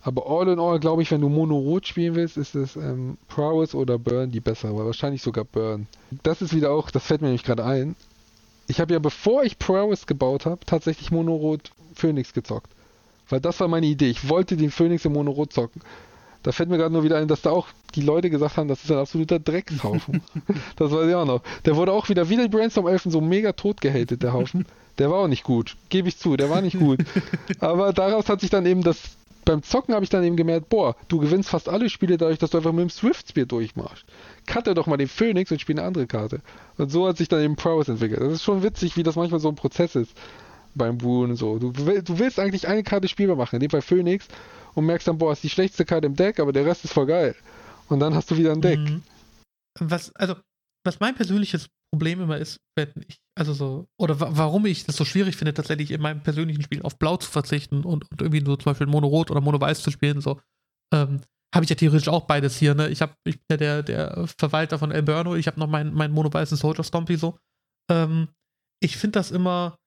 Aber 0.00 0.26
all 0.26 0.48
in 0.48 0.58
all, 0.58 0.80
glaube 0.80 1.02
ich, 1.02 1.10
wenn 1.10 1.20
du 1.20 1.28
Mono-Rot 1.28 1.86
spielen 1.86 2.14
willst, 2.14 2.36
ist 2.36 2.54
es 2.54 2.76
ähm, 2.76 3.18
Prowess 3.28 3.74
oder 3.74 3.98
Burn 3.98 4.30
die 4.30 4.40
bessere, 4.40 4.70
aber 4.70 4.86
wahrscheinlich 4.86 5.22
sogar 5.22 5.44
Burn. 5.44 5.86
Das 6.22 6.40
ist 6.40 6.54
wieder 6.54 6.70
auch, 6.70 6.90
das 6.90 7.04
fällt 7.04 7.20
mir 7.20 7.28
nämlich 7.28 7.44
gerade 7.44 7.64
ein. 7.64 7.94
Ich 8.66 8.80
habe 8.80 8.92
ja, 8.92 8.98
bevor 8.98 9.44
ich 9.44 9.58
Prowess 9.58 10.06
gebaut 10.06 10.46
habe, 10.46 10.64
tatsächlich 10.64 11.10
Mono-Rot 11.10 11.72
Phoenix 11.94 12.32
gezockt. 12.32 12.72
Weil 13.28 13.40
das 13.40 13.60
war 13.60 13.68
meine 13.68 13.86
Idee. 13.86 14.10
Ich 14.10 14.28
wollte 14.28 14.56
den 14.56 14.70
Phoenix 14.70 15.04
im 15.04 15.12
Monorot 15.12 15.52
zocken. 15.52 15.82
Da 16.42 16.52
fällt 16.52 16.68
mir 16.68 16.78
gerade 16.78 16.92
nur 16.92 17.02
wieder 17.02 17.18
ein, 17.18 17.28
dass 17.28 17.42
da 17.42 17.50
auch 17.50 17.66
die 17.94 18.00
Leute 18.00 18.30
gesagt 18.30 18.56
haben, 18.56 18.68
das 18.68 18.84
ist 18.84 18.90
ein 18.90 18.98
absoluter 18.98 19.38
Dreckshaufen. 19.38 20.22
das 20.76 20.90
weiß 20.92 21.08
ich 21.08 21.14
auch 21.14 21.26
noch. 21.26 21.42
Der 21.64 21.76
wurde 21.76 21.92
auch 21.92 22.08
wieder, 22.08 22.28
wie 22.28 22.36
der 22.36 22.48
Brainstorm 22.48 22.86
Elfen, 22.86 23.10
so 23.10 23.20
mega 23.20 23.52
tot 23.52 23.80
gehatet, 23.80 24.22
der 24.22 24.32
Haufen. 24.32 24.64
Der 24.98 25.10
war 25.10 25.18
auch 25.18 25.28
nicht 25.28 25.44
gut. 25.44 25.76
Gebe 25.88 26.08
ich 26.08 26.16
zu, 26.16 26.36
der 26.36 26.48
war 26.48 26.60
nicht 26.60 26.78
gut. 26.78 27.00
Aber 27.60 27.92
daraus 27.92 28.28
hat 28.28 28.40
sich 28.40 28.50
dann 28.50 28.66
eben 28.66 28.82
das, 28.82 29.16
beim 29.44 29.62
Zocken 29.62 29.94
habe 29.94 30.04
ich 30.04 30.10
dann 30.10 30.24
eben 30.24 30.36
gemerkt, 30.36 30.68
boah, 30.68 30.96
du 31.08 31.18
gewinnst 31.18 31.48
fast 31.48 31.68
alle 31.68 31.90
Spiele 31.90 32.16
dadurch, 32.16 32.38
dass 32.38 32.50
du 32.50 32.58
einfach 32.58 32.72
mit 32.72 32.82
dem 32.82 32.90
Swift-Spear 32.90 33.46
durchmachst. 33.46 34.04
Cutte 34.46 34.74
doch 34.74 34.86
mal 34.86 34.96
den 34.96 35.08
Phoenix 35.08 35.50
und 35.50 35.60
spiel 35.60 35.78
eine 35.78 35.86
andere 35.86 36.06
Karte. 36.06 36.40
Und 36.76 36.90
so 36.90 37.06
hat 37.06 37.16
sich 37.16 37.28
dann 37.28 37.42
eben 37.42 37.56
Prowess 37.56 37.88
entwickelt. 37.88 38.20
Das 38.20 38.32
ist 38.32 38.42
schon 38.42 38.62
witzig, 38.62 38.96
wie 38.96 39.02
das 39.02 39.16
manchmal 39.16 39.40
so 39.40 39.48
ein 39.48 39.56
Prozess 39.56 39.96
ist 39.96 40.12
beim 40.78 40.98
und 40.98 41.36
so. 41.36 41.58
Du, 41.58 41.72
du 41.72 42.18
willst 42.18 42.38
eigentlich 42.38 42.66
eine 42.66 42.82
Karte 42.82 43.08
spielbar 43.08 43.36
machen, 43.36 43.56
in 43.56 43.60
dem 43.60 43.70
Fall 43.70 43.82
Phoenix, 43.82 44.28
und 44.74 44.86
merkst 44.86 45.08
dann, 45.08 45.18
boah, 45.18 45.32
ist 45.32 45.42
die 45.42 45.50
schlechteste 45.50 45.84
Karte 45.84 46.06
im 46.06 46.14
Deck, 46.14 46.40
aber 46.40 46.52
der 46.52 46.64
Rest 46.64 46.84
ist 46.84 46.92
voll 46.92 47.06
geil. 47.06 47.34
Und 47.88 48.00
dann 48.00 48.14
hast 48.14 48.30
du 48.30 48.36
wieder 48.36 48.52
ein 48.52 48.60
Deck. 48.60 48.78
Mhm. 48.78 49.02
Was, 49.80 50.14
also, 50.16 50.36
was 50.84 51.00
mein 51.00 51.14
persönliches 51.14 51.68
Problem 51.92 52.20
immer 52.20 52.38
ist, 52.38 52.60
wenn 52.76 52.92
ich, 53.08 53.18
also 53.34 53.52
so, 53.52 53.86
oder 53.98 54.20
warum 54.20 54.66
ich 54.66 54.84
das 54.84 54.96
so 54.96 55.04
schwierig 55.04 55.36
finde, 55.36 55.54
tatsächlich 55.54 55.90
in 55.90 56.00
meinem 56.00 56.22
persönlichen 56.22 56.62
Spiel 56.62 56.82
auf 56.82 56.98
Blau 56.98 57.16
zu 57.16 57.30
verzichten 57.30 57.84
und, 57.84 58.10
und 58.10 58.20
irgendwie 58.20 58.42
nur 58.42 58.58
zum 58.58 58.70
Beispiel 58.70 58.86
Mono-Rot 58.86 59.30
oder 59.30 59.40
Mono-Weiß 59.40 59.82
zu 59.82 59.90
spielen, 59.90 60.20
so, 60.20 60.40
ähm, 60.94 61.20
habe 61.54 61.64
ich 61.64 61.70
ja 61.70 61.76
theoretisch 61.76 62.08
auch 62.08 62.26
beides 62.26 62.58
hier, 62.58 62.74
ne? 62.74 62.88
Ich, 62.88 63.00
hab, 63.00 63.14
ich 63.24 63.36
bin 63.36 63.46
ja 63.48 63.56
der, 63.56 63.82
der 63.82 64.28
Verwalter 64.38 64.78
von 64.78 64.92
Alberno, 64.92 65.34
ich 65.34 65.46
habe 65.46 65.58
noch 65.58 65.66
meinen 65.66 65.94
mein 65.94 66.12
Mono-Weißen 66.12 66.58
Soldier 66.58 66.84
Stompy 66.84 67.16
so. 67.16 67.38
Ähm, 67.90 68.28
ich 68.80 68.96
finde 68.96 69.18
das 69.18 69.30
immer, 69.30 69.78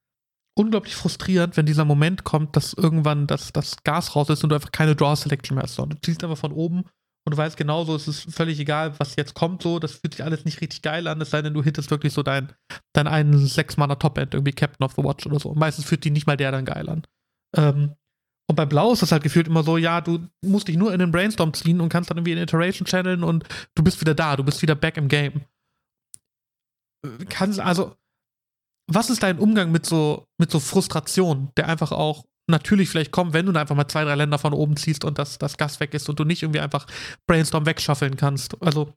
unglaublich 0.54 0.96
frustrierend, 0.96 1.58
wenn 1.58 1.66
dieser 1.66 1.86
Moment 1.86 2.24
kommt, 2.24 2.56
dass 2.56 2.74
irgendwann 2.74 3.28
das, 3.28 3.54
das 3.54 3.84
Gas 3.84 4.16
raus 4.16 4.30
ist 4.30 4.44
und 4.44 4.50
du 4.50 4.56
einfach 4.56 4.72
keine 4.72 4.96
Draw 4.96 5.16
Selection 5.16 5.56
mehr 5.56 5.64
hast. 5.64 5.78
Du 5.78 5.88
ziehst 6.02 6.24
einfach 6.24 6.38
von 6.38 6.52
oben 6.52 6.84
und 7.26 7.34
du 7.34 7.38
weißt 7.38 7.56
genauso, 7.58 7.96
es 7.96 8.08
ist 8.08 8.34
völlig 8.34 8.60
egal, 8.60 9.00
was 9.00 9.16
jetzt 9.16 9.34
kommt, 9.34 9.62
so, 9.62 9.80
das 9.80 9.94
fühlt 9.94 10.16
sich 10.16 10.24
alles 10.24 10.44
nicht 10.44 10.60
richtig 10.62 10.82
geil 10.82 11.08
an, 11.08 11.22
es 11.22 11.30
sei 11.30 11.42
denn, 11.42 11.54
du 11.54 11.64
hittest 11.64 11.92
wirklich 11.92 12.14
so 12.14 12.24
dein, 12.24 12.52
dein 12.94 13.08
einen 13.08 13.38
sechs 13.46 13.78
Mana 13.78 13.96
Top-End, 13.96 14.34
irgendwie 14.34 14.54
Captain 14.54 14.84
of 14.84 14.94
the 14.98 15.04
Watch 15.04 15.26
oder 15.26 15.40
so. 15.40 15.54
Meistens 15.54 15.86
fühlt 15.86 16.04
die 16.04 16.12
nicht 16.12 16.28
mal 16.28 16.38
der 16.38 16.52
dann 16.52 16.66
geil 16.66 16.90
an. 16.90 17.04
Ähm, 17.56 17.96
Und 18.50 18.56
bei 18.56 18.66
Blau 18.66 18.92
ist 18.92 19.02
das 19.02 19.14
halt 19.14 19.24
gefühlt 19.24 19.48
immer 19.48 19.64
so, 19.64 19.78
ja, 19.78 20.02
du 20.02 20.28
musst 20.44 20.68
dich 20.68 20.76
nur 20.76 20.92
in 20.92 21.00
den 21.00 21.12
Brainstorm 21.12 21.54
ziehen 21.54 21.80
und 21.80 21.90
kannst 21.90 22.10
dann 22.10 22.18
irgendwie 22.18 22.34
in 22.34 22.40
Iteration 22.40 22.86
channeln 22.86 23.24
und 23.24 23.46
du 23.76 23.84
bist 23.84 24.02
wieder 24.02 24.16
da, 24.16 24.36
du 24.36 24.44
bist 24.44 24.62
wieder 24.62 24.76
back 24.76 24.98
im 24.98 25.08
Game. 25.08 25.44
Kannst, 27.30 27.60
also, 27.60 27.96
was 28.94 29.10
ist 29.10 29.24
dein 29.24 29.40
Umgang 29.40 29.72
mit 29.72 29.86
so, 29.86 30.26
mit 30.38 30.52
so 30.52 30.60
Frustration, 30.60 31.52
der 31.58 31.68
einfach 31.68 31.92
auch 31.92 32.26
natürlich 32.48 32.90
vielleicht 32.90 33.12
kommt, 33.12 33.34
wenn 33.34 33.46
du 33.46 33.58
einfach 33.58 33.76
mal 33.76 33.88
zwei, 33.88 34.04
drei 34.04 34.16
Länder 34.16 34.38
von 34.38 34.54
oben 34.54 34.76
ziehst 34.76 35.06
und 35.06 35.18
das, 35.18 35.38
das 35.38 35.58
Gas 35.58 35.80
weg 35.80 35.94
ist 35.94 36.10
und 36.10 36.20
du 36.20 36.24
nicht 36.26 36.44
irgendwie 36.44 36.60
einfach 36.60 36.86
Brainstorm 37.28 37.66
wegschaffeln 37.66 38.18
kannst. 38.18 38.62
Also, 38.62 38.94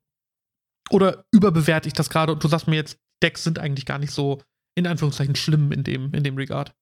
oder 0.91 1.25
überbewerte 1.33 1.89
ich 1.89 1.95
das 1.95 2.11
gerade 2.11 2.33
und 2.33 2.43
du 2.43 2.49
sagst 2.49 2.69
mir 2.69 2.77
jetzt, 2.77 2.99
Decks 3.23 3.45
sind 3.45 3.59
eigentlich 3.59 3.87
gar 3.87 3.99
nicht 3.99 4.11
so, 4.11 4.43
in 4.77 4.87
Anführungszeichen, 4.87 5.37
schlimm 5.37 5.73
in 5.73 5.85
dem, 5.85 6.13
in 6.13 6.25
dem 6.25 6.37
Regard. 6.37 6.75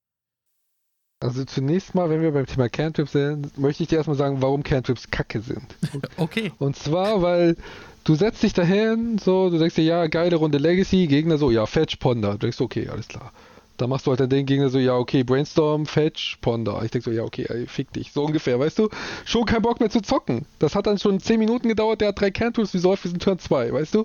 Also 1.22 1.44
zunächst 1.44 1.94
mal, 1.94 2.10
wenn 2.10 2.20
wir 2.20 2.32
beim 2.32 2.46
Thema 2.46 2.68
Cantrips 2.68 3.12
sind, 3.12 3.56
möchte 3.56 3.84
ich 3.84 3.88
dir 3.88 3.96
erstmal 3.96 4.16
sagen, 4.16 4.42
warum 4.42 4.64
Cantrips 4.64 5.10
kacke 5.10 5.40
sind. 5.40 5.62
Okay. 6.16 6.52
Und 6.58 6.76
zwar, 6.76 7.22
weil 7.22 7.56
du 8.04 8.14
setzt 8.14 8.42
dich 8.42 8.52
dahin, 8.52 9.18
so, 9.18 9.50
du 9.50 9.58
denkst 9.58 9.76
dir, 9.76 9.84
ja, 9.84 10.06
geile 10.06 10.36
Runde 10.36 10.58
Legacy, 10.58 11.06
Gegner 11.06 11.38
so, 11.38 11.50
ja, 11.50 11.66
Fetch, 11.66 11.96
Ponder. 11.96 12.32
Du 12.32 12.38
denkst, 12.38 12.60
okay, 12.60 12.88
alles 12.88 13.08
klar. 13.08 13.32
Da 13.76 13.86
machst 13.86 14.06
du 14.06 14.10
halt 14.10 14.20
dann 14.20 14.28
den 14.28 14.46
Gegner 14.46 14.68
so, 14.68 14.78
ja, 14.78 14.96
okay, 14.96 15.24
Brainstorm, 15.24 15.86
Fetch, 15.86 16.38
Ponder. 16.40 16.82
Ich 16.84 16.90
denk 16.90 17.04
so, 17.04 17.10
ja, 17.10 17.22
okay, 17.22 17.46
ey, 17.48 17.66
fick 17.66 17.92
dich. 17.92 18.12
So 18.12 18.24
ungefähr, 18.24 18.58
weißt 18.60 18.78
du? 18.78 18.88
Schon 19.24 19.44
kein 19.44 19.62
Bock 19.62 19.80
mehr 19.80 19.90
zu 19.90 20.00
zocken. 20.00 20.46
Das 20.58 20.74
hat 20.74 20.86
dann 20.86 20.98
schon 20.98 21.20
10 21.20 21.38
Minuten 21.38 21.68
gedauert, 21.68 22.00
der 22.00 22.08
hat 22.08 22.20
drei 22.20 22.30
Cantrips 22.30 22.74
resolved, 22.74 23.04
wir 23.04 23.10
sind 23.10 23.22
Turn 23.22 23.38
2, 23.38 23.72
weißt 23.72 23.94
du? 23.94 24.04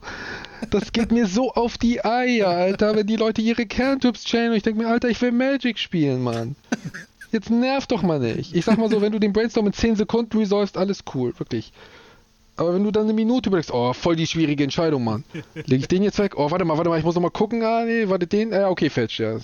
Das 0.70 0.91
geht 0.91 1.11
mir 1.11 1.28
so 1.28 1.51
auf 1.51 1.78
die 1.78 2.03
Eier, 2.03 2.47
Alter, 2.47 2.95
wenn 2.95 3.07
die 3.07 3.18
Leute 3.18 3.41
ihre 3.41 3.65
Cantrips 3.65 4.24
chainen 4.24 4.51
und 4.51 4.57
ich 4.57 4.63
denk 4.63 4.78
mir, 4.78 4.88
Alter, 4.88 5.09
ich 5.09 5.22
will 5.22 5.32
Magic 5.32 5.78
spielen, 5.78 6.24
Mann. 6.24 6.55
Jetzt 7.32 7.49
nerv 7.49 7.88
doch 7.88 8.03
mal 8.03 8.20
nicht. 8.20 8.55
Ich 8.55 8.65
sag 8.65 8.78
mal 8.78 8.89
so, 8.89 9.01
wenn 9.01 9.11
du 9.11 9.20
den 9.20 9.34
Brainstorm 9.34 9.68
in 9.68 9.74
10 9.74 9.97
Sekunden 9.97 10.38
resolvest, 10.38 10.78
alles 10.78 11.03
cool, 11.13 11.38
wirklich. 11.38 11.74
Aber 12.58 12.74
wenn 12.74 12.84
du 12.84 12.91
dann 12.91 13.03
eine 13.03 13.14
Minute 13.14 13.49
überlegst, 13.49 13.72
oh, 13.72 13.93
voll 13.93 14.16
die 14.16 14.28
schwierige 14.28 14.64
Entscheidung, 14.64 15.03
Mann. 15.03 15.24
Leg 15.53 15.82
ich 15.82 15.88
den 15.88 16.03
jetzt 16.03 16.18
weg? 16.18 16.34
Oh, 16.38 16.49
warte 16.51 16.66
mal, 16.66 16.78
warte 16.78 16.89
mal, 16.89 16.97
ich 16.97 17.05
muss 17.05 17.16
noch 17.16 17.22
mal 17.22 17.30
gucken. 17.30 17.64
Ah, 17.64 17.84
nee, 17.86 18.10
warte, 18.10 18.26
den. 18.28 18.51
Ja, 18.51 18.70
okay, 18.70 18.89
Fetch, 18.89 19.20
ja. 19.20 19.38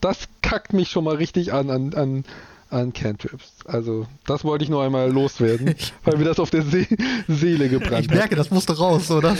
Das 0.00 0.28
kackt 0.42 0.72
mich 0.72 0.90
schon 0.90 1.04
mal 1.04 1.16
richtig 1.16 1.52
an, 1.52 1.70
an, 1.70 1.94
an, 1.94 2.24
an 2.70 2.92
Cantrips. 2.92 3.52
Also, 3.66 4.06
das 4.26 4.44
wollte 4.44 4.64
ich 4.64 4.70
nur 4.70 4.82
einmal 4.82 5.10
loswerden, 5.10 5.74
weil 6.04 6.16
mir 6.16 6.24
das 6.24 6.38
auf 6.40 6.50
der 6.50 6.62
See 6.62 6.86
Seele 7.28 7.68
gebrannt 7.68 8.06
Ich 8.06 8.10
merke, 8.10 8.34
das 8.34 8.50
musste 8.50 8.76
raus, 8.76 9.10
oder? 9.10 9.36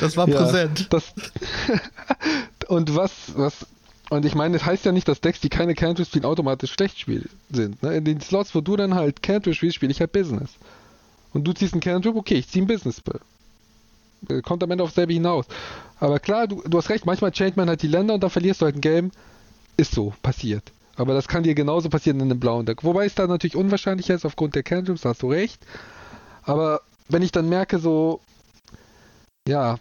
Das 0.00 0.16
war 0.16 0.28
Ja, 0.28 0.36
präsent. 0.36 0.86
Das 0.90 1.12
und 2.68 2.94
was, 2.94 3.12
was, 3.34 3.66
und 4.10 4.24
ich 4.24 4.34
meine, 4.34 4.56
es 4.56 4.64
heißt 4.64 4.84
ja 4.84 4.92
nicht, 4.92 5.08
dass 5.08 5.20
Decks, 5.20 5.40
die 5.40 5.48
keine 5.48 5.74
Cantrips 5.74 6.10
spielen, 6.10 6.24
automatisch 6.26 6.72
schlecht 6.72 6.98
spiel 6.98 7.28
sind. 7.50 7.82
Ne? 7.82 7.96
In 7.96 8.04
den 8.04 8.20
Slots, 8.20 8.54
wo 8.54 8.60
du 8.60 8.76
dann 8.76 8.94
halt 8.94 9.22
Cantrip 9.22 9.54
spielst, 9.54 9.76
spiele 9.76 9.90
ich 9.90 10.00
halt 10.00 10.12
Business. 10.12 10.50
Und 11.32 11.44
du 11.44 11.52
ziehst 11.52 11.74
einen 11.74 11.80
Cantrip, 11.80 12.14
okay, 12.16 12.34
ich 12.34 12.48
ziehe 12.48 12.64
ein 12.64 12.68
Business 12.68 12.98
Spell. 12.98 13.20
Äh, 14.28 14.42
Kommt 14.42 14.62
am 14.62 14.70
Ende 14.70 14.84
aufs 14.84 14.94
selbe 14.94 15.12
hinaus. 15.12 15.46
Aber 15.98 16.18
klar, 16.18 16.46
du, 16.46 16.62
du 16.62 16.78
hast 16.78 16.90
recht, 16.90 17.06
manchmal 17.06 17.32
changt 17.32 17.56
man 17.56 17.68
halt 17.68 17.82
die 17.82 17.88
Länder 17.88 18.14
und 18.14 18.22
dann 18.22 18.30
verlierst 18.30 18.60
du 18.60 18.66
halt 18.66 18.76
ein 18.76 18.80
Game. 18.80 19.10
Ist 19.76 19.94
so, 19.94 20.12
passiert. 20.22 20.72
Aber 20.96 21.14
das 21.14 21.28
kann 21.28 21.42
dir 21.42 21.54
genauso 21.54 21.88
passieren 21.88 22.20
in 22.20 22.30
einem 22.30 22.40
blauen 22.40 22.66
Deck. 22.66 22.84
Wobei 22.84 23.06
es 23.06 23.14
da 23.14 23.26
natürlich 23.26 23.56
unwahrscheinlicher 23.56 24.14
ist 24.14 24.26
aufgrund 24.26 24.54
der 24.54 24.62
Cantrips, 24.62 25.02
da 25.02 25.10
hast 25.10 25.22
du 25.22 25.30
recht. 25.30 25.64
Aber 26.42 26.82
wenn 27.08 27.22
ich 27.22 27.32
dann 27.32 27.48
merke, 27.48 27.78
so, 27.78 28.20
ja, 29.48 29.78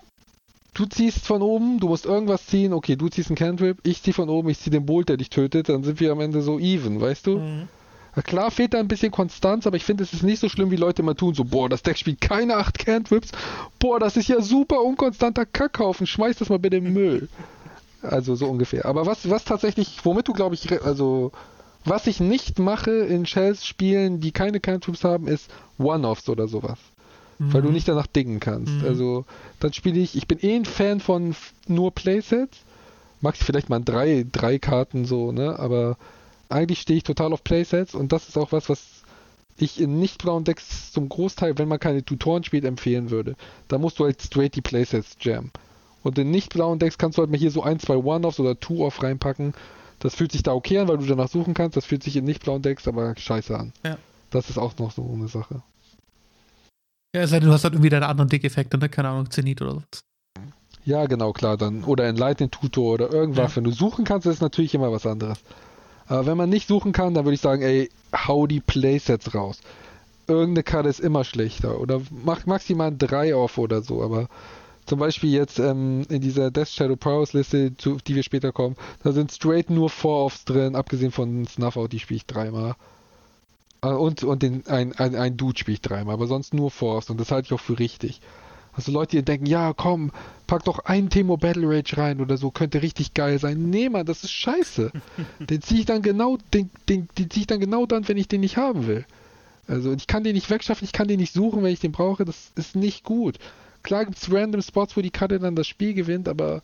du 0.73 0.85
ziehst 0.85 1.25
von 1.25 1.41
oben, 1.41 1.79
du 1.79 1.89
musst 1.89 2.05
irgendwas 2.05 2.45
ziehen, 2.45 2.73
okay, 2.73 2.95
du 2.95 3.09
ziehst 3.09 3.29
einen 3.29 3.35
Cantrip, 3.37 3.79
ich 3.83 4.01
zieh 4.01 4.13
von 4.13 4.29
oben, 4.29 4.49
ich 4.49 4.59
zieh 4.59 4.69
den 4.69 4.85
Bolt, 4.85 5.09
der 5.09 5.17
dich 5.17 5.29
tötet, 5.29 5.69
dann 5.69 5.83
sind 5.83 5.99
wir 5.99 6.11
am 6.11 6.21
Ende 6.21 6.41
so 6.41 6.59
even, 6.59 7.01
weißt 7.01 7.27
du? 7.27 7.39
Mhm. 7.39 7.67
Klar 8.25 8.51
fehlt 8.51 8.73
da 8.73 8.79
ein 8.79 8.87
bisschen 8.87 9.11
Konstanz, 9.11 9.65
aber 9.65 9.77
ich 9.77 9.85
finde, 9.85 10.03
es 10.03 10.11
ist 10.13 10.23
nicht 10.23 10.39
so 10.39 10.49
schlimm, 10.49 10.69
wie 10.71 10.75
Leute 10.75 11.01
immer 11.01 11.15
tun. 11.15 11.33
So, 11.33 11.45
boah, 11.45 11.69
das 11.69 11.81
Deck 11.81 11.97
spielt 11.97 12.19
keine 12.19 12.57
8 12.57 12.77
Cantrips. 12.77 13.29
Boah, 13.79 13.99
das 13.99 14.17
ist 14.17 14.27
ja 14.27 14.41
super 14.41 14.81
unkonstanter 14.81 15.45
Kackhaufen. 15.45 16.05
Schmeiß 16.05 16.37
das 16.37 16.49
mal 16.49 16.59
bitte 16.59 16.77
in 16.77 16.83
den 16.85 16.93
Müll. 16.93 17.29
Also 18.01 18.35
so 18.35 18.47
ungefähr. 18.47 18.85
Aber 18.85 19.05
was, 19.05 19.29
was 19.29 19.45
tatsächlich, 19.45 19.99
womit 20.03 20.27
du, 20.27 20.33
glaube 20.33 20.55
ich, 20.55 20.81
also 20.83 21.31
was 21.85 22.07
ich 22.07 22.19
nicht 22.19 22.59
mache 22.59 22.91
in 22.91 23.25
Shells-Spielen, 23.25 24.19
die 24.19 24.31
keine 24.31 24.59
Cantrips 24.59 25.03
haben, 25.03 25.27
ist 25.27 25.49
One-Offs 25.79 26.27
oder 26.29 26.47
sowas. 26.47 26.77
Weil 27.39 27.61
du 27.63 27.69
Mhm. 27.69 27.73
nicht 27.73 27.87
danach 27.87 28.05
dingen 28.07 28.39
kannst. 28.39 28.81
Mhm. 28.81 28.87
Also 28.87 29.25
dann 29.59 29.73
spiele 29.73 29.99
ich, 29.99 30.15
ich 30.15 30.27
bin 30.27 30.37
eh 30.41 30.55
ein 30.55 30.65
Fan 30.65 30.99
von 30.99 31.35
nur 31.67 31.91
Playsets. 31.91 32.59
Magst 33.21 33.43
vielleicht 33.43 33.69
mal 33.69 33.79
drei, 33.79 34.25
drei 34.31 34.59
Karten 34.59 35.05
so, 35.05 35.31
ne? 35.31 35.57
Aber 35.57 35.97
eigentlich 36.51 36.81
stehe 36.81 36.97
ich 36.97 37.03
total 37.03 37.33
auf 37.33 37.43
Playsets 37.43 37.95
und 37.95 38.11
das 38.11 38.29
ist 38.29 38.37
auch 38.37 38.51
was, 38.51 38.69
was 38.69 39.03
ich 39.57 39.79
in 39.79 39.99
nicht 39.99 40.21
blauen 40.21 40.43
Decks 40.43 40.91
zum 40.91 41.09
Großteil, 41.09 41.57
wenn 41.57 41.67
man 41.67 41.79
keine 41.79 42.03
Tutoren 42.03 42.43
spielt, 42.43 42.65
empfehlen 42.65 43.11
würde. 43.11 43.35
Da 43.67 43.77
musst 43.77 43.99
du 43.99 44.05
halt 44.05 44.21
straight 44.21 44.55
die 44.55 44.61
Playsets 44.61 45.17
jammen. 45.19 45.51
Und 46.03 46.17
in 46.17 46.31
nicht 46.31 46.53
blauen 46.53 46.79
Decks 46.79 46.97
kannst 46.97 47.17
du 47.17 47.21
halt 47.21 47.29
mal 47.29 47.37
hier 47.37 47.51
so 47.51 47.61
ein, 47.61 47.79
zwei 47.79 47.95
One-Offs 47.95 48.39
oder 48.39 48.59
Two-Off 48.59 49.03
reinpacken. 49.03 49.53
Das 49.99 50.15
fühlt 50.15 50.31
sich 50.31 50.41
da 50.41 50.53
okay 50.53 50.79
an, 50.79 50.87
weil 50.87 50.97
du 50.97 51.05
danach 51.05 51.29
suchen 51.29 51.53
kannst. 51.53 51.77
Das 51.77 51.85
fühlt 51.85 52.01
sich 52.01 52.15
in 52.15 52.25
nicht 52.25 52.43
blauen 52.43 52.63
Decks 52.63 52.87
aber 52.87 53.15
scheiße 53.15 53.57
an. 53.57 53.71
Ja. 53.85 53.97
Das 54.31 54.49
ist 54.49 54.57
auch 54.57 54.75
noch 54.79 54.91
so 54.91 55.07
eine 55.13 55.27
Sache. 55.27 55.61
Ja, 57.13 57.21
es 57.21 57.29
sei 57.29 57.39
denn, 57.39 57.49
du 57.49 57.53
hast 57.53 57.63
halt 57.63 57.73
irgendwie 57.73 57.89
deine 57.89 58.07
anderen 58.07 58.29
Dick-Effekte, 58.29 58.77
ne? 58.77 58.89
Keine 58.89 59.09
Ahnung, 59.09 59.29
Zenit 59.29 59.61
oder 59.61 59.75
was. 59.75 60.01
Ja, 60.85 61.05
genau, 61.05 61.33
klar, 61.33 61.57
dann. 61.57 61.83
Oder 61.83 62.05
ein 62.05 62.15
Lightning 62.15 62.49
Tutor 62.49 62.93
oder 62.93 63.11
irgendwas. 63.11 63.51
Ja. 63.51 63.55
Wenn 63.57 63.65
du 63.65 63.71
suchen 63.71 64.05
kannst, 64.05 64.25
ist 64.25 64.35
es 64.35 64.41
natürlich 64.41 64.73
immer 64.73 64.91
was 64.91 65.05
anderes. 65.05 65.43
Aber 66.11 66.25
wenn 66.25 66.35
man 66.37 66.49
nicht 66.49 66.67
suchen 66.67 66.91
kann, 66.91 67.13
dann 67.13 67.23
würde 67.25 67.35
ich 67.35 67.41
sagen, 67.41 67.61
ey, 67.61 67.89
hau 68.13 68.45
die 68.45 68.59
Playsets 68.59 69.33
raus. 69.33 69.61
Irgendeine 70.27 70.63
Karte 70.63 70.89
ist 70.89 70.99
immer 70.99 71.23
schlechter. 71.23 71.79
Oder 71.79 72.01
mach 72.11 72.45
maximal 72.45 72.93
3 72.95 73.33
auf 73.33 73.57
oder 73.57 73.81
so. 73.81 74.03
Aber 74.03 74.27
zum 74.85 74.99
Beispiel 74.99 75.31
jetzt 75.31 75.57
ähm, 75.59 76.05
in 76.09 76.21
dieser 76.21 76.51
Death 76.51 76.67
Shadow 76.69 76.97
Prowess 76.97 77.31
Liste, 77.33 77.77
zu 77.77 77.97
die 78.05 78.15
wir 78.15 78.23
später 78.23 78.51
kommen, 78.51 78.75
da 79.03 79.13
sind 79.13 79.31
straight 79.31 79.69
nur 79.69 79.89
4-Offs 79.89 80.43
drin, 80.45 80.75
abgesehen 80.75 81.11
von 81.11 81.47
Snuff 81.47 81.77
Out, 81.77 81.93
die 81.93 81.99
spiele 81.99 82.17
ich 82.17 82.25
dreimal. 82.25 82.75
Äh, 83.81 83.87
Und, 83.89 84.23
und 84.25 84.43
den, 84.43 84.67
ein, 84.67 84.93
ein, 84.93 85.15
ein 85.15 85.37
Dude 85.37 85.57
spiele 85.57 85.75
ich 85.75 85.81
dreimal, 85.81 86.15
aber 86.15 86.27
sonst 86.27 86.53
nur 86.53 86.71
4-Offs 86.71 87.09
und 87.09 87.21
das 87.21 87.31
halte 87.31 87.47
ich 87.47 87.53
auch 87.53 87.63
für 87.63 87.79
richtig. 87.79 88.19
Also 88.73 88.91
Leute, 88.91 89.17
die 89.17 89.23
denken, 89.23 89.45
ja 89.45 89.73
komm, 89.73 90.11
pack 90.47 90.63
doch 90.63 90.79
einen 90.79 91.09
Temo 91.09 91.37
Battle 91.37 91.67
Rage 91.67 91.97
rein 91.97 92.21
oder 92.21 92.37
so, 92.37 92.51
könnte 92.51 92.81
richtig 92.81 93.13
geil 93.13 93.39
sein. 93.39 93.69
Nee, 93.69 93.89
Mann, 93.89 94.05
das 94.05 94.23
ist 94.23 94.31
scheiße. 94.31 94.91
den 95.39 95.61
ziehe 95.61 95.81
ich 95.81 95.85
dann 95.85 96.01
genau, 96.01 96.37
den, 96.53 96.69
den, 96.89 97.07
den 97.17 97.29
ziehe 97.29 97.41
ich 97.41 97.47
dann 97.47 97.59
genau 97.59 97.85
dann, 97.85 98.07
wenn 98.07 98.17
ich 98.17 98.27
den 98.27 98.41
nicht 98.41 98.57
haben 98.57 98.87
will. 98.87 99.05
Also 99.67 99.93
ich 99.93 100.07
kann 100.07 100.23
den 100.23 100.35
nicht 100.35 100.49
wegschaffen, 100.49 100.85
ich 100.85 100.91
kann 100.91 101.07
den 101.07 101.19
nicht 101.19 101.33
suchen, 101.33 101.63
wenn 101.63 101.73
ich 101.73 101.79
den 101.79 101.91
brauche, 101.91 102.25
das 102.25 102.51
ist 102.55 102.75
nicht 102.75 103.03
gut. 103.03 103.37
Klar 103.83 104.05
gibt 104.05 104.17
es 104.17 104.31
random 104.31 104.61
Spots, 104.61 104.95
wo 104.97 105.01
die 105.01 105.11
Karte 105.11 105.39
dann 105.39 105.55
das 105.55 105.67
Spiel 105.67 105.93
gewinnt, 105.93 106.27
aber 106.27 106.61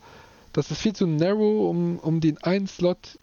das 0.52 0.70
ist 0.70 0.80
viel 0.80 0.94
zu 0.94 1.06
narrow, 1.06 1.70
um, 1.70 1.98
um 1.98 2.20
den 2.20 2.38
einen 2.38 2.66
Slot 2.66 3.18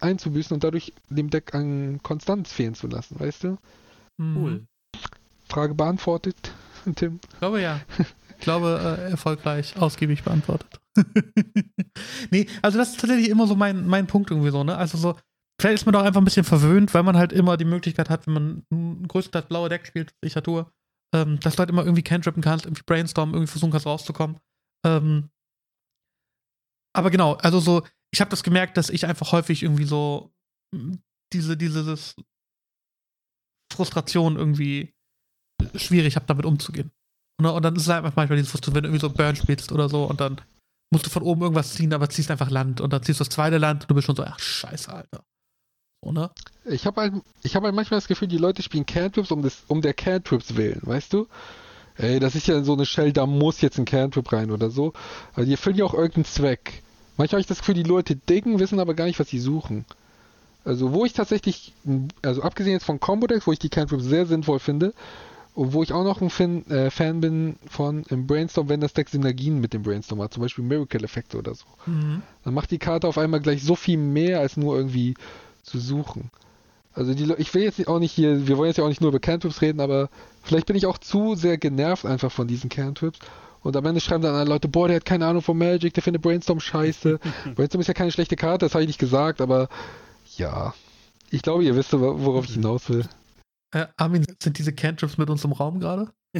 einzubüßen 0.00 0.54
und 0.54 0.64
dadurch 0.64 0.92
dem 1.08 1.30
Deck 1.30 1.54
an 1.54 2.00
Konstanz 2.02 2.52
fehlen 2.52 2.74
zu 2.74 2.86
lassen, 2.86 3.18
weißt 3.18 3.44
du? 3.44 3.58
Mhm. 4.16 4.36
Cool. 4.36 4.66
Frage 5.48 5.74
beantwortet, 5.74 6.36
Tim. 6.96 7.20
Ich 7.32 7.38
glaube 7.38 7.60
ja. 7.60 7.80
Ich 8.38 8.44
glaube, 8.44 8.98
äh, 9.00 9.10
erfolgreich, 9.10 9.76
ausgiebig 9.76 10.22
beantwortet. 10.22 10.80
nee, 12.30 12.46
also 12.62 12.78
das 12.78 12.90
ist 12.90 13.00
tatsächlich 13.00 13.28
immer 13.28 13.48
so 13.48 13.56
mein, 13.56 13.86
mein 13.88 14.06
Punkt 14.06 14.30
irgendwie 14.30 14.50
so, 14.50 14.62
ne? 14.62 14.76
Also 14.76 14.96
so, 14.96 15.16
vielleicht 15.60 15.80
ist 15.80 15.86
man 15.86 15.92
doch 15.92 16.04
einfach 16.04 16.20
ein 16.20 16.24
bisschen 16.24 16.44
verwöhnt, 16.44 16.94
weil 16.94 17.02
man 17.02 17.16
halt 17.16 17.32
immer 17.32 17.56
die 17.56 17.64
Möglichkeit 17.64 18.10
hat, 18.10 18.26
wenn 18.26 18.34
man 18.34 18.62
ein 18.70 19.08
größtenteils 19.08 19.46
blaue 19.46 19.68
Deck 19.68 19.86
spielt, 19.86 20.12
was 20.20 20.28
ich 20.28 20.34
ja 20.34 20.40
tue, 20.40 20.70
ähm, 21.14 21.40
dass 21.40 21.56
du 21.56 21.58
halt 21.58 21.70
immer 21.70 21.82
irgendwie 21.82 22.02
cantrippen 22.02 22.42
kannst, 22.42 22.64
irgendwie 22.64 22.84
brainstormen, 22.86 23.34
irgendwie 23.34 23.50
versuchen 23.50 23.72
kannst 23.72 23.86
rauszukommen. 23.86 24.38
Ähm, 24.86 25.30
aber 26.96 27.10
genau, 27.10 27.34
also 27.34 27.58
so, 27.58 27.82
ich 28.12 28.20
habe 28.20 28.30
das 28.30 28.44
gemerkt, 28.44 28.76
dass 28.76 28.88
ich 28.88 29.04
einfach 29.04 29.32
häufig 29.32 29.64
irgendwie 29.64 29.84
so 29.84 30.32
diese, 31.32 31.56
dieses 31.56 32.14
Frustration 33.72 34.36
irgendwie 34.36 34.94
schwierig 35.74 36.16
habe, 36.16 36.26
damit 36.26 36.46
umzugehen. 36.46 36.92
Und, 37.38 37.44
dann- 37.44 37.54
und 37.54 37.62
dann 37.64 37.76
ist 37.76 37.82
es 37.82 37.88
halt 37.88 38.04
einfach 38.04 38.16
manchmal 38.16 38.38
dieses 38.38 38.54
wenn 38.54 38.82
du 38.82 38.88
irgendwie 38.88 39.00
so 39.00 39.10
Burn 39.10 39.36
spielst 39.36 39.72
oder 39.72 39.88
so 39.88 40.04
und 40.04 40.20
dann 40.20 40.40
musst 40.90 41.06
du 41.06 41.10
von 41.10 41.22
oben 41.22 41.42
irgendwas 41.42 41.74
ziehen, 41.74 41.92
aber 41.92 42.08
ziehst 42.08 42.30
einfach 42.30 42.50
Land 42.50 42.80
und 42.80 42.92
dann 42.92 43.02
ziehst 43.02 43.20
du 43.20 43.24
das 43.24 43.30
zweite 43.32 43.58
Land 43.58 43.84
und 43.84 43.90
du 43.90 43.94
bist 43.94 44.06
schon 44.06 44.16
so, 44.16 44.24
ach 44.24 44.38
scheiße, 44.38 44.92
Alter. 44.92 45.22
So, 46.04 46.12
ne? 46.12 46.30
Ich 46.64 46.86
habe 46.86 47.00
halt, 47.00 47.14
hab 47.54 47.62
halt 47.62 47.74
manchmal 47.74 47.98
das 47.98 48.08
Gefühl, 48.08 48.28
die 48.28 48.38
Leute 48.38 48.62
spielen 48.62 48.86
Cantrips 48.86 49.30
um, 49.30 49.42
des, 49.42 49.64
um 49.68 49.82
der 49.82 49.94
Cantrips 49.94 50.56
willen, 50.56 50.80
weißt 50.82 51.12
du? 51.12 51.26
Ey, 51.96 52.20
das 52.20 52.36
ist 52.36 52.46
ja 52.46 52.62
so 52.62 52.74
eine 52.74 52.86
Shell, 52.86 53.12
da 53.12 53.26
muss 53.26 53.60
jetzt 53.60 53.78
ein 53.78 53.84
Cantrip 53.84 54.32
rein 54.32 54.50
oder 54.52 54.70
so. 54.70 54.92
Also 55.34 55.46
die 55.46 55.52
erfüllen 55.52 55.76
ja 55.76 55.84
auch 55.84 55.94
irgendeinen 55.94 56.26
Zweck. 56.26 56.82
Manchmal 57.16 57.38
habe 57.38 57.40
ich 57.40 57.46
das 57.48 57.58
Gefühl, 57.58 57.74
die 57.74 57.82
Leute 57.82 58.14
diggen, 58.14 58.60
wissen 58.60 58.78
aber 58.78 58.94
gar 58.94 59.06
nicht, 59.06 59.18
was 59.18 59.28
sie 59.28 59.40
suchen. 59.40 59.84
Also 60.64 60.92
wo 60.92 61.04
ich 61.04 61.12
tatsächlich, 61.12 61.72
also 62.22 62.42
abgesehen 62.42 62.74
jetzt 62.74 62.84
von 62.84 63.00
Combo 63.00 63.26
Decks, 63.26 63.46
wo 63.48 63.52
ich 63.52 63.58
die 63.58 63.68
Cantrips 63.68 64.04
sehr 64.04 64.26
sinnvoll 64.26 64.60
finde, 64.60 64.94
wo 65.60 65.82
ich 65.82 65.92
auch 65.92 66.04
noch 66.04 66.20
ein 66.20 66.30
Fan, 66.30 66.64
äh, 66.70 66.88
Fan 66.88 67.20
bin 67.20 67.56
von 67.68 68.04
im 68.10 68.28
Brainstorm, 68.28 68.68
wenn 68.68 68.80
das 68.80 68.92
Deck 68.92 69.08
Synergien 69.08 69.60
mit 69.60 69.72
dem 69.72 69.82
Brainstorm 69.82 70.22
hat, 70.22 70.32
zum 70.32 70.42
Beispiel 70.42 70.62
Miracle-Effekte 70.64 71.36
oder 71.36 71.54
so. 71.54 71.64
Mhm. 71.86 72.22
Dann 72.44 72.54
macht 72.54 72.70
die 72.70 72.78
Karte 72.78 73.08
auf 73.08 73.18
einmal 73.18 73.40
gleich 73.40 73.64
so 73.64 73.74
viel 73.74 73.98
mehr 73.98 74.38
als 74.38 74.56
nur 74.56 74.76
irgendwie 74.76 75.14
zu 75.64 75.80
suchen. 75.80 76.30
Also 76.94 77.12
die, 77.12 77.32
ich 77.38 77.52
will 77.54 77.62
jetzt 77.62 77.86
auch 77.88 77.98
nicht 77.98 78.12
hier, 78.12 78.46
wir 78.46 78.56
wollen 78.56 78.68
jetzt 78.68 78.76
ja 78.76 78.84
auch 78.84 78.88
nicht 78.88 79.00
nur 79.00 79.10
über 79.10 79.18
Cantrips 79.18 79.60
reden, 79.60 79.80
aber 79.80 80.10
vielleicht 80.44 80.66
bin 80.66 80.76
ich 80.76 80.86
auch 80.86 80.98
zu 80.98 81.34
sehr 81.34 81.58
genervt 81.58 82.06
einfach 82.06 82.30
von 82.30 82.46
diesen 82.46 82.70
Cantrips. 82.70 83.18
Und 83.60 83.76
am 83.76 83.84
Ende 83.84 84.00
schreiben 84.00 84.22
dann 84.22 84.36
alle 84.36 84.48
Leute, 84.48 84.68
boah, 84.68 84.86
der 84.86 84.96
hat 84.96 85.04
keine 85.04 85.26
Ahnung 85.26 85.42
von 85.42 85.58
Magic, 85.58 85.92
der 85.92 86.04
findet 86.04 86.22
Brainstorm 86.22 86.60
scheiße. 86.60 87.18
Brainstorm 87.56 87.80
ist 87.80 87.88
ja 87.88 87.94
keine 87.94 88.12
schlechte 88.12 88.36
Karte, 88.36 88.64
das 88.64 88.74
habe 88.74 88.82
ich 88.82 88.88
nicht 88.88 89.00
gesagt, 89.00 89.40
aber 89.40 89.68
ja. 90.36 90.72
Ich 91.30 91.42
glaube, 91.42 91.64
ihr 91.64 91.74
wisst, 91.74 91.92
worauf 91.92 92.44
ich 92.44 92.54
hinaus 92.54 92.88
will. 92.88 93.04
Äh, 93.72 93.86
Armin, 93.96 94.24
sind 94.42 94.58
diese 94.58 94.72
Cantrips 94.72 95.18
mit 95.18 95.28
uns 95.30 95.44
im 95.44 95.52
Raum 95.52 95.80
gerade? 95.80 96.12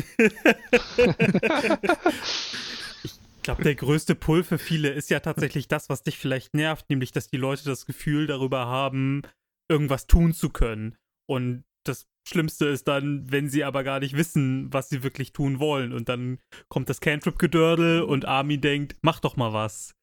ich 3.02 3.18
glaube, 3.42 3.62
der 3.62 3.74
größte 3.74 4.14
Pull 4.14 4.44
für 4.44 4.58
viele 4.58 4.90
ist 4.90 5.10
ja 5.10 5.20
tatsächlich 5.20 5.68
das, 5.68 5.88
was 5.88 6.02
dich 6.02 6.18
vielleicht 6.18 6.54
nervt, 6.54 6.88
nämlich, 6.90 7.12
dass 7.12 7.28
die 7.28 7.36
Leute 7.36 7.64
das 7.64 7.86
Gefühl 7.86 8.26
darüber 8.26 8.66
haben, 8.66 9.22
irgendwas 9.70 10.06
tun 10.06 10.32
zu 10.32 10.50
können. 10.50 10.96
Und 11.28 11.64
das 11.84 12.06
Schlimmste 12.26 12.66
ist 12.66 12.88
dann, 12.88 13.30
wenn 13.30 13.48
sie 13.48 13.64
aber 13.64 13.84
gar 13.84 14.00
nicht 14.00 14.16
wissen, 14.16 14.72
was 14.72 14.88
sie 14.88 15.02
wirklich 15.02 15.32
tun 15.32 15.58
wollen. 15.58 15.92
Und 15.92 16.08
dann 16.08 16.38
kommt 16.68 16.88
das 16.88 17.00
Cantrip-Gedördel 17.00 18.02
und 18.02 18.26
Armin 18.26 18.60
denkt, 18.60 18.96
mach 19.02 19.20
doch 19.20 19.36
mal 19.36 19.52
was. 19.52 19.94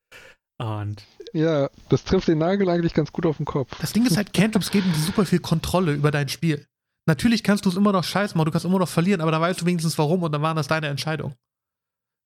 Und 0.57 1.05
ja, 1.33 1.69
das 1.89 2.05
trifft 2.05 2.27
den 2.27 2.37
Nagel 2.37 2.69
eigentlich 2.69 2.93
ganz 2.93 3.11
gut 3.11 3.25
auf 3.25 3.37
den 3.37 3.45
Kopf. 3.45 3.77
Das 3.79 3.93
Ding 3.93 4.05
ist 4.05 4.15
halt, 4.15 4.33
Cantrips 4.33 4.71
geben 4.71 4.91
dir 4.93 4.99
super 4.99 5.25
viel 5.25 5.39
Kontrolle 5.39 5.93
über 5.93 6.11
dein 6.11 6.29
Spiel. 6.29 6.65
Natürlich 7.07 7.43
kannst 7.43 7.65
du 7.65 7.69
es 7.69 7.75
immer 7.75 7.91
noch 7.91 8.03
scheiße 8.03 8.35
machen, 8.35 8.45
du 8.45 8.51
kannst 8.51 8.65
immer 8.65 8.79
noch 8.79 8.89
verlieren, 8.89 9.21
aber 9.21 9.31
da 9.31 9.39
weißt 9.39 9.61
du 9.61 9.65
wenigstens 9.65 9.97
warum 9.97 10.23
und 10.23 10.31
dann 10.31 10.41
war 10.41 10.55
das 10.55 10.67
deine 10.67 10.87
Entscheidung. 10.87 11.35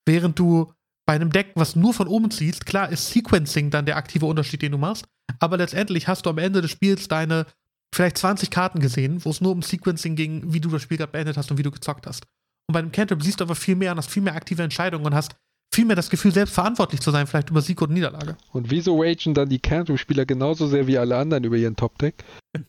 Während 0.07 0.39
du 0.39 0.73
bei 1.05 1.15
einem 1.15 1.31
Deck, 1.31 1.51
was 1.55 1.75
nur 1.75 1.93
von 1.93 2.07
oben 2.07 2.31
ziehst, 2.31 2.65
klar 2.65 2.89
ist 2.89 3.09
Sequencing 3.09 3.71
dann 3.71 3.85
der 3.85 3.97
aktive 3.97 4.25
Unterschied, 4.25 4.61
den 4.61 4.71
du 4.71 4.77
machst, 4.77 5.05
aber 5.39 5.57
letztendlich 5.57 6.07
hast 6.07 6.25
du 6.25 6.29
am 6.29 6.37
Ende 6.37 6.61
des 6.61 6.71
Spiels 6.71 7.07
deine 7.07 7.45
vielleicht 7.93 8.17
20 8.17 8.51
Karten 8.51 8.79
gesehen, 8.79 9.23
wo 9.25 9.29
es 9.31 9.41
nur 9.41 9.51
um 9.51 9.61
Sequencing 9.61 10.15
ging, 10.15 10.53
wie 10.53 10.61
du 10.61 10.69
das 10.69 10.81
Spiel 10.81 10.97
gerade 10.97 11.11
beendet 11.11 11.37
hast 11.37 11.51
und 11.51 11.57
wie 11.57 11.63
du 11.63 11.71
gezockt 11.71 12.07
hast. 12.07 12.25
Und 12.67 12.73
bei 12.73 12.79
einem 12.79 12.91
Cantrip 12.91 13.23
siehst 13.23 13.39
du 13.39 13.45
aber 13.45 13.55
viel 13.55 13.75
mehr 13.75 13.91
und 13.91 13.97
hast 13.97 14.11
viel 14.11 14.21
mehr 14.21 14.35
aktive 14.35 14.61
Entscheidungen 14.61 15.05
und 15.05 15.15
hast 15.15 15.35
viel 15.73 15.85
mehr 15.85 15.95
das 15.95 16.09
Gefühl, 16.09 16.31
selbst 16.31 16.53
verantwortlich 16.53 17.01
zu 17.01 17.11
sein, 17.11 17.27
vielleicht 17.27 17.49
über 17.49 17.61
Sieg 17.61 17.81
oder 17.81 17.93
Niederlage. 17.93 18.37
Und 18.51 18.71
wieso 18.71 18.99
ragen 18.99 19.33
dann 19.33 19.49
die 19.49 19.59
Cantrip-Spieler 19.59 20.25
genauso 20.25 20.67
sehr 20.67 20.87
wie 20.87 20.97
alle 20.97 21.17
anderen 21.17 21.43
über 21.43 21.57
ihren 21.57 21.75
Top-Deck? 21.75 22.23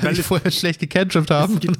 Weil 0.00 0.14
sie 0.14 0.22
vorher 0.22 0.50
schlecht 0.50 0.80
gecantripped 0.80 1.30
haben. 1.30 1.60
Geht, 1.60 1.78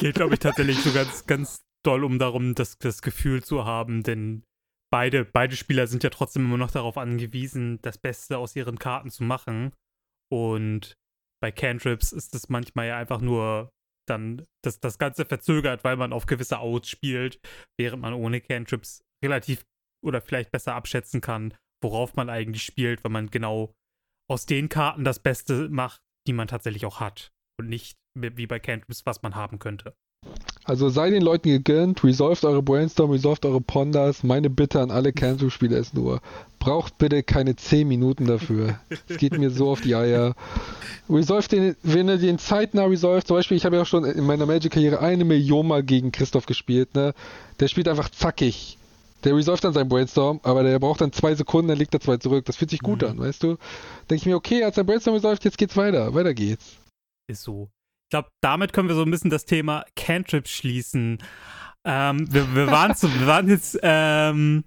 geht 0.00 0.14
glaube 0.14 0.34
ich, 0.34 0.40
tatsächlich 0.40 0.78
so 0.80 0.92
ganz, 0.92 1.26
ganz 1.26 1.62
doll 1.82 2.04
um 2.04 2.18
darum, 2.18 2.54
das, 2.54 2.78
das 2.78 3.02
Gefühl 3.02 3.42
zu 3.42 3.64
haben, 3.64 4.02
denn 4.02 4.44
beide, 4.90 5.24
beide 5.24 5.56
Spieler 5.56 5.86
sind 5.86 6.04
ja 6.04 6.10
trotzdem 6.10 6.44
immer 6.44 6.58
noch 6.58 6.70
darauf 6.70 6.98
angewiesen, 6.98 7.80
das 7.82 7.98
Beste 7.98 8.38
aus 8.38 8.54
ihren 8.54 8.78
Karten 8.78 9.10
zu 9.10 9.24
machen. 9.24 9.72
Und 10.30 10.94
bei 11.40 11.50
Cantrips 11.50 12.12
ist 12.12 12.34
es 12.34 12.48
manchmal 12.48 12.88
ja 12.88 12.98
einfach 12.98 13.20
nur 13.20 13.70
dann 14.08 14.46
das, 14.62 14.80
das 14.80 14.98
Ganze 14.98 15.24
verzögert, 15.24 15.84
weil 15.84 15.96
man 15.96 16.12
auf 16.12 16.26
gewisse 16.26 16.58
Outs 16.58 16.88
spielt, 16.88 17.40
während 17.78 18.02
man 18.02 18.14
ohne 18.14 18.40
Cantrips 18.40 19.04
relativ 19.24 19.64
oder 20.04 20.20
vielleicht 20.20 20.50
besser 20.50 20.74
abschätzen 20.74 21.20
kann, 21.20 21.54
worauf 21.82 22.16
man 22.16 22.28
eigentlich 22.28 22.64
spielt, 22.64 23.04
weil 23.04 23.12
man 23.12 23.30
genau 23.30 23.74
aus 24.28 24.46
den 24.46 24.68
Karten 24.68 25.04
das 25.04 25.20
Beste 25.20 25.68
macht, 25.68 26.02
die 26.26 26.32
man 26.32 26.48
tatsächlich 26.48 26.86
auch 26.86 27.00
hat. 27.00 27.32
Und 27.58 27.68
nicht 27.68 27.98
wie 28.14 28.46
bei 28.46 28.58
Cantrips, 28.58 29.06
was 29.06 29.22
man 29.22 29.34
haben 29.34 29.58
könnte. 29.58 29.94
Also 30.64 30.88
sei 30.90 31.10
den 31.10 31.22
Leuten 31.22 31.48
gegönnt, 31.48 32.04
resolved 32.04 32.44
eure 32.44 32.62
Brainstorm, 32.62 33.10
resolved 33.10 33.44
eure 33.44 33.60
Ponders. 33.60 34.22
Meine 34.22 34.48
Bitte 34.48 34.80
an 34.80 34.92
alle 34.92 35.12
Cancel-Spieler 35.12 35.76
ist 35.76 35.94
nur, 35.94 36.20
braucht 36.60 36.98
bitte 36.98 37.24
keine 37.24 37.56
10 37.56 37.88
Minuten 37.88 38.26
dafür. 38.26 38.78
Es 39.08 39.16
geht 39.16 39.36
mir 39.36 39.50
so 39.50 39.70
auf 39.70 39.80
die 39.80 39.96
Eier. 39.96 40.34
Resolve 41.10 41.48
den, 41.48 41.76
wenn 41.82 42.08
ihr 42.08 42.18
den 42.18 42.38
zeitnah 42.38 42.84
resolved, 42.84 43.26
zum 43.26 43.36
Beispiel, 43.38 43.56
ich 43.56 43.64
habe 43.64 43.76
ja 43.76 43.82
auch 43.82 43.86
schon 43.86 44.04
in 44.04 44.24
meiner 44.24 44.46
Magic-Karriere 44.46 45.00
eine 45.00 45.24
Million 45.24 45.66
Mal 45.66 45.82
gegen 45.82 46.12
Christoph 46.12 46.46
gespielt, 46.46 46.94
ne? 46.94 47.12
Der 47.58 47.66
spielt 47.66 47.88
einfach 47.88 48.10
zackig. 48.10 48.78
Der 49.24 49.34
resolved 49.34 49.64
dann 49.64 49.72
seinen 49.72 49.88
Brainstorm, 49.88 50.40
aber 50.44 50.62
der 50.62 50.78
braucht 50.78 51.00
dann 51.00 51.12
zwei 51.12 51.34
Sekunden, 51.34 51.68
dann 51.68 51.78
legt 51.78 51.94
er 51.94 52.00
zwei 52.00 52.18
zurück. 52.18 52.44
Das 52.44 52.56
fühlt 52.56 52.70
sich 52.70 52.80
gut 52.80 53.02
mhm. 53.02 53.08
an, 53.08 53.18
weißt 53.18 53.42
du? 53.42 53.56
Denke 54.08 54.14
ich 54.14 54.26
mir, 54.26 54.36
okay, 54.36 54.60
er 54.60 54.68
hat 54.68 54.76
sein 54.76 54.86
Brainstorm 54.86 55.14
resolved, 55.14 55.44
jetzt 55.44 55.58
geht's 55.58 55.76
weiter. 55.76 56.14
Weiter 56.14 56.34
geht's. 56.34 56.76
Ist 57.28 57.42
so 57.42 57.68
glaube, 58.12 58.28
damit 58.40 58.72
können 58.72 58.88
wir 58.88 58.94
so 58.94 59.02
ein 59.02 59.10
bisschen 59.10 59.30
das 59.30 59.46
Thema 59.46 59.84
Cantrip 59.96 60.46
schließen. 60.46 61.18
Ähm, 61.84 62.32
wir, 62.32 62.54
wir, 62.54 62.66
waren 62.68 62.94
zu, 62.94 63.12
wir 63.12 63.26
waren 63.26 63.48
jetzt 63.48 63.78
ähm, 63.82 64.64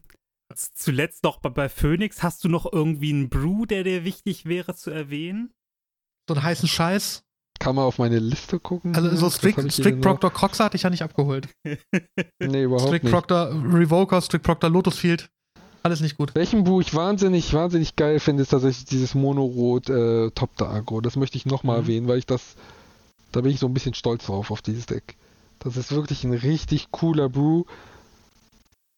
zuletzt 0.54 1.24
noch 1.24 1.38
bei, 1.38 1.50
bei 1.50 1.70
Phoenix. 1.70 2.24
Hast 2.24 2.44
du 2.44 2.50
noch 2.50 2.72
irgendwie 2.72 3.12
einen 3.12 3.30
Brew, 3.30 3.66
der 3.66 3.84
dir 3.84 4.04
wichtig 4.04 4.46
wäre 4.46 4.76
zu 4.76 4.90
erwähnen? 4.90 5.54
So 6.28 6.34
einen 6.34 6.44
heißen 6.44 6.68
Scheiß? 6.68 7.24
Kann 7.60 7.76
man 7.76 7.86
auf 7.86 8.00
meine 8.00 8.20
Liste 8.20 8.60
gucken? 8.60 8.96
Also 8.96 9.16
so 9.16 9.30
Strict, 9.30 9.72
Strict 9.72 10.02
Proctor 10.02 10.32
Cox 10.32 10.60
hatte 10.60 10.76
ich 10.76 10.84
ja 10.84 10.90
nicht 10.90 11.04
abgeholt. 11.04 11.48
nee, 12.40 12.64
überhaupt 12.64 12.88
Strict 12.88 13.04
nicht. 13.04 13.14
Proctor 13.14 13.50
Revoker, 13.52 14.22
Strict 14.22 14.44
Proctor 14.44 14.70
Lotus 14.70 14.98
Field. 14.98 15.30
Alles 15.84 16.02
nicht 16.02 16.18
gut. 16.18 16.34
Welchen 16.34 16.64
Buch 16.64 16.82
ich 16.82 16.96
wahnsinnig, 16.96 17.54
wahnsinnig 17.54 17.96
geil 17.96 18.20
finde, 18.20 18.42
ist 18.42 18.50
tatsächlich 18.50 18.86
dieses 18.86 19.14
Mono-Rot 19.14 19.90
äh, 19.90 20.32
Top 20.32 20.60
Agro. 20.60 21.00
Das 21.00 21.16
möchte 21.16 21.38
ich 21.38 21.46
nochmal 21.46 21.78
mhm. 21.78 21.84
erwähnen, 21.84 22.08
weil 22.08 22.18
ich 22.18 22.26
das 22.26 22.56
da 23.36 23.42
bin 23.42 23.52
ich 23.52 23.60
so 23.60 23.68
ein 23.68 23.74
bisschen 23.74 23.94
stolz 23.94 24.28
drauf, 24.28 24.50
auf 24.50 24.62
dieses 24.62 24.86
Deck. 24.86 25.18
Das 25.60 25.76
ist 25.76 25.92
wirklich 25.92 26.24
ein 26.24 26.34
richtig 26.34 26.92
cooler 26.92 27.28
Brew. 27.28 27.64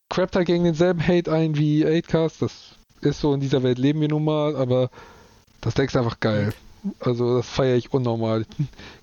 Crappt 0.10 0.36
halt 0.36 0.48
gegen 0.48 0.64
denselben 0.64 1.06
Hate 1.06 1.32
ein 1.32 1.58
wie 1.58 1.86
8cast. 1.86 2.40
Das 2.40 2.76
ist 3.02 3.20
so, 3.20 3.34
in 3.34 3.40
dieser 3.40 3.64
Welt 3.64 3.80
leben 3.80 4.00
wir 4.00 4.10
nun 4.10 4.24
mal, 4.24 4.56
aber 4.56 4.90
das 5.62 5.74
Deck 5.74 5.90
ist 5.90 5.98
einfach 5.98 6.20
geil. 6.20 6.54
Also 7.00 7.38
das 7.38 7.50
feiere 7.50 7.76
ich 7.76 7.94
unnormal. 7.94 8.46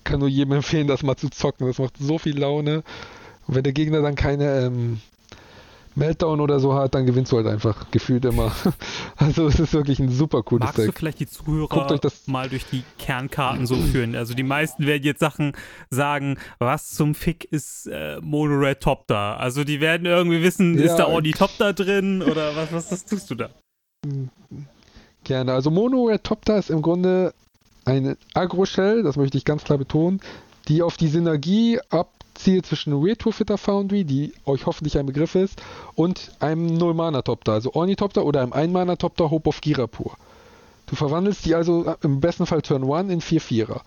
Kann 0.05 0.21
nur 0.21 0.29
jedem 0.29 0.53
empfehlen, 0.53 0.87
das 0.87 1.03
mal 1.03 1.17
zu 1.17 1.29
zocken. 1.31 1.67
Das 1.67 1.79
macht 1.79 1.97
so 1.99 2.19
viel 2.19 2.39
Laune. 2.39 2.85
Und 3.47 3.57
wenn 3.57 3.65
der 3.65 3.73
Gegner 3.73 4.03
dann 4.03 4.15
keine 4.15 4.67
ähm, 4.67 5.01
Meltdown 5.97 6.41
oder 6.41 6.61
so 6.61 6.75
hat, 6.75 6.95
dann 6.95 7.07
gewinnst 7.07 7.33
du 7.33 7.37
halt 7.37 7.47
einfach 7.47 7.91
gefühlt 7.91 8.25
immer. 8.25 8.53
Also 9.17 9.47
es 9.47 9.61
ist 9.61 9.73
wirklich 9.73 10.01
ein 10.01 10.11
super 10.11 10.43
cooles 10.43 10.67
Magst 10.67 10.79
Deck. 10.79 10.87
Magst 10.87 10.97
du 10.97 10.99
vielleicht 10.99 11.21
die 11.21 11.27
Zuhörer 11.27 12.11
mal 12.27 12.49
durch 12.49 12.65
die 12.67 12.83
Kernkarten 12.99 13.67
so 13.67 13.77
führen? 13.77 14.17
Also 14.17 14.35
die 14.35 14.43
meisten 14.43 14.87
werden 14.87 15.05
jetzt 15.05 15.21
Sachen 15.21 15.53
sagen, 15.89 16.37
was 16.59 16.91
zum 16.91 17.15
Fick 17.15 17.45
ist 17.45 17.87
äh, 17.87 18.19
Mono 18.21 18.55
Red 18.55 18.81
Top 18.81 19.07
da? 19.07 19.37
Also 19.37 19.63
die 19.63 19.81
werden 19.81 20.07
irgendwie 20.07 20.43
wissen, 20.43 20.77
ja, 20.77 20.85
ist 20.85 20.97
da 20.97 21.05
Audi 21.05 21.31
Top 21.31 21.51
da 21.59 21.73
drin 21.73 22.23
oder 22.23 22.57
was, 22.57 22.73
was, 22.73 22.93
was 22.93 23.05
tust 23.05 23.31
du 23.31 23.37
da? 23.37 23.51
Gerne. 25.23 25.53
Also 25.53 25.71
Mono 25.71 26.05
Red 26.05 26.25
Top 26.25 26.45
da 26.45 26.59
ist 26.59 26.71
im 26.71 26.83
Grunde 26.83 27.33
eine 27.85 28.17
Agro-Shell, 28.35 29.03
das 29.03 29.17
möchte 29.17 29.39
ich 29.39 29.45
ganz 29.45 29.65
klar 29.65 29.79
betonen, 29.79 30.21
die 30.69 30.83
auf 30.83 30.97
die 30.97 31.09
Synergie 31.09 31.79
ab 31.91 32.11
Ziel 32.35 32.63
zwischen 32.63 32.93
Retrofitter 32.93 33.59
Foundry, 33.59 34.05
die 34.05 34.33
euch 34.45 34.67
hoffentlich 34.67 34.99
ein 34.99 35.07
Begriff 35.07 35.35
ist, 35.35 35.63
und 35.95 36.33
einem 36.41 36.67
Null-Mana-Topter, 36.67 37.53
also 37.53 37.73
Ornithopter 37.75 38.25
oder 38.25 38.43
einem 38.43 38.53
Ein-Mana-Topter 38.53 39.31
Hope 39.31 39.49
of 39.49 39.61
Girapur. 39.61 40.17
Du 40.87 40.97
verwandelst 40.97 41.47
die 41.47 41.55
also 41.55 41.95
im 42.03 42.21
besten 42.21 42.47
Fall 42.47 42.63
Turn 42.63 42.91
1 42.91 43.11
in 43.11 43.21
4-4er. 43.21 43.81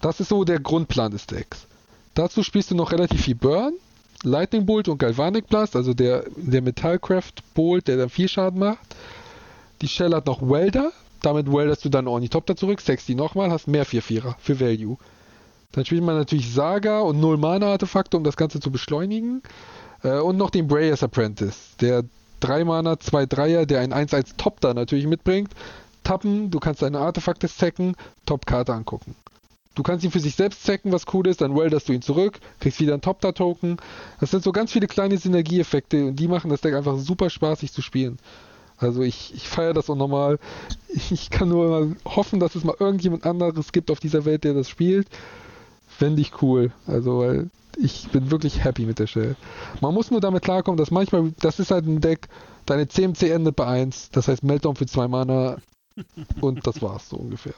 Das 0.00 0.20
ist 0.20 0.28
so 0.28 0.44
der 0.44 0.60
Grundplan 0.60 1.12
des 1.12 1.26
Decks. 1.26 1.66
Dazu 2.14 2.42
spielst 2.42 2.70
du 2.70 2.74
noch 2.74 2.92
relativ 2.92 3.22
viel 3.22 3.34
Burn, 3.34 3.74
Lightning 4.22 4.66
Bolt 4.66 4.88
und 4.88 4.98
Galvanic 4.98 5.48
Blast, 5.48 5.76
also 5.76 5.94
der, 5.94 6.24
der 6.36 6.62
Metallcraft 6.62 7.32
Bolt, 7.54 7.88
der 7.88 7.96
dann 7.96 8.10
4 8.10 8.28
Schaden 8.28 8.60
macht. 8.60 8.96
Die 9.80 9.88
Shell 9.88 10.14
hat 10.14 10.26
noch 10.26 10.42
Welder, 10.42 10.92
damit 11.22 11.50
welderst 11.52 11.84
du 11.84 11.88
dann 11.88 12.06
Ornithopter 12.06 12.56
zurück, 12.56 12.80
sexst 12.80 13.08
die 13.08 13.14
nochmal, 13.14 13.50
hast 13.50 13.66
mehr 13.66 13.86
4-4er 13.86 14.34
für 14.38 14.60
Value. 14.60 14.98
Dann 15.74 15.84
spielt 15.84 16.04
man 16.04 16.16
natürlich 16.16 16.52
Saga 16.52 17.00
und 17.00 17.20
Null 17.20 17.36
Mana 17.36 17.72
Artefakte, 17.72 18.16
um 18.16 18.24
das 18.24 18.36
Ganze 18.36 18.60
zu 18.60 18.70
beschleunigen. 18.70 19.42
Äh, 20.02 20.18
und 20.20 20.36
noch 20.36 20.50
den 20.50 20.68
Brayers 20.68 21.02
Apprentice, 21.02 21.76
der 21.80 22.04
3 22.40 22.64
Mana, 22.64 23.00
2 23.00 23.26
Dreier, 23.26 23.66
der 23.66 23.80
ein 23.80 23.92
1-1 23.92 24.36
Top 24.36 24.60
da 24.60 24.74
natürlich 24.74 25.06
mitbringt. 25.06 25.50
Tappen, 26.04 26.50
du 26.50 26.60
kannst 26.60 26.82
deine 26.82 26.98
Artefakte 26.98 27.48
zacken, 27.48 27.96
Top-Karte 28.26 28.74
angucken. 28.74 29.16
Du 29.74 29.82
kannst 29.82 30.04
ihn 30.04 30.10
für 30.10 30.20
sich 30.20 30.36
selbst 30.36 30.62
zacken, 30.62 30.92
was 30.92 31.06
cool 31.12 31.26
ist, 31.26 31.40
dann 31.40 31.56
welderst 31.56 31.88
du 31.88 31.94
ihn 31.94 32.02
zurück, 32.02 32.38
kriegst 32.60 32.78
wieder 32.78 32.92
einen 32.92 33.02
Top-Da-Token. 33.02 33.78
Das 34.20 34.30
sind 34.30 34.44
so 34.44 34.52
ganz 34.52 34.70
viele 34.70 34.86
kleine 34.86 35.16
Synergieeffekte 35.16 36.06
und 36.06 36.16
die 36.16 36.28
machen 36.28 36.50
das 36.50 36.60
Deck 36.60 36.74
einfach 36.74 36.98
super 36.98 37.30
spaßig 37.30 37.72
zu 37.72 37.82
spielen. 37.82 38.18
Also 38.76 39.02
ich, 39.02 39.32
ich 39.34 39.48
feiere 39.48 39.72
das 39.72 39.88
auch 39.88 39.96
nochmal. 39.96 40.38
Ich 41.10 41.30
kann 41.30 41.48
nur 41.48 41.68
mal 41.68 41.96
hoffen, 42.04 42.38
dass 42.38 42.54
es 42.54 42.62
mal 42.62 42.76
irgendjemand 42.78 43.24
anderes 43.24 43.72
gibt 43.72 43.90
auf 43.90 43.98
dieser 43.98 44.24
Welt, 44.26 44.44
der 44.44 44.54
das 44.54 44.68
spielt 44.68 45.08
fände 45.98 46.20
ich 46.20 46.42
cool. 46.42 46.72
Also, 46.86 47.20
weil 47.20 47.50
ich 47.76 48.08
bin 48.08 48.30
wirklich 48.30 48.62
happy 48.62 48.86
mit 48.86 48.98
der 48.98 49.06
Shell. 49.06 49.36
Man 49.80 49.94
muss 49.94 50.10
nur 50.10 50.20
damit 50.20 50.42
klarkommen, 50.42 50.78
dass 50.78 50.90
manchmal, 50.90 51.32
das 51.40 51.58
ist 51.58 51.70
halt 51.70 51.86
ein 51.86 52.00
Deck, 52.00 52.28
deine 52.66 52.88
CMC 52.88 53.30
endet 53.30 53.56
bei 53.56 53.66
1, 53.66 54.10
das 54.10 54.28
heißt 54.28 54.44
Meltdown 54.44 54.76
für 54.76 54.86
2 54.86 55.08
Mana 55.08 55.58
und 56.40 56.66
das 56.66 56.82
war's 56.82 57.08
so 57.08 57.16
ungefähr. 57.16 57.54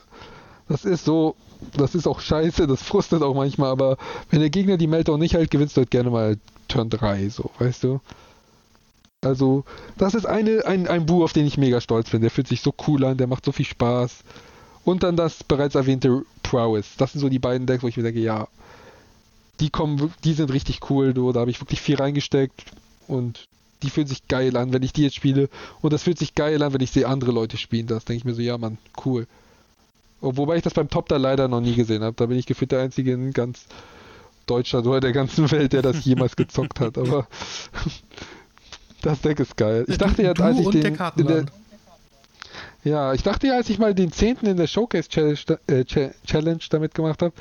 Das 0.68 0.84
ist 0.84 1.04
so, 1.04 1.36
das 1.76 1.94
ist 1.94 2.06
auch 2.06 2.20
scheiße, 2.20 2.66
das 2.66 2.82
frustet 2.82 3.22
auch 3.22 3.34
manchmal, 3.34 3.70
aber 3.70 3.98
wenn 4.30 4.40
der 4.40 4.50
Gegner 4.50 4.76
die 4.76 4.88
Meltdown 4.88 5.20
nicht 5.20 5.34
hält, 5.34 5.50
gewinnst 5.50 5.76
du 5.76 5.82
halt 5.82 5.90
gerne 5.90 6.10
mal 6.10 6.38
Turn 6.68 6.90
3, 6.90 7.28
so, 7.28 7.50
weißt 7.58 7.84
du? 7.84 8.00
Also, 9.24 9.64
das 9.96 10.14
ist 10.14 10.26
eine, 10.26 10.66
ein, 10.66 10.86
ein 10.88 11.06
Bu, 11.06 11.24
auf 11.24 11.32
den 11.32 11.46
ich 11.46 11.56
mega 11.56 11.80
stolz 11.80 12.10
bin. 12.10 12.20
Der 12.20 12.30
fühlt 12.30 12.46
sich 12.46 12.60
so 12.60 12.72
cool 12.86 13.04
an, 13.04 13.16
der 13.16 13.26
macht 13.26 13.44
so 13.44 13.52
viel 13.52 13.64
Spaß. 13.64 14.22
Und 14.86 15.02
dann 15.02 15.16
das 15.16 15.42
bereits 15.42 15.74
erwähnte 15.74 16.22
Prowess. 16.44 16.94
Das 16.96 17.10
sind 17.10 17.20
so 17.20 17.28
die 17.28 17.40
beiden 17.40 17.66
Decks, 17.66 17.82
wo 17.82 17.88
ich 17.88 17.96
mir 17.96 18.04
denke, 18.04 18.20
ja, 18.20 18.46
die 19.58 19.68
kommen, 19.68 20.14
die 20.22 20.32
sind 20.32 20.52
richtig 20.52 20.88
cool, 20.90 21.12
du, 21.12 21.32
da 21.32 21.40
habe 21.40 21.50
ich 21.50 21.60
wirklich 21.60 21.80
viel 21.80 21.96
reingesteckt 21.96 22.62
und 23.08 23.48
die 23.82 23.90
fühlen 23.90 24.06
sich 24.06 24.28
geil 24.28 24.56
an, 24.56 24.72
wenn 24.72 24.84
ich 24.84 24.92
die 24.92 25.02
jetzt 25.02 25.16
spiele. 25.16 25.48
Und 25.82 25.92
das 25.92 26.04
fühlt 26.04 26.20
sich 26.20 26.36
geil 26.36 26.62
an, 26.62 26.72
wenn 26.72 26.80
ich 26.80 26.92
sehe 26.92 27.08
andere 27.08 27.32
Leute 27.32 27.56
spielen. 27.56 27.88
Das 27.88 28.04
denke 28.04 28.18
ich 28.18 28.24
mir 28.24 28.34
so, 28.34 28.42
ja, 28.42 28.58
Mann, 28.58 28.78
cool. 29.04 29.26
Wobei 30.20 30.56
ich 30.56 30.62
das 30.62 30.74
beim 30.74 30.88
Top 30.88 31.08
da 31.08 31.16
leider 31.16 31.48
noch 31.48 31.60
nie 31.60 31.74
gesehen 31.74 32.04
habe. 32.04 32.14
Da 32.16 32.26
bin 32.26 32.38
ich 32.38 32.46
gefühlt 32.46 32.70
der 32.70 32.80
Einzige 32.80 33.12
in 33.12 33.32
ganz 33.32 33.66
Deutschland 34.46 34.86
oder 34.86 35.00
der 35.00 35.12
ganzen 35.12 35.50
Welt, 35.50 35.72
der 35.72 35.82
das 35.82 36.04
jemals 36.04 36.36
gezockt 36.36 36.78
hat. 36.78 36.96
Aber 36.96 37.26
das 39.02 39.20
Deck 39.20 39.40
ist 39.40 39.56
geil. 39.56 39.84
Ich 39.88 39.98
dachte 39.98 40.22
ja, 40.22 40.30
als 40.30 40.60
ich 40.60 40.68
den. 40.68 40.96
Der 40.96 41.46
ja, 42.86 43.12
ich 43.14 43.24
dachte 43.24 43.48
ja, 43.48 43.54
als 43.54 43.68
ich 43.68 43.80
mal 43.80 43.94
den 43.94 44.12
10. 44.12 44.38
in 44.42 44.56
der 44.56 44.68
Showcase 44.68 45.08
Challenge, 45.08 45.58
äh, 45.66 45.84
Challenge 45.84 46.60
damit 46.70 46.94
gemacht 46.94 47.20
habe, 47.20 47.34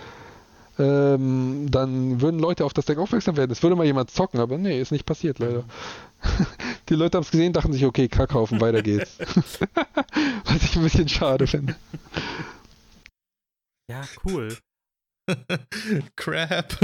ähm, 0.80 1.68
dann 1.70 2.20
würden 2.20 2.40
Leute 2.40 2.66
auf 2.66 2.74
das 2.74 2.86
Deck 2.86 2.98
aufmerksam 2.98 3.38
werden. 3.38 3.52
Es 3.52 3.62
würde 3.62 3.76
mal 3.76 3.86
jemand 3.86 4.10
zocken, 4.10 4.40
aber 4.40 4.58
nee, 4.58 4.82
ist 4.82 4.92
nicht 4.92 5.06
passiert 5.06 5.38
leider. 5.38 5.64
Die 6.90 6.96
Leute 6.96 7.18
haben 7.18 7.24
es 7.24 7.30
gesehen, 7.30 7.54
dachten 7.54 7.74
sich, 7.74 7.86
okay, 7.86 8.08
Kackhaufen, 8.08 8.60
weiter 8.60 8.82
geht's. 8.82 9.20
Was 10.46 10.64
ich 10.64 10.76
ein 10.76 10.84
bisschen 10.84 11.10
schade 11.10 11.46
finde. 11.46 11.76
Ja, 13.88 14.02
cool. 14.26 14.58
Crap. 16.16 16.76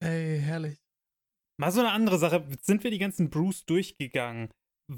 Ey, 0.00 0.40
herrlich. 0.40 0.81
Mal 1.62 1.70
so 1.70 1.78
eine 1.78 1.92
andere 1.92 2.18
Sache. 2.18 2.44
Sind 2.60 2.82
wir 2.82 2.90
die 2.90 2.98
ganzen 2.98 3.30
Brews 3.30 3.64
durchgegangen? 3.64 4.48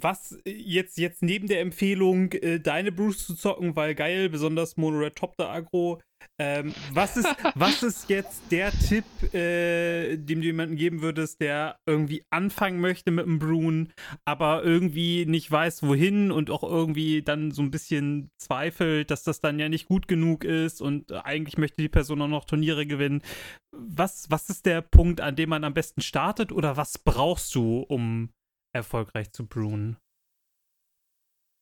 Was 0.02 0.32
äh, 0.44 0.50
jetzt, 0.50 0.98
jetzt 0.98 1.22
neben 1.22 1.46
der 1.46 1.60
Empfehlung, 1.60 2.32
äh, 2.32 2.60
deine 2.60 2.92
Brews 2.92 3.26
zu 3.26 3.34
zocken, 3.34 3.76
weil 3.76 3.94
geil, 3.94 4.28
besonders 4.28 4.76
Mono 4.76 4.98
Red 4.98 5.16
Top 5.16 5.36
der 5.36 5.48
Agro, 5.48 6.00
ähm, 6.38 6.74
was, 6.92 7.16
ist, 7.16 7.28
was 7.54 7.82
ist 7.82 8.08
jetzt 8.08 8.42
der 8.50 8.72
Tipp, 8.72 9.04
äh, 9.34 10.16
dem 10.16 10.40
du 10.40 10.46
jemanden 10.46 10.76
geben 10.76 11.02
würdest, 11.02 11.40
der 11.40 11.76
irgendwie 11.86 12.24
anfangen 12.30 12.80
möchte 12.80 13.10
mit 13.10 13.26
dem 13.26 13.38
Brewen, 13.38 13.92
aber 14.24 14.64
irgendwie 14.64 15.26
nicht 15.26 15.50
weiß, 15.50 15.82
wohin 15.82 16.30
und 16.32 16.50
auch 16.50 16.62
irgendwie 16.62 17.22
dann 17.22 17.50
so 17.50 17.62
ein 17.62 17.70
bisschen 17.70 18.30
zweifelt, 18.38 19.10
dass 19.10 19.22
das 19.22 19.40
dann 19.40 19.58
ja 19.58 19.68
nicht 19.68 19.86
gut 19.86 20.08
genug 20.08 20.44
ist 20.44 20.80
und 20.80 21.12
eigentlich 21.12 21.58
möchte 21.58 21.82
die 21.82 21.88
Person 21.88 22.22
auch 22.22 22.28
noch 22.28 22.46
Turniere 22.46 22.86
gewinnen. 22.86 23.22
Was, 23.72 24.30
was 24.30 24.48
ist 24.50 24.66
der 24.66 24.80
Punkt, 24.80 25.20
an 25.20 25.36
dem 25.36 25.50
man 25.50 25.64
am 25.64 25.74
besten 25.74 26.00
startet 26.00 26.52
oder 26.52 26.76
was 26.76 26.98
brauchst 26.98 27.54
du, 27.54 27.80
um 27.80 28.30
erfolgreich 28.74 29.32
zu 29.32 29.46
brewen? 29.46 29.96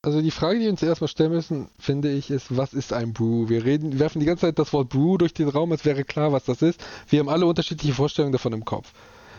Also 0.05 0.21
die 0.21 0.33
Frage, 0.33 0.59
die 0.59 0.65
wir 0.65 0.73
uns 0.73 0.83
erstmal 0.83 1.07
stellen 1.07 1.31
müssen, 1.31 1.69
finde 1.79 2.11
ich, 2.11 2.29
ist, 2.31 2.57
was 2.57 2.75
ist 2.75 2.93
ein 2.93 3.13
Brew? 3.13 3.49
Wir 3.49 3.65
reden, 3.65 3.93
wir 3.93 4.01
werfen 4.01 4.19
die 4.19 4.27
ganze 4.27 4.47
Zeit 4.47 4.59
das 4.59 4.73
Wort 4.73 4.89
Brew 4.89 5.17
durch 5.17 5.33
den 5.33 5.49
Raum, 5.49 5.71
als 5.71 5.85
wäre 5.85 6.03
klar, 6.03 6.33
was 6.33 6.45
das 6.45 6.61
ist. 6.61 6.85
Wir 7.09 7.21
haben 7.21 7.29
alle 7.29 7.47
unterschiedliche 7.47 7.95
Vorstellungen 7.95 8.33
davon 8.33 8.53
im 8.53 8.65
Kopf. 8.65 8.93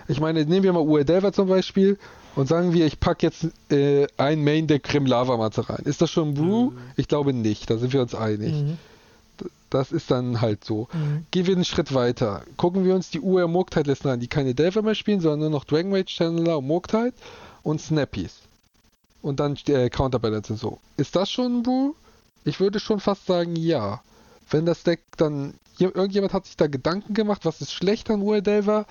Ich 0.08 0.22
meine, 0.22 0.46
nehmen 0.46 0.64
wir 0.64 0.72
mal 0.72 0.86
Ue 0.86 1.04
Delver 1.04 1.34
zum 1.34 1.50
Beispiel 1.50 1.98
und 2.36 2.48
sagen 2.48 2.74
wir, 2.74 2.86
ich 2.86 3.00
packe 3.02 3.26
jetzt 3.26 3.48
äh, 3.72 4.08
ein 4.16 4.44
Main 4.44 4.68
der 4.68 4.80
Grim 4.80 5.06
Lava 5.06 5.36
Matze 5.36 5.70
rein. 5.70 5.84
Ist 5.84 6.02
das 6.02 6.12
schon 6.12 6.30
ein 6.30 6.34
Brew? 6.34 6.72
Mhm. 6.72 6.78
Ich 6.96 7.10
glaube 7.10 7.34
nicht, 7.34 7.70
da 7.70 7.78
sind 7.78 7.92
wir 7.92 8.02
uns 8.02 8.16
einig. 8.16 8.54
Mhm. 8.54 8.78
Das 9.70 9.92
ist 9.92 10.12
dann 10.12 10.40
halt 10.40 10.64
so. 10.64 10.88
Mhm. 10.94 11.26
Gehen 11.32 11.48
wir 11.48 11.56
einen 11.56 11.66
Schritt 11.66 11.94
weiter. 11.94 12.44
Gucken 12.56 12.86
wir 12.86 12.96
uns 12.96 13.10
die 13.10 13.20
UR 13.20 13.48
Murktide 13.48 13.90
Listen 13.90 14.08
an, 14.08 14.20
die 14.20 14.28
keine 14.28 14.56
Delver 14.56 14.82
mehr 14.82 14.96
spielen, 14.96 15.20
sondern 15.20 15.40
nur 15.42 15.50
noch 15.50 15.66
Dragon 15.66 15.94
Rage 15.94 16.10
Channeler 16.10 16.60
und 16.60 16.68
Murktide 16.68 17.14
und 17.64 17.82
Snappies. 17.82 18.42
Und 19.22 19.40
dann 19.40 19.58
äh, 19.68 19.90
Counterbalance 19.90 20.54
und 20.54 20.60
so. 20.60 20.80
Ist 20.98 21.16
das 21.16 21.32
schon 21.32 21.60
ein 21.60 21.64
Brew? 21.64 21.94
Ich 22.44 22.60
würde 22.60 22.80
schon 22.80 23.00
fast 23.00 23.26
sagen, 23.26 23.56
ja. 23.56 24.02
Wenn 24.50 24.66
das 24.66 24.84
Deck 24.84 25.02
dann. 25.18 25.56
Irgendjemand 25.80 26.34
hat 26.34 26.46
sich 26.46 26.56
da 26.56 26.68
Gedanken 26.68 27.16
gemacht, 27.16 27.46
was 27.46 27.62
ist 27.62 27.74
schlecht 27.74 28.12
an 28.12 28.22
Delver 28.44 28.86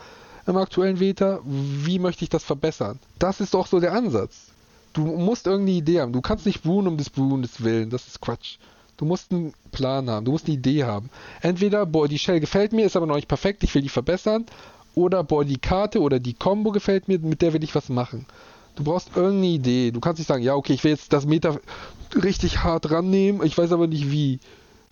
im 0.47 0.57
aktuellen 0.57 0.99
Veta? 0.99 1.39
Wie 1.45 2.01
möchte 2.01 2.25
ich 2.25 2.29
das 2.29 2.43
verbessern? 2.43 2.99
Das 3.20 3.41
ist 3.41 3.55
doch 3.55 3.68
so 3.68 3.79
der 3.79 3.93
Ansatz. 3.93 4.49
Du 4.93 5.03
musst 5.03 5.47
irgendeine 5.47 5.79
Idee 5.79 6.01
haben. 6.01 6.12
Du 6.12 6.20
kannst 6.20 6.45
nicht 6.45 6.62
brewen 6.62 6.89
um 6.89 6.97
des 6.97 7.09
Brewens 7.09 7.62
willen. 7.62 7.91
Das 7.91 8.09
ist 8.09 8.20
Quatsch. 8.20 8.57
Du 8.97 9.05
musst 9.05 9.33
einen 9.33 9.55
Plan 9.70 10.11
haben. 10.11 10.25
Du 10.25 10.33
musst 10.33 10.47
eine 10.47 10.57
Idee 10.57 10.85
haben. 10.85 11.09
Entweder, 11.41 11.87
boah, 11.87 12.09
die 12.09 12.18
Shell 12.18 12.41
gefällt 12.41 12.73
mir, 12.73 12.85
ist 12.85 12.97
aber 12.97 13.07
noch 13.07 13.16
nicht 13.16 13.29
perfekt, 13.29 13.62
ich 13.64 13.75
will 13.75 13.83
die 13.83 13.89
verbessern. 13.89 14.47
Oder, 14.95 15.25
boah, 15.25 15.45
die 15.45 15.59
Karte 15.59 16.01
oder 16.01 16.20
die 16.20 16.35
Combo 16.35 16.70
gefällt 16.73 17.09
mir, 17.09 17.18
mit 17.18 17.41
der 17.41 17.53
will 17.53 17.64
ich 17.64 17.75
was 17.75 17.89
machen. 17.89 18.27
Du 18.77 18.85
brauchst 18.85 19.16
irgendeine 19.16 19.47
Idee. 19.47 19.91
Du 19.91 20.01
kannst 20.01 20.18
nicht 20.18 20.29
sagen, 20.29 20.43
ja, 20.43 20.55
okay, 20.55 20.73
ich 20.73 20.85
will 20.85 20.93
jetzt 20.93 21.12
das 21.12 21.27
Meta 21.27 21.57
richtig 22.14 22.62
hart 22.62 22.91
rannehmen, 22.91 23.45
ich 23.45 23.57
weiß 23.57 23.73
aber 23.73 23.87
nicht 23.87 24.11
wie. 24.11 24.41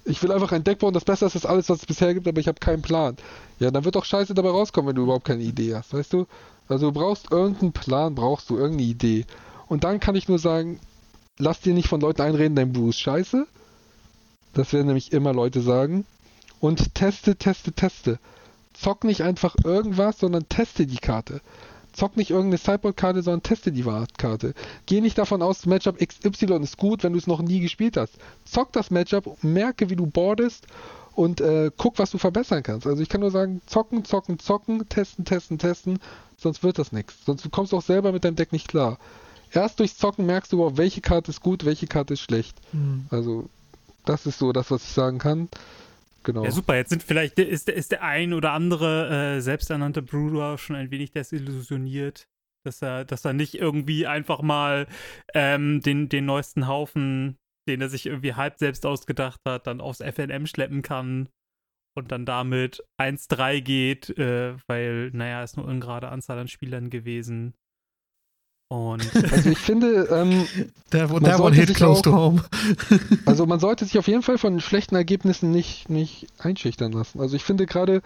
Ich 0.05 0.23
will 0.23 0.33
einfach 0.33 0.53
ein 0.53 0.65
Deck 0.65 0.79
bauen, 0.79 0.95
das 0.95 1.05
besser 1.05 1.27
ist 1.27 1.37
als 1.37 1.47
alles, 1.47 1.69
was 1.69 1.81
es 1.81 1.87
bisher 1.87 2.15
gibt, 2.15 2.27
aber 2.27 2.41
ich 2.41 2.49
habe 2.49 2.59
keinen 2.59 2.83
Plan. 2.83 3.17
Ja, 3.59 3.71
dann 3.71 3.85
wird 3.85 3.97
doch 3.97 4.07
scheiße 4.07 4.33
dabei 4.33 4.49
rauskommen, 4.49 4.89
wenn 4.89 4.97
du 4.97 5.03
überhaupt 5.03 5.27
keine 5.27 5.43
Idee 5.43 5.75
hast, 5.75 5.93
weißt 5.93 6.13
du? 6.15 6.27
Also 6.69 6.91
du 6.91 6.93
brauchst 6.99 7.31
irgendeinen 7.31 7.73
Plan, 7.73 8.15
brauchst 8.15 8.49
du 8.49 8.57
irgendeine 8.57 8.89
Idee. 8.89 9.27
Und 9.69 9.85
dann 9.85 10.01
kann 10.01 10.15
ich 10.15 10.29
nur 10.29 10.39
sagen, 10.39 10.81
lass 11.39 11.61
dir 11.61 11.75
nicht 11.75 11.89
von 11.89 12.01
Leuten 12.01 12.23
einreden, 12.23 12.57
dein 12.57 12.73
Brew 12.73 12.89
ist 12.89 13.01
scheiße. 13.01 13.47
Das 14.55 14.73
werden 14.73 14.87
nämlich 14.87 15.13
immer 15.13 15.33
Leute 15.33 15.61
sagen. 15.61 16.07
Und 16.61 16.95
teste, 16.95 17.37
teste, 17.37 17.73
teste. 17.73 18.19
Zock 18.73 19.05
nicht 19.05 19.23
einfach 19.23 19.57
irgendwas, 19.65 20.19
sondern 20.19 20.49
teste 20.49 20.87
die 20.87 20.99
Karte. 20.99 21.41
Zock 22.01 22.17
nicht 22.17 22.31
irgendeine 22.31 22.57
Sideboard-Karte, 22.57 23.21
sondern 23.21 23.43
teste 23.43 23.73
die 23.73 23.85
Karte. 24.17 24.55
Geh 24.87 25.03
nicht 25.03 25.19
davon 25.19 25.43
aus, 25.43 25.67
Matchup 25.67 25.99
XY 25.99 26.63
ist 26.63 26.79
gut, 26.79 27.03
wenn 27.03 27.13
du 27.13 27.19
es 27.19 27.27
noch 27.27 27.43
nie 27.43 27.61
gespielt 27.61 27.99
hast. 27.99 28.15
Zock 28.47 28.73
das 28.73 28.91
Matchup, 28.91 29.37
merke, 29.43 29.91
wie 29.91 29.97
du 29.97 30.07
boardest 30.07 30.67
und 31.15 31.43
äh, 31.43 31.71
guck, 31.77 31.99
was 31.99 32.11
du 32.11 32.17
verbessern 32.17 32.63
kannst. 32.63 32.87
Also 32.87 33.03
ich 33.03 33.11
kann 33.11 33.21
nur 33.21 33.31
sagen, 33.31 33.61
zocken, 33.67 34.07
zocken, 34.07 34.39
zocken, 34.39 34.89
testen, 34.89 35.27
testen, 35.27 35.59
testen, 35.59 35.99
sonst 36.39 36.63
wird 36.63 36.79
das 36.79 36.91
nichts. 36.91 37.17
Sonst 37.27 37.47
kommst 37.51 37.73
du 37.73 37.77
auch 37.77 37.83
selber 37.83 38.13
mit 38.13 38.25
deinem 38.25 38.37
Deck 38.37 38.53
nicht 38.53 38.69
klar. 38.69 38.97
Erst 39.53 39.79
durchs 39.79 39.99
Zocken 39.99 40.25
merkst 40.25 40.53
du 40.53 40.57
überhaupt, 40.57 40.79
welche 40.79 41.03
Karte 41.03 41.31
ist 41.31 41.43
gut, 41.43 41.67
welche 41.67 41.87
Karte 41.87 42.15
ist 42.15 42.21
schlecht. 42.21 42.57
Mhm. 42.73 43.09
Also 43.11 43.51
das 44.07 44.25
ist 44.25 44.39
so 44.39 44.53
das, 44.53 44.71
was 44.71 44.85
ich 44.85 44.93
sagen 44.93 45.19
kann. 45.19 45.51
Genau. 46.23 46.45
Ja, 46.45 46.51
super. 46.51 46.77
Jetzt 46.77 46.91
sind 46.91 47.03
vielleicht, 47.03 47.39
ist, 47.39 47.69
ist 47.69 47.93
der 47.93 48.03
ein 48.03 48.33
oder 48.33 48.53
andere 48.53 49.37
äh, 49.37 49.41
selbsternannte 49.41 50.03
Brewer 50.03 50.59
schon 50.59 50.77
ein 50.77 50.91
wenig 50.91 51.13
desillusioniert, 51.13 52.29
dass 52.65 52.83
er, 52.83 53.05
dass 53.05 53.25
er 53.25 53.33
nicht 53.33 53.55
irgendwie 53.55 54.07
einfach 54.07 54.43
mal 54.43 54.87
ähm, 55.35 55.81
den, 55.81 56.09
den 56.09 56.27
neuesten 56.27 56.67
Haufen, 56.67 57.39
den 57.69 57.81
er 57.81 57.89
sich 57.89 58.07
irgendwie 58.07 58.35
halb 58.35 58.59
selbst 58.59 58.85
ausgedacht 58.85 59.41
hat, 59.47 59.67
dann 59.67 59.81
aufs 59.81 60.01
FNM 60.01 60.47
schleppen 60.47 60.83
kann 60.83 61.29
und 61.97 62.13
dann 62.13 62.27
damit 62.27 62.85
1-3 63.01 63.61
geht, 63.61 64.11
äh, 64.19 64.57
weil, 64.67 65.11
naja, 65.13 65.43
ist 65.43 65.57
nur 65.57 65.67
ungerade 65.67 66.09
Anzahl 66.09 66.39
an 66.39 66.49
Spielern 66.49 66.91
gewesen. 66.91 67.55
Und 68.71 69.05
also 69.33 69.51
ich 69.51 69.59
finde, 69.59 70.09
ähm, 70.13 70.47
der, 70.93 71.09
der 71.09 71.41
one 71.41 71.57
hit 71.57 71.75
close 71.75 72.03
to 72.03 72.13
home. 72.13 72.45
also 73.27 73.45
man 73.45 73.59
sollte 73.59 73.85
sich 73.85 73.99
auf 73.99 74.07
jeden 74.07 74.23
Fall 74.23 74.39
von 74.39 74.61
schlechten 74.61 74.95
Ergebnissen 74.95 75.51
nicht, 75.51 75.91
nicht 75.91 76.29
einschüchtern 76.39 76.93
lassen. 76.93 77.21
Also 77.21 77.35
ich 77.35 77.43
finde 77.43 77.67
gerade, 77.67 78.01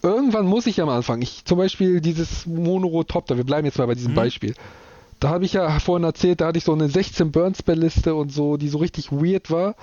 irgendwann 0.00 0.46
muss 0.46 0.66
ich 0.66 0.76
ja 0.76 0.86
mal 0.86 0.96
anfangen. 0.96 1.22
Ich, 1.22 1.44
zum 1.44 1.58
Beispiel 1.58 2.00
dieses 2.00 2.46
Monorotopter, 2.46 3.36
wir 3.36 3.42
bleiben 3.42 3.66
jetzt 3.66 3.78
mal 3.78 3.86
bei 3.86 3.96
diesem 3.96 4.12
mhm. 4.12 4.16
Beispiel. 4.16 4.54
Da 5.18 5.30
habe 5.30 5.44
ich 5.44 5.54
ja 5.54 5.80
vorhin 5.80 6.04
erzählt, 6.04 6.40
da 6.40 6.46
hatte 6.46 6.58
ich 6.58 6.64
so 6.64 6.72
eine 6.72 6.88
16 6.88 7.32
Burn-Spell-Liste 7.32 8.14
und 8.14 8.30
so, 8.30 8.56
die 8.56 8.68
so 8.68 8.78
richtig 8.78 9.10
weird 9.10 9.50
war. 9.50 9.74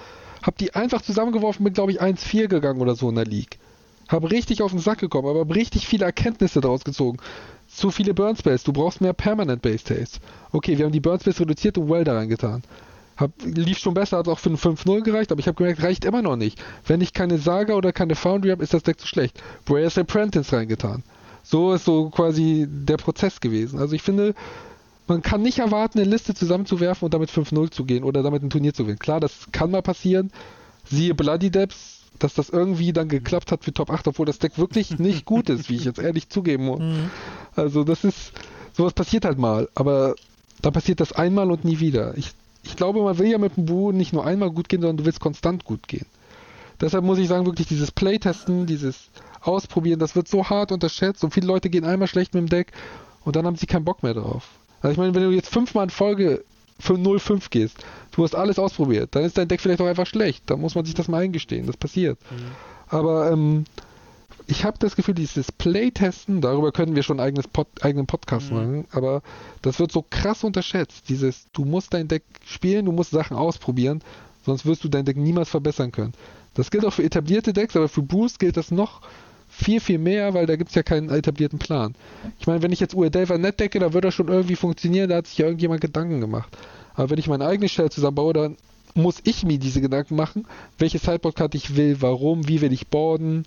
Hab 0.41 0.57
die 0.57 0.73
einfach 0.73 1.01
zusammengeworfen, 1.01 1.65
bin 1.65 1.73
glaube 1.73 1.91
ich 1.91 2.01
1-4 2.01 2.47
gegangen 2.47 2.79
oder 2.79 2.95
so 2.95 3.09
in 3.09 3.15
der 3.15 3.25
League. 3.25 3.59
Hab 4.07 4.31
richtig 4.31 4.61
auf 4.61 4.71
den 4.71 4.79
Sack 4.79 4.99
gekommen, 4.99 5.27
aber 5.27 5.53
richtig 5.53 5.85
viele 5.85 6.05
Erkenntnisse 6.05 6.61
daraus 6.61 6.85
gezogen 6.85 7.17
zu 7.77 7.91
viele 7.91 8.13
Burn 8.13 8.35
Spells, 8.35 8.63
du 8.63 8.73
brauchst 8.73 9.01
mehr 9.01 9.13
Permanent 9.13 9.61
Base 9.61 9.83
Taste. 9.83 10.19
Okay, 10.51 10.77
wir 10.77 10.85
haben 10.85 10.91
die 10.91 10.99
Burn 10.99 11.19
Spells 11.19 11.39
reduziert 11.39 11.77
und 11.77 11.89
Well 11.89 12.03
da 12.03 12.13
reingetan. 12.13 12.63
Hab, 13.17 13.31
lief 13.43 13.77
schon 13.77 13.93
besser, 13.93 14.17
hat 14.17 14.27
auch 14.27 14.39
für 14.39 14.49
ein 14.49 14.57
5-0 14.57 15.01
gereicht, 15.01 15.31
aber 15.31 15.39
ich 15.39 15.47
habe 15.47 15.55
gemerkt, 15.55 15.83
reicht 15.83 16.03
immer 16.03 16.21
noch 16.21 16.35
nicht. 16.35 16.61
Wenn 16.85 17.01
ich 17.01 17.13
keine 17.13 17.37
Saga 17.37 17.75
oder 17.75 17.93
keine 17.93 18.15
Foundry 18.15 18.49
habe, 18.49 18.63
ist 18.63 18.73
das 18.73 18.83
Deck 18.83 18.99
zu 18.99 19.07
schlecht. 19.07 19.41
Brayers 19.65 19.97
Apprentice 19.97 20.53
reingetan. 20.53 21.03
So 21.43 21.73
ist 21.73 21.85
so 21.85 22.09
quasi 22.09 22.67
der 22.67 22.97
Prozess 22.97 23.39
gewesen. 23.39 23.79
Also 23.79 23.95
ich 23.95 24.01
finde, 24.01 24.33
man 25.07 25.21
kann 25.21 25.41
nicht 25.41 25.59
erwarten, 25.59 25.99
eine 25.99 26.09
Liste 26.09 26.33
zusammenzuwerfen 26.33 27.05
und 27.05 27.13
damit 27.13 27.29
5-0 27.29 27.71
zu 27.71 27.85
gehen 27.85 28.03
oder 28.03 28.23
damit 28.23 28.43
ein 28.43 28.49
Turnier 28.49 28.73
zu 28.73 28.83
gewinnen. 28.83 28.99
Klar, 28.99 29.19
das 29.19 29.47
kann 29.51 29.71
mal 29.71 29.81
passieren. 29.81 30.31
Siehe 30.83 31.15
Bloody 31.15 31.49
Depths, 31.49 31.96
dass 32.19 32.33
das 32.33 32.49
irgendwie 32.49 32.93
dann 32.93 33.07
geklappt 33.07 33.51
hat 33.51 33.63
für 33.63 33.73
Top 33.73 33.89
8, 33.89 34.07
obwohl 34.07 34.25
das 34.25 34.39
Deck 34.39 34.57
wirklich 34.57 34.99
nicht 34.99 35.25
gut 35.25 35.49
ist, 35.49 35.69
wie 35.69 35.75
ich 35.75 35.85
jetzt 35.85 35.99
ehrlich 35.99 36.29
zugeben 36.29 36.65
muss. 36.65 36.79
Mhm. 36.79 37.09
Also 37.55 37.83
das 37.83 38.03
ist, 38.03 38.31
sowas 38.73 38.93
passiert 38.93 39.25
halt 39.25 39.37
mal, 39.37 39.69
aber 39.75 40.15
da 40.61 40.71
passiert 40.71 40.99
das 40.99 41.13
einmal 41.13 41.51
und 41.51 41.65
nie 41.65 41.79
wieder. 41.79 42.17
Ich, 42.17 42.31
ich 42.63 42.75
glaube, 42.75 43.01
man 43.01 43.17
will 43.17 43.27
ja 43.27 43.37
mit 43.37 43.57
dem 43.57 43.65
Bu 43.65 43.91
nicht 43.91 44.13
nur 44.13 44.25
einmal 44.25 44.51
gut 44.51 44.69
gehen, 44.69 44.81
sondern 44.81 44.97
du 44.97 45.05
willst 45.05 45.19
konstant 45.19 45.63
gut 45.63 45.87
gehen. 45.87 46.05
Deshalb 46.79 47.03
muss 47.03 47.17
ich 47.17 47.27
sagen, 47.27 47.45
wirklich 47.45 47.67
dieses 47.67 47.91
Playtesten, 47.91 48.65
dieses 48.67 49.09
Ausprobieren, 49.41 49.99
das 49.99 50.15
wird 50.15 50.27
so 50.27 50.49
hart 50.49 50.71
unterschätzt 50.71 51.23
und 51.23 51.33
viele 51.33 51.47
Leute 51.47 51.69
gehen 51.69 51.85
einmal 51.85 52.07
schlecht 52.07 52.33
mit 52.33 52.41
dem 52.41 52.49
Deck 52.49 52.71
und 53.23 53.35
dann 53.35 53.45
haben 53.45 53.55
sie 53.55 53.65
keinen 53.65 53.85
Bock 53.85 54.03
mehr 54.03 54.13
drauf. 54.13 54.49
Also 54.81 54.91
ich 54.91 54.97
meine, 54.97 55.15
wenn 55.15 55.23
du 55.23 55.31
jetzt 55.31 55.49
fünfmal 55.49 55.85
in 55.85 55.89
Folge 55.89 56.43
0,5 56.81 57.49
gehst. 57.49 57.77
Du 58.17 58.23
hast 58.23 58.35
alles 58.35 58.57
ausprobiert. 58.59 59.09
Dann 59.15 59.23
ist 59.23 59.37
dein 59.37 59.47
Deck 59.47 59.61
vielleicht 59.61 59.79
auch 59.79 59.85
einfach 59.85 60.07
schlecht. 60.07 60.43
Da 60.47 60.57
muss 60.57 60.75
man 60.75 60.83
sich 60.85 60.95
das 60.95 61.07
mal 61.07 61.21
eingestehen. 61.21 61.67
Das 61.67 61.77
passiert. 61.77 62.17
Mhm. 62.31 62.35
Aber 62.89 63.31
ähm, 63.31 63.65
ich 64.47 64.65
habe 64.65 64.77
das 64.79 64.95
Gefühl, 64.95 65.13
dieses 65.13 65.51
Playtesten, 65.51 66.41
darüber 66.41 66.71
können 66.71 66.95
wir 66.95 67.03
schon 67.03 67.19
einen 67.19 67.43
Pod, 67.53 67.67
eigenen 67.81 68.07
Podcast 68.07 68.49
Mhm. 68.51 68.57
machen, 68.57 68.85
aber 68.91 69.21
das 69.61 69.79
wird 69.79 69.91
so 69.91 70.03
krass 70.09 70.43
unterschätzt. 70.43 71.09
Dieses, 71.09 71.45
du 71.53 71.63
musst 71.63 71.93
dein 71.93 72.07
Deck 72.07 72.23
spielen, 72.45 72.85
du 72.85 72.91
musst 72.91 73.11
Sachen 73.11 73.37
ausprobieren, 73.37 74.01
sonst 74.45 74.65
wirst 74.65 74.83
du 74.83 74.89
dein 74.89 75.05
Deck 75.05 75.17
niemals 75.17 75.49
verbessern 75.49 75.91
können. 75.91 76.13
Das 76.55 76.71
gilt 76.71 76.85
auch 76.85 76.93
für 76.93 77.03
etablierte 77.03 77.53
Decks, 77.53 77.75
aber 77.75 77.87
für 77.87 78.01
Boost 78.01 78.39
gilt 78.39 78.57
das 78.57 78.71
noch 78.71 79.01
viel, 79.49 79.79
viel 79.79 79.99
mehr, 79.99 80.33
weil 80.33 80.45
da 80.47 80.55
gibt 80.55 80.69
es 80.69 80.75
ja 80.75 80.81
keinen 80.81 81.09
etablierten 81.09 81.59
Plan. 81.59 81.93
Ich 82.39 82.47
meine, 82.47 82.61
wenn 82.63 82.71
ich 82.71 82.79
jetzt 82.79 82.95
Uedelva 82.95 83.37
Net 83.37 83.59
decke, 83.59 83.79
da 83.79 83.93
wird 83.93 84.05
das 84.05 84.13
schon 84.15 84.27
irgendwie 84.27 84.55
funktionieren, 84.55 85.09
da 85.09 85.17
hat 85.17 85.27
sich 85.27 85.37
ja 85.37 85.45
irgendjemand 85.45 85.81
Gedanken 85.81 86.19
gemacht. 86.19 86.49
Aber 86.97 87.11
wenn 87.11 87.19
ich 87.19 87.29
mein 87.29 87.41
eigenes 87.41 87.71
Shell 87.71 87.89
zusammenbaue, 87.89 88.33
dann 88.33 88.57
muss 88.95 89.21
ich 89.23 89.45
mir 89.45 89.59
diese 89.59 89.79
Gedanken 89.79 90.15
machen, 90.15 90.45
welche 90.79 90.97
Sideboard-Karte 90.97 91.55
ich 91.55 91.77
will, 91.77 92.01
warum, 92.01 92.47
wie 92.47 92.59
will 92.59 92.73
ich 92.73 92.87
boarden, 92.87 93.45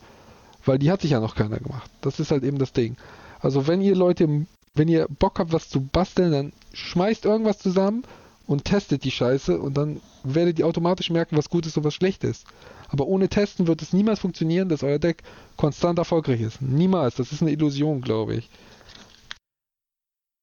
weil 0.64 0.78
die 0.78 0.90
hat 0.90 1.02
sich 1.02 1.10
ja 1.10 1.20
noch 1.20 1.34
keiner 1.34 1.58
gemacht. 1.58 1.90
Das 2.00 2.20
ist 2.20 2.30
halt 2.30 2.44
eben 2.44 2.58
das 2.58 2.72
Ding. 2.72 2.96
Also 3.40 3.66
wenn 3.66 3.82
ihr 3.82 3.96
Leute, 3.96 4.46
wenn 4.74 4.88
ihr 4.88 5.06
Bock 5.08 5.40
habt, 5.40 5.52
was 5.52 5.68
zu 5.68 5.80
basteln, 5.80 6.30
dann 6.32 6.52
schmeißt 6.72 7.24
irgendwas 7.24 7.58
zusammen 7.58 8.04
und 8.46 8.64
testet 8.64 9.02
die 9.02 9.10
Scheiße 9.10 9.58
und 9.58 9.76
dann 9.76 10.00
werdet 10.22 10.60
ihr 10.60 10.66
automatisch 10.66 11.10
merken, 11.10 11.36
was 11.36 11.50
gut 11.50 11.66
ist 11.66 11.76
und 11.76 11.84
was 11.84 11.94
schlecht 11.94 12.22
ist. 12.22 12.46
Aber 12.88 13.06
ohne 13.06 13.28
Testen 13.28 13.66
wird 13.66 13.82
es 13.82 13.92
niemals 13.92 14.20
funktionieren, 14.20 14.68
dass 14.68 14.84
euer 14.84 14.98
Deck 14.98 15.22
konstant 15.56 15.98
erfolgreich 15.98 16.40
ist. 16.40 16.62
Niemals. 16.62 17.16
Das 17.16 17.32
ist 17.32 17.42
eine 17.42 17.52
Illusion, 17.52 18.00
glaube 18.00 18.34
ich. 18.36 18.48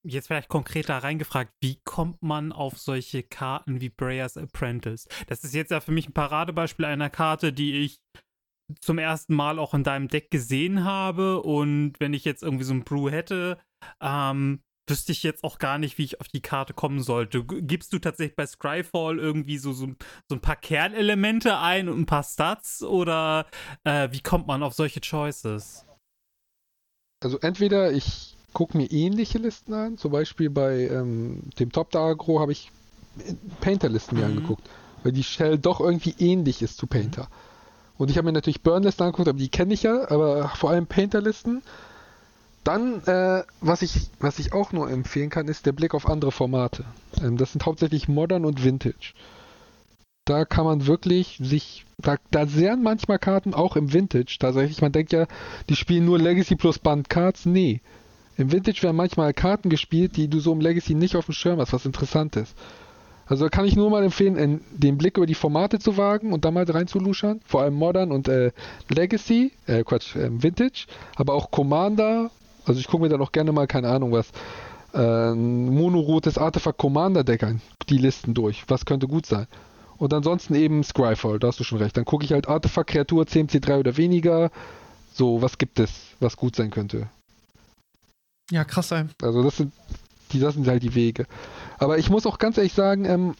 Jetzt 0.07 0.27
vielleicht 0.27 0.47
konkreter 0.47 0.97
reingefragt, 0.97 1.51
wie 1.61 1.79
kommt 1.83 2.21
man 2.21 2.51
auf 2.51 2.77
solche 2.77 3.23
Karten 3.23 3.81
wie 3.81 3.89
Breyers 3.89 4.37
Apprentice? 4.37 5.07
Das 5.27 5.43
ist 5.43 5.53
jetzt 5.53 5.71
ja 5.71 5.81
für 5.81 5.91
mich 5.91 6.07
ein 6.07 6.13
Paradebeispiel 6.13 6.85
einer 6.85 7.09
Karte, 7.09 7.51
die 7.51 7.83
ich 7.83 7.99
zum 8.81 8.97
ersten 8.99 9.33
Mal 9.33 9.59
auch 9.59 9.73
in 9.73 9.83
deinem 9.83 10.07
Deck 10.07 10.31
gesehen 10.31 10.83
habe 10.83 11.41
und 11.41 11.93
wenn 11.99 12.13
ich 12.13 12.25
jetzt 12.25 12.43
irgendwie 12.43 12.65
so 12.65 12.73
ein 12.73 12.83
Brew 12.83 13.09
hätte, 13.09 13.57
ähm, 14.01 14.61
wüsste 14.89 15.11
ich 15.11 15.23
jetzt 15.23 15.43
auch 15.43 15.59
gar 15.59 15.77
nicht, 15.77 15.97
wie 15.97 16.03
ich 16.03 16.21
auf 16.21 16.27
die 16.27 16.41
Karte 16.41 16.73
kommen 16.73 17.01
sollte. 17.01 17.43
Gibst 17.43 17.91
du 17.93 17.99
tatsächlich 17.99 18.35
bei 18.35 18.45
Scryfall 18.45 19.19
irgendwie 19.19 19.57
so, 19.57 19.73
so, 19.73 19.87
so 20.29 20.35
ein 20.35 20.41
paar 20.41 20.55
Kernelemente 20.55 21.57
ein 21.59 21.89
und 21.89 21.99
ein 21.99 22.05
paar 22.05 22.23
Stats 22.23 22.83
oder 22.83 23.47
äh, 23.83 24.09
wie 24.11 24.21
kommt 24.21 24.47
man 24.47 24.63
auf 24.63 24.73
solche 24.73 25.01
Choices? 25.01 25.85
Also 27.21 27.39
entweder 27.39 27.91
ich 27.91 28.36
gucke 28.53 28.77
mir 28.77 28.91
ähnliche 28.91 29.37
Listen 29.37 29.73
an, 29.73 29.97
zum 29.97 30.11
Beispiel 30.11 30.49
bei 30.49 30.87
ähm, 30.87 31.41
dem 31.59 31.71
Top 31.71 31.91
der 31.91 32.01
Agro 32.01 32.39
habe 32.39 32.51
ich 32.51 32.71
Painter-Listen 33.61 34.15
mir 34.15 34.25
Mhm. 34.25 34.37
angeguckt, 34.37 34.69
weil 35.03 35.11
die 35.11 35.23
Shell 35.23 35.57
doch 35.57 35.79
irgendwie 35.79 36.15
ähnlich 36.19 36.61
ist 36.61 36.77
zu 36.77 36.87
Painter. 36.87 37.27
Und 37.97 38.11
ich 38.11 38.17
habe 38.17 38.25
mir 38.25 38.31
natürlich 38.31 38.61
Burn-Listen 38.61 39.03
angeguckt, 39.03 39.27
aber 39.27 39.39
die 39.39 39.49
kenne 39.49 39.73
ich 39.73 39.83
ja, 39.83 40.09
aber 40.09 40.49
vor 40.49 40.69
allem 40.69 40.85
Painter-Listen. 40.85 41.63
Dann, 42.63 43.01
äh, 43.05 43.43
was, 43.61 43.81
ich, 43.81 44.09
was 44.19 44.39
ich 44.39 44.53
auch 44.53 44.71
nur 44.73 44.89
empfehlen 44.89 45.29
kann, 45.29 45.47
ist 45.47 45.65
der 45.65 45.71
Blick 45.71 45.93
auf 45.93 46.07
andere 46.07 46.31
Formate. 46.31 46.83
Ähm, 47.21 47.37
das 47.37 47.53
sind 47.53 47.65
hauptsächlich 47.65 48.07
Modern 48.07 48.45
und 48.45 48.63
Vintage. 48.63 49.13
Da 50.25 50.43
kann 50.43 50.65
man 50.65 50.85
wirklich 50.85 51.39
sich, 51.41 51.85
da, 51.97 52.17
da 52.31 52.45
sehen 52.45 52.83
manchmal 52.83 53.19
Karten 53.19 53.53
auch 53.53 53.77
im 53.77 53.93
Vintage 53.93 54.35
tatsächlich. 54.39 54.81
Man 54.81 54.91
denkt 54.91 55.13
ja, 55.13 55.25
die 55.69 55.75
spielen 55.77 56.05
nur 56.05 56.19
Legacy 56.19 56.55
plus 56.55 56.77
Band 56.79 57.09
Cards. 57.09 57.45
Nee. 57.45 57.81
Im 58.37 58.51
Vintage 58.51 58.83
werden 58.83 58.95
manchmal 58.95 59.33
Karten 59.33 59.69
gespielt, 59.69 60.15
die 60.15 60.27
du 60.27 60.39
so 60.39 60.53
im 60.53 60.61
Legacy 60.61 60.93
nicht 60.93 61.15
auf 61.15 61.25
dem 61.25 61.33
Schirm 61.33 61.59
hast, 61.59 61.73
was 61.73 61.85
interessant 61.85 62.35
ist. 62.35 62.55
Also 63.25 63.49
kann 63.49 63.65
ich 63.65 63.75
nur 63.75 63.89
mal 63.89 64.03
empfehlen, 64.03 64.61
den 64.71 64.97
Blick 64.97 65.17
über 65.17 65.25
die 65.25 65.33
Formate 65.33 65.79
zu 65.79 65.97
wagen 65.97 66.31
und 66.31 66.45
da 66.45 66.51
mal 66.51 66.63
reinzuluschern. 66.63 67.41
Vor 67.45 67.61
allem 67.61 67.73
Modern 67.73 68.11
und 68.11 68.27
äh, 68.29 68.51
Legacy, 68.89 69.51
äh, 69.65 69.83
Quatsch, 69.83 70.15
ähm, 70.15 70.41
Vintage, 70.41 70.85
aber 71.15 71.33
auch 71.33 71.51
Commander. 71.51 72.31
Also 72.65 72.79
ich 72.79 72.87
gucke 72.87 73.03
mir 73.03 73.09
da 73.09 73.17
noch 73.17 73.33
gerne 73.33 73.51
mal, 73.51 73.67
keine 73.67 73.89
Ahnung 73.89 74.13
was, 74.13 74.31
äh, 74.93 75.33
monorotes 75.33 76.37
Artefakt 76.37 76.77
Commander 76.77 77.23
Deck 77.23 77.43
an, 77.43 77.61
die 77.89 77.97
Listen 77.97 78.33
durch. 78.33 78.63
Was 78.67 78.85
könnte 78.85 79.07
gut 79.07 79.25
sein? 79.25 79.47
Und 79.97 80.13
ansonsten 80.13 80.55
eben 80.55 80.83
Scryfall, 80.83 81.39
da 81.39 81.47
hast 81.47 81.59
du 81.59 81.63
schon 81.63 81.79
recht. 81.79 81.97
Dann 81.97 82.05
gucke 82.05 82.23
ich 82.23 82.31
halt 82.31 82.47
Artefakt, 82.47 82.91
Kreatur, 82.91 83.25
CMC3 83.25 83.79
oder 83.79 83.97
weniger. 83.97 84.51
So, 85.13 85.41
was 85.41 85.57
gibt 85.57 85.79
es, 85.79 85.91
was 86.19 86.37
gut 86.37 86.55
sein 86.55 86.69
könnte? 86.69 87.09
Ja, 88.51 88.63
krass 88.63 88.89
sein. 88.89 89.09
Also 89.21 89.43
das 89.43 89.57
sind, 89.57 89.73
die, 90.31 90.39
das 90.39 90.53
sind 90.53 90.67
halt 90.67 90.83
die 90.83 90.95
Wege. 90.95 91.25
Aber 91.79 91.97
ich 91.97 92.09
muss 92.09 92.25
auch 92.25 92.37
ganz 92.37 92.57
ehrlich 92.57 92.73
sagen, 92.73 93.05
ähm, 93.05 93.35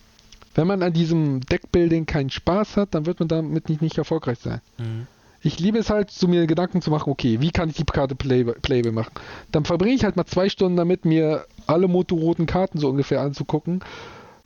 wenn 0.56 0.68
man 0.68 0.82
an 0.84 0.94
diesem 0.94 1.42
Deckbuilding 1.42 2.06
keinen 2.06 2.30
Spaß 2.30 2.78
hat, 2.78 2.96
dann 2.96 3.06
wird 3.06 3.20
man 3.20 3.30
damit 3.30 3.70
nicht, 3.70 3.82
nicht 3.82 3.98
erfolgreich 3.98 4.40
sein. 4.40 4.62
Mhm. 4.78 5.08
Ich 5.42 5.60
liebe 5.60 5.78
es 5.78 5.90
halt, 5.90 6.10
so 6.10 6.28
mir 6.28 6.48
Gedanken 6.48 6.82
zu 6.82 6.90
machen, 6.90 7.12
okay, 7.12 7.40
wie 7.40 7.52
kann 7.52 7.70
ich 7.70 7.76
die 7.76 7.84
Karte 7.84 8.16
play 8.16 8.44
playable 8.44 8.92
machen? 8.92 9.14
Dann 9.52 9.66
verbringe 9.66 9.94
ich 9.94 10.04
halt 10.04 10.16
mal 10.16 10.26
zwei 10.26 10.50
Stunden 10.50 10.78
damit, 10.78 11.06
mir 11.06 11.46
alle 11.68 11.88
motoroten 11.88 12.48
Karten 12.48 12.80
so 12.80 12.90
ungefähr 12.90 13.22
anzugucken, 13.22 13.84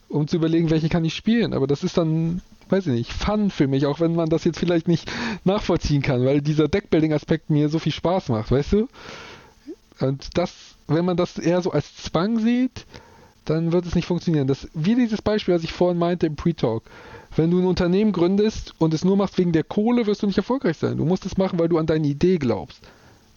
um 0.08 0.28
zu 0.28 0.36
überlegen, 0.36 0.70
welche 0.70 0.90
kann 0.90 1.04
ich 1.04 1.14
spielen. 1.14 1.54
Aber 1.54 1.66
das 1.66 1.82
ist 1.82 1.96
dann, 1.96 2.42
weiß 2.68 2.88
ich 2.88 2.92
nicht, 2.92 3.12
Fun 3.12 3.50
für 3.50 3.66
mich, 3.66 3.86
auch 3.86 4.00
wenn 4.00 4.14
man 4.14 4.28
das 4.28 4.44
jetzt 4.44 4.58
vielleicht 4.58 4.86
nicht 4.86 5.10
nachvollziehen 5.44 6.02
kann, 6.02 6.24
weil 6.26 6.42
dieser 6.42 6.68
Deckbuilding-Aspekt 6.68 7.48
mir 7.48 7.70
so 7.70 7.78
viel 7.78 7.92
Spaß 7.92 8.28
macht, 8.28 8.50
weißt 8.50 8.74
du? 8.74 8.88
Und 10.02 10.36
das, 10.36 10.76
wenn 10.86 11.04
man 11.04 11.16
das 11.16 11.38
eher 11.38 11.62
so 11.62 11.70
als 11.70 11.96
Zwang 11.96 12.38
sieht, 12.38 12.86
dann 13.44 13.72
wird 13.72 13.86
es 13.86 13.94
nicht 13.94 14.06
funktionieren. 14.06 14.46
Das, 14.46 14.68
wie 14.74 14.94
dieses 14.94 15.22
Beispiel, 15.22 15.54
was 15.54 15.64
ich 15.64 15.72
vorhin 15.72 15.98
meinte 15.98 16.26
im 16.26 16.36
Pre-Talk. 16.36 16.84
Wenn 17.34 17.50
du 17.50 17.58
ein 17.58 17.66
Unternehmen 17.66 18.12
gründest 18.12 18.74
und 18.78 18.92
es 18.94 19.04
nur 19.04 19.16
machst 19.16 19.38
wegen 19.38 19.52
der 19.52 19.64
Kohle, 19.64 20.06
wirst 20.06 20.22
du 20.22 20.26
nicht 20.26 20.36
erfolgreich 20.36 20.76
sein. 20.76 20.98
Du 20.98 21.04
musst 21.04 21.24
es 21.24 21.38
machen, 21.38 21.58
weil 21.58 21.68
du 21.68 21.78
an 21.78 21.86
deine 21.86 22.06
Idee 22.06 22.38
glaubst. 22.38 22.82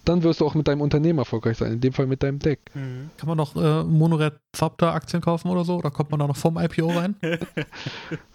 Dann 0.06 0.22
wirst 0.22 0.40
du 0.40 0.46
auch 0.46 0.54
mit 0.54 0.68
deinem 0.68 0.80
Unternehmen 0.80 1.18
erfolgreich 1.18 1.58
sein, 1.58 1.72
in 1.72 1.80
dem 1.80 1.92
Fall 1.92 2.06
mit 2.06 2.22
deinem 2.22 2.38
Deck. 2.38 2.60
Mhm. 2.74 3.10
Kann 3.16 3.28
man 3.28 3.36
noch 3.36 3.56
äh, 3.56 3.82
Monored 3.84 4.38
Zapta 4.52 4.92
Aktien 4.94 5.20
kaufen 5.20 5.48
oder 5.50 5.64
so? 5.64 5.76
Oder 5.76 5.90
kommt 5.90 6.10
man 6.12 6.20
da 6.20 6.26
noch 6.26 6.36
vom 6.36 6.56
IPO 6.58 6.86
rein? 6.90 7.16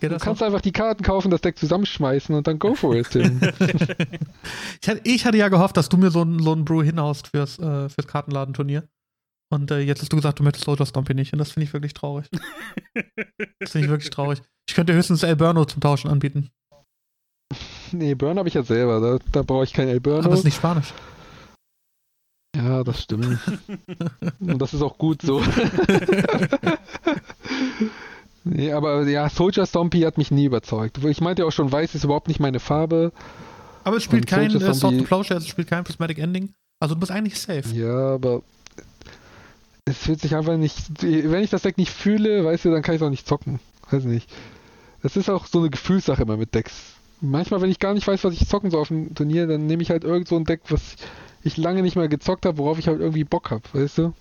Du 0.01 0.09
das 0.09 0.21
kannst 0.21 0.41
noch? 0.41 0.47
einfach 0.47 0.61
die 0.61 0.71
Karten 0.73 1.03
kaufen, 1.03 1.31
das 1.31 1.41
Deck 1.41 1.57
zusammenschmeißen 1.57 2.35
und 2.35 2.45
dann 2.45 2.59
go 2.59 2.75
for 2.75 2.95
it. 2.95 3.09
Tim. 3.09 3.39
Ich 4.81 4.89
hatte, 4.89 5.01
ich 5.03 5.25
hatte 5.25 5.37
ja 5.37 5.47
gehofft, 5.49 5.77
dass 5.77 5.89
du 5.89 5.97
mir 5.97 6.11
so 6.11 6.23
ein, 6.23 6.39
so 6.39 6.53
ein 6.53 6.65
Brew 6.65 6.83
hinhaust 6.83 7.27
fürs, 7.27 7.57
äh, 7.59 7.87
fürs 7.89 8.07
Kartenladenturnier. 8.07 8.83
Und 9.49 9.69
äh, 9.71 9.79
jetzt 9.79 10.01
hast 10.01 10.11
du 10.11 10.15
gesagt, 10.17 10.39
du 10.39 10.43
möchtest 10.43 10.65
Soldier 10.65 10.85
Stompy 10.85 11.13
nicht. 11.13 11.33
Und 11.33 11.39
das 11.39 11.51
finde 11.51 11.65
ich 11.65 11.73
wirklich 11.73 11.93
traurig. 11.93 12.27
Das 13.59 13.71
finde 13.71 13.85
ich 13.85 13.91
wirklich 13.91 14.09
traurig. 14.09 14.41
Ich 14.67 14.75
könnte 14.75 14.93
höchstens 14.93 15.23
El 15.23 15.35
Burno 15.35 15.65
zum 15.65 15.81
Tauschen 15.81 16.09
anbieten. 16.09 16.49
nee, 17.91 18.15
Burn 18.15 18.37
habe 18.37 18.47
ich 18.47 18.55
ja 18.55 18.63
selber. 18.63 18.99
Da, 19.01 19.19
da 19.31 19.43
brauche 19.43 19.63
ich 19.65 19.73
kein 19.73 19.87
El 19.89 19.97
Aber 19.97 20.17
es 20.19 20.23
Burno. 20.23 20.33
ist 20.35 20.43
nicht 20.45 20.55
Spanisch. 20.55 20.93
Ja, 22.55 22.83
das 22.83 23.03
stimmt. 23.03 23.39
und 24.39 24.59
das 24.61 24.73
ist 24.73 24.81
auch 24.81 24.97
gut 24.97 25.21
so. 25.21 25.41
nee, 28.43 28.71
aber 28.73 29.07
ja, 29.07 29.29
Soldier 29.29 29.65
Stompy 29.65 30.01
hat 30.01 30.17
mich 30.17 30.31
nie 30.31 30.45
überzeugt. 30.45 31.03
Ich 31.05 31.21
meinte 31.21 31.43
ja 31.43 31.47
auch 31.47 31.51
schon, 31.51 31.71
weiß 31.71 31.95
ist 31.95 32.03
überhaupt 32.03 32.27
nicht 32.27 32.39
meine 32.39 32.59
Farbe. 32.59 33.11
Aber 33.83 33.97
es 33.97 34.03
spielt 34.03 34.23
Und 34.23 34.29
kein 34.29 34.49
Soldier 34.51 34.69
äh, 34.69 34.73
Zombie- 34.73 34.97
and 34.99 35.07
Plowshare, 35.07 35.39
es 35.39 35.47
spielt 35.47 35.69
kein 35.69 35.83
Prismatic 35.83 36.17
Ending. 36.17 36.53
Also 36.79 36.95
du 36.95 36.99
bist 36.99 37.11
eigentlich 37.11 37.39
safe. 37.39 37.63
Ja, 37.73 38.15
aber 38.15 38.41
es 39.85 39.97
fühlt 39.97 40.19
sich 40.21 40.35
einfach 40.35 40.57
nicht. 40.57 40.75
Wenn 41.01 41.43
ich 41.43 41.49
das 41.51 41.61
Deck 41.61 41.77
nicht 41.77 41.91
fühle, 41.91 42.43
weißt 42.43 42.65
du, 42.65 42.71
dann 42.71 42.81
kann 42.81 42.95
ich 42.95 43.01
es 43.01 43.05
auch 43.05 43.11
nicht 43.11 43.27
zocken. 43.27 43.59
Weiß 43.89 44.03
nicht. 44.03 44.29
Es 45.03 45.15
ist 45.15 45.29
auch 45.29 45.45
so 45.45 45.59
eine 45.59 45.69
Gefühlssache 45.69 46.23
immer 46.23 46.37
mit 46.37 46.53
Decks. 46.53 46.73
Manchmal, 47.21 47.61
wenn 47.61 47.69
ich 47.69 47.79
gar 47.79 47.93
nicht 47.93 48.07
weiß, 48.07 48.23
was 48.23 48.33
ich 48.33 48.47
zocken 48.47 48.71
soll 48.71 48.81
auf 48.81 48.87
dem 48.87 49.13
Turnier, 49.13 49.47
dann 49.47 49.67
nehme 49.67 49.83
ich 49.83 49.91
halt 49.91 50.03
irgend 50.03 50.27
so 50.27 50.35
ein 50.35 50.45
Deck, 50.45 50.61
was 50.69 50.95
ich 51.43 51.55
lange 51.57 51.83
nicht 51.83 51.95
mehr 51.95 52.07
gezockt 52.07 52.45
habe, 52.45 52.57
worauf 52.57 52.79
ich 52.79 52.87
halt 52.87 52.99
irgendwie 52.99 53.23
Bock 53.23 53.51
habe, 53.51 53.63
weißt 53.73 53.99
du? 53.99 54.13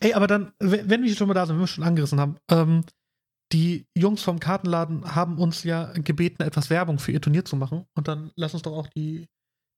Ey, 0.00 0.14
aber 0.14 0.26
dann, 0.26 0.52
wenn 0.58 1.02
wir 1.02 1.14
schon 1.14 1.28
mal 1.28 1.34
da 1.34 1.46
sind, 1.46 1.56
wenn 1.56 1.62
wir 1.62 1.66
schon 1.68 1.84
angerissen 1.84 2.18
haben, 2.18 2.36
ähm, 2.50 2.84
die 3.52 3.86
Jungs 3.94 4.22
vom 4.22 4.40
Kartenladen 4.40 5.14
haben 5.14 5.38
uns 5.38 5.62
ja 5.64 5.92
gebeten, 5.92 6.42
etwas 6.42 6.70
Werbung 6.70 6.98
für 6.98 7.12
ihr 7.12 7.20
Turnier 7.20 7.44
zu 7.44 7.56
machen. 7.56 7.84
Und 7.94 8.08
dann 8.08 8.32
lass 8.34 8.54
uns 8.54 8.62
doch 8.62 8.72
auch 8.72 8.86
die, 8.86 9.28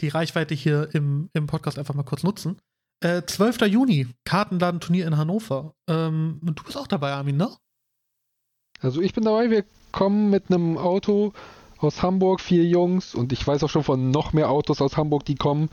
die 0.00 0.08
Reichweite 0.08 0.54
hier 0.54 0.94
im, 0.94 1.28
im 1.32 1.46
Podcast 1.46 1.78
einfach 1.78 1.94
mal 1.94 2.04
kurz 2.04 2.22
nutzen. 2.22 2.58
Äh, 3.00 3.22
12. 3.26 3.62
Juni, 3.62 4.06
Kartenladen-Turnier 4.24 5.06
in 5.06 5.16
Hannover. 5.16 5.74
Ähm, 5.88 6.40
du 6.42 6.62
bist 6.62 6.78
auch 6.78 6.86
dabei, 6.86 7.12
Armin, 7.12 7.36
ne? 7.36 7.50
Also 8.84 9.00
ich 9.00 9.14
bin 9.14 9.24
dabei, 9.24 9.50
wir 9.50 9.64
kommen 9.92 10.28
mit 10.28 10.50
einem 10.50 10.76
Auto 10.76 11.32
aus 11.78 12.02
Hamburg, 12.02 12.40
vier 12.40 12.64
Jungs, 12.64 13.14
und 13.14 13.32
ich 13.32 13.46
weiß 13.46 13.64
auch 13.64 13.70
schon 13.70 13.82
von 13.82 14.10
noch 14.10 14.34
mehr 14.34 14.50
Autos 14.50 14.82
aus 14.82 14.98
Hamburg, 14.98 15.24
die 15.24 15.36
kommen. 15.36 15.70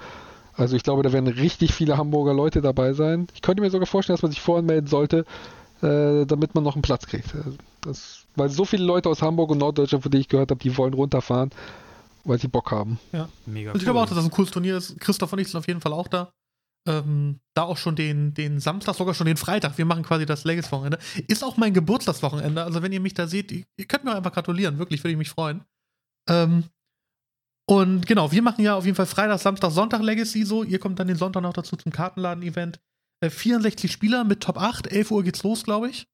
Also 0.54 0.78
ich 0.78 0.84
glaube, 0.84 1.04
da 1.04 1.12
werden 1.12 1.28
richtig 1.28 1.74
viele 1.74 1.98
Hamburger 1.98 2.34
Leute 2.34 2.62
dabei 2.62 2.94
sein. 2.94 3.28
Ich 3.34 3.42
könnte 3.42 3.62
mir 3.62 3.70
sogar 3.70 3.88
vorstellen, 3.88 4.16
dass 4.16 4.22
man 4.22 4.32
sich 4.32 4.42
voranmelden 4.42 4.88
sollte, 4.88 5.26
äh, 5.82 6.26
damit 6.26 6.56
man 6.56 6.64
noch 6.64 6.76
einen 6.76 6.82
Platz 6.84 7.06
kriegt. 7.06 7.34
Das, 7.82 8.26
weil 8.36 8.50
so 8.50 8.64
viele 8.64 8.86
Leute 8.86 9.10
aus 9.10 9.22
Hamburg 9.22 9.52
und 9.52 9.58
Norddeutschland, 9.58 10.04
von 10.04 10.12
denen 10.12 10.22
ich 10.22 10.30
gehört 10.30 10.52
habe, 10.52 10.62
die 10.62 10.78
wollen 10.78 10.94
runterfahren, 10.94 11.50
weil 12.24 12.40
sie 12.40 12.48
Bock 12.48 12.72
haben. 12.72 12.98
Mega 13.46 13.72
Und 13.72 13.78
ich 13.78 13.84
glaube 13.84 14.00
auch, 14.00 14.06
dass 14.06 14.16
das 14.16 14.26
ein 14.26 14.32
cooles 14.32 14.52
Turnier 14.52 14.78
ist. 14.78 14.98
Christoph 15.02 15.34
und 15.34 15.40
ich 15.40 15.50
sind 15.50 15.58
auf 15.58 15.68
jeden 15.68 15.82
Fall 15.82 15.92
auch 15.92 16.08
da. 16.08 16.32
Ähm, 16.88 17.40
da 17.54 17.64
auch 17.64 17.78
schon 17.78 17.96
den, 17.96 18.34
den 18.34 18.60
Samstag, 18.60 18.96
sogar 18.96 19.14
schon 19.14 19.28
den 19.28 19.38
Freitag. 19.38 19.78
Wir 19.78 19.86
machen 19.86 20.04
quasi 20.04 20.26
das 20.26 20.46
Legacy-Wochenende. 20.46 20.98
Ist 21.28 21.44
auch 21.44 21.58
mein 21.58 21.74
Geburtstagswochenende. 21.74 22.64
Also, 22.64 22.82
wenn 22.82 22.92
ihr 22.92 23.00
mich 23.00 23.14
da 23.14 23.28
seht, 23.28 23.52
ihr 23.52 23.86
könnt 23.88 24.04
mir 24.04 24.16
einfach 24.16 24.34
gratulieren. 24.34 24.80
Wirklich, 24.80 25.04
würde 25.04 25.12
ich 25.12 25.18
mich 25.18 25.30
freuen. 25.30 25.64
Ähm, 26.28 26.64
und 27.68 28.06
genau, 28.06 28.32
wir 28.32 28.42
machen 28.42 28.64
ja 28.64 28.76
auf 28.76 28.86
jeden 28.86 28.96
Fall 28.96 29.06
Freitag, 29.06 29.40
Samstag, 29.40 29.72
Sonntag 29.72 30.02
Legacy 30.02 30.44
so. 30.44 30.64
Ihr 30.64 30.80
kommt 30.80 31.00
dann 31.00 31.08
den 31.08 31.18
Sonntag 31.18 31.42
noch 31.42 31.54
dazu 31.54 31.76
zum 31.76 31.92
Kartenladen-Event. 31.92 32.80
Äh, 33.24 33.30
64 33.30 33.92
Spieler 33.92 34.24
mit 34.24 34.42
Top 34.42 34.58
8. 34.58 34.88
11 34.88 35.12
Uhr 35.12 35.24
geht's 35.24 35.44
los, 35.44 35.64
glaube 35.64 35.90
ich. 35.90 36.08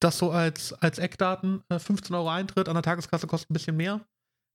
Das 0.00 0.18
so 0.18 0.30
als, 0.30 0.72
als 0.72 0.98
Eckdaten. 0.98 1.62
Äh, 1.68 1.78
15 1.78 2.14
Euro 2.16 2.30
Eintritt. 2.30 2.68
An 2.68 2.74
der 2.74 2.82
Tageskasse 2.82 3.26
kostet 3.26 3.50
ein 3.50 3.54
bisschen 3.54 3.76
mehr. 3.76 4.00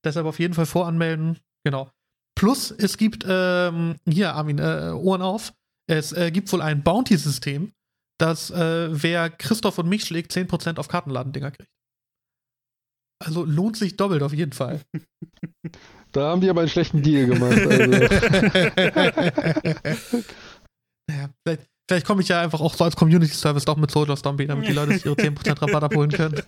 Deshalb 0.03 0.25
auf 0.25 0.39
jeden 0.39 0.53
Fall 0.53 0.65
voranmelden. 0.65 1.39
Genau. 1.63 1.91
Plus, 2.35 2.71
es 2.71 2.97
gibt, 2.97 3.25
ähm, 3.27 3.95
hier, 4.07 4.33
Armin, 4.33 4.59
äh, 4.59 4.91
Ohren 4.93 5.21
auf. 5.21 5.53
Es 5.89 6.11
äh, 6.11 6.29
gibt 6.31 6.51
wohl 6.53 6.61
ein 6.61 6.83
Bounty-System, 6.83 7.73
dass 8.19 8.51
äh, 8.51 8.89
wer 8.91 9.31
Christoph 9.31 9.79
und 9.79 9.89
mich 9.89 10.05
schlägt, 10.05 10.31
10% 10.31 10.77
auf 10.77 10.87
Kartenladendinger 10.87 11.49
kriegt. 11.51 11.71
Also 13.21 13.43
lohnt 13.43 13.75
sich 13.75 13.97
doppelt 13.97 14.23
auf 14.23 14.31
jeden 14.33 14.53
Fall. 14.53 14.81
Da 16.11 16.31
haben 16.31 16.41
die 16.41 16.49
aber 16.49 16.61
einen 16.61 16.71
schlechten 16.71 17.03
Deal 17.03 17.27
gemacht. 17.27 17.51
Also. 17.51 17.91
naja, 21.07 21.29
vielleicht, 21.45 21.69
vielleicht 21.87 22.07
komme 22.07 22.23
ich 22.23 22.29
ja 22.29 22.41
einfach 22.41 22.61
auch 22.61 22.73
so 22.73 22.83
als 22.83 22.95
Community 22.95 23.31
Service 23.31 23.63
doch 23.63 23.77
mit 23.77 23.91
Soldier 23.91 24.15
Zombie, 24.15 24.47
damit 24.47 24.67
die 24.67 24.73
Leute 24.73 24.93
sich 24.93 25.05
ihre 25.05 25.13
10% 25.13 25.61
Rabatt 25.61 25.83
abholen 25.83 26.09
können. 26.09 26.33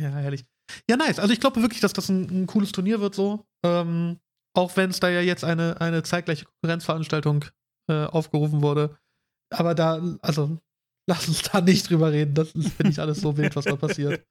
ja, 0.00 0.08
herrlich. 0.08 0.46
Ja, 0.88 0.96
nice. 0.96 1.18
Also 1.18 1.34
ich 1.34 1.40
glaube 1.40 1.60
wirklich, 1.60 1.82
dass 1.82 1.92
das 1.92 2.08
ein, 2.08 2.44
ein 2.44 2.46
cooles 2.46 2.72
Turnier 2.72 3.02
wird 3.02 3.14
so. 3.14 3.44
Ähm, 3.62 4.18
auch 4.54 4.76
wenn 4.76 4.90
es 4.90 5.00
da 5.00 5.08
ja 5.08 5.20
jetzt 5.20 5.44
eine, 5.44 5.80
eine 5.80 6.02
zeitgleiche 6.02 6.44
Konkurrenzveranstaltung 6.46 7.44
äh, 7.88 8.04
aufgerufen 8.04 8.62
wurde. 8.62 8.98
Aber 9.50 9.74
da, 9.74 10.00
also 10.22 10.58
lass 11.08 11.28
uns 11.28 11.42
da 11.42 11.60
nicht 11.60 11.90
drüber 11.90 12.12
reden. 12.12 12.34
Das 12.34 12.50
finde 12.50 12.90
ich 12.90 13.00
alles 13.00 13.20
so 13.20 13.36
wild, 13.36 13.56
was 13.56 13.64
da 13.64 13.76
passiert. 13.76 14.24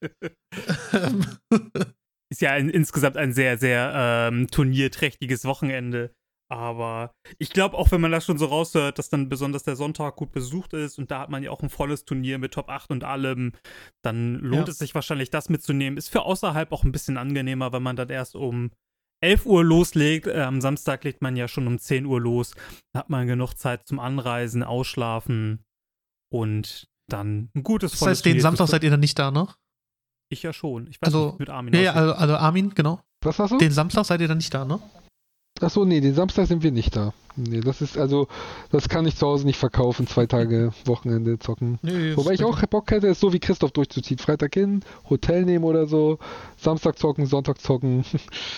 ist 2.30 2.40
ja 2.40 2.52
ein, 2.52 2.70
insgesamt 2.70 3.16
ein 3.16 3.32
sehr, 3.32 3.58
sehr 3.58 3.92
ähm, 3.94 4.48
turnierträchtiges 4.48 5.44
Wochenende. 5.44 6.14
Aber 6.50 7.14
ich 7.38 7.48
glaube, 7.50 7.78
auch 7.78 7.92
wenn 7.92 8.02
man 8.02 8.12
das 8.12 8.26
schon 8.26 8.36
so 8.36 8.44
raushört, 8.44 8.98
dass 8.98 9.08
dann 9.08 9.30
besonders 9.30 9.62
der 9.62 9.74
Sonntag 9.74 10.16
gut 10.16 10.32
besucht 10.32 10.74
ist 10.74 10.98
und 10.98 11.10
da 11.10 11.20
hat 11.20 11.30
man 11.30 11.42
ja 11.42 11.50
auch 11.50 11.62
ein 11.62 11.70
volles 11.70 12.04
Turnier 12.04 12.36
mit 12.38 12.52
Top 12.52 12.68
8 12.68 12.90
und 12.90 13.04
allem, 13.04 13.52
dann 14.02 14.34
lohnt 14.34 14.68
ja. 14.68 14.72
es 14.72 14.78
sich 14.78 14.94
wahrscheinlich, 14.94 15.30
das 15.30 15.48
mitzunehmen. 15.48 15.96
Ist 15.96 16.10
für 16.10 16.22
außerhalb 16.22 16.70
auch 16.72 16.84
ein 16.84 16.92
bisschen 16.92 17.16
angenehmer, 17.16 17.72
wenn 17.72 17.82
man 17.82 17.96
dann 17.96 18.10
erst 18.10 18.34
um 18.34 18.70
11 19.22 19.46
Uhr 19.46 19.64
loslegt. 19.64 20.26
Äh, 20.26 20.42
am 20.42 20.60
Samstag 20.60 21.04
legt 21.04 21.22
man 21.22 21.36
ja 21.36 21.48
schon 21.48 21.66
um 21.66 21.78
10 21.78 22.06
Uhr 22.06 22.20
los. 22.20 22.54
Da 22.92 23.00
hat 23.00 23.10
man 23.10 23.26
genug 23.26 23.54
Zeit 23.54 23.86
zum 23.86 23.98
Anreisen, 23.98 24.62
Ausschlafen 24.62 25.64
und 26.30 26.88
dann 27.08 27.50
ein 27.54 27.62
gutes 27.62 27.92
Das 27.92 28.02
heißt, 28.02 28.24
den 28.24 28.40
Samstag 28.40 28.68
seid 28.68 28.84
ihr 28.84 28.90
dann 28.90 29.00
nicht 29.00 29.18
da, 29.18 29.30
ne? 29.30 29.48
Ich 30.28 30.42
ja 30.42 30.52
schon. 30.52 30.86
Ich 30.86 31.00
weiß 31.00 31.08
also, 31.08 31.26
nicht, 31.30 31.40
mit 31.40 31.50
Armin. 31.50 31.74
Ja, 31.74 31.80
ja 31.80 31.92
also, 31.92 32.14
also 32.14 32.36
Armin, 32.36 32.74
genau. 32.74 33.00
Was 33.22 33.38
hast 33.38 33.52
du? 33.52 33.58
Den 33.58 33.72
Samstag 33.72 34.04
seid 34.04 34.20
ihr 34.20 34.28
dann 34.28 34.38
nicht 34.38 34.52
da, 34.52 34.64
ne? 34.64 34.80
Achso, 35.62 35.84
nee, 35.84 36.00
den 36.00 36.14
Samstag 36.14 36.46
sind 36.48 36.62
wir 36.62 36.72
nicht 36.72 36.96
da. 36.96 37.12
Nee, 37.36 37.60
das 37.60 37.80
ist 37.80 37.96
also, 37.96 38.28
das 38.70 38.88
kann 38.88 39.06
ich 39.06 39.16
zu 39.16 39.26
Hause 39.26 39.46
nicht 39.46 39.58
verkaufen, 39.58 40.06
zwei 40.06 40.26
Tage 40.26 40.72
Wochenende 40.84 41.38
zocken. 41.38 41.78
Nee, 41.80 42.14
Wobei 42.16 42.32
ich 42.34 42.44
auch 42.44 42.60
Bock 42.66 42.90
hätte, 42.90 43.06
es 43.08 43.20
so 43.20 43.32
wie 43.32 43.38
Christoph 43.38 43.72
durchzuziehen. 43.72 44.18
Freitag 44.18 44.52
hin, 44.54 44.82
Hotel 45.08 45.44
nehmen 45.44 45.64
oder 45.64 45.86
so, 45.86 46.18
Samstag 46.58 46.98
zocken, 46.98 47.24
Sonntag 47.26 47.60
zocken. 47.60 48.04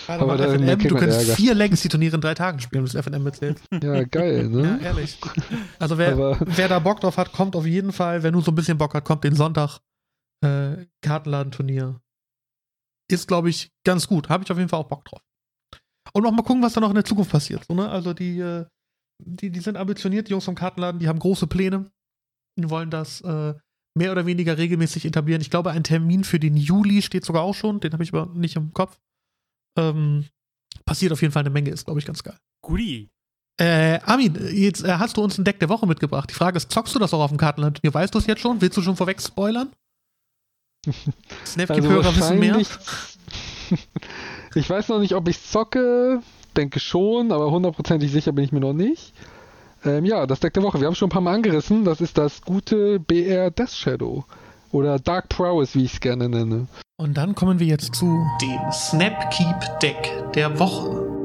Ja, 0.07 0.19
Aber 0.19 0.35
dann, 0.37 0.61
FNM, 0.61 0.79
du 0.79 0.95
kannst 0.95 1.19
Ärger. 1.19 1.35
vier 1.35 1.53
Legacy-Turniere 1.55 2.15
in 2.15 2.21
drei 2.21 2.33
Tagen 2.33 2.59
spielen, 2.59 2.85
das 2.85 2.95
FNM 2.95 3.23
mitzählst. 3.23 3.63
Ja, 3.71 4.03
geil, 4.03 4.49
ne? 4.49 4.79
ja, 4.81 4.87
ehrlich. 4.89 5.19
Also 5.79 5.97
wer, 5.97 6.37
wer 6.39 6.67
da 6.67 6.79
Bock 6.79 6.99
drauf 6.99 7.17
hat, 7.17 7.31
kommt 7.31 7.55
auf 7.55 7.65
jeden 7.65 7.91
Fall, 7.91 8.23
wenn 8.23 8.33
du 8.33 8.41
so 8.41 8.51
ein 8.51 8.55
bisschen 8.55 8.77
Bock 8.77 8.93
hast, 8.93 9.05
kommt 9.05 9.23
den 9.23 9.35
Sonntag 9.35 9.79
äh, 10.41 10.85
Kartenladenturnier. 11.01 12.01
Ist, 13.09 13.27
glaube 13.27 13.49
ich, 13.49 13.71
ganz 13.83 14.07
gut. 14.07 14.29
Habe 14.29 14.43
ich 14.43 14.51
auf 14.51 14.57
jeden 14.57 14.69
Fall 14.69 14.79
auch 14.79 14.87
Bock 14.87 15.05
drauf. 15.05 15.21
Und 16.13 16.23
noch 16.23 16.31
mal 16.31 16.43
gucken, 16.43 16.63
was 16.63 16.73
da 16.73 16.81
noch 16.81 16.89
in 16.89 16.95
der 16.95 17.05
Zukunft 17.05 17.31
passiert. 17.31 17.65
So, 17.65 17.73
ne? 17.73 17.89
Also 17.89 18.13
die, 18.13 18.39
äh, 18.39 18.65
die, 19.23 19.49
die 19.49 19.59
sind 19.59 19.77
ambitioniert, 19.77 20.27
die 20.27 20.31
Jungs 20.31 20.45
vom 20.45 20.55
Kartenladen, 20.55 20.99
die 20.99 21.07
haben 21.07 21.19
große 21.19 21.47
Pläne. 21.47 21.91
Die 22.57 22.69
wollen 22.69 22.89
das 22.89 23.21
äh, 23.21 23.53
mehr 23.97 24.11
oder 24.11 24.25
weniger 24.25 24.57
regelmäßig 24.57 25.05
etablieren. 25.05 25.41
Ich 25.41 25.49
glaube, 25.49 25.71
ein 25.71 25.83
Termin 25.83 26.23
für 26.23 26.39
den 26.39 26.55
Juli 26.55 27.01
steht 27.01 27.25
sogar 27.25 27.43
auch 27.43 27.55
schon, 27.55 27.79
den 27.79 27.93
habe 27.93 28.03
ich 28.03 28.13
aber 28.13 28.33
nicht 28.33 28.55
im 28.55 28.73
Kopf. 28.73 28.97
Ähm, 29.77 30.25
passiert 30.85 31.11
auf 31.11 31.21
jeden 31.21 31.33
Fall 31.33 31.41
eine 31.41 31.49
Menge, 31.49 31.71
ist, 31.71 31.85
glaube 31.85 31.99
ich, 31.99 32.05
ganz 32.05 32.23
geil. 32.23 32.37
Guti. 32.61 33.09
Äh, 33.57 33.99
Armin, 34.03 34.35
jetzt 34.51 34.83
äh, 34.83 34.97
hast 34.97 35.15
du 35.15 35.23
uns 35.23 35.37
ein 35.37 35.45
Deck 35.45 35.59
der 35.59 35.69
Woche 35.69 35.87
mitgebracht. 35.87 36.29
Die 36.29 36.33
Frage 36.33 36.57
ist, 36.57 36.71
zockst 36.71 36.93
du 36.93 36.99
das 36.99 37.13
auch 37.13 37.21
auf 37.21 37.31
dem 37.31 37.37
Kartenland? 37.37 37.79
Weißt 37.81 38.13
du 38.13 38.19
es 38.19 38.27
jetzt 38.27 38.41
schon? 38.41 38.59
Willst 38.59 38.75
du 38.75 38.81
schon 38.81 38.97
vorweg 38.97 39.21
spoilern? 39.21 39.71
Snapkeep-Hörer 41.45 42.05
also 42.05 42.17
wissen 42.17 42.39
mehr. 42.39 42.61
Ich 44.55 44.69
weiß 44.69 44.89
noch 44.89 44.99
nicht, 44.99 45.13
ob 45.15 45.27
ich 45.27 45.43
zocke. 45.43 46.21
Denke 46.55 46.79
schon, 46.79 47.33
aber 47.33 47.51
hundertprozentig 47.51 48.11
sicher 48.11 48.31
bin 48.31 48.45
ich 48.45 48.53
mir 48.53 48.61
noch 48.61 48.73
nicht. 48.73 49.13
Ähm, 49.83 50.05
ja, 50.05 50.25
das 50.25 50.39
Deck 50.39 50.53
der 50.53 50.63
Woche. 50.63 50.79
Wir 50.79 50.87
haben 50.87 50.95
schon 50.95 51.07
ein 51.07 51.11
paar 51.11 51.21
Mal 51.21 51.35
angerissen. 51.35 51.83
Das 51.83 51.99
ist 51.99 52.17
das 52.17 52.41
gute 52.41 52.99
BR 52.99 53.51
Death 53.51 53.71
Shadow. 53.71 54.23
Oder 54.71 54.97
Dark 54.97 55.29
Prowess, 55.29 55.75
wie 55.75 55.83
ich 55.83 55.93
es 55.93 55.99
gerne 55.99 56.29
nenne. 56.29 56.67
Und 56.97 57.15
dann 57.15 57.35
kommen 57.35 57.59
wir 57.59 57.67
jetzt 57.67 57.93
zu 57.93 58.25
dem 58.41 58.71
Snapkeep 58.71 59.79
Deck 59.81 60.11
der 60.33 60.57
Woche. 60.57 61.15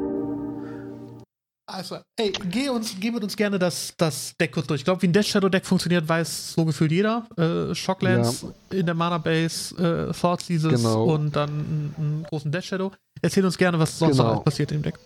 Also, 1.73 1.99
ey, 2.17 2.33
geh, 2.51 2.69
uns, 2.69 2.97
geh 2.99 3.13
mit 3.13 3.23
uns 3.23 3.37
gerne 3.37 3.59
das, 3.59 3.95
das 3.97 4.35
Deck 4.41 4.53
kurz 4.53 4.67
durch. 4.67 4.81
Ich 4.81 4.85
glaube, 4.85 5.03
wie 5.03 5.07
ein 5.07 5.13
Death 5.13 5.27
Shadow 5.27 5.49
Deck 5.49 5.65
funktioniert, 5.65 6.09
weiß 6.09 6.55
so 6.55 6.65
gefühlt 6.65 6.91
jeder. 6.91 7.27
Äh, 7.37 7.75
Shocklands 7.75 8.43
ja. 8.43 8.79
in 8.79 8.87
der 8.87 8.95
Mana 8.95 9.19
Base, 9.19 9.77
äh, 9.77 10.13
Thoughts 10.13 10.47
dieses 10.47 10.83
genau. 10.83 11.05
und 11.05 11.37
dann 11.37 11.51
einen, 11.51 11.95
einen, 11.97 12.23
großen 12.25 12.51
Death 12.51 12.65
Shadow. 12.65 12.93
Erzähl 13.23 13.45
uns 13.45 13.59
gerne, 13.59 13.79
was 13.79 13.99
sonst 13.99 14.19
genau. 14.19 14.35
noch 14.35 14.45
passiert 14.45 14.73
im 14.73 14.83
Deck. 14.83 14.99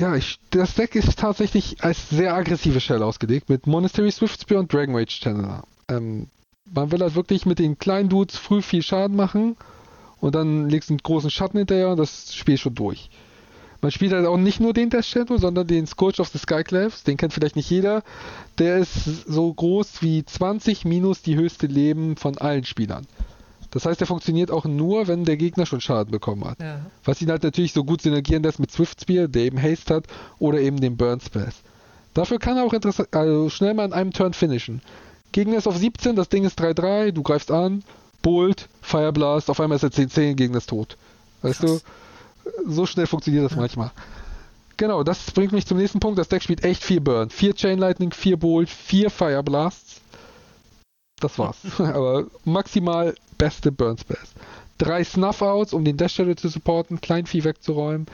Ja, 0.00 0.14
ich, 0.14 0.38
das 0.50 0.74
Deck 0.74 0.94
ist 0.94 1.18
tatsächlich 1.18 1.82
als 1.82 2.10
sehr 2.10 2.34
aggressive 2.34 2.80
Shell 2.80 3.02
ausgelegt 3.02 3.48
mit 3.48 3.66
Monastery 3.66 4.10
Swiftspear 4.10 4.60
und 4.60 4.72
Dragon 4.72 4.94
Rage 4.94 5.20
Channeler. 5.22 5.64
Ähm, 5.88 6.28
man 6.66 6.92
will 6.92 7.00
halt 7.00 7.14
wirklich 7.14 7.46
mit 7.46 7.58
den 7.58 7.78
kleinen 7.78 8.08
Dudes 8.08 8.36
früh 8.36 8.60
viel 8.60 8.82
Schaden 8.82 9.16
machen 9.16 9.56
und 10.20 10.34
dann 10.34 10.68
legst 10.68 10.90
du 10.90 10.94
einen 10.94 11.02
großen 11.02 11.30
Schatten 11.30 11.58
hinterher 11.58 11.88
und 11.90 11.98
das 11.98 12.34
Spiel 12.34 12.58
schon 12.58 12.74
durch. 12.74 13.08
Man 13.80 13.90
spielt 13.90 14.12
halt 14.12 14.26
auch 14.26 14.36
nicht 14.36 14.60
nur 14.60 14.72
den 14.72 14.90
Death 14.90 15.04
Shadow, 15.04 15.38
sondern 15.38 15.66
den 15.66 15.86
Scourge 15.86 16.20
of 16.20 16.28
the 16.28 16.38
Skyclaves. 16.38 17.04
Den 17.04 17.16
kennt 17.16 17.32
vielleicht 17.32 17.56
nicht 17.56 17.70
jeder. 17.70 18.02
Der 18.58 18.78
ist 18.78 19.04
so 19.26 19.52
groß 19.52 20.02
wie 20.02 20.24
20 20.24 20.84
minus 20.84 21.22
die 21.22 21.36
höchste 21.36 21.66
Leben 21.66 22.16
von 22.16 22.38
allen 22.38 22.64
Spielern. 22.64 23.06
Das 23.70 23.86
heißt, 23.86 24.00
der 24.00 24.06
funktioniert 24.06 24.50
auch 24.50 24.64
nur, 24.64 25.08
wenn 25.08 25.24
der 25.24 25.36
Gegner 25.36 25.66
schon 25.66 25.80
Schaden 25.80 26.10
bekommen 26.10 26.44
hat. 26.44 26.60
Ja. 26.60 26.80
Was 27.04 27.20
ihn 27.20 27.30
halt 27.30 27.42
natürlich 27.42 27.72
so 27.72 27.84
gut 27.84 28.02
synergieren 28.02 28.42
lässt 28.42 28.58
mit 28.58 28.70
Swift 28.70 29.00
Spear, 29.00 29.28
der 29.28 29.42
eben 29.42 29.60
Haste 29.60 29.94
hat, 29.94 30.04
oder 30.38 30.60
eben 30.60 30.80
dem 30.80 30.96
Burn 30.96 31.20
Spells. 31.20 31.56
Dafür 32.14 32.38
kann 32.38 32.56
er 32.56 32.64
auch 32.64 32.72
also 33.12 33.50
schnell 33.50 33.74
mal 33.74 33.84
in 33.84 33.92
einem 33.92 34.12
Turn 34.12 34.32
finishen. 34.32 34.80
Gegner 35.32 35.58
ist 35.58 35.66
auf 35.66 35.76
17, 35.76 36.16
das 36.16 36.28
Ding 36.28 36.44
ist 36.44 36.58
3-3, 36.60 37.12
du 37.12 37.22
greifst 37.22 37.50
an, 37.50 37.82
Bolt, 38.22 38.68
Fireblast, 38.80 39.50
auf 39.50 39.60
einmal 39.60 39.76
ist 39.76 39.82
er 39.82 39.90
10-10, 39.90 40.34
Gegner 40.34 40.58
ist 40.58 40.70
tot. 40.70 40.96
Weißt 41.42 41.60
Krass. 41.60 41.82
du? 41.82 41.90
so 42.66 42.86
schnell 42.86 43.06
funktioniert 43.06 43.44
das 43.44 43.52
ja. 43.52 43.58
manchmal. 43.58 43.90
Genau, 44.76 45.02
das 45.02 45.30
bringt 45.30 45.52
mich 45.52 45.66
zum 45.66 45.78
nächsten 45.78 46.00
Punkt. 46.00 46.18
Das 46.18 46.28
Deck 46.28 46.42
spielt 46.42 46.62
echt 46.64 46.84
viel 46.84 47.00
Burn. 47.00 47.30
Vier 47.30 47.54
Chain 47.54 47.78
Lightning, 47.78 48.12
vier 48.12 48.36
Bolt, 48.36 48.68
vier 48.68 49.10
Fire 49.10 49.42
Blasts. 49.42 50.02
Das 51.20 51.38
war's. 51.38 51.56
Aber 51.78 52.26
maximal 52.44 53.14
beste 53.38 53.72
Burn 53.72 53.98
Spells. 53.98 54.32
Drei 54.78 55.04
Snuff 55.04 55.40
Outs, 55.42 55.72
um 55.72 55.84
den 55.84 55.96
Dash 55.96 56.14
Shadow 56.14 56.34
zu 56.34 56.48
supporten, 56.48 57.00
Kleinvieh 57.00 57.44
wegzuräumen. 57.44 58.06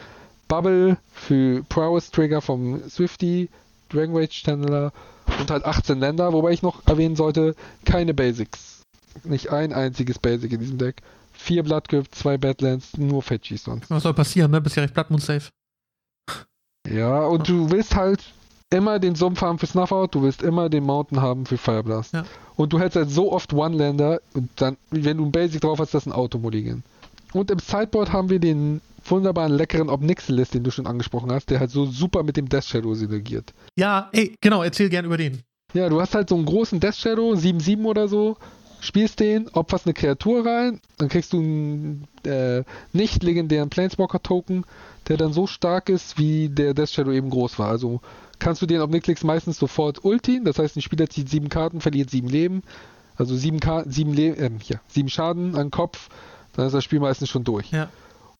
Bubble 0.49 0.97
für 1.13 1.63
Prowess 1.65 2.11
Trigger 2.11 2.41
vom 2.41 2.89
Swifty, 2.89 3.49
Dragon 3.89 4.17
Rage 4.17 4.43
Channeler 4.45 4.93
und 5.41 5.51
halt 5.51 5.65
18 5.65 5.99
Länder, 5.99 6.33
wobei 6.33 6.53
ich 6.53 6.63
noch 6.63 6.87
erwähnen 6.87 7.17
sollte, 7.17 7.57
keine 7.85 8.15
Basics. 8.15 8.83
Nicht 9.25 9.51
ein 9.51 9.73
einziges 9.73 10.19
Basic 10.19 10.53
in 10.53 10.61
diesem 10.61 10.79
Deck 10.79 11.03
vier 11.43 11.63
Bloodgrip, 11.63 12.15
zwei 12.15 12.39
Badlands, 12.39 12.97
nur 12.97 13.23
Fetchies 13.23 13.65
sonst. 13.65 13.91
Was 13.91 14.05
soll 14.05 14.15
passieren, 14.15 14.51
ne? 14.51 14.61
Bist 14.61 14.77
ja 14.77 14.83
recht 14.83 14.95
Bloodmoon 14.95 15.21
safe. 15.21 15.51
Ja, 16.89 17.25
und 17.25 17.49
du 17.49 17.71
willst 17.71 17.95
halt 17.95 18.33
immer 18.73 18.99
den 18.99 19.15
Sumpf 19.15 19.43
haben 19.43 19.59
für 19.59 19.67
Snuffout, 19.67 20.09
du 20.13 20.23
willst 20.23 20.43
immer 20.43 20.69
den 20.69 20.85
Mountain 20.85 21.21
haben 21.21 21.47
für 21.47 21.59
Fireblast. 21.59 22.15
Ja. 22.15 22.25
Und 22.57 22.73
du 22.73 22.79
hältst 22.79 22.97
halt 22.97 23.11
so 23.11 23.33
oft 23.33 23.53
One-Lander 23.53 24.21
und 24.35 24.49
dann, 24.57 24.77
wenn 24.91 25.19
du 25.19 25.27
ein 25.27 25.33
Basic 25.33 25.61
drauf 25.61 25.79
hast, 25.79 25.95
das 25.95 26.03
ist 26.03 26.07
ein 26.07 26.13
Automulligan. 26.13 26.83
Und 27.33 27.51
im 27.51 27.59
Sideboard 27.59 28.13
haben 28.13 28.31
wir 28.31 28.39
den 28.39 28.81
wunderbaren, 29.05 29.53
leckeren 29.53 29.89
Obnixilis, 29.89 30.51
den 30.51 30.63
du 30.63 30.71
schon 30.71 30.87
angesprochen 30.87 31.33
hast, 31.33 31.51
der 31.51 31.61
halt 31.61 31.71
so 31.71 31.87
super 31.87 32.23
mit 32.23 32.37
dem 32.37 32.49
Death 32.49 32.65
Shadow 32.65 32.95
synergiert. 32.95 33.53
Ja, 33.77 34.09
ey, 34.13 34.37
genau, 34.41 34.63
erzähl 34.63 34.89
gern 34.89 35.05
über 35.05 35.17
den. 35.17 35.41
Ja, 35.75 35.89
du 35.89 36.01
hast 36.01 36.15
halt 36.15 36.29
so 36.29 36.37
einen 36.37 36.45
großen 36.45 36.81
Death 36.81 36.97
Shadow, 36.97 37.33
7-7 37.33 37.85
oder 37.85 38.07
so, 38.07 38.37
spielst 38.81 39.21
den, 39.21 39.49
opferst 39.49 39.87
eine 39.87 39.95
Kreatur 39.95 40.45
rein, 40.45 40.81
dann 40.99 41.09
kriegst 41.09 41.33
du 41.33 41.39
einen 41.39 42.07
äh, 42.25 42.63
nicht 42.93 43.23
legendären 43.23 43.71
Planeswalker-Token, 43.71 44.65
der 45.09 45.17
dann 45.17 45.33
so 45.33 45.47
stark 45.47 45.89
ist, 45.89 46.19
wie 46.19 46.49
der 46.49 46.75
Death 46.75 46.91
Shadow 46.91 47.13
eben 47.13 47.31
groß 47.31 47.59
war. 47.59 47.69
Also 47.69 48.01
kannst 48.43 48.61
du 48.61 48.67
den 48.67 48.81
auf 48.81 48.91
Nicklicks 48.91 49.25
meistens 49.25 49.59
sofort 49.59 50.05
ultin, 50.05 50.45
das 50.45 50.59
heißt, 50.59 50.77
ein 50.77 50.83
Spieler 50.83 51.09
zieht 51.09 51.29
sieben 51.29 51.49
Karten, 51.49 51.81
verliert 51.81 52.11
sieben 52.11 52.29
Leben, 52.29 52.63
also 53.17 53.37
sieben, 53.37 53.61
Karten, 53.61 53.91
sieben, 53.91 54.13
Le 54.13 54.37
äh, 54.37 54.51
ja, 54.65 54.81
sieben 54.89 55.09
Schaden 55.09 55.55
an 55.55 55.71
Kopf, 55.71 56.09
dann 56.55 56.67
ist 56.67 56.73
das 56.73 56.85
Spiel 56.85 57.01
meistens 57.01 57.29
schon 57.29 57.45
durch. 57.45 57.71
Ja. 57.71 57.89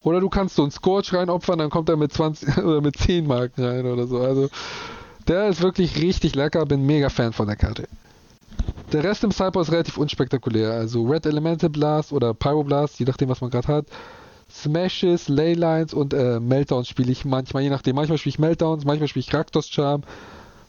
Oder 0.03 0.21
du 0.21 0.29
kannst 0.29 0.57
so 0.57 0.63
einen 0.63 0.73
Scorch 0.73 1.15
reinopfern, 1.15 1.59
dann 1.59 1.71
kommt 1.71 1.89
er 1.89 1.97
mit 1.97 2.13
20 2.13 2.59
oder 2.65 2.81
mit 2.81 2.97
10 2.97 3.27
Marken 3.27 3.65
rein 3.65 3.87
oder 3.87 4.07
so. 4.07 4.21
Also 4.21 4.51
der 5.29 5.49
ist 5.49 5.63
wirklich 5.63 6.01
richtig 6.03 6.35
lecker, 6.35 6.67
bin 6.67 6.85
mega 6.85 7.09
Fan 7.09 7.33
von 7.33 7.47
der 7.47 7.57
Karte. 7.57 7.89
Der 8.93 9.05
Rest 9.05 9.25
im 9.25 9.31
Cyber 9.31 9.61
ist 9.61 9.71
relativ 9.71 9.97
unspektakulär. 9.97 10.73
Also 10.73 11.05
Red 11.05 11.27
Elemental 11.27 11.71
Blast 11.71 12.13
oder 12.13 12.35
Pyroblast, 12.35 12.99
je 12.99 13.07
nachdem, 13.07 13.29
was 13.29 13.41
man 13.41 13.51
gerade 13.51 13.69
hat. 13.69 13.87
Smashes, 14.55 15.29
Leylines 15.29 15.95
und 15.95 16.13
äh, 16.15 16.39
Meltdowns 16.41 16.89
spiele 16.89 17.11
ich 17.11 17.25
manchmal, 17.25 17.63
je 17.63 17.71
nachdem. 17.71 17.97
Manchmal 17.97 18.19
spiele 18.19 18.31
ich 18.35 18.39
Meltdowns, 18.39 18.85
manchmal 18.85 19.09
spiele 19.09 19.25
ich 19.27 19.33
Raktos 19.35 19.69
Charm. 19.69 20.03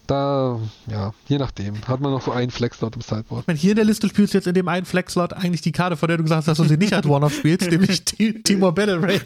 Da, 0.06 0.60
ja, 0.92 1.14
je 1.30 1.38
nachdem. 1.38 1.76
Hat 1.88 2.02
man 2.02 2.12
noch 2.12 2.22
so 2.22 2.32
einen 2.32 2.52
Flex-Slot 2.52 2.96
im 2.98 3.02
Sideboard. 3.02 3.48
Meine, 3.48 3.58
hier 3.58 3.72
in 3.72 3.78
der 3.78 3.86
Liste 3.86 4.10
spielst 4.10 4.34
du 4.34 4.38
jetzt 4.38 4.48
in 4.48 4.54
dem 4.54 4.68
einen 4.68 4.86
Flex-Slot 4.86 5.32
eigentlich 5.32 5.62
die 5.62 5.72
Karte, 5.72 5.96
von 5.96 6.10
der 6.10 6.18
du 6.18 6.24
gesagt 6.24 6.40
hast, 6.40 6.48
dass 6.48 6.58
du 6.58 6.66
sie 6.66 6.76
nicht 6.78 6.94
als 6.94 7.06
One-Off 7.06 7.34
spielst, 7.34 7.72
nämlich 7.72 8.02
Ti- 8.06 8.44
Timor 8.44 8.74
Battle 8.74 9.02
Range. 9.02 9.22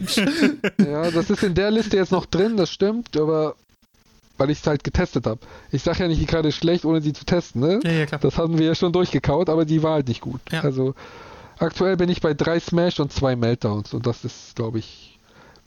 Ja, 0.88 1.10
das 1.10 1.30
ist 1.30 1.42
in 1.42 1.54
der 1.54 1.72
Liste 1.72 1.96
jetzt 1.96 2.12
noch 2.12 2.26
drin, 2.26 2.56
das 2.56 2.70
stimmt, 2.70 3.16
aber 3.16 3.56
weil 4.36 4.50
ich 4.50 4.60
es 4.60 4.66
halt 4.68 4.84
getestet 4.84 5.26
habe. 5.26 5.40
Ich 5.72 5.82
sage 5.82 5.98
ja 6.04 6.08
nicht, 6.08 6.20
die 6.20 6.26
Karte 6.26 6.46
ist 6.48 6.54
schlecht, 6.56 6.84
ohne 6.84 7.00
sie 7.00 7.12
zu 7.12 7.24
testen, 7.24 7.60
ne? 7.60 7.80
ja, 7.82 7.90
ja, 7.90 8.06
klar. 8.06 8.20
Das 8.20 8.38
hatten 8.38 8.56
wir 8.56 8.66
ja 8.66 8.76
schon 8.76 8.92
durchgekaut, 8.92 9.48
aber 9.50 9.64
die 9.64 9.82
war 9.82 9.94
halt 9.94 10.06
nicht 10.06 10.20
gut. 10.20 10.40
Ja. 10.52 10.60
Also 10.60 10.94
aktuell 11.58 11.96
bin 11.96 12.08
ich 12.08 12.20
bei 12.20 12.34
drei 12.34 12.60
Smash 12.60 13.00
und 13.00 13.12
zwei 13.12 13.36
Meltdowns 13.36 13.94
und 13.94 14.06
das 14.06 14.24
ist, 14.24 14.56
glaube 14.56 14.78
ich, 14.78 15.18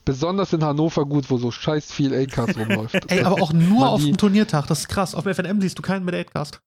besonders 0.06 0.54
in 0.54 0.64
Hannover 0.64 1.06
gut, 1.06 1.30
wo 1.30 1.38
so 1.38 1.52
scheiß 1.52 1.92
viel 1.92 2.14
8-Cards 2.14 2.58
rumläuft. 2.58 2.96
Ey, 3.12 3.22
aber 3.24 3.42
auch 3.42 3.54
nur 3.54 3.90
auf 3.90 4.04
dem 4.04 4.18
Turniertag, 4.18 4.68
das 4.68 4.80
ist 4.82 4.88
krass. 4.90 5.16
Auf 5.16 5.26
FNM 5.26 5.62
siehst 5.62 5.78
du 5.78 5.82
keinen 5.82 6.06
mit 6.06 6.16
8-Cast. 6.16 6.60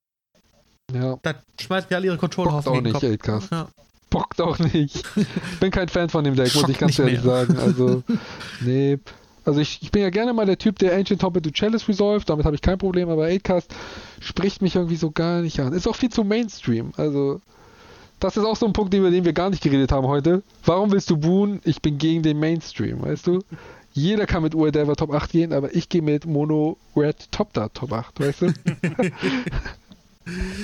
Ja, 0.92 1.18
Da 1.22 1.34
schmeißen 1.60 1.88
die 1.90 1.94
alle 1.94 2.06
ihre 2.06 2.18
Controller 2.18 2.50
bockt 2.52 2.66
auf 2.68 2.72
auch 2.72 2.74
den 2.76 2.84
nicht, 2.84 2.94
Kopf. 2.94 3.04
8-Cast. 3.04 3.50
Ja. 3.52 3.68
Bockt 4.10 4.40
auch 4.40 4.58
nicht. 4.58 5.02
bin 5.60 5.70
kein 5.70 5.88
Fan 5.88 6.08
von 6.08 6.22
dem 6.24 6.36
Deck, 6.36 6.54
muss 6.54 6.68
ich 6.68 6.78
ganz 6.78 6.90
nicht 6.90 6.98
ehrlich 7.00 7.24
mehr. 7.24 7.46
sagen. 7.46 7.58
Also, 7.58 8.02
nee. 8.60 8.98
Also 9.44 9.60
ich, 9.60 9.82
ich 9.82 9.90
bin 9.90 10.02
ja 10.02 10.10
gerne 10.10 10.32
mal 10.32 10.46
der 10.46 10.56
Typ, 10.58 10.78
der 10.78 10.94
Ancient 10.94 11.22
Hobby 11.22 11.42
to 11.42 11.50
Chalice 11.50 11.88
resolved, 11.88 12.28
damit 12.30 12.46
habe 12.46 12.54
ich 12.56 12.62
kein 12.62 12.78
Problem, 12.78 13.08
aber 13.10 13.24
8-Cast 13.26 13.74
spricht 14.20 14.62
mich 14.62 14.76
irgendwie 14.76 14.96
so 14.96 15.10
gar 15.10 15.40
nicht 15.40 15.58
an. 15.60 15.72
Ist 15.72 15.86
auch 15.88 15.96
viel 15.96 16.10
zu 16.10 16.22
Mainstream. 16.24 16.92
Also, 16.96 17.40
das 18.20 18.36
ist 18.36 18.44
auch 18.44 18.56
so 18.56 18.66
ein 18.66 18.72
Punkt, 18.72 18.94
über 18.94 19.10
den 19.10 19.24
wir 19.24 19.32
gar 19.32 19.50
nicht 19.50 19.62
geredet 19.62 19.92
haben 19.92 20.06
heute. 20.06 20.42
Warum 20.64 20.92
willst 20.92 21.10
du 21.10 21.16
buhen? 21.16 21.60
Ich 21.64 21.82
bin 21.82 21.98
gegen 21.98 22.22
den 22.22 22.38
Mainstream, 22.38 23.02
weißt 23.02 23.26
du? 23.26 23.40
Jeder 23.92 24.26
kann 24.26 24.42
mit 24.42 24.54
UR 24.54 24.72
Top 24.72 25.12
8 25.12 25.30
gehen, 25.30 25.52
aber 25.52 25.74
ich 25.74 25.88
gehe 25.88 26.02
mit 26.02 26.26
Mono 26.26 26.78
Red 26.96 27.30
Top 27.30 27.52
da 27.52 27.68
Top 27.68 27.92
8, 27.92 28.20
weißt 28.20 28.42
du? 28.42 28.52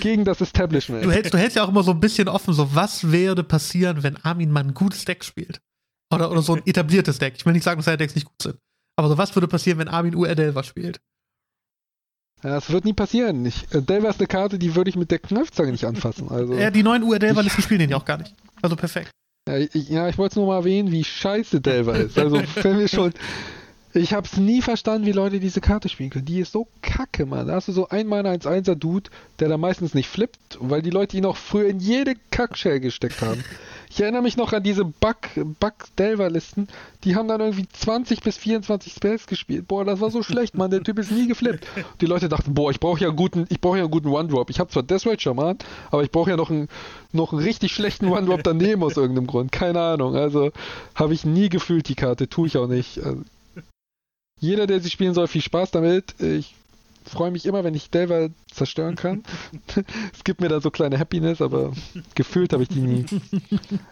gegen 0.01 0.25
das 0.25 0.41
Establishment. 0.41 1.05
Du 1.05 1.13
hältst, 1.13 1.35
du 1.35 1.39
hältst 1.39 1.57
ja 1.57 1.65
auch 1.65 1.69
immer 1.69 1.83
so 1.83 1.91
ein 1.91 2.01
bisschen 2.01 2.29
offen, 2.29 2.55
so 2.55 2.75
was 2.75 3.13
würde 3.13 3.45
passieren, 3.45 4.03
wenn 4.03 4.17
Armin 4.17 4.51
mal 4.51 4.65
ein 4.65 4.75
gutes 4.75 5.05
Deck 5.05 5.25
spielt. 5.25 5.61
Oder, 6.13 6.31
oder 6.31 6.43
so 6.43 6.55
ein 6.55 6.67
etabliertes 6.67 7.19
Deck. 7.19 7.35
Ich 7.37 7.47
will 7.47 7.53
nicht 7.53 7.63
sagen, 7.63 7.79
dass 7.79 7.85
seine 7.85 7.99
Decks 7.99 8.15
nicht 8.15 8.27
gut 8.27 8.43
sind. 8.43 8.59
Aber 8.97 9.09
so 9.09 9.19
was 9.19 9.35
würde 9.37 9.49
passieren, 9.49 9.79
wenn 9.79 9.89
Armin 9.89 10.15
UR 10.15 10.35
Delver 10.35 10.65
spielt? 10.65 11.01
Ja, 12.43 12.51
das 12.51 12.71
wird 12.71 12.85
nie 12.85 12.93
passieren. 12.95 13.45
Ich, 13.45 13.67
äh, 13.75 13.83
Delver 13.83 14.09
ist 14.09 14.19
eine 14.19 14.27
Karte, 14.27 14.59
die 14.59 14.75
würde 14.75 14.89
ich 14.91 14.97
mit 14.97 15.11
der 15.11 15.19
Kneifzange 15.19 15.73
nicht 15.73 15.85
anfassen. 15.85 16.29
Also, 16.31 16.55
Ja, 16.55 16.71
die 16.71 16.83
neuen 16.83 17.03
UR 17.03 17.19
Delver-Listen 17.19 17.63
spielen 17.63 17.81
den 17.81 17.91
ja 17.91 17.97
auch 17.97 18.05
gar 18.05 18.17
nicht. 18.19 18.35
Also 18.63 18.77
perfekt. 18.77 19.11
ja, 19.49 19.57
ich, 19.59 19.75
ja, 19.89 20.09
ich 20.09 20.17
wollte 20.19 20.33
es 20.33 20.37
nur 20.37 20.47
mal 20.47 20.57
erwähnen, 20.57 20.91
wie 20.91 21.05
scheiße 21.05 21.61
Delver 21.61 21.97
ist. 21.97 22.19
Also, 22.19 22.41
wenn 22.63 22.79
wir 22.79 22.89
schon. 22.89 23.13
Ich 23.93 24.15
hab's 24.15 24.37
nie 24.37 24.63
verstanden, 24.63 25.05
wie 25.05 25.11
Leute 25.13 25.41
diese 25.41 25.61
Karte 25.61 25.89
spielen 25.89 26.11
können. 26.11 26.25
Die 26.25 26.39
ist 26.39 26.53
so 26.53 26.69
kacke, 26.81 27.27
Mann. 27.27 27.49
Da 27.49 27.55
hast 27.55 27.67
du 27.67 27.73
so 27.73 27.89
ein 27.89 28.07
Mana 28.07 28.31
1-1er 28.31 28.77
Dude, 28.77 29.11
der 29.41 29.49
da 29.49 29.59
meistens 29.59 29.95
nicht 29.95 30.09
flippt, 30.09 30.59
weil 30.61 30.81
die 30.81 30.91
Leute 30.91 31.17
ihn 31.17 31.27
auch 31.27 31.37
früher 31.37 31.67
in 31.69 31.81
jede 31.81 32.15
Kackshell 32.31 32.79
gesteckt 32.81 33.21
haben. 33.21 33.43
Ich 33.93 34.01
erinnere 34.01 34.23
mich 34.23 34.37
noch 34.37 34.53
an 34.53 34.63
diese 34.63 34.85
Bug, 34.85 35.17
Bug 35.35 35.75
Delver 35.99 36.31
Listen. 36.31 36.69
Die 37.03 37.17
haben 37.17 37.27
dann 37.27 37.41
irgendwie 37.41 37.67
20 37.69 38.21
bis 38.23 38.37
24 38.37 38.93
Spells 38.93 39.27
gespielt. 39.27 39.67
Boah, 39.67 39.85
das 39.85 40.01
war 40.01 40.13
so 40.13 40.23
schlecht, 40.23 40.57
Mann. 40.57 40.71
Der 40.71 40.85
Typ 40.85 41.01
ist 41.01 41.11
nie 41.11 41.27
geflippt. 41.27 41.67
Die 42.01 42.07
Leute 42.07 42.29
dachten, 42.29 42.55
boah, 42.55 42.71
ich 42.71 42.79
brauche 42.79 43.01
ja 43.01 43.09
einen 43.09 43.17
guten, 43.17 43.47
ich 43.49 43.61
brauche 43.61 43.79
ja 43.79 43.83
einen 43.83 43.91
guten 43.91 44.07
One-Drop. 44.07 44.49
Ich 44.49 44.61
habe 44.61 44.71
zwar 44.71 44.85
Death 44.85 45.07
Rage 45.07 45.23
Shaman, 45.23 45.59
aber 45.91 46.05
ich 46.05 46.13
brauche 46.13 46.31
ja 46.31 46.37
noch 46.37 46.51
einen, 46.51 46.69
noch 47.13 47.33
einen 47.33 47.43
richtig 47.43 47.75
schlechten 47.75 48.07
One-Drop 48.07 48.45
daneben 48.45 48.85
aus 48.85 48.97
irgendeinem 48.97 49.27
Grund. 49.27 49.51
Keine 49.51 49.81
Ahnung. 49.81 50.15
Also 50.15 50.53
habe 50.95 51.13
ich 51.13 51.25
nie 51.25 51.49
gefühlt, 51.49 51.89
die 51.89 51.97
Karte. 51.97 52.29
Tue 52.29 52.47
ich 52.47 52.57
auch 52.59 52.69
nicht. 52.69 52.99
Also, 52.99 53.23
jeder, 54.39 54.69
der 54.69 54.79
sie 54.79 54.91
spielen 54.91 55.15
soll, 55.15 55.27
viel 55.27 55.43
Spaß 55.43 55.73
damit. 55.73 56.15
Ich 56.21 56.55
freue 57.05 57.31
mich 57.31 57.47
immer, 57.47 57.65
wenn 57.65 57.75
ich 57.75 57.91
Delver 57.91 58.29
zerstören 58.53 58.95
kann. 58.97 59.23
es 60.15 60.25
gibt 60.25 60.41
mir 60.41 60.49
da 60.49 60.61
so 60.61 60.71
kleine 60.71 60.99
Happiness, 60.99 61.41
aber 61.41 61.73
gefühlt 62.15 62.53
habe 62.53 62.63
ich 62.63 62.69
die 62.69 62.81
nie. 62.81 63.07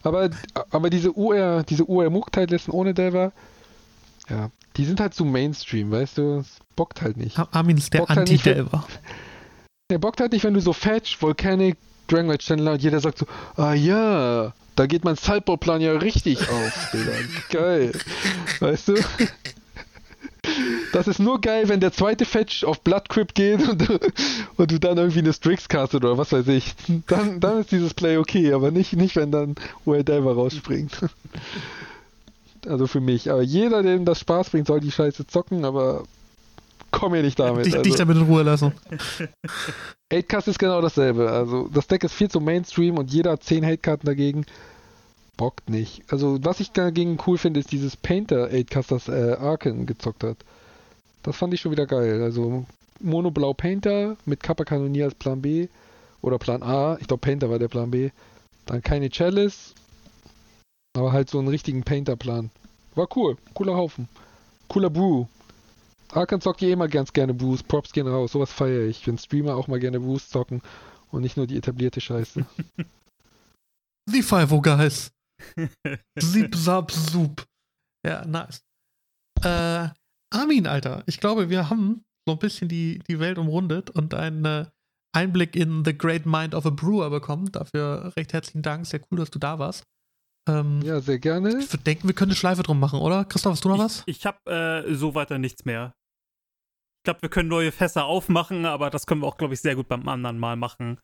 Aber, 0.02 0.30
aber 0.70 0.90
diese 0.90 1.12
UR, 1.12 1.62
diese 1.68 1.84
UR 1.84 2.10
Muck-Listen 2.10 2.70
ohne 2.72 2.94
Delver, 2.94 3.32
ja, 4.28 4.50
die 4.76 4.84
sind 4.84 5.00
halt 5.00 5.14
zu 5.14 5.24
Mainstream, 5.24 5.90
weißt 5.90 6.18
du? 6.18 6.38
Es 6.40 6.58
bockt 6.76 7.02
halt 7.02 7.16
nicht. 7.16 7.38
Ar- 7.38 7.48
Armin 7.52 7.78
ist 7.78 7.92
der 7.94 8.00
Bockt 8.00 8.10
halt. 8.16 8.28
Der 9.90 9.98
bockt 9.98 10.20
halt 10.20 10.32
nicht, 10.32 10.44
wenn 10.44 10.54
du 10.54 10.60
so 10.60 10.72
Fetch, 10.74 11.20
Volcanic, 11.20 11.76
Dragon 12.08 12.30
Rage 12.30 12.42
Channeler 12.44 12.72
und 12.72 12.82
jeder 12.82 13.00
sagt 13.00 13.18
so, 13.18 13.26
ah 13.56 13.72
ja, 13.72 14.52
da 14.76 14.86
geht 14.86 15.04
mein 15.04 15.16
Sideboard-Plan 15.16 15.80
ja 15.80 15.92
richtig 15.92 16.40
auf, 16.48 16.90
Digga. 16.92 17.12
Geil. 17.50 17.92
Weißt 18.60 18.88
du? 18.88 18.94
Das 20.92 21.08
ist 21.08 21.18
nur 21.18 21.40
geil, 21.40 21.68
wenn 21.68 21.80
der 21.80 21.92
zweite 21.92 22.24
Fetch 22.24 22.64
auf 22.64 22.80
Blood 22.80 23.08
Crypt 23.08 23.34
geht 23.34 23.66
und, 23.68 23.88
du- 23.88 23.98
und 24.56 24.70
du 24.70 24.78
dann 24.80 24.96
irgendwie 24.98 25.20
eine 25.20 25.32
Strix 25.32 25.68
castet 25.68 26.04
oder 26.04 26.18
was 26.18 26.32
weiß 26.32 26.48
ich. 26.48 26.74
Dann, 27.06 27.40
dann 27.40 27.60
ist 27.60 27.72
dieses 27.72 27.94
Play 27.94 28.16
okay, 28.16 28.52
aber 28.52 28.70
nicht, 28.70 28.94
nicht 28.94 29.16
wenn 29.16 29.30
dann 29.30 29.54
Will 29.84 30.04
Delver 30.04 30.32
rausspringt. 30.32 30.98
Also 32.66 32.86
für 32.86 33.00
mich. 33.00 33.30
Aber 33.30 33.42
jeder, 33.42 33.82
dem 33.82 34.04
das 34.04 34.20
Spaß 34.20 34.50
bringt, 34.50 34.66
soll 34.66 34.80
die 34.80 34.90
Scheiße 34.90 35.26
zocken, 35.26 35.64
aber 35.64 36.04
komm 36.90 37.12
mir 37.12 37.22
nicht 37.22 37.38
damit. 37.38 37.66
Dich, 37.66 37.74
also. 37.74 37.82
dich 37.84 37.94
damit 37.96 38.16
in 38.16 38.24
Ruhe 38.24 38.42
lassen. 38.42 38.72
8-Cast 40.12 40.48
ist 40.48 40.58
genau 40.58 40.80
dasselbe. 40.80 41.30
Also 41.30 41.68
das 41.72 41.86
Deck 41.86 42.04
ist 42.04 42.14
viel 42.14 42.30
zu 42.30 42.40
Mainstream 42.40 42.98
und 42.98 43.12
jeder 43.12 43.32
hat 43.32 43.44
10 43.44 43.64
Hate-Karten 43.64 44.06
dagegen. 44.06 44.44
Bockt 45.38 45.70
nicht. 45.70 46.02
Also 46.12 46.38
was 46.42 46.60
ich 46.60 46.72
dagegen 46.72 47.16
cool 47.26 47.38
finde, 47.38 47.60
ist 47.60 47.72
dieses 47.72 47.96
Painter 47.96 48.48
8-Cast, 48.48 48.90
das 48.90 49.08
äh, 49.08 49.36
Arken 49.40 49.86
gezockt 49.86 50.24
hat. 50.24 50.36
Das 51.22 51.36
fand 51.36 51.54
ich 51.54 51.60
schon 51.60 51.72
wieder 51.72 51.86
geil. 51.86 52.22
Also 52.22 52.66
Mono-Blau 53.00 53.54
Painter 53.54 54.16
mit 54.26 54.42
Kappa 54.42 54.64
Kanonier 54.64 55.06
als 55.06 55.14
Plan 55.14 55.40
B 55.40 55.68
oder 56.20 56.38
Plan 56.38 56.62
A. 56.62 56.98
Ich 57.00 57.06
glaube 57.06 57.20
Painter 57.20 57.48
war 57.48 57.58
der 57.58 57.68
Plan 57.68 57.90
B. 57.90 58.10
Dann 58.66 58.82
keine 58.82 59.08
Chalice, 59.08 59.74
aber 60.94 61.12
halt 61.12 61.30
so 61.30 61.38
einen 61.38 61.48
richtigen 61.48 61.84
Painter-Plan. 61.84 62.50
War 62.96 63.08
cool. 63.16 63.36
Cooler 63.54 63.76
Haufen. 63.76 64.08
Cooler 64.66 64.90
Brew. 64.90 65.26
Arkan 66.12 66.40
zockt 66.40 66.62
ja 66.62 66.70
immer 66.70 66.88
ganz 66.88 67.12
gerne 67.12 67.32
Brews. 67.32 67.62
Props 67.62 67.92
gehen 67.92 68.08
raus. 68.08 68.32
Sowas 68.32 68.50
feiere 68.50 68.86
ich. 68.86 69.06
Wenn 69.06 69.18
Streamer 69.18 69.54
auch 69.54 69.68
mal 69.68 69.78
gerne 69.78 70.00
Brews 70.00 70.28
zocken 70.28 70.62
und 71.12 71.22
nicht 71.22 71.36
nur 71.36 71.46
die 71.46 71.56
etablierte 71.56 72.00
Scheiße. 72.00 72.44
Die 74.06 74.22
Five 74.22 74.50
Guys. 74.62 75.10
Sieb, 76.18 76.54
sab, 76.54 76.90
sup. 76.90 77.46
Ja, 78.06 78.24
nice. 78.24 78.62
Äh, 79.42 79.88
Armin, 80.30 80.66
Alter, 80.66 81.02
ich 81.06 81.20
glaube, 81.20 81.48
wir 81.50 81.70
haben 81.70 82.04
so 82.26 82.32
ein 82.32 82.38
bisschen 82.38 82.68
die, 82.68 83.00
die 83.08 83.18
Welt 83.18 83.38
umrundet 83.38 83.90
und 83.90 84.14
einen 84.14 84.44
äh, 84.44 84.66
Einblick 85.12 85.56
in 85.56 85.84
The 85.84 85.96
Great 85.96 86.26
Mind 86.26 86.54
of 86.54 86.66
a 86.66 86.70
Brewer 86.70 87.10
bekommen. 87.10 87.50
Dafür 87.50 88.12
recht 88.16 88.32
herzlichen 88.32 88.62
Dank. 88.62 88.86
Sehr 88.86 89.00
cool, 89.10 89.18
dass 89.18 89.30
du 89.30 89.38
da 89.38 89.58
warst. 89.58 89.84
Ähm, 90.48 90.80
ja, 90.82 91.00
sehr 91.00 91.18
gerne. 91.18 91.58
Ich 91.58 91.72
würde 91.72 91.84
denken, 91.84 92.08
wir 92.08 92.14
können 92.14 92.30
eine 92.30 92.36
Schleife 92.36 92.62
drum 92.62 92.80
machen, 92.80 93.00
oder? 93.00 93.24
Christoph, 93.24 93.52
hast 93.52 93.64
du 93.64 93.68
noch 93.68 93.78
was? 93.78 94.02
Ich, 94.06 94.18
ich 94.18 94.26
habe 94.26 94.38
äh, 94.50 94.94
so 94.94 95.14
weiter 95.14 95.38
nichts 95.38 95.64
mehr. 95.64 95.94
Ich 97.00 97.04
glaube, 97.04 97.22
wir 97.22 97.28
können 97.28 97.48
neue 97.48 97.72
Fässer 97.72 98.04
aufmachen, 98.04 98.66
aber 98.66 98.90
das 98.90 99.06
können 99.06 99.22
wir 99.22 99.26
auch, 99.26 99.38
glaube 99.38 99.54
ich, 99.54 99.60
sehr 99.60 99.76
gut 99.76 99.88
beim 99.88 100.06
anderen 100.08 100.38
Mal 100.38 100.56
machen. 100.56 100.98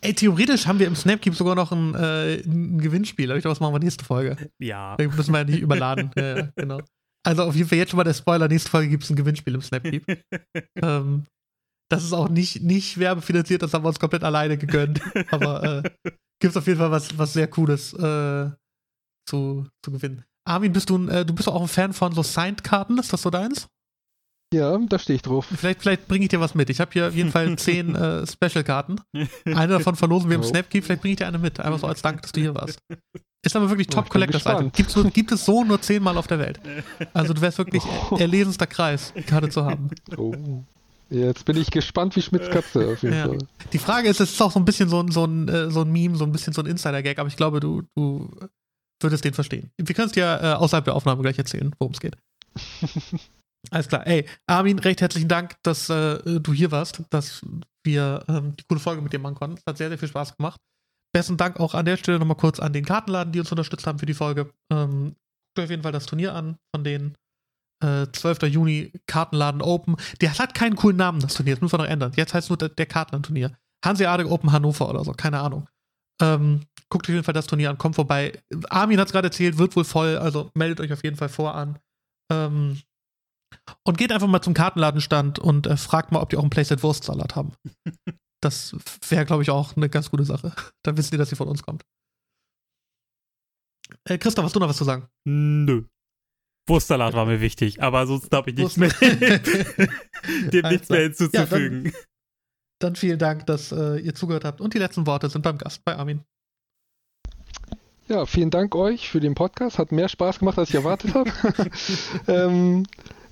Ey, 0.00 0.14
theoretisch 0.14 0.66
haben 0.66 0.78
wir 0.78 0.86
im 0.86 0.96
Snapkeep 0.96 1.34
sogar 1.34 1.54
noch 1.54 1.72
ein, 1.72 1.94
äh, 1.94 2.40
ein 2.40 2.80
Gewinnspiel. 2.80 3.30
Aber 3.30 3.38
ich 3.38 3.42
glaube, 3.42 3.54
das 3.54 3.60
machen 3.60 3.74
wir 3.74 3.80
nächste 3.80 4.04
Folge. 4.04 4.36
Ja. 4.58 4.96
Da 4.96 5.04
müssen 5.04 5.32
wir 5.32 5.38
ja 5.38 5.44
nicht 5.44 5.60
überladen. 5.60 6.10
ja, 6.16 6.38
ja, 6.38 6.48
genau. 6.56 6.80
Also 7.26 7.44
auf 7.44 7.56
jeden 7.56 7.68
Fall 7.68 7.78
jetzt 7.78 7.90
schon 7.90 7.96
mal 7.96 8.04
der 8.04 8.14
Spoiler. 8.14 8.48
Nächste 8.48 8.70
Folge 8.70 8.88
gibt 8.88 9.04
es 9.04 9.10
ein 9.10 9.16
Gewinnspiel 9.16 9.54
im 9.54 9.62
Snapkeep. 9.62 10.04
ähm, 10.82 11.26
das 11.90 12.04
ist 12.04 12.12
auch 12.12 12.28
nicht, 12.28 12.62
nicht 12.62 12.98
werbefinanziert, 12.98 13.62
das 13.62 13.72
haben 13.74 13.84
wir 13.84 13.88
uns 13.88 14.00
komplett 14.00 14.24
alleine 14.24 14.58
gegönnt. 14.58 15.00
Aber 15.30 15.62
äh, 15.62 15.82
gibt 16.40 16.50
es 16.50 16.56
auf 16.56 16.66
jeden 16.66 16.78
Fall 16.78 16.90
was, 16.90 17.16
was 17.18 17.32
sehr 17.32 17.46
Cooles 17.48 17.92
äh, 17.94 18.50
zu, 19.28 19.66
zu 19.82 19.90
gewinnen. 19.90 20.24
Armin, 20.46 20.72
bist 20.72 20.90
du, 20.90 20.98
ein, 20.98 21.08
äh, 21.08 21.24
du 21.24 21.34
bist 21.34 21.48
auch 21.48 21.62
ein 21.62 21.68
Fan 21.68 21.92
von 21.92 22.12
so 22.12 22.22
Signed-Karten? 22.22 22.98
Ist 22.98 23.12
das 23.12 23.22
so 23.22 23.30
deins? 23.30 23.68
Ja, 24.52 24.78
da 24.78 24.98
stehe 24.98 25.16
ich 25.16 25.22
drauf. 25.22 25.46
Vielleicht, 25.56 25.82
vielleicht 25.82 26.06
bringe 26.06 26.24
ich 26.24 26.28
dir 26.28 26.38
was 26.40 26.54
mit. 26.54 26.70
Ich 26.70 26.80
habe 26.80 26.90
hier 26.92 27.08
auf 27.08 27.14
jeden 27.14 27.30
Fall 27.32 27.56
zehn 27.56 27.94
äh, 27.94 28.24
Special-Karten. 28.26 29.00
Eine 29.46 29.68
davon 29.74 29.96
verlosen 29.96 30.28
wir 30.30 30.36
im 30.36 30.42
Oh. 30.42 30.44
Snapkeep. 30.44 30.84
Vielleicht 30.84 31.00
bringe 31.02 31.12
ich 31.12 31.18
dir 31.18 31.26
eine 31.26 31.38
mit. 31.38 31.58
Einfach 31.60 31.80
so 31.80 31.86
als 31.86 32.02
Dank, 32.02 32.22
dass 32.22 32.32
du 32.32 32.40
hier 32.40 32.54
warst. 32.54 32.78
Ist 33.44 33.56
aber 33.56 33.68
wirklich 33.68 33.88
Oh, 33.90 33.96
top 33.96 34.08
Collectors 34.08 34.46
Item. 34.46 34.72
Gibt's 34.72 34.94
nur, 34.96 35.04
gibt 35.10 35.30
es 35.32 35.44
so 35.44 35.64
nur 35.64 35.80
zehnmal 35.82 36.16
auf 36.16 36.26
der 36.26 36.38
Welt. 36.38 36.60
Also 37.12 37.34
du 37.34 37.40
wärst 37.42 37.58
wirklich 37.58 37.82
Oh. 38.10 38.16
erlesenster 38.16 38.66
Kreis, 38.66 39.12
die 39.16 39.22
Karte 39.22 39.48
zu 39.50 39.64
haben. 39.64 39.90
Oh. 40.16 40.34
Jetzt 41.10 41.44
bin 41.44 41.56
ich 41.58 41.70
gespannt 41.70 42.16
wie 42.16 42.22
Schmitz 42.22 42.48
Katze 42.48 42.88
auf 42.92 43.02
jeden 43.02 43.14
Ja. 43.14 43.26
Fall. 43.26 43.38
Die 43.72 43.78
Frage 43.78 44.08
ist, 44.08 44.20
es 44.20 44.30
ist 44.32 44.40
auch 44.40 44.50
so 44.50 44.58
ein 44.58 44.64
bisschen 44.64 44.88
so 44.88 45.00
ein, 45.00 45.10
so 45.10 45.24
ein, 45.26 45.48
äh, 45.48 45.70
so 45.70 45.82
ein 45.82 45.92
Meme, 45.92 46.16
so 46.16 46.24
ein 46.24 46.32
bisschen 46.32 46.54
so 46.54 46.62
ein 46.62 46.66
Insider-Gag, 46.66 47.18
aber 47.18 47.28
ich 47.28 47.36
glaube, 47.36 47.60
du, 47.60 47.82
du 47.94 48.30
würdest 49.02 49.24
den 49.26 49.34
verstehen. 49.34 49.70
Wir 49.76 49.94
können 49.94 50.06
es 50.06 50.12
dir 50.12 50.40
äh, 50.42 50.52
außerhalb 50.54 50.84
der 50.86 50.94
Aufnahme 50.94 51.20
gleich 51.20 51.36
erzählen, 51.36 51.74
worum 51.78 51.92
es 51.92 52.00
geht. 52.00 52.16
Alles 53.70 53.88
klar. 53.88 54.06
Ey, 54.06 54.26
Armin, 54.46 54.78
recht 54.78 55.00
herzlichen 55.00 55.28
Dank, 55.28 55.56
dass 55.62 55.88
äh, 55.88 56.40
du 56.40 56.52
hier 56.52 56.70
warst, 56.70 57.02
dass 57.10 57.44
wir 57.84 58.24
ähm, 58.28 58.56
die 58.56 58.64
coole 58.68 58.80
Folge 58.80 59.02
mit 59.02 59.12
dir 59.12 59.18
machen 59.18 59.34
konnten. 59.34 59.58
Es 59.58 59.64
hat 59.66 59.78
sehr, 59.78 59.88
sehr 59.88 59.98
viel 59.98 60.08
Spaß 60.08 60.36
gemacht. 60.36 60.60
Besten 61.12 61.36
Dank 61.36 61.60
auch 61.60 61.74
an 61.74 61.84
der 61.84 61.96
Stelle 61.96 62.18
nochmal 62.18 62.36
kurz 62.36 62.58
an 62.58 62.72
den 62.72 62.84
Kartenladen, 62.84 63.32
die 63.32 63.40
uns 63.40 63.50
unterstützt 63.50 63.86
haben 63.86 63.98
für 63.98 64.06
die 64.06 64.14
Folge. 64.14 64.50
Ähm, 64.72 65.14
guckt 65.54 65.64
auf 65.64 65.70
jeden 65.70 65.82
Fall 65.82 65.92
das 65.92 66.06
Turnier 66.06 66.34
an 66.34 66.56
von 66.74 66.84
denen. 66.84 67.16
Äh, 67.82 68.06
12. 68.12 68.42
Juni, 68.44 68.92
Kartenladen 69.06 69.62
Open. 69.62 69.96
Der 70.20 70.36
hat 70.38 70.54
keinen 70.54 70.76
coolen 70.76 70.96
Namen, 70.96 71.20
das 71.20 71.34
Turnier. 71.34 71.54
Das 71.54 71.62
müssen 71.62 71.74
wir 71.74 71.84
noch 71.84 71.90
ändern. 71.90 72.12
Jetzt 72.16 72.34
heißt 72.34 72.46
es 72.46 72.50
nur 72.50 72.58
der, 72.58 72.70
der 72.70 72.86
Kartenladen-Turnier. 72.86 73.56
Hanseatic 73.84 74.26
Open 74.26 74.50
Hannover 74.50 74.88
oder 74.88 75.04
so, 75.04 75.12
keine 75.12 75.40
Ahnung. 75.40 75.68
Ähm, 76.22 76.62
guckt 76.88 77.06
auf 77.06 77.12
jeden 77.12 77.24
Fall 77.24 77.34
das 77.34 77.46
Turnier 77.46 77.70
an, 77.70 77.78
kommt 77.78 77.96
vorbei. 77.96 78.40
Armin 78.70 78.98
hat 78.98 79.08
es 79.08 79.12
gerade 79.12 79.28
erzählt, 79.28 79.58
wird 79.58 79.76
wohl 79.76 79.84
voll, 79.84 80.16
also 80.16 80.50
meldet 80.54 80.80
euch 80.80 80.92
auf 80.92 81.04
jeden 81.04 81.16
Fall 81.16 81.28
vor 81.28 81.54
an. 81.54 81.78
Ähm, 82.32 82.80
und 83.84 83.98
geht 83.98 84.12
einfach 84.12 84.26
mal 84.26 84.42
zum 84.42 84.54
Kartenladenstand 84.54 85.38
und 85.38 85.66
äh, 85.66 85.76
fragt 85.76 86.12
mal, 86.12 86.20
ob 86.20 86.30
die 86.30 86.36
auch 86.36 86.42
einen 86.42 86.50
Playset 86.50 86.82
Wurstsalat 86.82 87.36
haben. 87.36 87.52
Das 88.40 88.76
wäre, 89.08 89.24
glaube 89.24 89.42
ich, 89.42 89.48
auch 89.48 89.74
eine 89.74 89.88
ganz 89.88 90.10
gute 90.10 90.24
Sache. 90.24 90.52
Dann 90.82 90.98
wisst 90.98 91.12
ihr, 91.12 91.18
dass 91.18 91.30
sie 91.30 91.36
von 91.36 91.48
uns 91.48 91.62
kommt. 91.62 91.82
Äh, 94.04 94.18
Christoph, 94.18 94.44
hast 94.44 94.54
du 94.54 94.60
noch 94.60 94.68
was 94.68 94.76
zu 94.76 94.84
sagen? 94.84 95.08
Nö. 95.26 95.84
Wurstsalat 96.68 97.14
war 97.14 97.24
mir 97.24 97.40
wichtig, 97.40 97.82
aber 97.82 98.06
sonst 98.06 98.30
habe 98.34 98.50
ich 98.50 98.56
nichts 98.56 98.76
mehr, 98.76 98.90
dem 98.90 100.68
nichts 100.68 100.90
mehr 100.90 101.02
hinzuzufügen. 101.04 101.94
Dann 102.82 102.96
vielen 102.96 103.18
Dank, 103.18 103.46
dass 103.46 103.72
äh, 103.72 103.96
ihr 103.96 104.14
zugehört 104.14 104.44
habt. 104.44 104.60
Und 104.60 104.74
die 104.74 104.78
letzten 104.78 105.06
Worte 105.06 105.30
sind 105.30 105.40
beim 105.40 105.56
Gast, 105.56 105.82
bei 105.82 105.96
Armin. 105.96 106.22
Ja, 108.08 108.26
vielen 108.26 108.50
Dank 108.50 108.74
euch 108.74 109.08
für 109.08 109.20
den 109.20 109.34
Podcast. 109.34 109.78
Hat 109.78 109.90
mehr 109.90 110.10
Spaß 110.10 110.40
gemacht, 110.40 110.58
als 110.58 110.68
ich 110.68 110.74
erwartet 110.74 111.14
habe. 111.14 111.30
ähm, 112.28 112.84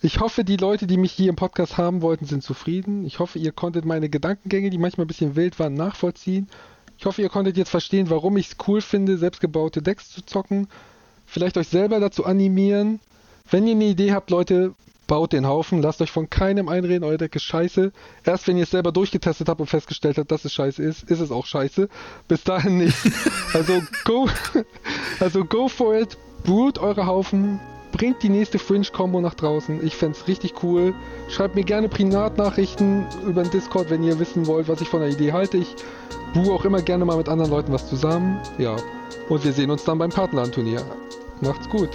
ich 0.02 0.18
hoffe, 0.18 0.44
die 0.44 0.56
Leute, 0.56 0.86
die 0.86 0.96
mich 0.96 1.12
hier 1.12 1.28
im 1.28 1.36
Podcast 1.36 1.78
haben 1.78 2.02
wollten, 2.02 2.26
sind 2.26 2.42
zufrieden. 2.42 3.04
Ich 3.04 3.20
hoffe, 3.20 3.38
ihr 3.38 3.52
konntet 3.52 3.84
meine 3.84 4.08
Gedankengänge, 4.08 4.68
die 4.70 4.78
manchmal 4.78 5.04
ein 5.04 5.08
bisschen 5.08 5.36
wild 5.36 5.58
waren, 5.60 5.74
nachvollziehen. 5.74 6.48
Ich 6.98 7.06
hoffe, 7.06 7.22
ihr 7.22 7.28
konntet 7.28 7.56
jetzt 7.56 7.70
verstehen, 7.70 8.10
warum 8.10 8.36
ich 8.36 8.48
es 8.48 8.56
cool 8.66 8.80
finde, 8.80 9.16
selbstgebaute 9.16 9.80
Decks 9.80 10.10
zu 10.10 10.22
zocken. 10.24 10.68
Vielleicht 11.24 11.56
euch 11.56 11.68
selber 11.68 12.00
dazu 12.00 12.26
animieren. 12.26 13.00
Wenn 13.48 13.66
ihr 13.66 13.74
eine 13.74 13.84
Idee 13.84 14.12
habt, 14.12 14.30
Leute, 14.30 14.74
baut 15.06 15.32
den 15.32 15.46
Haufen. 15.46 15.82
Lasst 15.82 16.02
euch 16.02 16.10
von 16.10 16.30
keinem 16.30 16.68
einreden, 16.68 17.04
euer 17.04 17.18
Deck 17.18 17.36
ist 17.36 17.44
scheiße. 17.44 17.92
Erst 18.24 18.48
wenn 18.48 18.56
ihr 18.56 18.64
es 18.64 18.70
selber 18.70 18.92
durchgetestet 18.92 19.48
habt 19.48 19.60
und 19.60 19.66
festgestellt 19.68 20.18
habt, 20.18 20.32
dass 20.32 20.44
es 20.44 20.52
scheiße 20.52 20.82
ist, 20.82 21.04
ist 21.04 21.20
es 21.20 21.30
auch 21.30 21.46
scheiße. 21.46 21.88
Bis 22.28 22.42
dahin 22.44 22.78
nicht. 22.78 22.96
Also 23.54 23.82
go, 24.04 24.30
also 25.20 25.44
go 25.44 25.68
for 25.68 25.94
it. 25.94 26.16
Brut 26.42 26.78
eure 26.78 27.04
Haufen. 27.04 27.60
Bringt 27.92 28.22
die 28.22 28.30
nächste 28.30 28.58
Fringe-Combo 28.58 29.20
nach 29.20 29.34
draußen. 29.34 29.86
Ich 29.86 29.96
fänd's 29.96 30.26
richtig 30.26 30.62
cool. 30.62 30.94
Schreibt 31.28 31.54
mir 31.54 31.62
gerne 31.62 31.88
Privatnachrichten 31.88 33.06
über 33.26 33.42
den 33.42 33.50
Discord, 33.50 33.90
wenn 33.90 34.02
ihr 34.02 34.18
wissen 34.18 34.46
wollt, 34.46 34.68
was 34.68 34.80
ich 34.80 34.88
von 34.88 35.00
der 35.00 35.10
Idee 35.10 35.32
halte. 35.32 35.58
Ich 35.58 35.76
brew 36.32 36.52
auch 36.52 36.64
immer 36.64 36.80
gerne 36.80 37.04
mal 37.04 37.18
mit 37.18 37.28
anderen 37.28 37.50
Leuten 37.50 37.72
was 37.72 37.88
zusammen. 37.88 38.40
Ja. 38.58 38.76
Und 39.28 39.44
wir 39.44 39.52
sehen 39.52 39.70
uns 39.70 39.84
dann 39.84 39.98
beim 39.98 40.10
Kartenland-Turnier. 40.10 40.82
Macht's 41.42 41.68
gut. 41.68 41.90